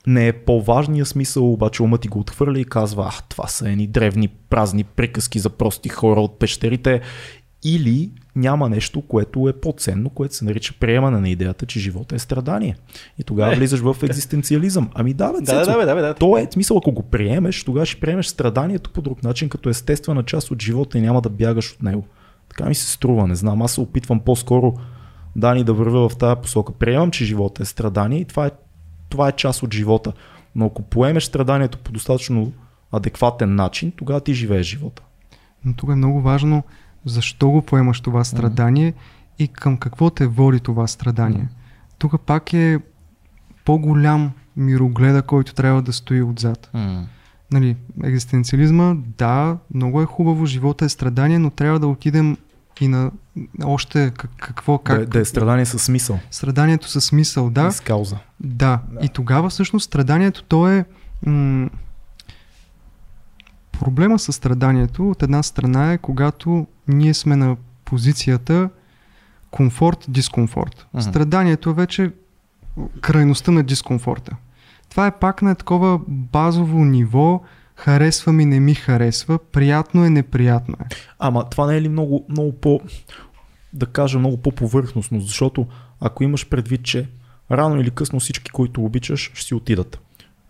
не 0.06 0.28
е 0.28 0.32
по-важния 0.32 1.06
смисъл, 1.06 1.52
обаче 1.52 1.82
умът 1.82 2.00
ти 2.00 2.08
го 2.08 2.18
отхвърля 2.20 2.60
и 2.60 2.64
казва, 2.64 3.12
а, 3.14 3.22
това 3.28 3.46
са 3.46 3.70
едни 3.70 3.86
древни 3.86 4.28
празни 4.28 4.84
приказки 4.84 5.38
за 5.38 5.50
прости 5.50 5.88
хора 5.88 6.20
от 6.20 6.38
пещерите. 6.38 7.00
Или 7.64 8.10
няма 8.36 8.68
нещо, 8.68 9.00
което 9.02 9.48
е 9.48 9.52
по-ценно, 9.52 10.10
което 10.10 10.34
се 10.34 10.44
нарича 10.44 10.74
приемане 10.80 11.20
на 11.20 11.28
идеята, 11.28 11.66
че 11.66 11.80
живота 11.80 12.14
е 12.14 12.18
страдание. 12.18 12.76
И 13.18 13.24
тогава 13.24 13.52
Е. 13.52 13.56
влизаш 13.56 13.80
в 13.80 13.96
екзистенциализъм. 14.02 14.90
Ами 14.94 15.14
да, 15.14 15.32
бе, 15.32 15.40
Да, 15.40 15.54
да, 15.54 15.64
Цецо, 15.64 15.78
да, 15.78 15.86
да, 15.86 15.94
да, 15.94 16.02
да. 16.02 16.14
то 16.14 16.38
е 16.38 16.48
смисъл, 16.52 16.76
ако 16.76 16.92
го 16.92 17.02
приемеш, 17.02 17.64
тогава 17.64 17.86
ще 17.86 18.00
приемеш 18.00 18.26
страданието 18.26 18.90
по 18.90 19.02
друг 19.02 19.22
начин, 19.22 19.48
като 19.48 19.68
естествена 19.68 20.22
част 20.22 20.50
от 20.50 20.62
живота 20.62 20.98
и 20.98 21.00
няма 21.00 21.20
да 21.20 21.28
бягаш 21.28 21.72
от 21.72 21.82
него. 21.82 22.06
Така 22.48 22.64
ми 22.64 22.74
се 22.74 22.90
струва, 22.90 23.26
не 23.26 23.34
знам. 23.34 23.62
Аз 23.62 23.72
се 23.72 23.80
опитвам 23.80 24.20
по-скоро 24.20 24.74
Дани 25.36 25.64
да 25.64 25.72
вървя 25.74 26.08
в 26.08 26.16
тази 26.16 26.40
посока. 26.40 26.72
Приемам, 26.72 27.10
че 27.10 27.24
живота 27.24 27.62
е 27.62 27.66
страдание 27.66 28.20
и 28.20 28.24
това 28.24 28.46
е, 28.46 28.50
това 29.08 29.28
е 29.28 29.32
част 29.32 29.62
от 29.62 29.74
живота. 29.74 30.12
Но 30.54 30.66
ако 30.66 30.82
поемеш 30.82 31.24
страданието 31.24 31.78
по 31.78 31.92
достатъчно 31.92 32.52
адекватен 32.92 33.54
начин, 33.54 33.92
тогава 33.96 34.20
ти 34.20 34.34
живееш 34.34 34.66
живота. 34.66 35.02
Но 35.64 35.74
тук 35.74 35.90
е 35.90 35.94
много 35.94 36.20
важно 36.20 36.62
защо 37.04 37.50
го 37.50 37.62
поемаш 37.62 38.00
това 38.00 38.24
страдание 38.24 38.94
и 39.38 39.48
към 39.48 39.76
какво 39.76 40.10
те 40.10 40.26
води 40.26 40.60
това 40.60 40.86
страдание. 40.86 41.48
Тук 41.98 42.20
пак 42.20 42.52
е 42.52 42.78
по-голям 43.64 44.30
мирогледа, 44.56 45.22
който 45.22 45.54
трябва 45.54 45.82
да 45.82 45.92
стои 45.92 46.22
отзад. 46.22 46.70
Нали, 47.52 47.76
екзистенциализма, 48.04 48.94
да, 49.18 49.58
много 49.74 50.02
е 50.02 50.06
хубаво, 50.06 50.46
живота 50.46 50.84
е 50.84 50.88
страдание, 50.88 51.38
но 51.38 51.50
трябва 51.50 51.78
да 51.80 51.86
отидем 51.86 52.36
и 52.80 52.88
на 52.88 53.10
още 53.64 54.12
как, 54.16 54.30
какво, 54.38 54.78
как... 54.78 54.96
Да, 54.96 55.02
е- 55.02 55.06
да 55.06 55.18
е 55.18 55.24
страдание 55.24 55.66
със 55.66 55.82
смисъл. 55.82 56.18
Страданието 56.30 56.88
със 56.88 57.04
смисъл, 57.04 57.50
да. 57.50 57.68
И 57.68 57.72
с 57.72 57.80
кауза. 57.80 58.18
Да. 58.40 58.80
Да. 58.90 59.04
И 59.04 59.08
тогава 59.08 59.48
всъщност 59.48 59.84
страданието 59.84 60.42
то 60.42 60.68
е... 60.68 60.84
М- 61.26 61.68
проблема 63.80 64.18
с 64.18 64.32
страданието 64.32 65.10
от 65.10 65.22
една 65.22 65.42
страна 65.42 65.92
е 65.92 65.98
когато 65.98 66.66
ние 66.88 67.14
сме 67.14 67.36
на 67.36 67.56
позицията 67.84 68.70
комфорт-дискомфорт. 69.50 70.86
Мгм. 70.94 71.02
Страданието 71.02 71.70
е 71.70 71.74
вече 71.74 72.12
крайността 73.00 73.52
на 73.52 73.62
дискомфорта. 73.62 74.36
Това 74.88 75.06
е 75.06 75.18
пак 75.18 75.42
на 75.42 75.54
такова 75.54 76.00
базово 76.08 76.84
ниво, 76.84 77.42
харесва 77.74 78.32
ми, 78.32 78.44
не 78.44 78.60
ми 78.60 78.74
харесва, 78.74 79.38
приятно 79.38 80.04
е, 80.04 80.10
неприятно 80.10 80.76
е. 80.80 80.94
Ама 81.18 81.48
това 81.50 81.66
не 81.66 81.76
е 81.76 81.82
ли 81.82 81.88
много, 81.88 82.26
много 82.28 82.52
по, 82.52 82.80
да 83.72 83.86
кажа, 83.86 84.18
много 84.18 84.36
по-повърхностно, 84.36 85.20
защото 85.20 85.66
ако 86.00 86.24
имаш 86.24 86.48
предвид, 86.48 86.82
че 86.82 87.08
рано 87.50 87.80
или 87.80 87.90
късно 87.90 88.20
всички, 88.20 88.50
които 88.50 88.84
обичаш, 88.84 89.30
ще 89.34 89.46
си 89.46 89.54
отидат. 89.54 90.00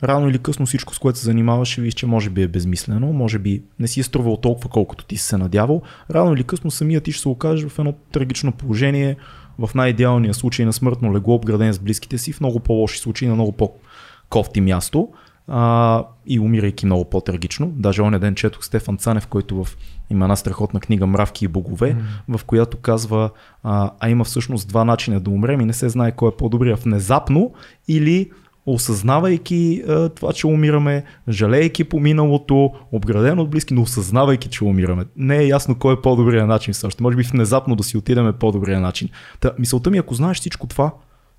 Рано 0.05 0.29
или 0.29 0.39
късно 0.39 0.67
всичко, 0.67 0.95
с 0.95 0.99
което 0.99 1.19
се 1.19 1.25
занимаваш, 1.25 1.69
ще 1.69 1.81
видиш, 1.81 1.95
че 1.95 2.07
може 2.07 2.31
би 2.31 2.43
е 2.43 2.49
безмислено, 2.49 3.13
може 3.13 3.39
би 3.39 3.63
не 3.79 3.89
си 3.89 4.01
е 4.01 4.03
струвал 4.03 4.37
толкова, 4.37 4.71
колкото 4.71 5.05
ти 5.05 5.17
си 5.17 5.25
се 5.25 5.37
надявал. 5.37 5.83
Рано 6.11 6.35
или 6.35 6.45
късно 6.45 6.71
самият 6.71 7.05
ти 7.05 7.13
ще 7.13 7.23
се 7.23 7.29
окажеш 7.29 7.71
в 7.71 7.79
едно 7.79 7.93
трагично 8.13 8.53
положение, 8.53 9.17
в 9.59 9.71
най-идеалния 9.75 10.35
случай 10.35 10.67
на 10.67 10.73
смъртно 10.73 11.15
легло, 11.15 11.35
обграден 11.35 11.73
с 11.73 11.79
близките 11.79 12.19
си, 12.19 12.33
в 12.33 12.41
много 12.41 12.61
по-лоши 12.61 12.99
случаи 12.99 13.29
на 13.29 13.35
много 13.35 13.53
по-кофти 13.53 14.61
място 14.61 15.09
а, 15.49 16.05
и 16.27 16.41
умирайки 16.41 16.87
много 16.87 17.05
по-трагично. 17.05 17.73
Даже 17.77 18.03
оня 18.03 18.19
ден 18.19 18.35
четох 18.35 18.65
Стефан 18.65 18.97
Цанев, 18.97 19.27
който 19.27 19.65
в 19.65 19.77
има 20.11 20.25
една 20.25 20.37
страхотна 20.37 20.81
книга 20.81 21.07
Мравки 21.07 21.45
и 21.45 21.49
богове, 21.49 21.97
mm. 22.29 22.39
в 22.39 22.45
която 22.45 22.77
казва, 22.77 23.31
а, 23.63 23.91
а 24.01 24.11
има 24.11 24.25
всъщност 24.25 24.69
два 24.69 24.85
начина 24.85 25.21
да 25.21 25.31
умрем 25.31 25.61
и 25.61 25.65
не 25.65 25.73
се 25.73 25.89
знае 25.89 26.13
кой 26.13 26.29
е 26.29 26.37
по-добрия. 26.37 26.77
Внезапно 26.77 27.53
или 27.89 28.31
осъзнавайки 28.67 29.83
а, 29.89 30.09
това, 30.09 30.33
че 30.33 30.47
умираме, 30.47 31.05
жалейки 31.29 31.85
по 31.85 32.01
миналото, 32.01 32.73
обграден 32.93 33.39
от 33.39 33.51
близки, 33.51 33.75
но 33.75 33.83
осъзнавайки, 33.83 34.49
че 34.49 34.65
умираме. 34.65 35.05
Не 35.17 35.39
е 35.39 35.47
ясно 35.47 35.75
кой 35.75 35.95
е 35.95 36.01
по-добрия 36.03 36.47
начин 36.47 36.75
също. 36.75 37.03
Може 37.03 37.17
би 37.17 37.23
внезапно 37.23 37.77
да 37.77 37.83
си 37.83 37.97
отидем 37.97 38.29
е 38.29 38.33
по-добрия 38.33 38.81
начин. 38.81 39.09
Та, 39.41 39.53
мисълта 39.59 39.91
ми, 39.91 39.99
ако 39.99 40.15
знаеш 40.15 40.37
всичко 40.37 40.67
това, 40.67 40.93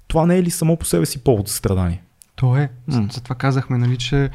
това 0.07 0.25
не 0.25 0.37
е 0.37 0.43
ли 0.43 0.51
само 0.51 0.77
по 0.77 0.85
себе 0.85 1.05
си 1.05 1.23
повод 1.23 1.47
за 1.47 1.53
страдание? 1.53 2.03
То 2.35 2.57
е. 2.57 2.69
М. 2.87 3.07
Затова 3.11 3.35
казахме, 3.35 3.77
нали, 3.77 3.97
че 3.97 4.29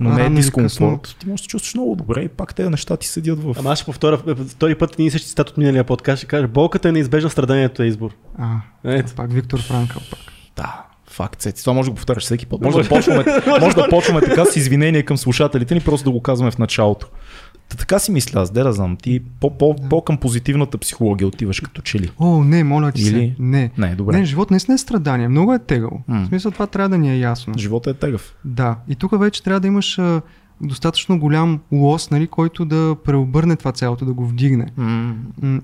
Но 0.00 0.10
не 0.10 0.26
е 0.26 0.30
дискомфорт. 0.30 1.16
Ти 1.18 1.28
можеш 1.28 1.40
да 1.40 1.44
се 1.44 1.48
чувстваш 1.48 1.74
много 1.74 1.96
добре 1.96 2.22
и 2.22 2.28
пак 2.28 2.54
тези 2.54 2.68
неща 2.68 2.96
ти 2.96 3.06
седят 3.08 3.42
в... 3.42 3.54
Ама 3.58 3.70
аз 3.70 3.78
ще 3.78 3.86
повторя 3.86 4.18
втори 4.48 4.74
път 4.74 4.98
ние 4.98 5.10
същи 5.10 5.28
цитат 5.28 5.50
от 5.50 5.56
миналия 5.56 5.84
подкаст. 5.84 6.18
Ще 6.18 6.26
кажа, 6.26 6.48
болката 6.48 6.88
е 6.88 6.92
неизбежна, 6.92 7.30
страданието 7.30 7.82
е 7.82 7.86
избор. 7.86 8.10
А, 8.38 8.60
Ето. 8.84 9.14
пак 9.14 9.32
Виктор 9.32 9.62
Франкъл 9.62 10.02
пак. 10.10 10.20
Да, 10.56 10.84
факт. 11.12 11.40
Цеци. 11.40 11.64
Това 11.64 11.72
може 11.72 11.86
да 11.86 11.90
го 11.90 11.96
повтаряш 11.96 12.22
всеки 12.22 12.46
път. 12.46 12.60
Може 12.60 12.82
да 12.82 12.88
почваме, 12.88 13.24
може 13.60 13.76
да 13.76 13.88
почваме 13.90 14.20
така 14.20 14.44
с 14.44 14.56
извинение 14.56 15.02
към 15.02 15.16
слушателите 15.16 15.74
ни, 15.74 15.80
просто 15.80 16.04
да 16.04 16.10
го 16.10 16.22
казваме 16.22 16.50
в 16.50 16.58
началото. 16.58 17.08
Та, 17.68 17.76
така 17.76 17.98
си 17.98 18.12
мисля 18.12 18.40
аз, 18.40 18.50
да 18.50 18.72
знам. 18.72 18.96
Ти 18.96 19.20
по, 19.40 19.58
по, 19.58 19.76
по 19.90 20.04
към 20.04 20.16
позитивната 20.16 20.78
психология 20.78 21.28
отиваш 21.28 21.60
като 21.60 21.82
че 21.82 21.98
ли. 21.98 22.10
О, 22.18 22.44
не, 22.44 22.64
моля 22.64 22.92
ти 22.92 23.02
Или- 23.02 23.08
се. 23.10 23.34
Не. 23.38 23.70
Не, 23.78 23.94
добре. 23.94 24.16
Не, 24.18 24.24
живот 24.24 24.50
наистина 24.50 24.74
е 24.74 24.78
страдание. 24.78 25.28
Много 25.28 25.54
е 25.54 25.58
тегъл. 25.58 25.90
М. 26.08 26.22
В 26.24 26.28
смисъл 26.28 26.50
това 26.50 26.66
трябва 26.66 26.88
да 26.88 26.98
ни 26.98 27.12
е 27.12 27.18
ясно. 27.18 27.54
Живота 27.58 27.90
е 27.90 27.94
тегъв. 27.94 28.34
Да. 28.44 28.76
И 28.88 28.94
тук 28.94 29.18
вече 29.20 29.42
трябва 29.42 29.60
да 29.60 29.66
имаш 29.66 29.98
а, 29.98 30.20
достатъчно 30.60 31.18
голям 31.18 31.60
лос, 31.72 32.10
нали, 32.10 32.26
който 32.26 32.64
да 32.64 32.96
преобърне 33.04 33.56
това 33.56 33.72
цялото, 33.72 34.04
да 34.04 34.12
го 34.12 34.26
вдигне. 34.26 34.66
М, 34.76 35.14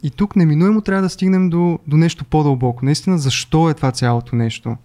И 0.03 0.11
тук 0.11 0.37
неминуемо 0.37 0.81
трябва 0.81 1.03
да 1.03 1.09
стигнем 1.09 1.51
до, 1.51 1.79
до 1.87 1.97
нещо 1.97 2.25
по-дълбоко. 2.25 2.85
Наистина, 2.85 3.19
защо 3.19 3.71
е 3.71 3.75
това 3.75 3.91
цялото 3.91 4.37
нещо? 4.37 4.77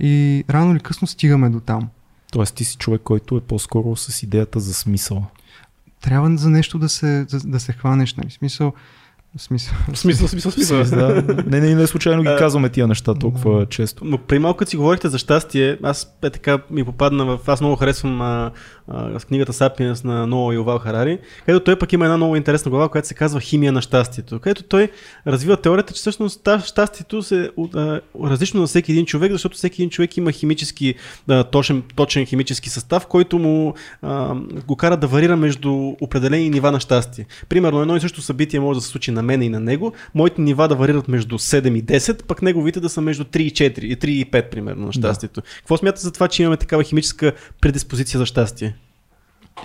И 0.00 0.44
рано 0.50 0.72
или 0.72 0.80
късно 0.80 1.06
стигаме 1.08 1.50
до 1.50 1.60
там. 1.60 1.88
Тоест 2.32 2.54
ти 2.54 2.64
си 2.64 2.76
човек, 2.76 3.00
който 3.04 3.36
е 3.36 3.40
по-скоро 3.40 3.96
с 3.96 4.22
идеята 4.22 4.60
за 4.60 4.74
смисъл. 4.74 5.24
Трябва 6.00 6.36
за 6.36 6.50
нещо 6.50 6.78
да 6.78 6.88
се, 6.88 7.24
за, 7.28 7.40
да 7.40 7.60
се 7.60 7.72
хванеш, 7.72 8.14
нали? 8.14 8.30
Смисъл, 8.30 8.72
смисъл. 9.38 9.74
Смисъл, 9.94 10.28
смисъл, 10.28 10.52
смисъл. 10.52 10.84
да. 10.84 11.22
Не, 11.46 11.60
не, 11.60 11.74
не 11.74 11.86
случайно 11.86 12.22
ги 12.22 12.28
А, 12.28 12.38
казваме 12.38 12.68
тия 12.68 12.86
неща 12.86 13.14
толкова 13.14 13.66
често. 13.66 14.04
Но 14.04 14.18
при 14.18 14.38
малко 14.38 14.66
си 14.66 14.76
говорихте 14.76 15.08
за 15.08 15.18
щастие, 15.18 15.78
аз 15.82 16.16
е 16.22 16.30
така 16.30 16.58
ми 16.70 16.84
попадна 16.84 17.24
в... 17.24 17.38
Аз 17.46 17.60
много 17.60 17.76
харесвам 17.76 18.20
а, 18.20 18.50
с 19.18 19.24
книгата 19.24 19.52
Сапиенс 19.52 20.04
на 20.04 20.26
Ноа 20.26 20.54
Ювал 20.54 20.78
Харари, 20.78 21.18
където 21.46 21.64
той 21.64 21.78
пък 21.78 21.92
има 21.92 22.04
една 22.04 22.16
много 22.16 22.36
интересна 22.36 22.70
глава, 22.70 22.88
която 22.88 23.08
се 23.08 23.14
казва 23.14 23.40
Химия 23.40 23.72
на 23.72 23.82
щастието, 23.82 24.38
където 24.38 24.62
той 24.62 24.88
развива 25.26 25.56
теорията, 25.56 25.92
че 25.94 25.98
всъщност 25.98 26.48
щастието 26.64 27.22
се 27.22 27.50
а, 27.74 28.00
различно 28.24 28.60
на 28.60 28.66
всеки 28.66 28.92
един 28.92 29.06
човек, 29.06 29.32
защото 29.32 29.56
всеки 29.56 29.82
един 29.82 29.90
човек 29.90 30.16
има 30.16 30.32
химически, 30.32 30.94
а, 31.28 31.44
точен, 31.44 31.82
точен 31.94 32.26
химически 32.26 32.70
състав, 32.70 33.06
който 33.06 33.38
му 33.38 33.74
а, 34.02 34.34
го 34.66 34.76
кара 34.76 34.96
да 34.96 35.06
варира 35.06 35.36
между 35.36 35.72
определени 36.00 36.50
нива 36.50 36.72
на 36.72 36.80
щастие. 36.80 37.26
Примерно 37.48 37.80
едно 37.80 37.96
и 37.96 38.00
също 38.00 38.22
събитие 38.22 38.60
може 38.60 38.78
да 38.78 38.82
се 38.82 38.88
случи 38.88 39.10
на 39.10 39.22
мен 39.22 39.42
и 39.42 39.48
на 39.48 39.60
него, 39.60 39.92
моите 40.14 40.40
нива 40.42 40.68
да 40.68 40.74
варират 40.74 41.08
между 41.08 41.38
7 41.38 41.78
и 41.78 41.84
10, 41.84 42.24
пък 42.24 42.42
неговите 42.42 42.80
да 42.80 42.88
са 42.88 43.00
между 43.00 43.24
3 43.24 43.38
и 43.38 43.50
4, 43.50 43.78
и 43.80 43.96
3 43.96 44.06
и 44.06 44.30
5 44.30 44.50
примерно 44.50 44.86
на 44.86 44.92
щастието. 44.92 45.42
Какво 45.58 45.76
смятате 45.76 46.02
за 46.02 46.12
това, 46.12 46.28
че 46.28 46.42
имаме 46.42 46.56
такава 46.56 46.82
химическа 46.84 47.32
предиспозиция 47.60 48.18
за 48.18 48.26
щастие? 48.26 48.76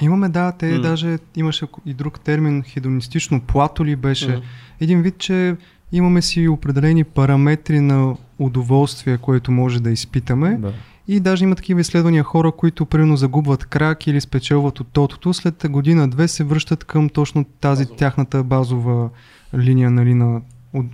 Имаме, 0.02 0.30
да, 0.30 0.52
те 0.52 0.72
М. 0.72 0.82
даже 0.82 1.18
имаше 1.36 1.66
и 1.86 1.94
друг 1.94 2.20
термин, 2.20 2.64
хедонистично 2.64 3.42
плато 3.42 3.86
ли 3.86 3.96
беше. 3.96 4.32
М. 4.32 4.42
Един 4.80 5.02
вид, 5.02 5.18
че 5.18 5.56
имаме 5.92 6.22
си 6.22 6.48
определени 6.48 7.04
параметри 7.04 7.80
на 7.80 8.16
удоволствие, 8.40 9.18
което 9.18 9.52
може 9.52 9.82
да 9.82 9.92
изпитаме. 9.92 10.58
Да. 10.58 10.74
И 11.08 11.20
даже 11.20 11.44
има 11.44 11.56
такива 11.56 11.82
изследвания 11.82 12.24
хора, 12.24 12.52
които 12.52 12.86
примерно 12.86 13.18
загубват 13.18 13.66
крак 13.66 14.08
или 14.08 14.22
спечелват 14.22 14.80
от 14.80 14.88
тотото, 14.88 15.34
след 15.34 15.66
година-две 15.70 16.28
се 16.28 16.44
връщат 16.44 16.84
към 16.84 17.10
точно 17.10 17.44
тази 17.44 17.84
Базова. 17.84 17.98
тяхната 17.98 18.44
базова 18.44 19.10
линия 19.58 19.92
нали, 19.92 20.14
на, 20.14 20.42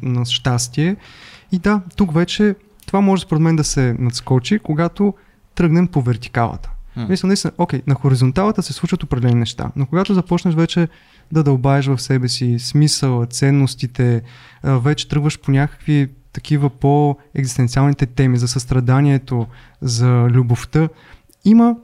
на 0.01 0.25
щастие. 0.25 0.95
И 1.51 1.59
да, 1.59 1.81
тук 1.95 2.13
вече 2.13 2.55
това 2.87 3.01
може 3.01 3.21
според 3.23 3.41
мен 3.41 3.55
да 3.55 3.63
се 3.63 3.95
надскочи, 3.99 4.59
когато 4.59 5.13
тръгнем 5.55 5.87
по 5.87 6.01
вертикалата. 6.01 6.70
М. 6.97 7.07
Мисля, 7.09 7.27
наистина, 7.27 7.53
окей, 7.57 7.81
на 7.87 7.95
хоризонталата 7.95 8.63
се 8.63 8.73
случват 8.73 9.03
определени 9.03 9.39
неща, 9.39 9.71
но 9.75 9.85
когато 9.85 10.13
започнеш 10.13 10.55
вече 10.55 10.87
да 11.31 11.43
дълбаеш 11.43 11.85
в 11.85 12.01
себе 12.01 12.27
си 12.27 12.59
смисъл, 12.59 13.25
ценностите, 13.25 14.21
вече 14.63 15.07
тръгваш 15.07 15.39
по 15.39 15.51
някакви 15.51 16.09
такива 16.33 16.69
по-екзистенциалните 16.69 18.05
теми 18.05 18.37
за 18.37 18.47
състраданието, 18.47 19.47
за 19.81 20.27
любовта, 20.29 20.89
има 21.45 21.75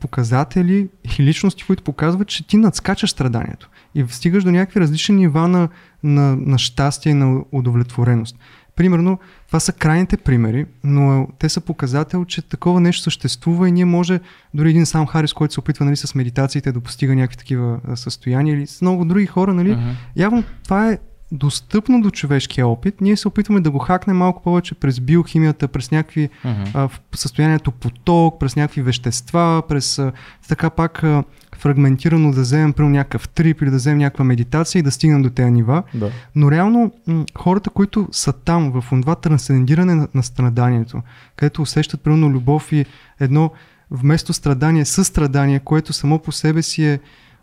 показатели 0.00 0.88
и 1.18 1.22
личности, 1.22 1.64
които 1.66 1.82
показват, 1.82 2.28
че 2.28 2.46
ти 2.46 2.56
надскачаш 2.56 3.10
страданието 3.10 3.70
и 3.94 4.04
стигаш 4.08 4.44
до 4.44 4.50
някакви 4.50 4.80
различни 4.80 5.14
нива 5.14 5.48
на, 5.48 5.68
на, 6.02 6.36
на 6.36 6.58
щастие 6.58 7.12
и 7.12 7.14
на 7.14 7.44
удовлетвореност. 7.52 8.36
Примерно, 8.80 9.18
това 9.46 9.60
са 9.60 9.72
крайните 9.72 10.16
примери, 10.16 10.66
но 10.84 11.28
те 11.38 11.48
са 11.48 11.60
показател, 11.60 12.24
че 12.24 12.42
такова 12.42 12.80
нещо 12.80 13.02
съществува 13.02 13.68
и 13.68 13.72
ние 13.72 13.84
може, 13.84 14.20
дори 14.54 14.70
един 14.70 14.86
сам 14.86 15.06
Харис, 15.06 15.32
който 15.32 15.54
се 15.54 15.60
опитва 15.60 15.84
нали, 15.84 15.96
с 15.96 16.14
медитациите 16.14 16.72
да 16.72 16.80
постига 16.80 17.14
някакви 17.14 17.36
такива 17.36 17.80
състояния 17.94 18.56
или 18.56 18.66
с 18.66 18.82
много 18.82 19.04
други 19.04 19.26
хора, 19.26 19.54
нали, 19.54 19.70
Мгм. 19.70 19.90
явно 20.16 20.44
това 20.64 20.88
е 20.90 20.98
достъпно 21.32 22.00
до 22.00 22.10
човешкия 22.10 22.66
опит. 22.66 23.00
Ние 23.00 23.16
се 23.16 23.28
опитваме 23.28 23.60
да 23.60 23.70
го 23.70 23.78
хакнем 23.78 24.16
малко 24.16 24.42
повече 24.42 24.74
през 24.74 25.00
биохимията, 25.00 25.68
през 25.68 25.90
някакви 25.90 26.28
Мгм. 26.44 26.62
а, 26.74 26.88
състоянието 27.14 27.70
поток, 27.70 28.40
през 28.40 28.56
някакви 28.56 28.82
вещества, 28.82 29.62
през 29.68 29.98
а, 29.98 30.12
така 30.48 30.70
пак 30.70 31.04
а, 31.04 31.24
фрагментирано 31.60 32.32
да 32.32 32.40
вземем 32.40 32.72
примерно 32.72 32.96
някакъв 32.96 33.28
трип 33.28 33.62
или 33.62 33.70
да 33.70 33.76
вземем 33.76 33.98
някаква 33.98 34.24
медитация 34.24 34.80
и 34.80 34.82
да 34.82 34.90
стигнем 34.90 35.22
до 35.22 35.30
тези 35.30 35.50
нива. 35.50 35.82
Да. 35.94 36.10
Но 36.34 36.50
реално 36.50 36.92
м- 37.06 37.24
хората, 37.38 37.70
които 37.70 38.08
са 38.12 38.32
там, 38.32 38.70
в 38.70 38.84
това 38.90 39.14
трансцендиране 39.14 39.94
на, 39.94 40.08
на 40.14 40.22
страданието, 40.22 41.02
където 41.36 41.62
усещат 41.62 42.00
примерно 42.00 42.30
любов 42.30 42.72
и 42.72 42.86
едно 43.20 43.50
вместо 43.90 44.32
страдание 44.32 44.84
състрадание, 44.84 45.60
което 45.60 45.92
само 45.92 46.18
по 46.18 46.32
себе 46.32 46.62
си 46.62 46.84
е 46.84 47.00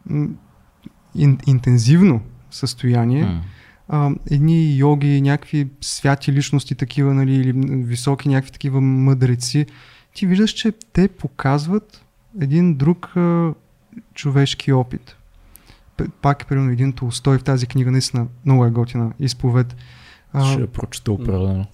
м- 0.10 0.27
ин, 1.15 1.38
интензивно 1.48 2.22
състояние, 2.52 3.41
а, 3.88 4.11
едни 4.31 4.77
йоги, 4.77 5.22
някакви 5.22 5.68
святи 5.81 6.34
личности 6.34 6.76
такива, 6.76 7.14
нали, 7.14 7.35
или 7.35 7.53
високи 7.84 8.30
някакви 8.30 8.52
такива 8.52 8.81
мъдреци, 8.81 9.65
ти 10.15 10.26
виждаш, 10.26 10.52
че 10.52 10.73
те 10.94 11.07
показват 11.07 12.06
един 12.41 12.76
друг 12.76 13.18
а, 13.18 13.53
човешки 14.18 14.73
опит. 14.73 15.15
Пак, 16.22 16.48
примерно, 16.48 16.72
един 16.72 16.94
Толстой 16.94 17.38
в 17.38 17.44
тази 17.44 17.68
книга, 17.68 17.91
наистина 17.91 18.27
много 18.45 18.65
е 18.65 18.69
готина 18.69 19.11
изповед. 19.19 19.76
Ще 20.52 20.61
я 20.61 20.68
прочета 20.68 21.11
определено. 21.11 21.65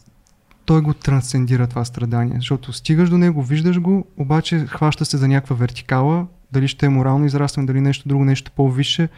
той 0.66 0.82
го 0.82 0.94
трансцендира 0.94 1.68
това 1.68 1.86
страдание, 1.86 2.36
защото 2.36 2.74
стигаш 2.74 3.10
до 3.10 3.18
него, 3.18 3.44
виждаш 3.44 3.80
го, 3.80 4.08
обаче 4.18 4.66
хваща 4.66 5.06
се 5.06 5.18
за 5.18 5.28
някаква 5.28 5.56
вертикала, 5.56 6.28
дали 6.52 6.68
ще 6.68 6.86
е 6.86 6.90
морално 6.90 7.26
израстване, 7.26 7.68
дали 7.68 7.82
нещо 7.82 8.10
друго, 8.10 8.26
нещо 8.26 8.52
по-висше. 8.56 9.10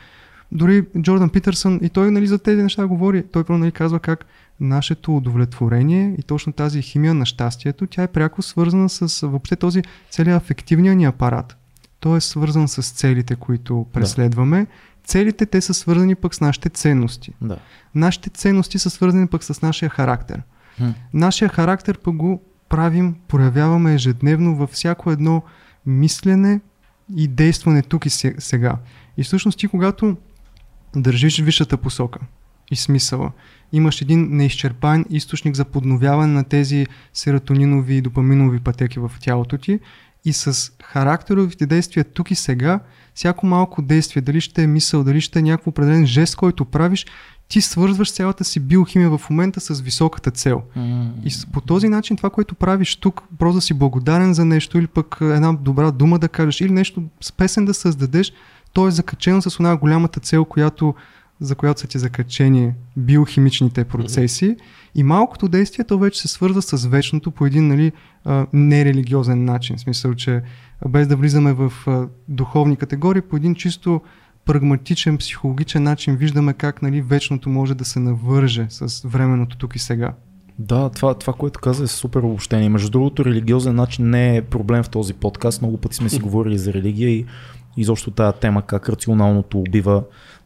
Дори 0.52 0.86
Джордан 1.02 1.30
Питърсън 1.30 1.80
и 1.84 1.90
той 1.90 2.12
нали, 2.12 2.28
за 2.28 2.40
тези 2.40 2.64
неща 2.64 2.88
говори. 2.88 3.24
Той 3.32 3.44
просто 3.44 3.58
нали, 3.58 3.72
казва 3.72 4.00
как 4.00 4.26
нашето 4.60 5.18
удовлетворение 5.18 6.16
и 6.20 6.24
точно 6.24 6.54
тази 6.54 6.82
химия 6.82 7.14
на 7.14 7.26
щастието, 7.26 7.88
тя 7.88 8.04
е 8.04 8.08
пряко 8.08 8.42
свързана 8.42 8.90
с 8.90 9.28
въобще 9.28 9.56
този 9.56 9.82
целият 10.10 10.44
афективния 10.44 10.96
ни 10.96 11.06
апарат. 11.06 11.58
Той 12.06 12.18
е 12.18 12.22
свързан 12.22 12.68
с 12.68 12.92
целите, 12.92 13.36
които 13.36 13.86
преследваме. 13.94 14.68
Целите 15.04 15.46
те 15.46 15.62
са 15.62 15.74
свързани 15.74 16.16
пък 16.16 16.36
с 16.36 16.42
нашите 16.42 16.70
ценности. 16.70 17.34
Да. 17.42 17.58
Нашите 17.96 18.30
ценности 18.30 18.80
са 18.80 18.90
свързани 18.90 19.28
пък 19.28 19.44
с 19.44 19.62
нашия 19.62 19.90
характер. 19.90 20.42
Хм. 20.78 20.90
Нашия 21.14 21.50
характер 21.50 21.98
пък 22.04 22.16
го 22.16 22.42
правим, 22.70 23.16
проявяваме 23.28 23.94
ежедневно 23.94 24.56
във 24.56 24.70
всяко 24.70 25.12
едно 25.12 25.44
мислене 25.86 26.60
и 27.16 27.28
действане 27.28 27.82
тук 27.82 28.06
и 28.06 28.10
се- 28.10 28.36
сега. 28.40 28.78
И 29.18 29.24
всъщност 29.24 29.60
ти, 29.60 29.68
когато 29.68 30.18
държиш 30.96 31.40
висшата 31.40 31.78
посока 31.78 32.20
и 32.72 32.76
смисъла, 32.76 33.32
имаш 33.72 34.02
един 34.02 34.28
неизчерпаен 34.32 35.06
източник 35.10 35.56
за 35.56 35.66
подновяване 35.66 36.34
на 36.34 36.44
тези 36.44 36.88
серотонинови 37.14 37.96
и 37.96 38.02
допаминови 38.02 38.60
пътеки 38.60 39.00
в 39.00 39.12
тялото 39.20 39.58
ти 39.58 39.80
и 40.26 40.34
с 40.34 40.72
характеровите 40.84 41.66
действия 41.66 42.04
тук 42.04 42.32
и 42.32 42.36
сега, 42.36 42.80
всяко 43.14 43.46
малко 43.46 43.82
действие, 43.82 44.22
дали 44.22 44.42
ще 44.42 44.64
е 44.64 44.68
мисъл, 44.68 45.04
дали 45.04 45.22
ще 45.22 45.40
е 45.40 45.42
някакво 45.42 45.70
определен 45.70 46.06
жест, 46.06 46.36
който 46.36 46.66
правиш, 46.66 47.06
ти 47.48 47.62
свързваш 47.62 48.14
цялата 48.14 48.44
си 48.44 48.60
биохимия 48.60 49.18
в 49.18 49.30
момента 49.30 49.62
с 49.62 49.82
високата 49.82 50.32
цел. 50.32 50.62
М. 50.76 51.12
И 51.24 51.32
по 51.54 51.62
този 51.62 51.90
начин 51.90 52.18
това, 52.18 52.30
което 52.30 52.56
правиш 52.56 52.96
тук, 52.96 53.22
просто 53.40 53.56
да 53.56 53.62
си 53.62 53.74
благодарен 53.74 54.34
за 54.34 54.46
нещо 54.46 54.78
или 54.78 54.88
пък 54.88 55.18
една 55.22 55.54
добра 55.54 55.92
дума 55.92 56.20
да 56.20 56.30
кажеш 56.30 56.62
или 56.62 56.72
нещо 56.72 57.04
с 57.22 57.32
песен 57.32 57.66
да 57.66 57.74
създадеш, 57.74 58.34
то 58.74 58.88
е 58.88 58.92
закачено 58.92 59.42
с 59.42 59.56
една 59.60 59.76
голямата 59.76 60.20
цел, 60.20 60.46
която, 60.46 60.96
за 61.40 61.56
която 61.56 61.80
са 61.80 61.88
ти 61.88 62.00
закачени 62.00 62.74
биохимичните 62.98 63.84
процеси. 63.84 64.56
И 64.96 65.04
малкото 65.04 65.48
действие, 65.48 65.86
то 65.86 66.00
вече 66.00 66.22
се 66.22 66.28
свързва 66.28 66.62
с 66.62 66.88
вечното 66.88 67.32
по 67.32 67.46
един 67.46 67.68
нали, 67.68 67.92
нерелигиозен 68.54 69.46
начин. 69.46 69.78
В 69.78 69.80
смисъл, 69.80 70.14
че 70.14 70.42
без 70.88 71.08
да 71.08 71.16
влизаме 71.16 71.54
в 71.54 71.74
духовни 72.28 72.76
категории, 72.76 73.22
по 73.22 73.36
един 73.36 73.56
чисто 73.56 74.02
прагматичен, 74.46 75.18
психологичен 75.18 75.84
начин 75.84 76.16
виждаме 76.16 76.54
как 76.54 76.82
нали, 76.82 77.02
вечното 77.02 77.50
може 77.50 77.76
да 77.76 77.86
се 77.86 78.00
навърже 78.00 78.66
с 78.70 79.08
временното 79.08 79.58
тук 79.58 79.76
и 79.76 79.80
сега. 79.80 80.14
Да, 80.60 80.90
това, 80.90 81.14
това, 81.14 81.34
което 81.34 81.60
каза 81.60 81.84
е 81.84 81.88
супер 81.88 82.20
обобщение. 82.20 82.70
Между 82.70 82.90
другото, 82.90 83.26
религиозен 83.26 83.76
начин 83.76 84.10
не 84.10 84.38
е 84.38 84.42
проблем 84.42 84.84
в 84.84 84.90
този 84.90 85.14
подкаст. 85.14 85.62
Много 85.62 85.78
пъти 85.78 85.96
сме 85.96 86.10
си 86.10 86.20
говорили 86.22 86.58
за 86.58 86.74
религия 86.74 87.10
и 87.10 87.26
изобщо 87.78 88.12
тази 88.12 88.38
тема, 88.40 88.62
как 88.62 88.90
рационалното 88.90 89.60
убива 89.60 90.04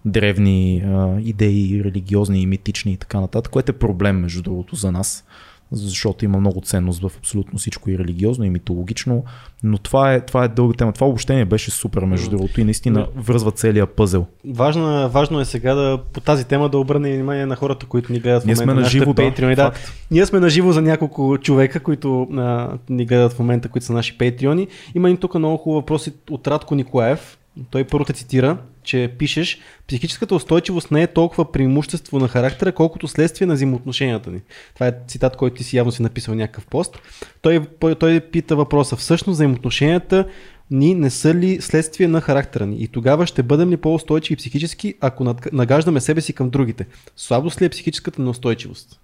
древни 0.10 0.84
а, 0.86 1.20
идеи, 1.20 1.84
религиозни 1.84 2.42
и 2.42 2.46
митични 2.46 2.94
и 2.94 2.98
така 2.98 3.20
нататък, 3.20 3.52
което 3.52 3.72
е 3.72 3.78
проблем, 3.78 4.20
между 4.20 4.42
другото, 4.42 4.76
за 4.76 4.92
нас. 4.92 5.26
Защото 5.72 6.26
има 6.26 6.40
много 6.40 6.62
ценност 6.62 7.02
в 7.02 7.12
абсолютно 7.18 7.60
всичко 7.60 7.90
и 7.90 7.98
религиозно, 7.98 8.46
и 8.46 8.50
митологично. 8.50 9.24
Но 9.64 9.78
това 9.78 10.14
е, 10.14 10.22
това 10.22 10.44
е 10.44 10.48
дълга 10.48 10.74
тема. 10.74 10.94
Това 10.94 11.08
обобщение 11.08 11.46
беше 11.46 11.72
супер, 11.72 12.04
между 12.04 12.30
другото, 12.30 12.62
и 12.62 12.64
наистина 12.64 13.08
връзва 13.16 13.52
целия 13.52 13.88
пъзел. 13.88 14.26
Важно, 14.46 15.10
важно 15.10 15.40
е 15.40 15.46
сега 15.46 15.76
да 15.76 16.00
по 16.14 16.22
тази 16.22 16.46
тема 16.46 16.70
да 16.70 16.78
обърнем 16.78 17.14
внимание 17.14 17.46
на 17.46 17.56
хората, 17.56 17.86
които 17.86 18.14
ни 18.14 18.20
гледат 18.20 18.44
в 18.44 18.46
Ние 18.46 18.56
момента. 18.56 18.74
сме 18.74 18.82
на 18.82 18.90
живо, 18.90 19.14
да. 19.14 19.30
патреони, 19.30 19.56
да. 19.56 19.72
Ние 20.12 20.26
сме 20.26 20.40
на 20.40 20.50
живо 20.50 20.72
за 20.72 20.82
няколко 20.82 21.38
човека, 21.38 21.80
които 21.80 22.22
а, 22.22 22.78
ни 22.90 23.06
гледат 23.06 23.34
в 23.34 23.40
момента, 23.40 23.70
които 23.70 23.86
са 23.86 23.94
наши 23.94 24.18
патреони. 24.18 24.68
Има 24.96 25.10
един 25.10 25.18
тук 25.18 25.36
много 25.36 25.58
хубав 25.58 25.76
въпрос 25.76 26.10
от 26.30 26.48
Радко 26.48 26.76
Николаев. 26.76 27.38
той 27.70 27.84
първо 27.84 28.06
те 28.06 28.14
цитира, 28.14 28.58
че 28.90 29.12
пишеш, 29.18 29.60
психическата 29.88 30.36
устойчивост 30.36 30.92
не 30.92 31.04
е 31.04 31.08
толкова 31.08 31.52
преимущество 31.52 32.20
на 32.20 32.28
характера, 32.28 32.72
колкото 32.72 33.08
следствие 33.08 33.48
на 33.48 33.54
взаимоотношенията 33.54 34.32
ни. 34.32 34.42
Това 34.74 34.88
е 34.88 34.94
цитат, 35.08 35.36
който 35.36 35.56
ти 35.56 35.64
си 35.64 35.78
явно 35.78 35.92
си 35.92 36.02
написал 36.02 36.36
някакъв 36.36 36.66
пост. 36.66 37.00
Той, 37.42 37.66
той 38.00 38.20
пита 38.20 38.56
въпроса, 38.56 38.96
всъщност 38.96 39.38
взаимоотношенията 39.38 40.28
ни 40.72 40.96
не 40.96 41.10
са 41.10 41.34
ли 41.34 41.62
следствие 41.62 42.08
на 42.08 42.22
характера 42.22 42.66
ни? 42.66 42.84
И 42.84 42.88
тогава 42.88 43.28
ще 43.28 43.44
бъдем 43.44 43.70
ли 43.70 43.78
по-устойчиви 43.78 44.38
психически, 44.38 44.94
ако 45.02 45.36
нагаждаме 45.54 46.02
себе 46.02 46.22
си 46.22 46.34
към 46.34 46.50
другите? 46.50 46.88
Слабост 47.16 47.62
ли 47.62 47.66
е 47.66 47.70
психическата 47.70 48.22
неустойчивост? 48.22 49.00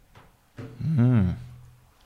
Mm. 0.98 1.24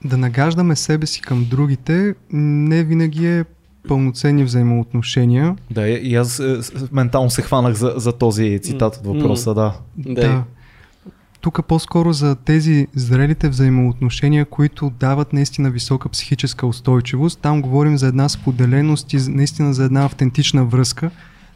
Да 0.04 0.16
нагаждаме 0.16 0.76
себе 0.76 1.06
си 1.06 1.20
към 1.20 1.46
другите 1.50 2.14
не 2.32 2.84
винаги 2.84 3.26
е 3.26 3.44
пълноценни 3.88 4.44
взаимоотношения. 4.44 5.56
Да, 5.70 5.88
и 5.88 6.14
аз 6.14 6.40
е, 6.40 6.58
ментално 6.92 7.30
се 7.30 7.42
хванах 7.42 7.74
за, 7.74 7.92
за 7.96 8.12
този 8.12 8.60
цитат 8.62 8.96
от 8.96 9.06
въпроса, 9.06 9.54
да. 9.54 9.74
Да. 9.96 10.44
Тук 11.40 11.66
по-скоро 11.66 12.12
за 12.12 12.34
тези 12.34 12.86
зрелите 12.94 13.48
взаимоотношения, 13.48 14.44
които 14.44 14.90
дават 15.00 15.32
наистина 15.32 15.70
висока 15.70 16.08
психическа 16.08 16.66
устойчивост. 16.66 17.40
Там 17.40 17.62
говорим 17.62 17.98
за 17.98 18.06
една 18.06 18.28
споделеност 18.28 19.12
и 19.12 19.18
наистина 19.28 19.74
за 19.74 19.84
една 19.84 20.04
автентична 20.04 20.64
връзка. 20.64 21.10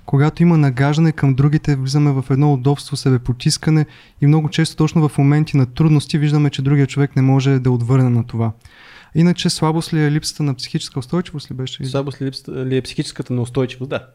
Когато 0.06 0.42
има 0.42 0.58
нагаждане 0.58 1.12
към 1.12 1.34
другите, 1.34 1.76
влизаме 1.76 2.12
в 2.12 2.24
едно 2.30 2.52
удобство, 2.52 2.96
себе 2.96 3.18
потискане 3.18 3.86
и 4.20 4.26
много 4.26 4.48
често 4.48 4.76
точно 4.76 5.08
в 5.08 5.18
моменти 5.18 5.56
на 5.56 5.66
трудности 5.66 6.18
виждаме, 6.18 6.50
че 6.50 6.62
другия 6.62 6.86
човек 6.86 7.16
не 7.16 7.22
може 7.22 7.58
да 7.58 7.70
отвърне 7.70 8.08
на 8.08 8.24
това. 8.24 8.52
Иначе 9.14 9.50
слабост 9.50 9.92
ли 9.92 10.04
е 10.04 10.10
липсата 10.10 10.42
на 10.42 10.54
психическа 10.54 10.98
устойчивост 10.98 11.50
ли 11.50 11.54
беше? 11.54 11.84
Слабост 11.84 12.20
ли, 12.20 12.26
липсата, 12.26 12.66
ли 12.66 12.76
е 12.76 12.82
психическата 12.82 13.32
неустойчивост, 13.32 13.90
да. 13.90 14.06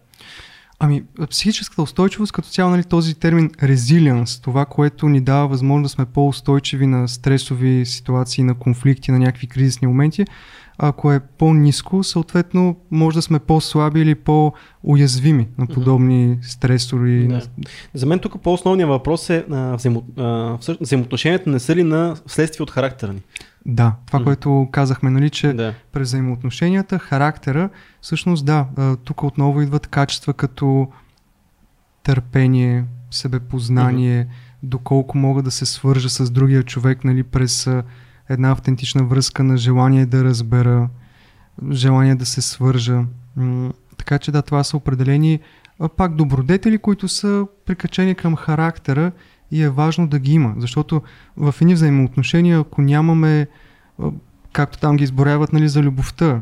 Ами, 0.80 1.04
психическата 1.30 1.82
устойчивост 1.82 2.32
като 2.32 2.48
цяло, 2.48 2.72
нали, 2.72 2.84
този 2.84 3.16
термин 3.16 3.52
резилиенс, 3.64 4.40
това, 4.40 4.66
което 4.66 5.10
ни 5.10 5.22
дава 5.22 5.48
възможност 5.48 5.92
да 5.92 5.96
сме 5.96 6.06
по-устойчиви 6.06 6.88
на 6.88 7.08
стресови 7.08 7.86
ситуации, 7.86 8.44
на 8.44 8.56
конфликти, 8.56 9.12
на 9.12 9.20
някакви 9.20 9.48
кризисни 9.48 9.88
моменти, 9.88 10.26
ако 10.82 11.12
е 11.12 11.20
по-низко, 11.20 12.04
съответно 12.04 12.76
може 12.92 13.16
да 13.16 13.22
сме 13.22 13.40
по-слаби 13.40 14.02
или 14.02 14.16
по-уязвими 14.16 15.48
на 15.58 15.68
подобни 15.68 16.28
mm-hmm. 16.28 16.46
стресори. 16.46 17.28
Да. 17.28 17.42
За 17.94 18.06
мен 18.06 18.20
тук 18.20 18.42
по-основният 18.42 18.90
въпрос 18.90 19.30
е 19.30 19.46
а, 19.52 19.76
взаимо, 19.76 20.04
а, 20.18 20.58
взаимоотношенията 20.82 21.50
не 21.50 21.60
са 21.60 21.76
ли 21.76 21.84
на 21.84 22.16
следствие 22.28 22.64
от 22.64 22.72
характера 22.72 23.14
ни? 23.14 23.22
Да, 23.66 23.96
това, 24.06 24.20
mm. 24.20 24.24
което 24.24 24.68
казахме, 24.72 25.10
нали, 25.10 25.30
че 25.30 25.54
да. 25.54 25.74
през 25.92 26.08
взаимоотношенията, 26.08 27.00
характера, 27.00 27.70
всъщност 28.02 28.46
да, 28.46 28.68
тук 29.04 29.24
отново 29.24 29.62
идват 29.62 29.88
качества 29.88 30.34
като 30.34 30.88
търпение, 32.04 32.86
себепознание, 33.12 34.24
mm-hmm. 34.24 34.58
доколко 34.64 35.18
мога 35.18 35.42
да 35.42 35.52
се 35.52 35.66
свържа 35.66 36.10
с 36.10 36.32
другия 36.32 36.64
човек, 36.64 37.04
нали, 37.04 37.24
през 37.24 37.70
една 38.30 38.52
автентична 38.52 39.04
връзка 39.04 39.44
на 39.44 39.58
желание 39.58 40.06
да 40.06 40.24
разбера, 40.24 40.90
желание 41.72 42.16
да 42.16 42.26
се 42.26 42.42
свържа. 42.42 43.04
Така 43.98 44.20
че 44.20 44.32
да, 44.32 44.42
това 44.42 44.64
са 44.64 44.78
определени 44.78 45.40
пак 45.98 46.16
добродетели, 46.16 46.78
които 46.78 47.08
са 47.08 47.46
прикачени 47.66 48.16
към 48.16 48.36
характера 48.36 49.12
и 49.52 49.64
е 49.64 49.70
важно 49.70 50.08
да 50.08 50.20
ги 50.20 50.34
има, 50.34 50.54
защото 50.58 51.02
в 51.38 51.56
едни 51.62 51.74
взаимоотношения, 51.74 52.60
ако 52.60 52.82
нямаме, 52.82 53.48
както 54.54 54.80
там 54.80 54.98
ги 54.98 55.04
изборяват 55.04 55.54
нали, 55.54 55.70
за 55.70 55.82
любовта, 55.82 56.42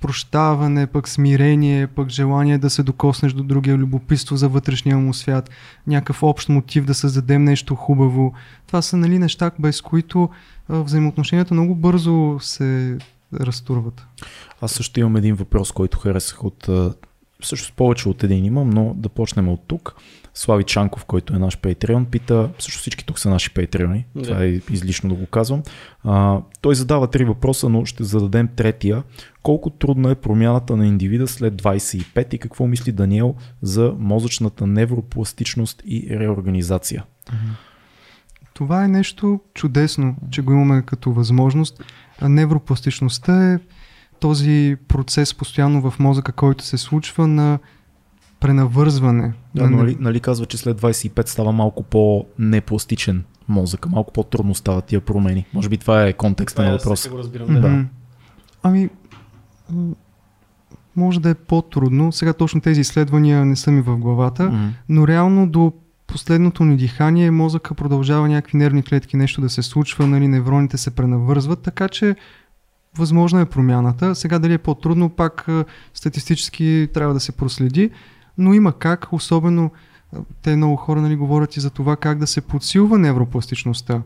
прощаване, 0.00 0.86
пък 0.86 1.08
смирение, 1.08 1.86
пък 1.86 2.08
желание 2.08 2.58
да 2.58 2.70
се 2.70 2.82
докоснеш 2.82 3.32
до 3.32 3.42
другия, 3.42 3.76
любопитство 3.76 4.36
за 4.36 4.48
вътрешния 4.48 4.98
му 4.98 5.14
свят, 5.14 5.50
някакъв 5.86 6.22
общ 6.22 6.48
мотив 6.48 6.84
да 6.84 6.94
създадем 6.94 7.44
нещо 7.44 7.74
хубаво. 7.74 8.32
Това 8.66 8.82
са 8.82 8.96
нали, 8.96 9.18
неща, 9.18 9.50
без 9.58 9.80
които 9.80 10.28
взаимоотношенията 10.68 11.54
много 11.54 11.74
бързо 11.74 12.36
се 12.40 12.98
разтурват. 13.34 14.06
Аз 14.60 14.72
също 14.72 15.00
имам 15.00 15.16
един 15.16 15.34
въпрос, 15.34 15.72
който 15.72 15.98
харесах 15.98 16.44
от... 16.44 16.68
Всъщност 17.42 17.74
повече 17.74 18.08
от 18.08 18.24
един 18.24 18.44
имам, 18.44 18.70
но 18.70 18.94
да 18.94 19.08
почнем 19.08 19.48
от 19.48 19.60
тук. 19.66 19.94
Слави 20.34 20.64
Чанков, 20.64 21.04
който 21.04 21.34
е 21.34 21.38
наш 21.38 21.58
Patreon, 21.58 22.04
пита, 22.04 22.50
също 22.58 22.80
всички 22.80 23.06
тук 23.06 23.18
са 23.18 23.30
наши 23.30 23.50
Patreon, 23.50 24.04
да. 24.14 24.22
това 24.22 24.44
е 24.44 24.60
излишно 24.70 25.08
да 25.08 25.14
го 25.14 25.26
казвам. 25.26 25.62
А, 26.04 26.40
той 26.60 26.74
задава 26.74 27.10
три 27.10 27.24
въпроса, 27.24 27.68
но 27.68 27.84
ще 27.84 28.04
зададем 28.04 28.48
третия. 28.56 29.02
Колко 29.42 29.70
трудна 29.70 30.10
е 30.10 30.14
промяната 30.14 30.76
на 30.76 30.86
индивида 30.86 31.28
след 31.28 31.62
25 31.62 32.34
и 32.34 32.38
какво 32.38 32.66
мисли 32.66 32.92
Даниел 32.92 33.34
за 33.62 33.94
мозъчната 33.98 34.66
невропластичност 34.66 35.82
и 35.86 36.06
реорганизация? 36.10 37.04
Това 38.54 38.84
е 38.84 38.88
нещо 38.88 39.40
чудесно, 39.54 40.16
че 40.30 40.42
го 40.42 40.52
имаме 40.52 40.82
като 40.82 41.12
възможност. 41.12 41.84
Невропластичността 42.22 43.52
е 43.52 43.58
този 44.20 44.76
процес 44.88 45.34
постоянно 45.34 45.90
в 45.90 45.98
мозъка, 45.98 46.32
който 46.32 46.64
се 46.64 46.78
случва 46.78 47.26
на 47.26 47.58
пренавързване. 48.40 49.32
Да, 49.54 49.70
нали, 49.70 49.96
нали 50.00 50.20
казва, 50.20 50.46
че 50.46 50.56
след 50.56 50.80
25 50.80 51.28
става 51.28 51.52
малко 51.52 51.82
по-непластичен 51.82 53.24
мозъка, 53.48 53.88
малко 53.88 54.12
по-трудно 54.12 54.54
стават 54.54 54.84
тия 54.84 55.00
промени. 55.00 55.46
Може 55.54 55.68
би 55.68 55.76
това 55.76 56.06
е 56.06 56.12
контекста 56.12 56.62
на 56.62 56.72
въпроса. 56.72 57.10
Го 57.10 57.18
разбирам, 57.18 57.60
да. 57.60 57.84
Ами, 58.62 58.88
може 60.96 61.20
да 61.20 61.30
е 61.30 61.34
по-трудно. 61.34 62.12
Сега 62.12 62.32
точно 62.32 62.60
тези 62.60 62.80
изследвания 62.80 63.44
не 63.44 63.56
са 63.56 63.70
ми 63.70 63.80
в 63.80 63.96
главата, 63.96 64.42
mm-hmm. 64.42 64.68
но 64.88 65.08
реално 65.08 65.46
до 65.48 65.72
последното 66.06 66.64
ни 66.64 66.76
дихание 66.76 67.30
мозъка 67.30 67.74
продължава 67.74 68.28
някакви 68.28 68.58
нервни 68.58 68.82
клетки, 68.82 69.16
нещо 69.16 69.40
да 69.40 69.50
се 69.50 69.62
случва, 69.62 70.06
нали, 70.06 70.28
невроните 70.28 70.78
се 70.78 70.90
пренавързват, 70.90 71.62
така 71.62 71.88
че 71.88 72.16
възможна 72.98 73.40
е 73.40 73.44
промяната. 73.44 74.14
Сега 74.14 74.38
дали 74.38 74.52
е 74.52 74.58
по-трудно, 74.58 75.08
пак 75.08 75.48
статистически 75.94 76.88
трябва 76.94 77.14
да 77.14 77.20
се 77.20 77.32
проследи, 77.32 77.90
но 78.40 78.54
има 78.54 78.72
как, 78.72 79.12
особено 79.12 79.70
те 80.42 80.56
много 80.56 80.76
хора 80.76 81.00
нали, 81.00 81.16
говорят 81.16 81.56
и 81.56 81.60
за 81.60 81.70
това 81.70 81.96
как 81.96 82.18
да 82.18 82.26
се 82.26 82.40
подсилва 82.40 82.98
невропластичността. 82.98 84.02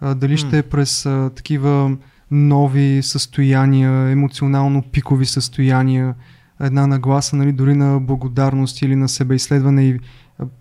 А, 0.00 0.14
дали 0.14 0.32
mm. 0.32 0.46
ще 0.46 0.58
е 0.58 0.62
през 0.62 1.06
а, 1.06 1.30
такива 1.36 1.96
нови 2.30 3.02
състояния, 3.02 4.10
емоционално 4.10 4.82
пикови 4.82 5.26
състояния, 5.26 6.14
една 6.60 6.86
нагласа 6.86 7.36
нали, 7.36 7.52
дори 7.52 7.74
на 7.74 8.00
благодарност 8.00 8.82
или 8.82 8.96
на 8.96 9.08
себеизследване 9.08 9.84
и 9.84 10.00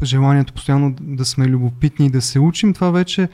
желанието 0.04 0.54
постоянно 0.54 0.96
да 1.02 1.26
сме 1.26 1.48
любопитни 1.48 2.06
и 2.06 2.10
да 2.10 2.22
се 2.22 2.40
учим, 2.40 2.74
това 2.74 2.92
вече 2.92 3.30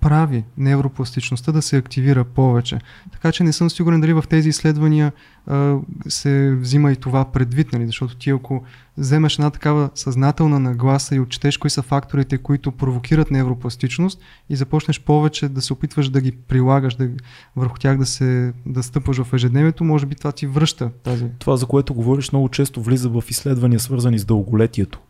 прави 0.00 0.44
невропластичността 0.58 1.52
да 1.52 1.62
се 1.62 1.76
активира 1.76 2.24
повече. 2.24 2.78
Така 3.12 3.32
че 3.32 3.44
не 3.44 3.52
съм 3.52 3.70
сигурен 3.70 4.00
дали 4.00 4.12
в 4.12 4.24
тези 4.28 4.48
изследвания 4.48 5.12
а, 5.46 5.76
се 6.08 6.54
взима 6.54 6.92
и 6.92 6.96
това 6.96 7.24
предвид, 7.24 7.72
нали? 7.72 7.86
защото 7.86 8.16
ти 8.16 8.30
ако 8.30 8.62
вземеш 8.98 9.34
една 9.34 9.50
такава 9.50 9.90
съзнателна 9.94 10.58
нагласа 10.58 11.14
и 11.14 11.20
отчетеш 11.20 11.56
кои 11.56 11.70
са 11.70 11.82
факторите, 11.82 12.38
които 12.38 12.72
провокират 12.72 13.30
невропластичност 13.30 14.20
и 14.48 14.56
започнеш 14.56 15.00
повече 15.00 15.48
да 15.48 15.62
се 15.62 15.72
опитваш 15.72 16.08
да 16.08 16.20
ги 16.20 16.32
прилагаш, 16.32 16.94
да, 16.94 17.08
върху 17.56 17.78
тях 17.78 17.98
да 17.98 18.06
се 18.06 18.52
да 18.66 18.82
стъпваш 18.82 19.22
в 19.22 19.32
ежедневието, 19.32 19.84
може 19.84 20.06
би 20.06 20.14
това 20.14 20.32
ти 20.32 20.46
връща 20.46 20.90
тази. 20.90 21.26
Това, 21.38 21.56
за 21.56 21.66
което 21.66 21.94
говориш, 21.94 22.32
много 22.32 22.48
често 22.48 22.82
влиза 22.82 23.08
в 23.08 23.24
изследвания, 23.28 23.80
свързани 23.80 24.18
с 24.18 24.24
дълголетието 24.24 25.00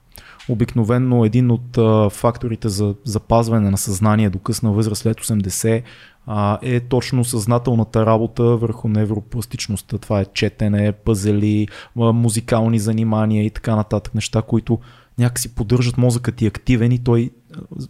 Обикновенно 0.48 1.24
един 1.24 1.50
от 1.50 1.78
а, 1.78 2.10
факторите 2.10 2.68
за 2.68 2.94
запазване 3.04 3.70
на 3.70 3.78
съзнание 3.78 4.30
до 4.30 4.38
късна 4.38 4.72
възраст 4.72 5.02
след 5.02 5.20
80 5.20 5.82
а, 6.26 6.58
е 6.62 6.80
точно 6.80 7.24
съзнателната 7.24 8.06
работа 8.06 8.44
върху 8.44 8.88
невропластичността. 8.88 9.98
Това 9.98 10.20
е 10.20 10.24
четене, 10.24 10.92
пъзели, 10.92 11.68
музикални 11.96 12.78
занимания 12.78 13.44
и 13.44 13.50
така 13.50 13.76
нататък. 13.76 14.14
Неща, 14.14 14.42
които 14.42 14.78
някакси 15.18 15.54
поддържат 15.54 15.98
мозъкът 15.98 16.34
ти 16.34 16.46
активен 16.46 16.92
и 16.92 16.98
той 16.98 17.30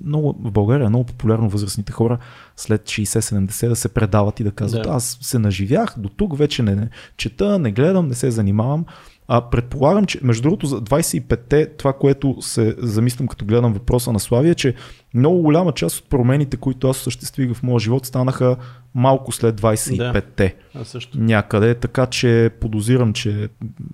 много, 0.05 0.37
в 0.43 0.51
България 0.51 0.87
е 0.87 0.89
много 0.89 1.05
популярно 1.05 1.49
възрастните 1.49 1.93
хора 1.93 2.19
след 2.57 2.83
60-70 2.83 3.69
да 3.69 3.77
се 3.77 3.89
предават 3.89 4.41
и 4.41 4.45
да 4.45 4.51
казват 4.51 4.83
да. 4.83 4.91
аз 4.91 5.19
се 5.21 5.39
наживях, 5.39 5.95
до 5.99 6.09
тук 6.09 6.39
вече 6.39 6.63
не, 6.63 6.75
не 6.75 6.89
чета, 7.17 7.59
не 7.59 7.73
гледам, 7.73 8.09
не 8.09 8.15
се 8.15 8.31
занимавам. 8.31 8.85
А 9.33 9.41
предполагам, 9.41 10.07
че 10.07 10.19
между 10.23 10.43
другото 10.43 10.67
за 10.67 10.81
25-те, 10.81 11.67
това, 11.67 11.93
което 11.93 12.37
се 12.41 12.77
замислям 12.79 13.29
като 13.29 13.45
гледам 13.45 13.73
въпроса 13.73 14.13
на 14.13 14.21
Славия, 14.21 14.55
че 14.55 14.75
много 15.15 15.43
голяма 15.43 15.73
част 15.73 15.99
от 15.99 16.09
промените, 16.09 16.57
които 16.57 16.89
аз 16.89 17.01
осъществих 17.01 17.55
в 17.55 17.63
моя 17.63 17.81
живот, 17.81 18.07
станаха 18.07 18.57
малко 18.95 19.33
след 19.33 19.61
25-те. 19.61 20.55
Да, 20.75 20.85
също. 20.85 21.19
Някъде, 21.21 21.75
така 21.75 22.07
че 22.07 22.51
подозирам, 22.61 23.13
че 23.13 23.49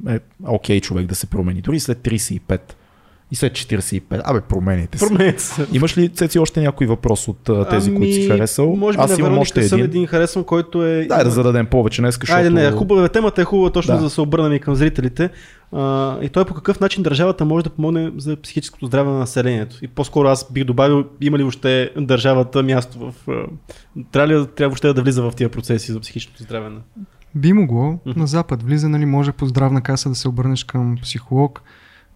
е 0.09 0.21
окей 0.47 0.79
okay 0.79 0.83
човек 0.83 1.07
да 1.07 1.15
се 1.15 1.27
промени. 1.27 1.61
Дори 1.61 1.81
след 1.81 1.99
35 1.99 2.61
И 3.31 3.36
след 3.36 3.53
45. 3.53 4.20
Абе, 4.24 4.40
промените 4.40 4.98
се. 4.98 5.09
Променете 5.09 5.43
се. 5.43 5.66
Имаш 5.73 5.98
ли, 5.98 6.09
Цеци, 6.09 6.39
още 6.39 6.61
някой 6.61 6.86
въпрос 6.86 7.28
от 7.28 7.48
а, 7.48 7.69
тези, 7.69 7.94
които 7.94 8.15
си 8.15 8.28
харесал? 8.28 8.66
Ами, 8.69 8.77
Може 8.77 8.98
би 8.98 9.05
Аз 9.05 9.19
имам 9.19 9.39
още 9.39 9.62
съм 9.69 9.78
един. 9.78 9.90
един 9.90 10.07
харесвам, 10.07 10.44
който 10.44 10.85
е... 10.86 11.07
Дай 11.09 11.24
да 11.24 11.31
зададем 11.31 11.66
повече 11.66 12.03
днес, 12.03 12.15
защото... 12.15 12.32
Айде, 12.36 12.51
не, 12.51 12.70
хубава 12.70 13.09
темата 13.09 13.43
е 13.43 13.44
хубава 13.44 13.70
точно 13.70 13.94
Да. 13.94 13.98
за 13.98 14.05
да 14.05 14.11
се 14.11 14.20
обърнем 14.20 14.53
и 14.53 14.61
към 14.61 14.74
зрителите. 14.74 15.31
А, 15.73 16.16
и 16.23 16.28
той 16.28 16.43
е 16.43 16.47
по 16.47 16.55
какъв 16.55 16.81
начин 16.81 17.03
държавата 17.03 17.44
може 17.44 17.65
да 17.65 17.70
помогне 17.70 18.12
за 18.16 18.36
психическото 18.36 18.86
здраве 18.86 19.11
на 19.11 19.19
населението. 19.19 19.77
И 19.82 19.89
по-скоро 19.89 20.28
аз 20.28 20.53
бих 20.53 20.65
добавил, 20.65 21.05
има 21.20 21.39
ли 21.39 21.43
въобще 21.43 21.90
държавата 21.97 22.62
място 22.62 22.98
в... 22.98 23.15
Трябва 24.12 24.28
ли 24.28 24.47
трябва 24.47 24.69
въобще 24.69 24.93
да 24.93 25.03
влиза 25.03 25.23
в 25.23 25.32
тия 25.36 25.48
процеси 25.48 25.93
за 25.93 26.01
психичното 26.01 26.43
здраве 26.43 26.69
на... 26.70 26.78
Би 27.35 27.53
могло 27.53 27.98
Мгм. 28.07 28.20
на 28.20 28.27
Запад 28.27 28.62
влиза, 28.62 28.89
нали, 28.89 29.07
може 29.07 29.32
по 29.32 29.47
здравна 29.47 29.81
каса 29.81 30.09
да 30.09 30.15
се 30.15 30.28
обърнеш 30.28 30.65
към 30.65 30.97
психолог, 31.03 31.62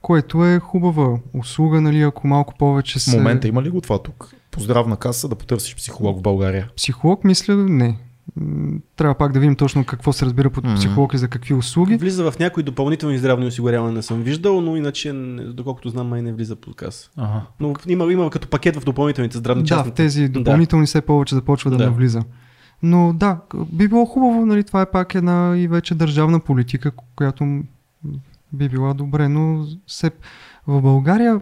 което 0.02 0.44
е 0.44 0.58
хубава 0.58 1.18
услуга, 1.34 1.80
нали, 1.80 2.00
ако 2.00 2.26
малко 2.26 2.54
повече 2.58 2.98
В 2.98 3.02
се... 3.02 3.16
момента 3.16 3.48
има 3.48 3.62
ли 3.62 3.70
го 3.70 3.80
това 3.80 3.98
тук? 3.98 4.30
По 4.50 4.60
здравна 4.60 4.96
каса 4.96 5.28
да 5.28 5.34
потърсиш 5.34 5.76
психолог 5.76 6.18
в 6.18 6.22
България. 6.22 6.68
Психолог, 6.76 7.24
мисля, 7.24 7.56
не. 7.56 7.96
Трябва 8.96 9.14
пак 9.14 9.32
да 9.32 9.40
видим 9.40 9.56
точно 9.56 9.84
какво 9.84 10.12
се 10.12 10.26
разбира 10.26 10.50
под 10.50 10.64
психолог 10.76 11.14
и 11.14 11.18
за 11.18 11.28
какви 11.28 11.54
услуги. 11.54 11.96
Влиза 11.96 12.30
в 12.30 12.38
някои 12.38 12.62
допълнителни 12.62 13.18
здравни 13.18 13.46
осигурявания, 13.46 13.94
не 13.94 14.02
съм 14.02 14.22
виждал, 14.22 14.60
но 14.60 14.76
иначе, 14.76 15.12
доколкото 15.46 15.88
знам, 15.88 16.08
май 16.08 16.22
не 16.22 16.32
влиза 16.32 16.56
под 16.56 16.76
каса. 16.76 17.10
Ага. 17.16 17.42
Но 17.60 17.74
има, 17.86 18.12
има 18.12 18.30
като 18.30 18.48
пакет 18.48 18.76
в 18.76 18.84
допълнителните 18.84 19.38
здравни 19.38 19.62
Да, 19.62 19.66
частни. 19.68 19.90
в 19.90 19.94
тези 19.94 20.28
допълнителни 20.28 20.86
все 20.86 21.00
повече 21.00 21.34
започва 21.34 21.70
да, 21.70 21.76
Да. 21.76 21.84
навлиза. 21.84 22.22
Но 22.82 23.12
да, 23.12 23.38
би 23.72 23.88
било 23.88 24.04
хубаво, 24.04 24.46
нали, 24.46 24.64
това 24.64 24.82
е 24.82 24.90
пак 24.90 25.14
една 25.14 25.54
и 25.56 25.68
вече 25.68 25.94
държавна 25.94 26.40
политика, 26.40 26.90
ко- 26.90 27.04
която 27.16 27.60
би 28.52 28.68
била 28.68 28.94
добре, 28.94 29.28
но 29.28 29.66
все, 29.86 30.10
в 30.66 30.82
България 30.82 31.40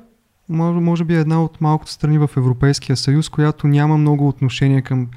може, 0.48 1.04
би 1.04 1.14
е 1.14 1.20
една 1.20 1.42
от 1.42 1.60
малкото 1.60 1.92
страни 1.92 2.18
в 2.18 2.30
Европейския 2.36 2.96
съюз, 2.96 3.28
която 3.28 3.66
няма 3.66 3.98
много 3.98 4.28
отношение 4.28 4.82
към 4.82 5.08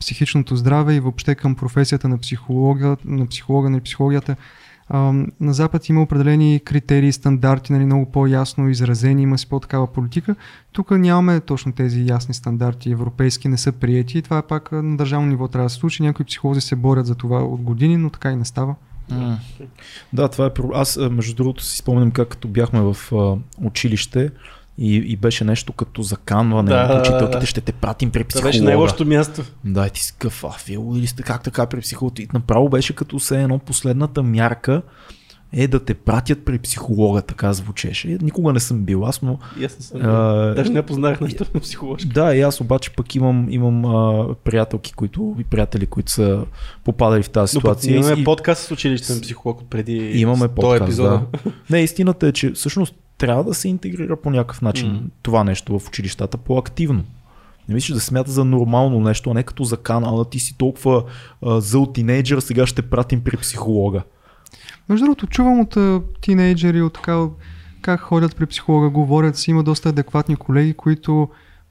психичното 0.00 0.56
здраве 0.56 0.94
и 0.94 1.00
въобще 1.00 1.34
към 1.34 1.54
професията 1.54 2.08
на 2.08 2.18
психолога, 2.18 2.96
на 3.04 3.26
психолога, 3.26 3.70
на 3.70 3.80
психологията. 3.80 4.36
На 5.40 5.54
Запад 5.54 5.88
има 5.88 6.02
определени 6.02 6.60
критерии, 6.64 7.12
стандарти, 7.12 7.72
нали, 7.72 7.84
много 7.84 8.12
по-ясно 8.12 8.68
изразени, 8.68 9.22
има 9.22 9.38
си 9.38 9.48
по-такава 9.48 9.86
политика. 9.86 10.36
Тук 10.72 10.90
нямаме 10.90 11.40
точно 11.40 11.72
тези 11.72 12.06
ясни 12.06 12.34
стандарти, 12.34 12.90
европейски 12.90 13.48
не 13.48 13.58
са 13.58 13.72
приети 13.72 14.22
това 14.22 14.38
е 14.38 14.42
пак 14.42 14.72
на 14.72 14.96
държавно 14.96 15.26
ниво 15.26 15.48
трябва 15.48 15.66
да 15.66 15.70
се 15.70 15.76
случи. 15.76 16.02
Някои 16.02 16.24
психолози 16.24 16.60
се 16.60 16.76
борят 16.76 17.06
за 17.06 17.14
това 17.14 17.38
от 17.44 17.62
години, 17.62 17.96
но 17.96 18.10
така 18.10 18.32
и 18.32 18.36
не 18.36 18.44
става. 18.44 18.74
Да, 20.12 20.28
това 20.28 20.46
е. 20.46 20.50
про- 20.50 20.70
Аз, 20.74 20.96
а, 20.96 21.10
между 21.10 21.34
другото, 21.34 21.64
си 21.64 21.76
спомням 21.76 22.10
как 22.10 22.28
като 22.28 22.48
бяхме 22.48 22.80
в 22.82 22.96
а, 23.12 23.36
училище 23.60 24.30
и, 24.78 24.94
и 24.96 25.16
беше 25.16 25.44
нещо 25.44 25.72
като 25.72 26.02
заканване. 26.02 26.68
Да, 26.70 27.00
учителките 27.00 27.46
ще 27.46 27.60
те 27.60 27.72
пратим 27.72 28.10
при 28.10 28.18
Това 28.18 28.28
психолога. 28.28 28.48
беше 28.48 28.62
най-лошото 28.62 29.06
място. 29.06 29.44
Да, 29.64 29.86
и 29.86 29.90
ти 29.90 30.00
си 30.00 30.14
къв, 30.18 30.44
а, 30.44 30.52
Фил, 30.52 30.92
или 30.96 31.06
сте 31.06 31.22
как 31.22 31.42
така 31.42 31.66
при 31.66 31.80
психолога? 31.80 32.22
И 32.22 32.28
направо 32.32 32.68
беше 32.68 32.94
като 32.94 33.20
се 33.20 33.42
едно 33.42 33.58
последната 33.58 34.22
мярка 34.22 34.82
е 35.52 35.68
да 35.68 35.84
те 35.84 35.94
пратят 35.94 36.44
при 36.44 36.58
психолога, 36.58 37.22
така 37.22 37.52
звучеше. 37.52 38.18
Никога 38.22 38.52
не 38.52 38.60
съм 38.60 38.82
бил 38.82 39.06
аз, 39.06 39.22
но 39.22 39.38
И 39.60 39.64
аз 39.64 39.78
не 39.78 39.84
съм. 39.84 40.00
А, 40.02 40.54
Даже 40.54 40.70
не 40.70 40.82
познах 40.82 41.20
нещо 41.20 41.44
на 41.54 41.60
психоложка. 41.60 42.08
Да, 42.08 42.34
и 42.34 42.40
аз 42.40 42.60
обаче 42.60 42.90
пък 42.90 43.14
имам, 43.14 43.46
имам 43.50 43.84
а, 43.84 44.34
приятелки, 44.34 44.92
които, 44.92 45.36
и 45.38 45.44
приятели, 45.44 45.86
които 45.86 46.12
са 46.12 46.44
попадали 46.84 47.22
в 47.22 47.30
тази 47.30 47.56
Но 47.56 47.60
ситуация. 47.60 47.96
имаме 47.96 48.20
и, 48.20 48.24
подкаст 48.24 48.66
с 48.66 48.70
училищен 48.70 49.20
психолог 49.20 49.60
от 49.60 49.70
преди 49.70 49.96
имаме 50.20 50.44
100 50.44 50.54
подкаст, 50.54 50.82
епизода. 50.82 51.22
да. 51.44 51.52
Не, 51.70 51.80
истината 51.80 52.26
е, 52.26 52.32
че 52.32 52.50
всъщност 52.50 52.94
трябва 53.18 53.44
да 53.44 53.54
се 53.54 53.68
интегрира 53.68 54.16
по 54.16 54.30
някакъв 54.30 54.62
начин 54.62 54.88
М. 54.88 55.00
това 55.22 55.44
нещо 55.44 55.78
в 55.78 55.88
училищата 55.88 56.36
по-активно. 56.36 57.04
Не 57.68 57.74
мислиш 57.74 57.94
да 57.94 58.00
смята 58.00 58.30
за 58.30 58.44
нормално 58.44 59.00
нещо, 59.00 59.30
а 59.30 59.34
не 59.34 59.42
като 59.42 59.64
закана, 59.64 60.20
а 60.20 60.24
ти 60.24 60.38
си 60.38 60.58
толкова 60.58 61.02
а, 61.42 61.60
зъл 61.60 61.86
тинейджър, 61.86 62.40
сега 62.40 62.66
ще 62.66 62.82
пратим 62.82 63.20
при 63.20 63.36
психолога. 63.36 64.02
Между 64.88 65.04
другото, 65.04 65.26
чувам 65.26 65.60
от 65.60 65.76
а, 65.76 66.00
тинейджери, 66.20 66.82
от 66.82 66.92
така, 66.92 67.24
как 67.82 68.00
ходят 68.00 68.36
при 68.36 68.46
психолога, 68.46 68.88
говорят 68.90 69.36
си, 69.36 69.50
има 69.50 69.62
доста 69.62 69.88
адекватни 69.88 70.36
колеги, 70.36 70.74
които 70.74 71.28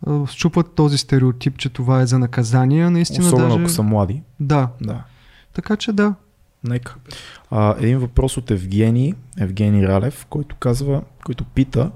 а, 0.07 0.27
щупват 0.27 0.75
този 0.75 0.97
стереотип, 0.97 1.57
че 1.57 1.69
това 1.69 2.01
е 2.01 2.07
за 2.07 2.19
наказание. 2.19 2.89
Наистина 2.89 3.27
Особено 3.27 3.49
даже... 3.49 3.59
ако 3.61 3.69
са 3.69 3.83
млади. 3.83 4.21
Да, 4.39 4.69
Да. 4.81 5.03
така 5.53 5.75
че 5.75 5.93
да. 5.93 6.13
Нека. 6.63 6.95
А, 7.51 7.75
един 7.79 7.99
въпрос 7.99 8.37
от 8.37 8.51
Евгений, 8.51 9.13
Евгений 9.39 9.87
Ралев, 9.87 10.25
който 10.29 10.55
казва, 10.55 11.01
който 11.25 11.43
пита, 11.43 11.91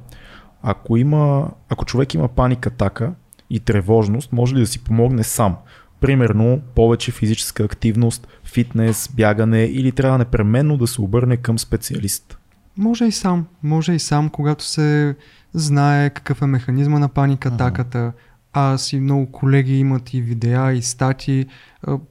ако, 0.61 0.97
има, 0.97 1.51
ако 1.69 1.85
човек 1.85 2.13
има 2.13 2.27
паник 2.27 2.67
атака 2.67 3.13
и 3.49 3.59
тревожност, 3.59 4.31
може 4.31 4.55
ли 4.55 4.59
да 4.59 4.67
си 4.67 4.83
помогне 4.83 5.23
сам? 5.23 5.55
Примерно 5.99 6.61
повече 6.75 7.11
физическа 7.11 7.63
активност, 7.63 8.27
фитнес, 8.43 9.09
бягане 9.15 9.63
или 9.63 9.91
трябва 9.91 10.17
непременно 10.17 10.77
да 10.77 10.87
се 10.87 11.01
обърне 11.01 11.37
към 11.37 11.59
специалист? 11.59 12.37
Може 12.77 13.05
и 13.05 13.11
сам. 13.11 13.45
Може 13.63 13.93
и 13.93 13.99
сам, 13.99 14.29
когато 14.29 14.63
се 14.63 15.15
знае 15.53 16.09
какъв 16.09 16.41
е 16.41 16.45
механизма 16.45 16.99
на 16.99 17.09
паник 17.09 17.45
Ага. 17.45 18.11
Аз 18.53 18.93
и 18.93 18.99
много 18.99 19.31
колеги 19.31 19.79
имат 19.79 20.13
и 20.13 20.21
видеа, 20.21 20.73
и 20.73 20.81
статии. 20.81 21.45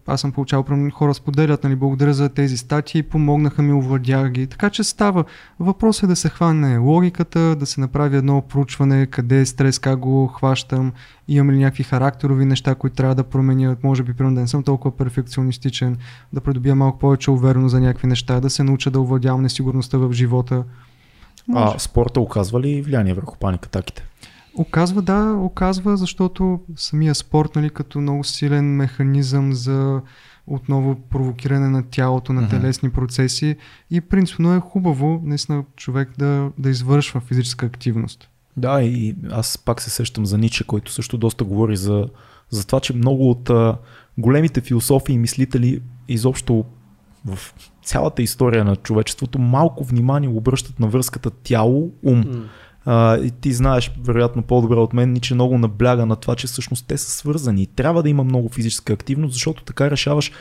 Аз 0.07 0.21
съм 0.21 0.33
получавал, 0.33 0.91
хора 0.93 1.15
споделят, 1.15 1.65
нали, 1.65 1.77
благодаря 1.77 2.15
за 2.15 2.29
тези 2.29 2.57
статии, 2.57 3.03
помогнаха 3.03 3.63
ми, 3.63 3.73
овладях 3.73 4.31
ги. 4.31 4.47
Така 4.47 4.71
че 4.71 4.85
става. 4.85 5.25
Въпросът 5.61 6.03
е 6.03 6.07
да 6.07 6.17
се 6.17 6.29
хване 6.29 6.79
логиката, 6.79 7.57
да 7.57 7.67
се 7.67 7.81
направи 7.81 8.17
едно 8.17 8.43
проучване, 8.43 9.07
къде 9.07 9.41
е 9.41 9.47
стрес, 9.47 9.79
как 9.79 9.99
го 9.99 10.27
хващам, 10.27 10.93
имам 11.29 11.51
ли 11.51 11.59
някакви 11.59 11.83
характерови 11.83 12.45
неща, 12.45 12.75
които 12.75 12.97
трябва 12.97 13.15
да 13.15 13.25
променят, 13.25 13.85
може 13.85 14.03
би, 14.03 14.15
примерно, 14.15 14.35
да 14.35 14.41
не 14.41 14.49
съм 14.49 14.63
толкова 14.63 14.97
перфекционистичен, 14.97 15.97
да 16.33 16.41
придобия 16.41 16.75
малко 16.75 16.99
повече 16.99 17.31
увереност 17.31 17.71
за 17.71 17.81
някакви 17.81 18.07
неща, 18.07 18.41
да 18.41 18.51
се 18.51 18.63
науча 18.63 18.91
да 18.91 19.01
овладявам 19.01 19.43
несигурността 19.43 19.99
в 19.99 20.13
живота. 20.13 20.65
Може. 21.49 21.75
А 21.77 21.79
спорта 21.79 22.21
оказва 22.21 22.61
ли 22.61 22.83
влияние 22.83 23.15
върху 23.15 23.37
паник 23.37 23.67
атаките? 23.67 24.08
Оказва, 24.59 25.03
да, 25.03 25.35
оказва, 25.39 25.97
защото 25.97 26.61
самия 26.77 27.15
спорт, 27.15 27.57
нали, 27.57 27.71
като 27.71 28.01
много 28.01 28.25
силен 28.25 28.77
механизъм 28.77 29.53
за 29.53 30.01
отново 30.47 30.97
провокиране 31.11 31.69
на 31.69 31.83
тялото, 31.91 32.33
на 32.33 32.49
телесни 32.49 32.91
процеси 32.91 33.57
и 33.91 34.01
принципно 34.01 34.55
е 34.55 34.61
хубаво 34.61 35.21
наистина 35.25 35.65
човек 35.77 36.11
да, 36.19 36.51
да 36.59 36.71
извършва 36.71 37.21
физическа 37.21 37.67
активност. 37.67 38.29
Да, 38.57 38.83
и 38.83 39.17
аз 39.31 39.59
пак 39.59 39.83
се 39.83 39.91
сещам 39.91 40.27
за 40.27 40.39
Ниче, 40.39 40.65
който 40.65 40.93
също 40.93 41.19
доста 41.19 41.45
говори 41.45 41.77
за, 41.77 42.09
за 42.51 42.67
това, 42.67 42.81
че 42.81 42.97
много 42.97 43.31
от 43.31 43.51
а, 43.51 43.77
големите 44.19 44.61
философи 44.61 45.13
и 45.13 45.19
мислители 45.19 45.83
изобщо 46.09 46.65
в 47.25 47.55
цялата 47.83 48.23
история 48.23 48.65
на 48.65 48.77
човечеството 48.77 49.39
малко 49.39 49.85
внимание 49.85 50.29
обръщат 50.29 50.81
на 50.81 50.89
връзката 50.89 51.31
тяло-ум. 51.31 52.19
М. 52.19 52.45
А, 52.91 53.19
и 53.19 53.31
ти 53.31 53.53
знаеш, 53.53 53.93
вероятно 54.05 54.43
по-добре 54.43 54.77
от 54.77 54.93
мен, 54.93 55.13
Ниче 55.13 55.35
много 55.35 55.59
набляга 55.59 56.07
на 56.07 56.17
това, 56.17 56.35
че 56.35 56.47
всъщност 56.47 56.87
те 56.87 56.99
са 56.99 57.11
свързани. 57.11 57.63
И 57.63 57.67
трябва 57.67 58.03
да 58.03 58.09
има 58.09 58.25
много 58.25 58.49
физическа 58.49 58.93
активност, 58.93 59.33
защото 59.33 59.65
така 59.65 59.91
решаваш 59.91 60.33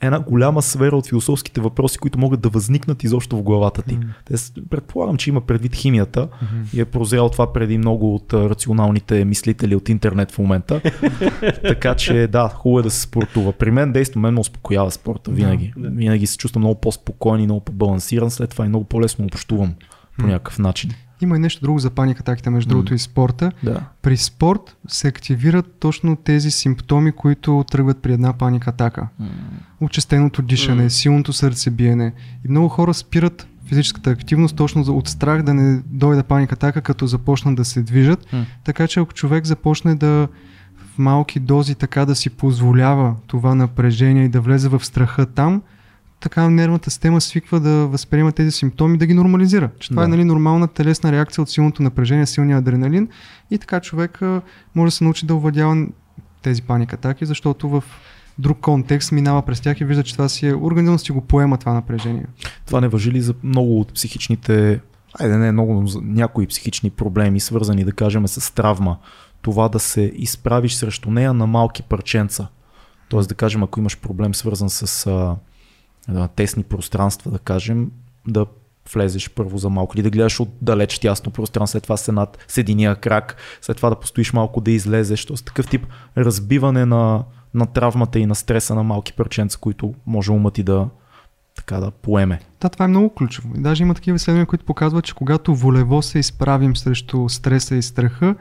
една 0.00 0.20
голяма 0.20 0.62
сфера 0.62 0.96
от 0.96 1.08
философските 1.08 1.60
въпроси, 1.60 1.98
които 1.98 2.18
могат 2.18 2.40
да 2.40 2.48
възникнат 2.48 3.04
изобщо 3.04 3.36
в 3.36 3.42
главата 3.42 3.82
ти. 3.82 3.94
М. 3.94 4.02
Те, 4.24 4.34
предполагам, 4.70 5.16
че 5.16 5.30
има 5.30 5.40
предвид 5.40 5.74
химията 5.74 6.28
и 6.74 6.80
е 6.80 6.84
прозрял 6.84 7.28
това 7.28 7.52
преди 7.52 7.78
много 7.78 8.14
от 8.14 8.32
рационалните 8.32 9.24
мислители 9.24 9.76
от 9.76 9.88
интернет 9.88 10.32
в 10.32 10.38
момента. 10.38 10.80
така 11.62 11.94
че 11.94 12.26
да, 12.26 12.48
хубаво 12.48 12.78
е 12.78 12.82
да 12.82 12.90
се 12.90 13.00
спортува. 13.00 13.52
При 13.52 13.70
мен 13.70 13.92
действа, 13.92 14.20
мен 14.20 14.34
ме 14.34 14.40
успокоява 14.40 14.90
спорта 14.90 15.30
винаги. 15.30 15.72
Да. 15.76 15.88
Винаги 15.88 16.26
се 16.26 16.36
чувствам 16.36 16.60
много 16.62 16.80
по-спокоен 16.80 17.40
и 17.40 17.44
много 17.44 17.60
по-балансиран, 17.60 18.30
след 18.30 18.50
това 18.50 18.64
и 18.64 18.68
много 18.68 18.84
по-лесно 18.84 19.24
общувам 19.24 19.74
по 20.18 20.26
някакъв 20.26 20.58
начин. 20.58 20.90
Има 21.20 21.36
и 21.36 21.38
нещо 21.38 21.60
друго 21.62 21.78
за 21.78 21.90
паник 21.90 22.20
атаките, 22.20 22.50
между 22.50 22.68
М. 22.68 22.72
другото 22.72 22.94
и 22.94 22.98
спорта. 22.98 23.52
Да. 23.62 23.80
При 24.02 24.16
спорт 24.16 24.76
се 24.88 25.08
активират 25.08 25.76
точно 25.80 26.16
тези 26.16 26.50
симптоми, 26.50 27.12
които 27.12 27.64
тръгват 27.70 28.02
при 28.02 28.12
една 28.12 28.32
паник 28.32 28.68
атака. 28.68 29.08
Учестеното 29.80 30.42
дишане, 30.42 30.82
М. 30.82 30.90
силното 30.90 31.32
сърцебиене. 31.32 32.12
И 32.44 32.50
много 32.50 32.68
хора 32.68 32.94
спират 32.94 33.48
физическата 33.66 34.10
активност 34.10 34.56
точно 34.56 34.82
от 34.82 35.08
страх 35.08 35.42
да 35.42 35.54
не 35.54 35.82
дойде 35.86 36.22
паник 36.22 36.52
атака, 36.52 36.80
като 36.80 37.06
започнат 37.06 37.56
да 37.56 37.64
се 37.64 37.82
движат. 37.82 38.32
М. 38.32 38.46
Така 38.64 38.86
че 38.86 39.00
ако 39.00 39.12
човек 39.12 39.46
започне 39.46 39.94
да 39.94 40.28
в 40.94 40.98
малки 40.98 41.40
дози 41.40 41.74
така 41.74 42.04
да 42.04 42.14
си 42.14 42.30
позволява 42.30 43.16
това 43.26 43.54
напрежение 43.54 44.24
и 44.24 44.28
да 44.28 44.40
влезе 44.40 44.68
в 44.68 44.84
страха 44.84 45.26
там, 45.26 45.62
така 46.24 46.50
нервната 46.50 46.90
система 46.90 47.20
свиква 47.20 47.60
да 47.60 47.86
възприема 47.86 48.32
тези 48.32 48.50
симптоми, 48.50 48.98
да 48.98 49.06
ги 49.06 49.14
нормализира. 49.14 49.70
Че 49.78 49.88
това 49.88 50.02
Да. 50.02 50.06
е 50.06 50.08
нали, 50.08 50.24
нормална 50.24 50.68
телесна 50.68 51.12
реакция 51.12 51.42
от 51.42 51.50
силното 51.50 51.82
напрежение, 51.82 52.26
силния 52.26 52.58
адреналин 52.58 53.08
и 53.50 53.58
така 53.58 53.80
човек 53.80 54.22
а, 54.22 54.42
може 54.74 54.90
да 54.90 54.96
се 54.96 55.04
научи 55.04 55.26
да 55.26 55.34
овладява 55.34 55.86
тези 56.42 56.62
паник 56.62 56.92
атаки, 56.92 57.26
защото 57.26 57.68
в 57.68 57.84
друг 58.38 58.58
контекст 58.60 59.12
минава 59.12 59.42
през 59.42 59.60
тях 59.60 59.80
и 59.80 59.84
вижда, 59.84 60.02
че 60.02 60.12
това 60.12 60.28
си 60.28 60.46
е 60.46 60.54
организъм 60.54 60.98
си 60.98 61.12
го 61.12 61.20
поема 61.20 61.58
това 61.58 61.72
напрежение. 61.72 62.26
Това 62.66 62.80
не 62.80 62.88
въжи 62.88 63.12
ли 63.12 63.20
за 63.20 63.34
много 63.42 63.80
от 63.80 63.94
психичните 63.94 64.80
айде 65.20 65.36
не 65.36 65.52
много, 65.52 65.74
но 65.74 65.86
за 65.86 66.00
някои 66.02 66.46
психични 66.46 66.90
проблеми, 66.90 67.40
свързани 67.40 67.84
да 67.84 67.92
кажем 67.92 68.28
с 68.28 68.54
травма, 68.54 68.96
това 69.42 69.68
да 69.68 69.78
се 69.78 70.12
изправиш 70.14 70.74
срещу 70.74 71.10
нея 71.10 71.34
на 71.34 71.46
малки 71.46 71.82
парченца. 71.82 72.48
Тоест 73.08 73.28
да 73.28 73.34
кажем, 73.34 73.62
ако 73.62 73.80
имаш 73.80 73.98
проблем 73.98 74.34
свързан 74.34 74.70
с 74.70 75.06
тесни 76.36 76.62
пространства, 76.62 77.30
да 77.30 77.38
кажем, 77.38 77.90
да 78.28 78.46
влезеш 78.92 79.30
първо 79.30 79.58
за 79.58 79.70
малко 79.70 79.96
или 79.96 80.02
да 80.02 80.10
гледаш 80.10 80.40
отдалеч 80.40 80.98
тясно 80.98 81.32
пространство, 81.32 81.72
след 81.72 81.82
това 81.82 81.96
се 81.96 82.12
над 82.12 82.38
с 82.48 82.58
единия 82.58 82.96
крак, 82.96 83.36
след 83.60 83.76
това 83.76 83.90
да 83.90 84.00
постоиш 84.00 84.32
малко 84.32 84.60
да 84.60 84.70
излезеш. 84.70 85.24
Тоест 85.24 85.46
такъв 85.46 85.68
тип 85.68 85.86
разбиване 86.16 86.86
на, 86.86 87.24
на 87.54 87.66
травмата 87.66 88.18
и 88.18 88.26
на 88.26 88.34
стреса 88.34 88.74
на 88.74 88.82
малки 88.82 89.12
парченца, 89.12 89.58
които 89.60 89.94
може 90.06 90.32
умът 90.32 90.58
и 90.58 90.62
да, 90.62 90.88
така 91.56 91.80
да 91.80 91.90
поеме. 91.90 92.40
Да, 92.60 92.68
това 92.68 92.84
е 92.84 92.88
много 92.88 93.14
ключово. 93.14 93.54
И 93.56 93.60
даже 93.60 93.82
има 93.82 93.94
такива 93.94 94.16
изследвания, 94.16 94.46
които 94.46 94.64
показват, 94.64 95.04
че 95.04 95.14
когато 95.14 95.54
волево 95.54 96.02
се 96.02 96.18
изправим 96.18 96.76
срещу 96.76 97.28
стреса 97.28 97.76
и 97.76 97.82
страха, 97.82 98.34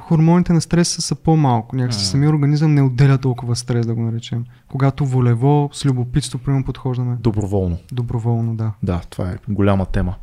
хормоните 0.00 0.52
на 0.52 0.60
стреса 0.60 1.02
са 1.02 1.14
по-малко. 1.14 1.76
Някакси 1.76 2.00
А. 2.02 2.04
самия 2.04 2.30
организъм 2.30 2.74
не 2.74 2.82
отделя 2.82 3.18
толкова 3.18 3.56
стрес, 3.56 3.86
да 3.86 3.94
го 3.94 4.02
наречем. 4.02 4.44
Когато 4.68 5.06
волево, 5.06 5.70
с 5.72 5.84
любопитство, 5.84 6.38
примерно 6.38 6.64
подхождаме 6.64 7.16
Доброволно. 7.20 7.76
доброволно, 7.92 8.56
да. 8.56 8.72
Да, 8.82 9.00
това 9.10 9.30
е 9.30 9.36
голяма 9.48 9.86
тема. 9.86 10.14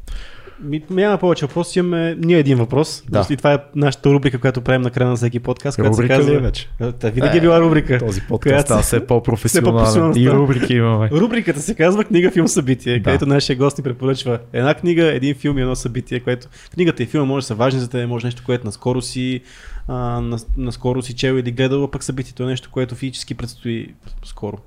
Ми, 0.59 0.81
няма 0.89 1.17
повече 1.17 1.45
въпроси, 1.45 1.79
имаме 1.79 2.15
ние 2.15 2.37
един 2.37 2.57
въпрос. 2.57 3.03
Да. 3.09 3.27
И 3.29 3.37
това 3.37 3.53
е 3.53 3.57
нашата 3.75 4.09
рубрика, 4.09 4.39
която 4.39 4.61
правим 4.61 4.81
на 4.81 4.91
края 4.91 5.09
на 5.09 5.15
всеки 5.15 5.39
подкаст. 5.39 5.75
която 5.77 5.95
се 5.95 6.01
Рубрика 6.01 6.15
казва... 6.17 6.31
ли 6.31 6.35
е 6.35 6.39
вече? 6.39 6.69
Та, 6.99 7.09
винаги 7.09 7.37
е 7.37 7.41
била 7.41 7.61
рубрика. 7.61 7.99
Този 7.99 8.21
подкаст 8.21 8.67
става 8.67 8.83
се- 8.83 8.87
все 8.87 9.07
по-професионален. 9.07 10.13
И 10.15 10.29
рубрики 10.29 10.73
имаме. 10.73 11.09
Рубриката 11.11 11.61
се 11.61 11.75
казва 11.75 12.03
Книга, 12.03 12.31
филм, 12.31 12.47
събитие, 12.47 12.93
Да. 12.93 13.03
където 13.03 13.25
нашия 13.25 13.55
гост 13.55 13.77
ни 13.77 13.83
препоръчва 13.83 14.39
една 14.53 14.73
книга, 14.73 15.05
един 15.05 15.35
филм 15.35 15.57
и 15.57 15.61
едно 15.61 15.75
събитие, 15.75 16.19
което 16.19 16.47
книгата 16.73 17.03
и 17.03 17.05
филма 17.05 17.25
може 17.25 17.43
да 17.43 17.47
са 17.47 17.55
важни 17.55 17.79
за 17.79 17.89
теб, 17.89 18.09
може 18.09 18.27
нещо, 18.27 18.43
което 18.45 18.65
наскоро 18.65 19.01
си, 19.01 19.41
а, 19.87 19.93
на, 20.21 20.37
наскоро 20.57 21.01
си 21.01 21.13
чел 21.15 21.33
или 21.33 21.51
гледал, 21.51 21.83
а 21.83 21.91
пък 21.91 22.03
събитието 22.03 22.43
е 22.43 22.47
нещо, 22.47 22.69
което 22.71 22.95
физически 22.95 23.33
предстои 23.35 23.93
скоро. 24.25 24.57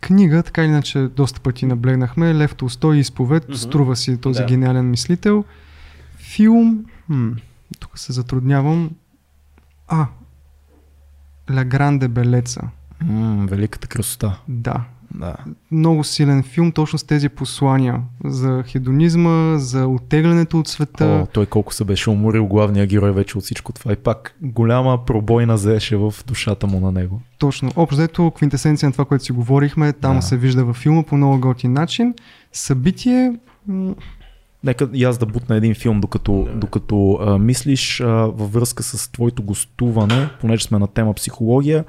Книга, 0.00 0.42
така 0.42 0.62
или 0.64 0.70
иначе, 0.70 0.98
доста 1.08 1.40
пъти 1.40 1.66
наблегнахме. 1.66 2.34
Лев 2.34 2.54
Толстой 2.54 2.96
и 2.96 3.00
изповед. 3.00 3.44
Мгм. 3.44 3.56
Струва 3.56 3.96
си 3.96 4.18
този 4.18 4.40
Да. 4.40 4.46
гениален 4.46 4.90
мислител. 4.90 5.44
Филм. 6.16 6.84
М- 7.08 7.36
тук 7.78 7.98
се 7.98 8.12
затруднявам. 8.12 8.90
А. 9.88 10.06
Ла 11.50 11.64
Гранде 11.64 12.08
Белеца. 12.08 12.60
М, 13.02 13.46
великата 13.46 13.88
красота. 13.88 14.38
Да. 14.48 14.84
Да. 15.14 15.36
Много 15.70 16.04
силен 16.04 16.42
филм, 16.42 16.72
точно 16.72 16.98
с 16.98 17.04
тези 17.04 17.28
послания 17.28 18.02
за 18.24 18.64
хедонизма, 18.66 19.58
за 19.58 19.86
оттеглянето 19.86 20.58
от 20.58 20.68
света. 20.68 21.04
О, 21.22 21.26
той 21.32 21.46
колко 21.46 21.74
се 21.74 21.84
беше 21.84 22.10
уморил 22.10 22.46
главния 22.46 22.86
герой 22.86 23.12
вече 23.12 23.38
от 23.38 23.44
всичко 23.44 23.72
това 23.72 23.92
и 23.92 23.96
пак 23.96 24.36
голяма 24.42 25.04
пробойна 25.04 25.58
заеше 25.58 25.96
в 25.96 26.14
душата 26.26 26.66
му 26.66 26.80
на 26.80 26.92
него. 26.92 27.20
Точно. 27.38 27.70
Общо 27.76 27.94
взето, 27.94 28.30
квинтесенция 28.30 28.88
на 28.88 28.92
това, 28.92 29.04
което 29.04 29.24
си 29.24 29.32
говорихме, 29.32 29.92
там 29.92 30.16
Да. 30.16 30.22
се 30.22 30.36
вижда 30.36 30.64
във 30.64 30.76
филма 30.76 31.02
по 31.02 31.16
много 31.16 31.40
готин 31.40 31.72
начин. 31.72 32.14
Събитие. 32.52 33.32
Нека 34.64 34.88
и 34.92 35.04
аз 35.04 35.18
да 35.18 35.26
бутна 35.26 35.56
един 35.56 35.74
филм, 35.74 36.00
докато, 36.00 36.44
Да. 36.44 36.52
докато 36.58 37.18
а, 37.20 37.38
мислиш 37.38 38.00
а, 38.00 38.06
във 38.06 38.52
връзка 38.52 38.82
с 38.82 39.12
твоето 39.12 39.42
гостуване, 39.42 40.28
понеже 40.40 40.64
сме 40.64 40.78
на 40.78 40.86
тема 40.86 41.14
психология. 41.14 41.84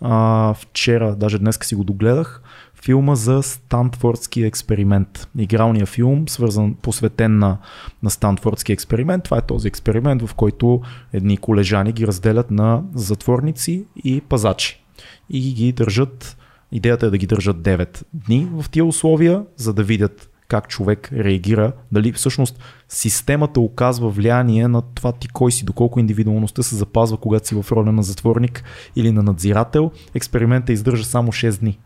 А, 0.00 0.54
вчера, 0.54 1.16
даже 1.16 1.38
днес 1.38 1.58
си 1.62 1.74
го 1.74 1.84
догледах, 1.84 2.42
филма 2.84 3.14
за 3.14 3.42
Стантфордския 3.42 4.46
експеримент. 4.46 5.28
Игралния 5.38 5.86
филм, 5.86 6.28
свързан, 6.28 6.74
посветен 6.82 7.38
на, 7.38 7.58
на 8.02 8.10
Стантфордския 8.10 8.74
експеримент. 8.74 9.24
Това 9.24 9.38
е 9.38 9.46
този 9.46 9.68
експеримент, 9.68 10.22
в 10.26 10.34
който 10.34 10.80
едни 11.12 11.36
колежани 11.36 11.92
ги 11.92 12.06
разделят 12.06 12.50
на 12.50 12.82
затворници 12.94 13.86
и 14.04 14.20
пазачи. 14.20 14.84
И 15.30 15.54
ги 15.54 15.72
държат, 15.72 16.36
идеята 16.72 17.06
е 17.06 17.10
да 17.10 17.18
ги 17.18 17.26
държат 17.26 17.56
9 17.56 18.02
дни 18.14 18.48
в 18.52 18.70
тия 18.70 18.84
условия, 18.84 19.44
за 19.56 19.74
да 19.74 19.82
видят 19.82 20.30
как 20.48 20.68
човек 20.68 21.12
реагира, 21.12 21.72
дали 21.92 22.12
всъщност 22.12 22.58
системата 22.88 23.60
оказва 23.60 24.10
влияние 24.10 24.68
на 24.68 24.82
това 24.82 25.12
ти 25.12 25.28
кой 25.28 25.52
си, 25.52 25.64
доколко 25.64 26.00
индивидуалността 26.00 26.62
се 26.62 26.76
запазва, 26.76 27.16
когато 27.16 27.48
си 27.48 27.54
в 27.54 27.72
роля 27.72 27.92
на 27.92 28.02
затворник 28.02 28.64
или 28.96 29.12
на 29.12 29.22
надзирател. 29.22 29.90
Експериментът 30.14 30.70
издържа 30.70 31.04
само 31.04 31.32
6 31.32 31.60
дни. 31.60 31.78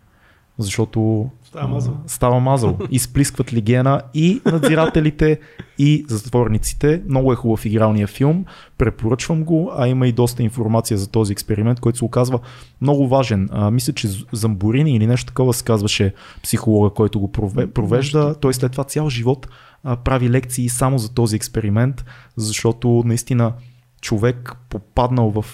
Защото 0.60 1.30
Става 1.44 1.68
мазал. 1.68 1.96
Става 2.06 2.40
мазал. 2.40 2.78
Изплискват 2.90 3.52
лигена 3.52 4.02
и 4.14 4.40
надзирателите, 4.46 5.40
и 5.78 6.04
затворниците. 6.08 7.02
Много 7.08 7.32
е 7.32 7.36
хубав 7.36 7.64
игралния 7.64 8.06
филм. 8.06 8.44
Препоръчвам 8.78 9.44
го, 9.44 9.72
а 9.76 9.88
има 9.88 10.06
и 10.08 10.12
доста 10.12 10.42
информация 10.42 10.98
за 10.98 11.08
този 11.08 11.32
експеримент, 11.32 11.80
който 11.80 11.98
се 11.98 12.04
оказва 12.04 12.38
много 12.80 13.08
важен. 13.08 13.48
А, 13.52 13.70
мисля, 13.70 13.92
че 13.92 14.08
З- 14.08 14.24
Замборини 14.32 14.96
или 14.96 15.06
нещо 15.06 15.26
такова 15.26 15.54
се 15.54 15.64
казваше 15.64 16.14
психолога, 16.42 16.90
който 16.90 17.20
го 17.20 17.28
прове- 17.28 17.66
провежда. 17.66 18.34
Той 18.40 18.54
след 18.54 18.72
това 18.72 18.84
цял 18.84 19.10
живот 19.10 19.48
а, 19.84 19.96
прави 19.96 20.30
лекции 20.30 20.68
само 20.68 20.98
за 20.98 21.14
този 21.14 21.36
експеримент, 21.36 22.04
защото 22.36 23.02
наистина 23.06 23.52
човек 24.00 24.56
попаднал 24.68 25.30
в 25.30 25.44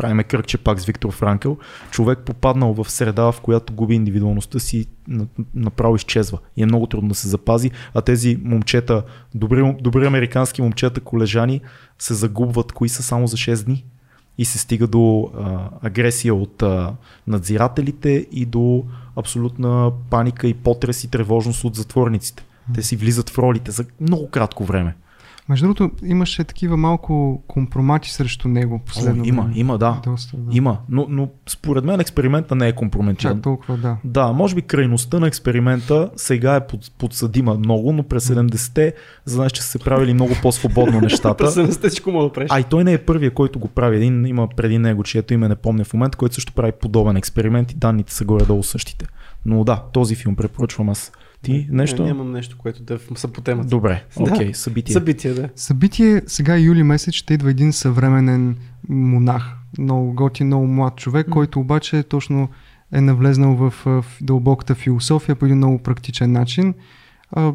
правиме 0.00 0.24
кръгче 0.24 0.58
пак 0.58 0.80
с 0.80 0.84
Виктор 0.84 1.12
Франкъл, 1.12 1.58
човек 1.90 2.18
попаднал 2.18 2.74
в 2.74 2.90
среда, 2.90 3.32
в 3.32 3.40
която 3.40 3.72
губи 3.72 3.94
индивидуалността 3.94 4.58
си, 4.58 4.86
на- 5.08 5.26
направо 5.54 5.96
изчезва. 5.96 6.38
И 6.56 6.62
е 6.62 6.66
много 6.66 6.86
трудно 6.86 7.08
да 7.08 7.14
се 7.14 7.28
запази, 7.28 7.70
а 7.94 8.00
тези 8.00 8.38
момчета, 8.44 9.02
добри, 9.34 9.76
добри 9.80 10.06
американски 10.06 10.62
момчета, 10.62 11.00
колежани, 11.00 11.60
се 11.98 12.14
загубват, 12.14 12.72
кои 12.72 12.88
са 12.88 13.02
само 13.02 13.26
за 13.26 13.36
6 13.36 13.64
дни. 13.64 13.84
И 14.38 14.44
се 14.44 14.58
стига 14.58 14.86
до 14.86 15.30
а, 15.38 15.68
агресия 15.82 16.34
от 16.34 16.62
а, 16.62 16.94
надзирателите 17.26 18.26
и 18.32 18.46
до 18.46 18.84
абсолютна 19.16 19.92
паника 20.10 20.48
и 20.48 20.54
потрес 20.54 21.04
и 21.04 21.10
тревожност 21.10 21.64
от 21.64 21.74
затворниците. 21.74 22.44
Те 22.74 22.82
си 22.82 22.96
влизат 22.96 23.30
в 23.30 23.38
ролите 23.38 23.70
за 23.70 23.84
много 24.00 24.28
кратко 24.30 24.64
време. 24.64 24.94
Между 25.50 25.66
другото, 25.66 25.90
имаше 26.04 26.44
такива 26.44 26.76
малко 26.76 27.42
компромати 27.48 28.10
срещу 28.10 28.48
него 28.48 28.80
последно. 28.86 29.22
О, 29.22 29.26
има, 29.26 29.42
време. 29.42 29.54
има, 29.56 29.78
да. 29.78 30.00
Доста, 30.04 30.36
да. 30.36 30.56
Има, 30.56 30.78
но, 30.88 31.06
но 31.08 31.28
според 31.48 31.84
мен 31.84 32.00
експеримента 32.00 32.54
не 32.54 32.68
е 32.68 32.72
компрометиран. 32.72 33.36
Чак 33.36 33.42
толкова, 33.42 33.76
да. 33.76 33.96
Да, 34.04 34.32
може 34.32 34.54
би 34.54 34.62
крайността 34.62 35.20
на 35.20 35.26
експеримента 35.26 36.10
сега 36.16 36.54
е 36.54 36.66
под, 36.66 36.90
подсъдима 36.98 37.54
много, 37.54 37.92
но 37.92 38.02
през 38.02 38.28
70-те 38.28 38.94
знаеш, 39.24 39.52
че 39.52 39.62
са 39.62 39.68
се 39.68 39.78
правили 39.78 40.14
много 40.14 40.34
по-свободно 40.42 41.00
нещата. 41.02 41.44
През 41.44 41.54
70 41.54 41.88
всичко 41.88 42.10
мога 42.10 42.24
да 42.24 42.32
правиш. 42.32 42.50
А 42.52 42.60
и 42.60 42.64
той 42.64 42.84
не 42.84 42.92
е 42.92 42.98
първия, 42.98 43.30
който 43.30 43.58
го 43.58 43.68
прави. 43.68 43.96
Един 43.96 44.26
има 44.26 44.48
преди 44.56 44.78
него, 44.78 45.02
чието 45.02 45.34
име 45.34 45.48
не 45.48 45.56
помня 45.56 45.84
в 45.84 45.94
момента, 45.94 46.18
който 46.18 46.34
също 46.34 46.52
прави 46.52 46.72
подобен 46.72 47.16
експеримент 47.16 47.72
и 47.72 47.74
данните 47.74 48.14
са 48.14 48.24
горе-долу 48.24 48.62
същите. 48.62 49.06
Но 49.46 49.64
да, 49.64 49.82
този 49.92 50.14
филм 50.14 50.36
препоръчвам 50.36 50.88
аз. 50.88 51.12
Ти 51.42 51.68
нещо? 51.70 52.02
Не, 52.02 52.08
нямам 52.08 52.32
нещо, 52.32 52.56
което 52.58 52.82
да 52.82 52.98
са 53.14 53.28
по 53.28 53.40
темата. 53.40 53.68
Добре, 53.68 54.04
Да. 54.16 54.32
окей, 54.32 54.54
събитие. 54.54 54.92
Събитие, 54.92 55.32
да. 55.34 55.48
Събитие 55.56 56.22
сега 56.26 56.56
юли 56.58 56.82
месец 56.82 57.14
ще 57.14 57.34
идва 57.34 57.50
един 57.50 57.72
съвременен 57.72 58.56
монах. 58.88 59.56
Много 59.78 60.12
готин, 60.14 60.46
много 60.46 60.66
млад 60.66 60.96
човек, 60.96 61.26
М. 61.28 61.32
който 61.32 61.60
обаче 61.60 62.02
точно 62.02 62.48
е 62.92 63.00
навлезнал 63.00 63.54
в, 63.54 63.74
в 63.84 64.04
дълбоката 64.20 64.74
философия 64.74 65.36
по 65.36 65.44
един 65.44 65.56
много 65.56 65.78
практичен 65.78 66.32
начин. 66.32 66.74
А, 67.32 67.52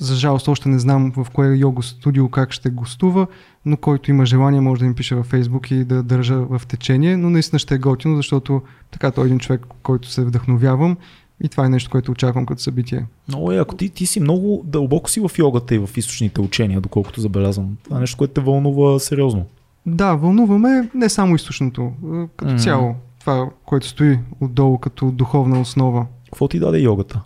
за 0.00 0.14
жалост 0.14 0.48
още 0.48 0.68
не 0.68 0.78
знам 0.78 1.12
в 1.16 1.26
кое 1.32 1.56
йога 1.56 1.82
студио 1.82 2.28
как 2.28 2.52
ще 2.52 2.70
гостува, 2.70 3.26
но 3.64 3.76
който 3.76 4.10
има 4.10 4.26
желание 4.26 4.60
може 4.60 4.80
да 4.80 4.86
ми 4.86 4.94
пише 4.94 5.14
във 5.14 5.26
Фейсбук 5.26 5.70
и 5.70 5.84
да 5.84 6.02
държа 6.02 6.36
в 6.36 6.62
течение, 6.68 7.16
но 7.16 7.30
наистина 7.30 7.58
ще 7.58 7.74
е 7.74 7.78
готино, 7.78 8.16
защото 8.16 8.62
така 8.90 9.10
той 9.10 9.24
е 9.24 9.26
един 9.26 9.38
човек, 9.38 9.66
който 9.82 10.08
се 10.10 10.24
вдъхновявам 10.24 10.96
и 11.44 11.48
това 11.48 11.66
е 11.66 11.68
нещо, 11.68 11.90
което 11.90 12.12
очаквам 12.12 12.46
като 12.46 12.62
събитие. 12.62 13.06
Много 13.28 13.52
е, 13.52 13.56
ако 13.56 13.74
ти, 13.74 13.88
ти 13.88 14.06
си 14.06 14.20
много 14.20 14.62
дълбоко 14.66 15.10
си 15.10 15.20
в 15.20 15.30
йогата 15.38 15.74
и 15.74 15.78
в 15.78 15.90
източните 15.96 16.40
учения, 16.40 16.80
доколкото 16.80 17.20
забелязвам. 17.20 17.76
Това 17.84 17.96
е 17.96 18.00
нещо, 18.00 18.16
което 18.18 18.32
те 18.32 18.40
вълнува 18.40 18.98
сериозно. 18.98 19.44
Да, 19.86 20.14
вълнуваме 20.14 20.88
не 20.94 21.08
само 21.08 21.34
източното, 21.34 21.92
като 22.36 22.52
Мгм. 22.52 22.58
цяло 22.62 22.94
това, 23.20 23.50
което 23.64 23.86
стои 23.86 24.18
отдолу 24.40 24.78
като 24.78 25.10
духовна 25.10 25.60
основа. 25.60 26.06
Какво 26.24 26.48
ти 26.48 26.58
даде 26.58 26.78
йогата? 26.78 27.20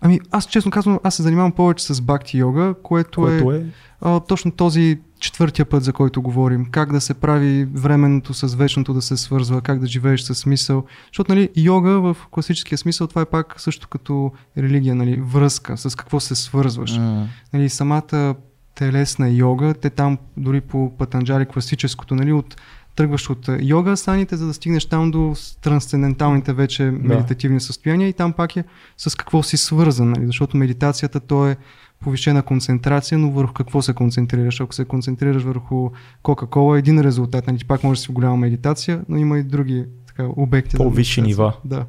Ами 0.00 0.20
аз 0.30 0.46
честно 0.46 0.70
казвам, 0.70 0.98
аз 1.04 1.14
се 1.14 1.22
занимавам 1.22 1.52
повече 1.52 1.94
с 1.94 2.00
бакти 2.00 2.38
йога, 2.38 2.74
което, 2.82 3.20
Което 3.20 3.52
е, 3.52 3.56
е 3.56 3.64
А, 4.00 4.20
точно 4.20 4.50
този 4.50 4.98
четвъртия 5.20 5.64
път, 5.66 5.84
за 5.84 5.92
който 5.92 6.22
говорим. 6.22 6.66
Как 6.70 6.92
да 6.92 7.00
се 7.00 7.14
прави 7.14 7.64
временното 7.64 8.34
с 8.34 8.54
вечното 8.54 8.94
да 8.94 9.02
се 9.02 9.16
свързва, 9.16 9.60
как 9.60 9.80
да 9.80 9.86
живееш 9.86 10.20
с 10.20 10.34
смисъл. 10.34 10.84
Защото 11.06 11.34
нали, 11.34 11.48
йога 11.56 11.90
в 11.90 12.16
класическия 12.30 12.78
смисъл 12.78 13.06
това 13.06 13.22
е 13.22 13.24
пак 13.24 13.60
също 13.60 13.88
като 13.88 14.32
религия, 14.58 14.94
нали, 14.94 15.20
връзка, 15.20 15.76
с 15.76 15.96
какво 15.96 16.20
се 16.20 16.34
свързваш. 16.34 16.98
М. 16.98 17.28
Нали, 17.52 17.68
самата 17.68 18.34
телесна 18.74 19.28
йога, 19.28 19.74
те 19.74 19.90
там 19.90 20.18
дори 20.36 20.60
по 20.60 20.92
Патанджали 20.98 21.46
класическото, 21.46 22.14
нали, 22.14 22.32
от 22.32 22.56
тръгваш 22.96 23.30
от 23.30 23.48
йога 23.60 23.90
асаните, 23.90 24.36
за 24.36 24.46
да 24.46 24.54
стигнеш 24.54 24.86
там 24.86 25.10
до 25.10 25.34
трансценденталните 25.62 26.52
вече 26.52 26.82
медитативни 26.82 27.60
състояния 27.60 28.08
и 28.08 28.12
там 28.12 28.32
пак 28.32 28.56
е 28.56 28.64
с 28.96 29.16
какво 29.16 29.42
си 29.42 29.56
свързан, 29.56 30.10
нали? 30.10 30.26
защото 30.26 30.56
медитацията 30.56 31.20
то 31.20 31.46
е 31.46 31.56
повишена 32.00 32.42
концентрация, 32.42 33.18
но 33.18 33.30
върху 33.30 33.52
какво 33.52 33.82
се 33.82 33.92
концентрираш? 33.92 34.60
Ако 34.60 34.74
се 34.74 34.84
концентрираш 34.84 35.42
върху 35.42 35.90
Кока-Кола, 36.22 36.76
е 36.76 36.78
един 36.78 37.00
резултат, 37.00 37.46
нали? 37.46 37.58
пак 37.68 37.84
може 37.84 37.98
да 37.98 38.02
си 38.02 38.08
в 38.08 38.12
голяма 38.12 38.36
медитация, 38.36 39.04
но 39.08 39.16
има 39.16 39.38
и 39.38 39.42
други 39.42 39.84
така, 40.06 40.28
обекти. 40.36 40.76
По-висши 40.76 41.22
нива. 41.22 41.52
Да. 41.64 41.86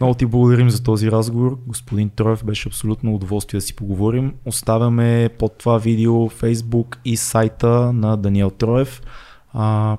Много 0.00 0.14
ти 0.14 0.26
благодарим 0.26 0.70
за 0.70 0.82
този 0.82 1.10
разговор. 1.10 1.58
Господин 1.66 2.10
Троев 2.10 2.44
беше 2.44 2.68
абсолютно 2.68 3.14
удоволствие 3.14 3.58
да 3.58 3.66
си 3.66 3.76
поговорим. 3.76 4.32
Оставяме 4.44 5.28
под 5.38 5.58
това 5.58 5.78
видео 5.78 6.12
Facebook 6.12 6.96
и 7.04 7.16
сайта 7.16 7.92
на 7.92 8.16
Даниел 8.16 8.50
Троев. 8.50 9.02
А, 9.52 9.96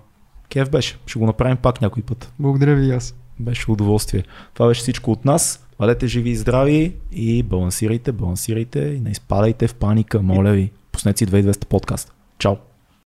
кев 0.54 0.70
беше. 0.70 0.98
Ще 1.06 1.20
го 1.20 1.26
направим 1.26 1.58
пак 1.58 1.82
някой 1.82 2.04
път. 2.04 2.34
Благодаря 2.40 2.76
ви 2.76 2.88
и 2.88 2.92
аз. 2.92 3.16
Беше 3.40 3.72
удоволствие. 3.72 4.24
Това 4.54 4.68
беше 4.68 4.82
всичко 4.82 5.12
от 5.12 5.26
нас. 5.26 5.68
Бъдете 5.80 6.08
живи 6.08 6.30
и 6.30 6.36
здрави 6.36 6.96
и 7.12 7.44
балансирайте, 7.44 8.12
балансирайте 8.12 8.80
и 8.80 9.00
не 9.00 9.10
изпадайте 9.10 9.68
в 9.68 9.76
паника, 9.76 10.22
моля 10.22 10.52
ви. 10.52 10.72
Пуснете 10.92 11.18
си 11.18 11.28
2200 11.28 11.66
подкаст. 11.66 12.14
Чао! 12.40 12.73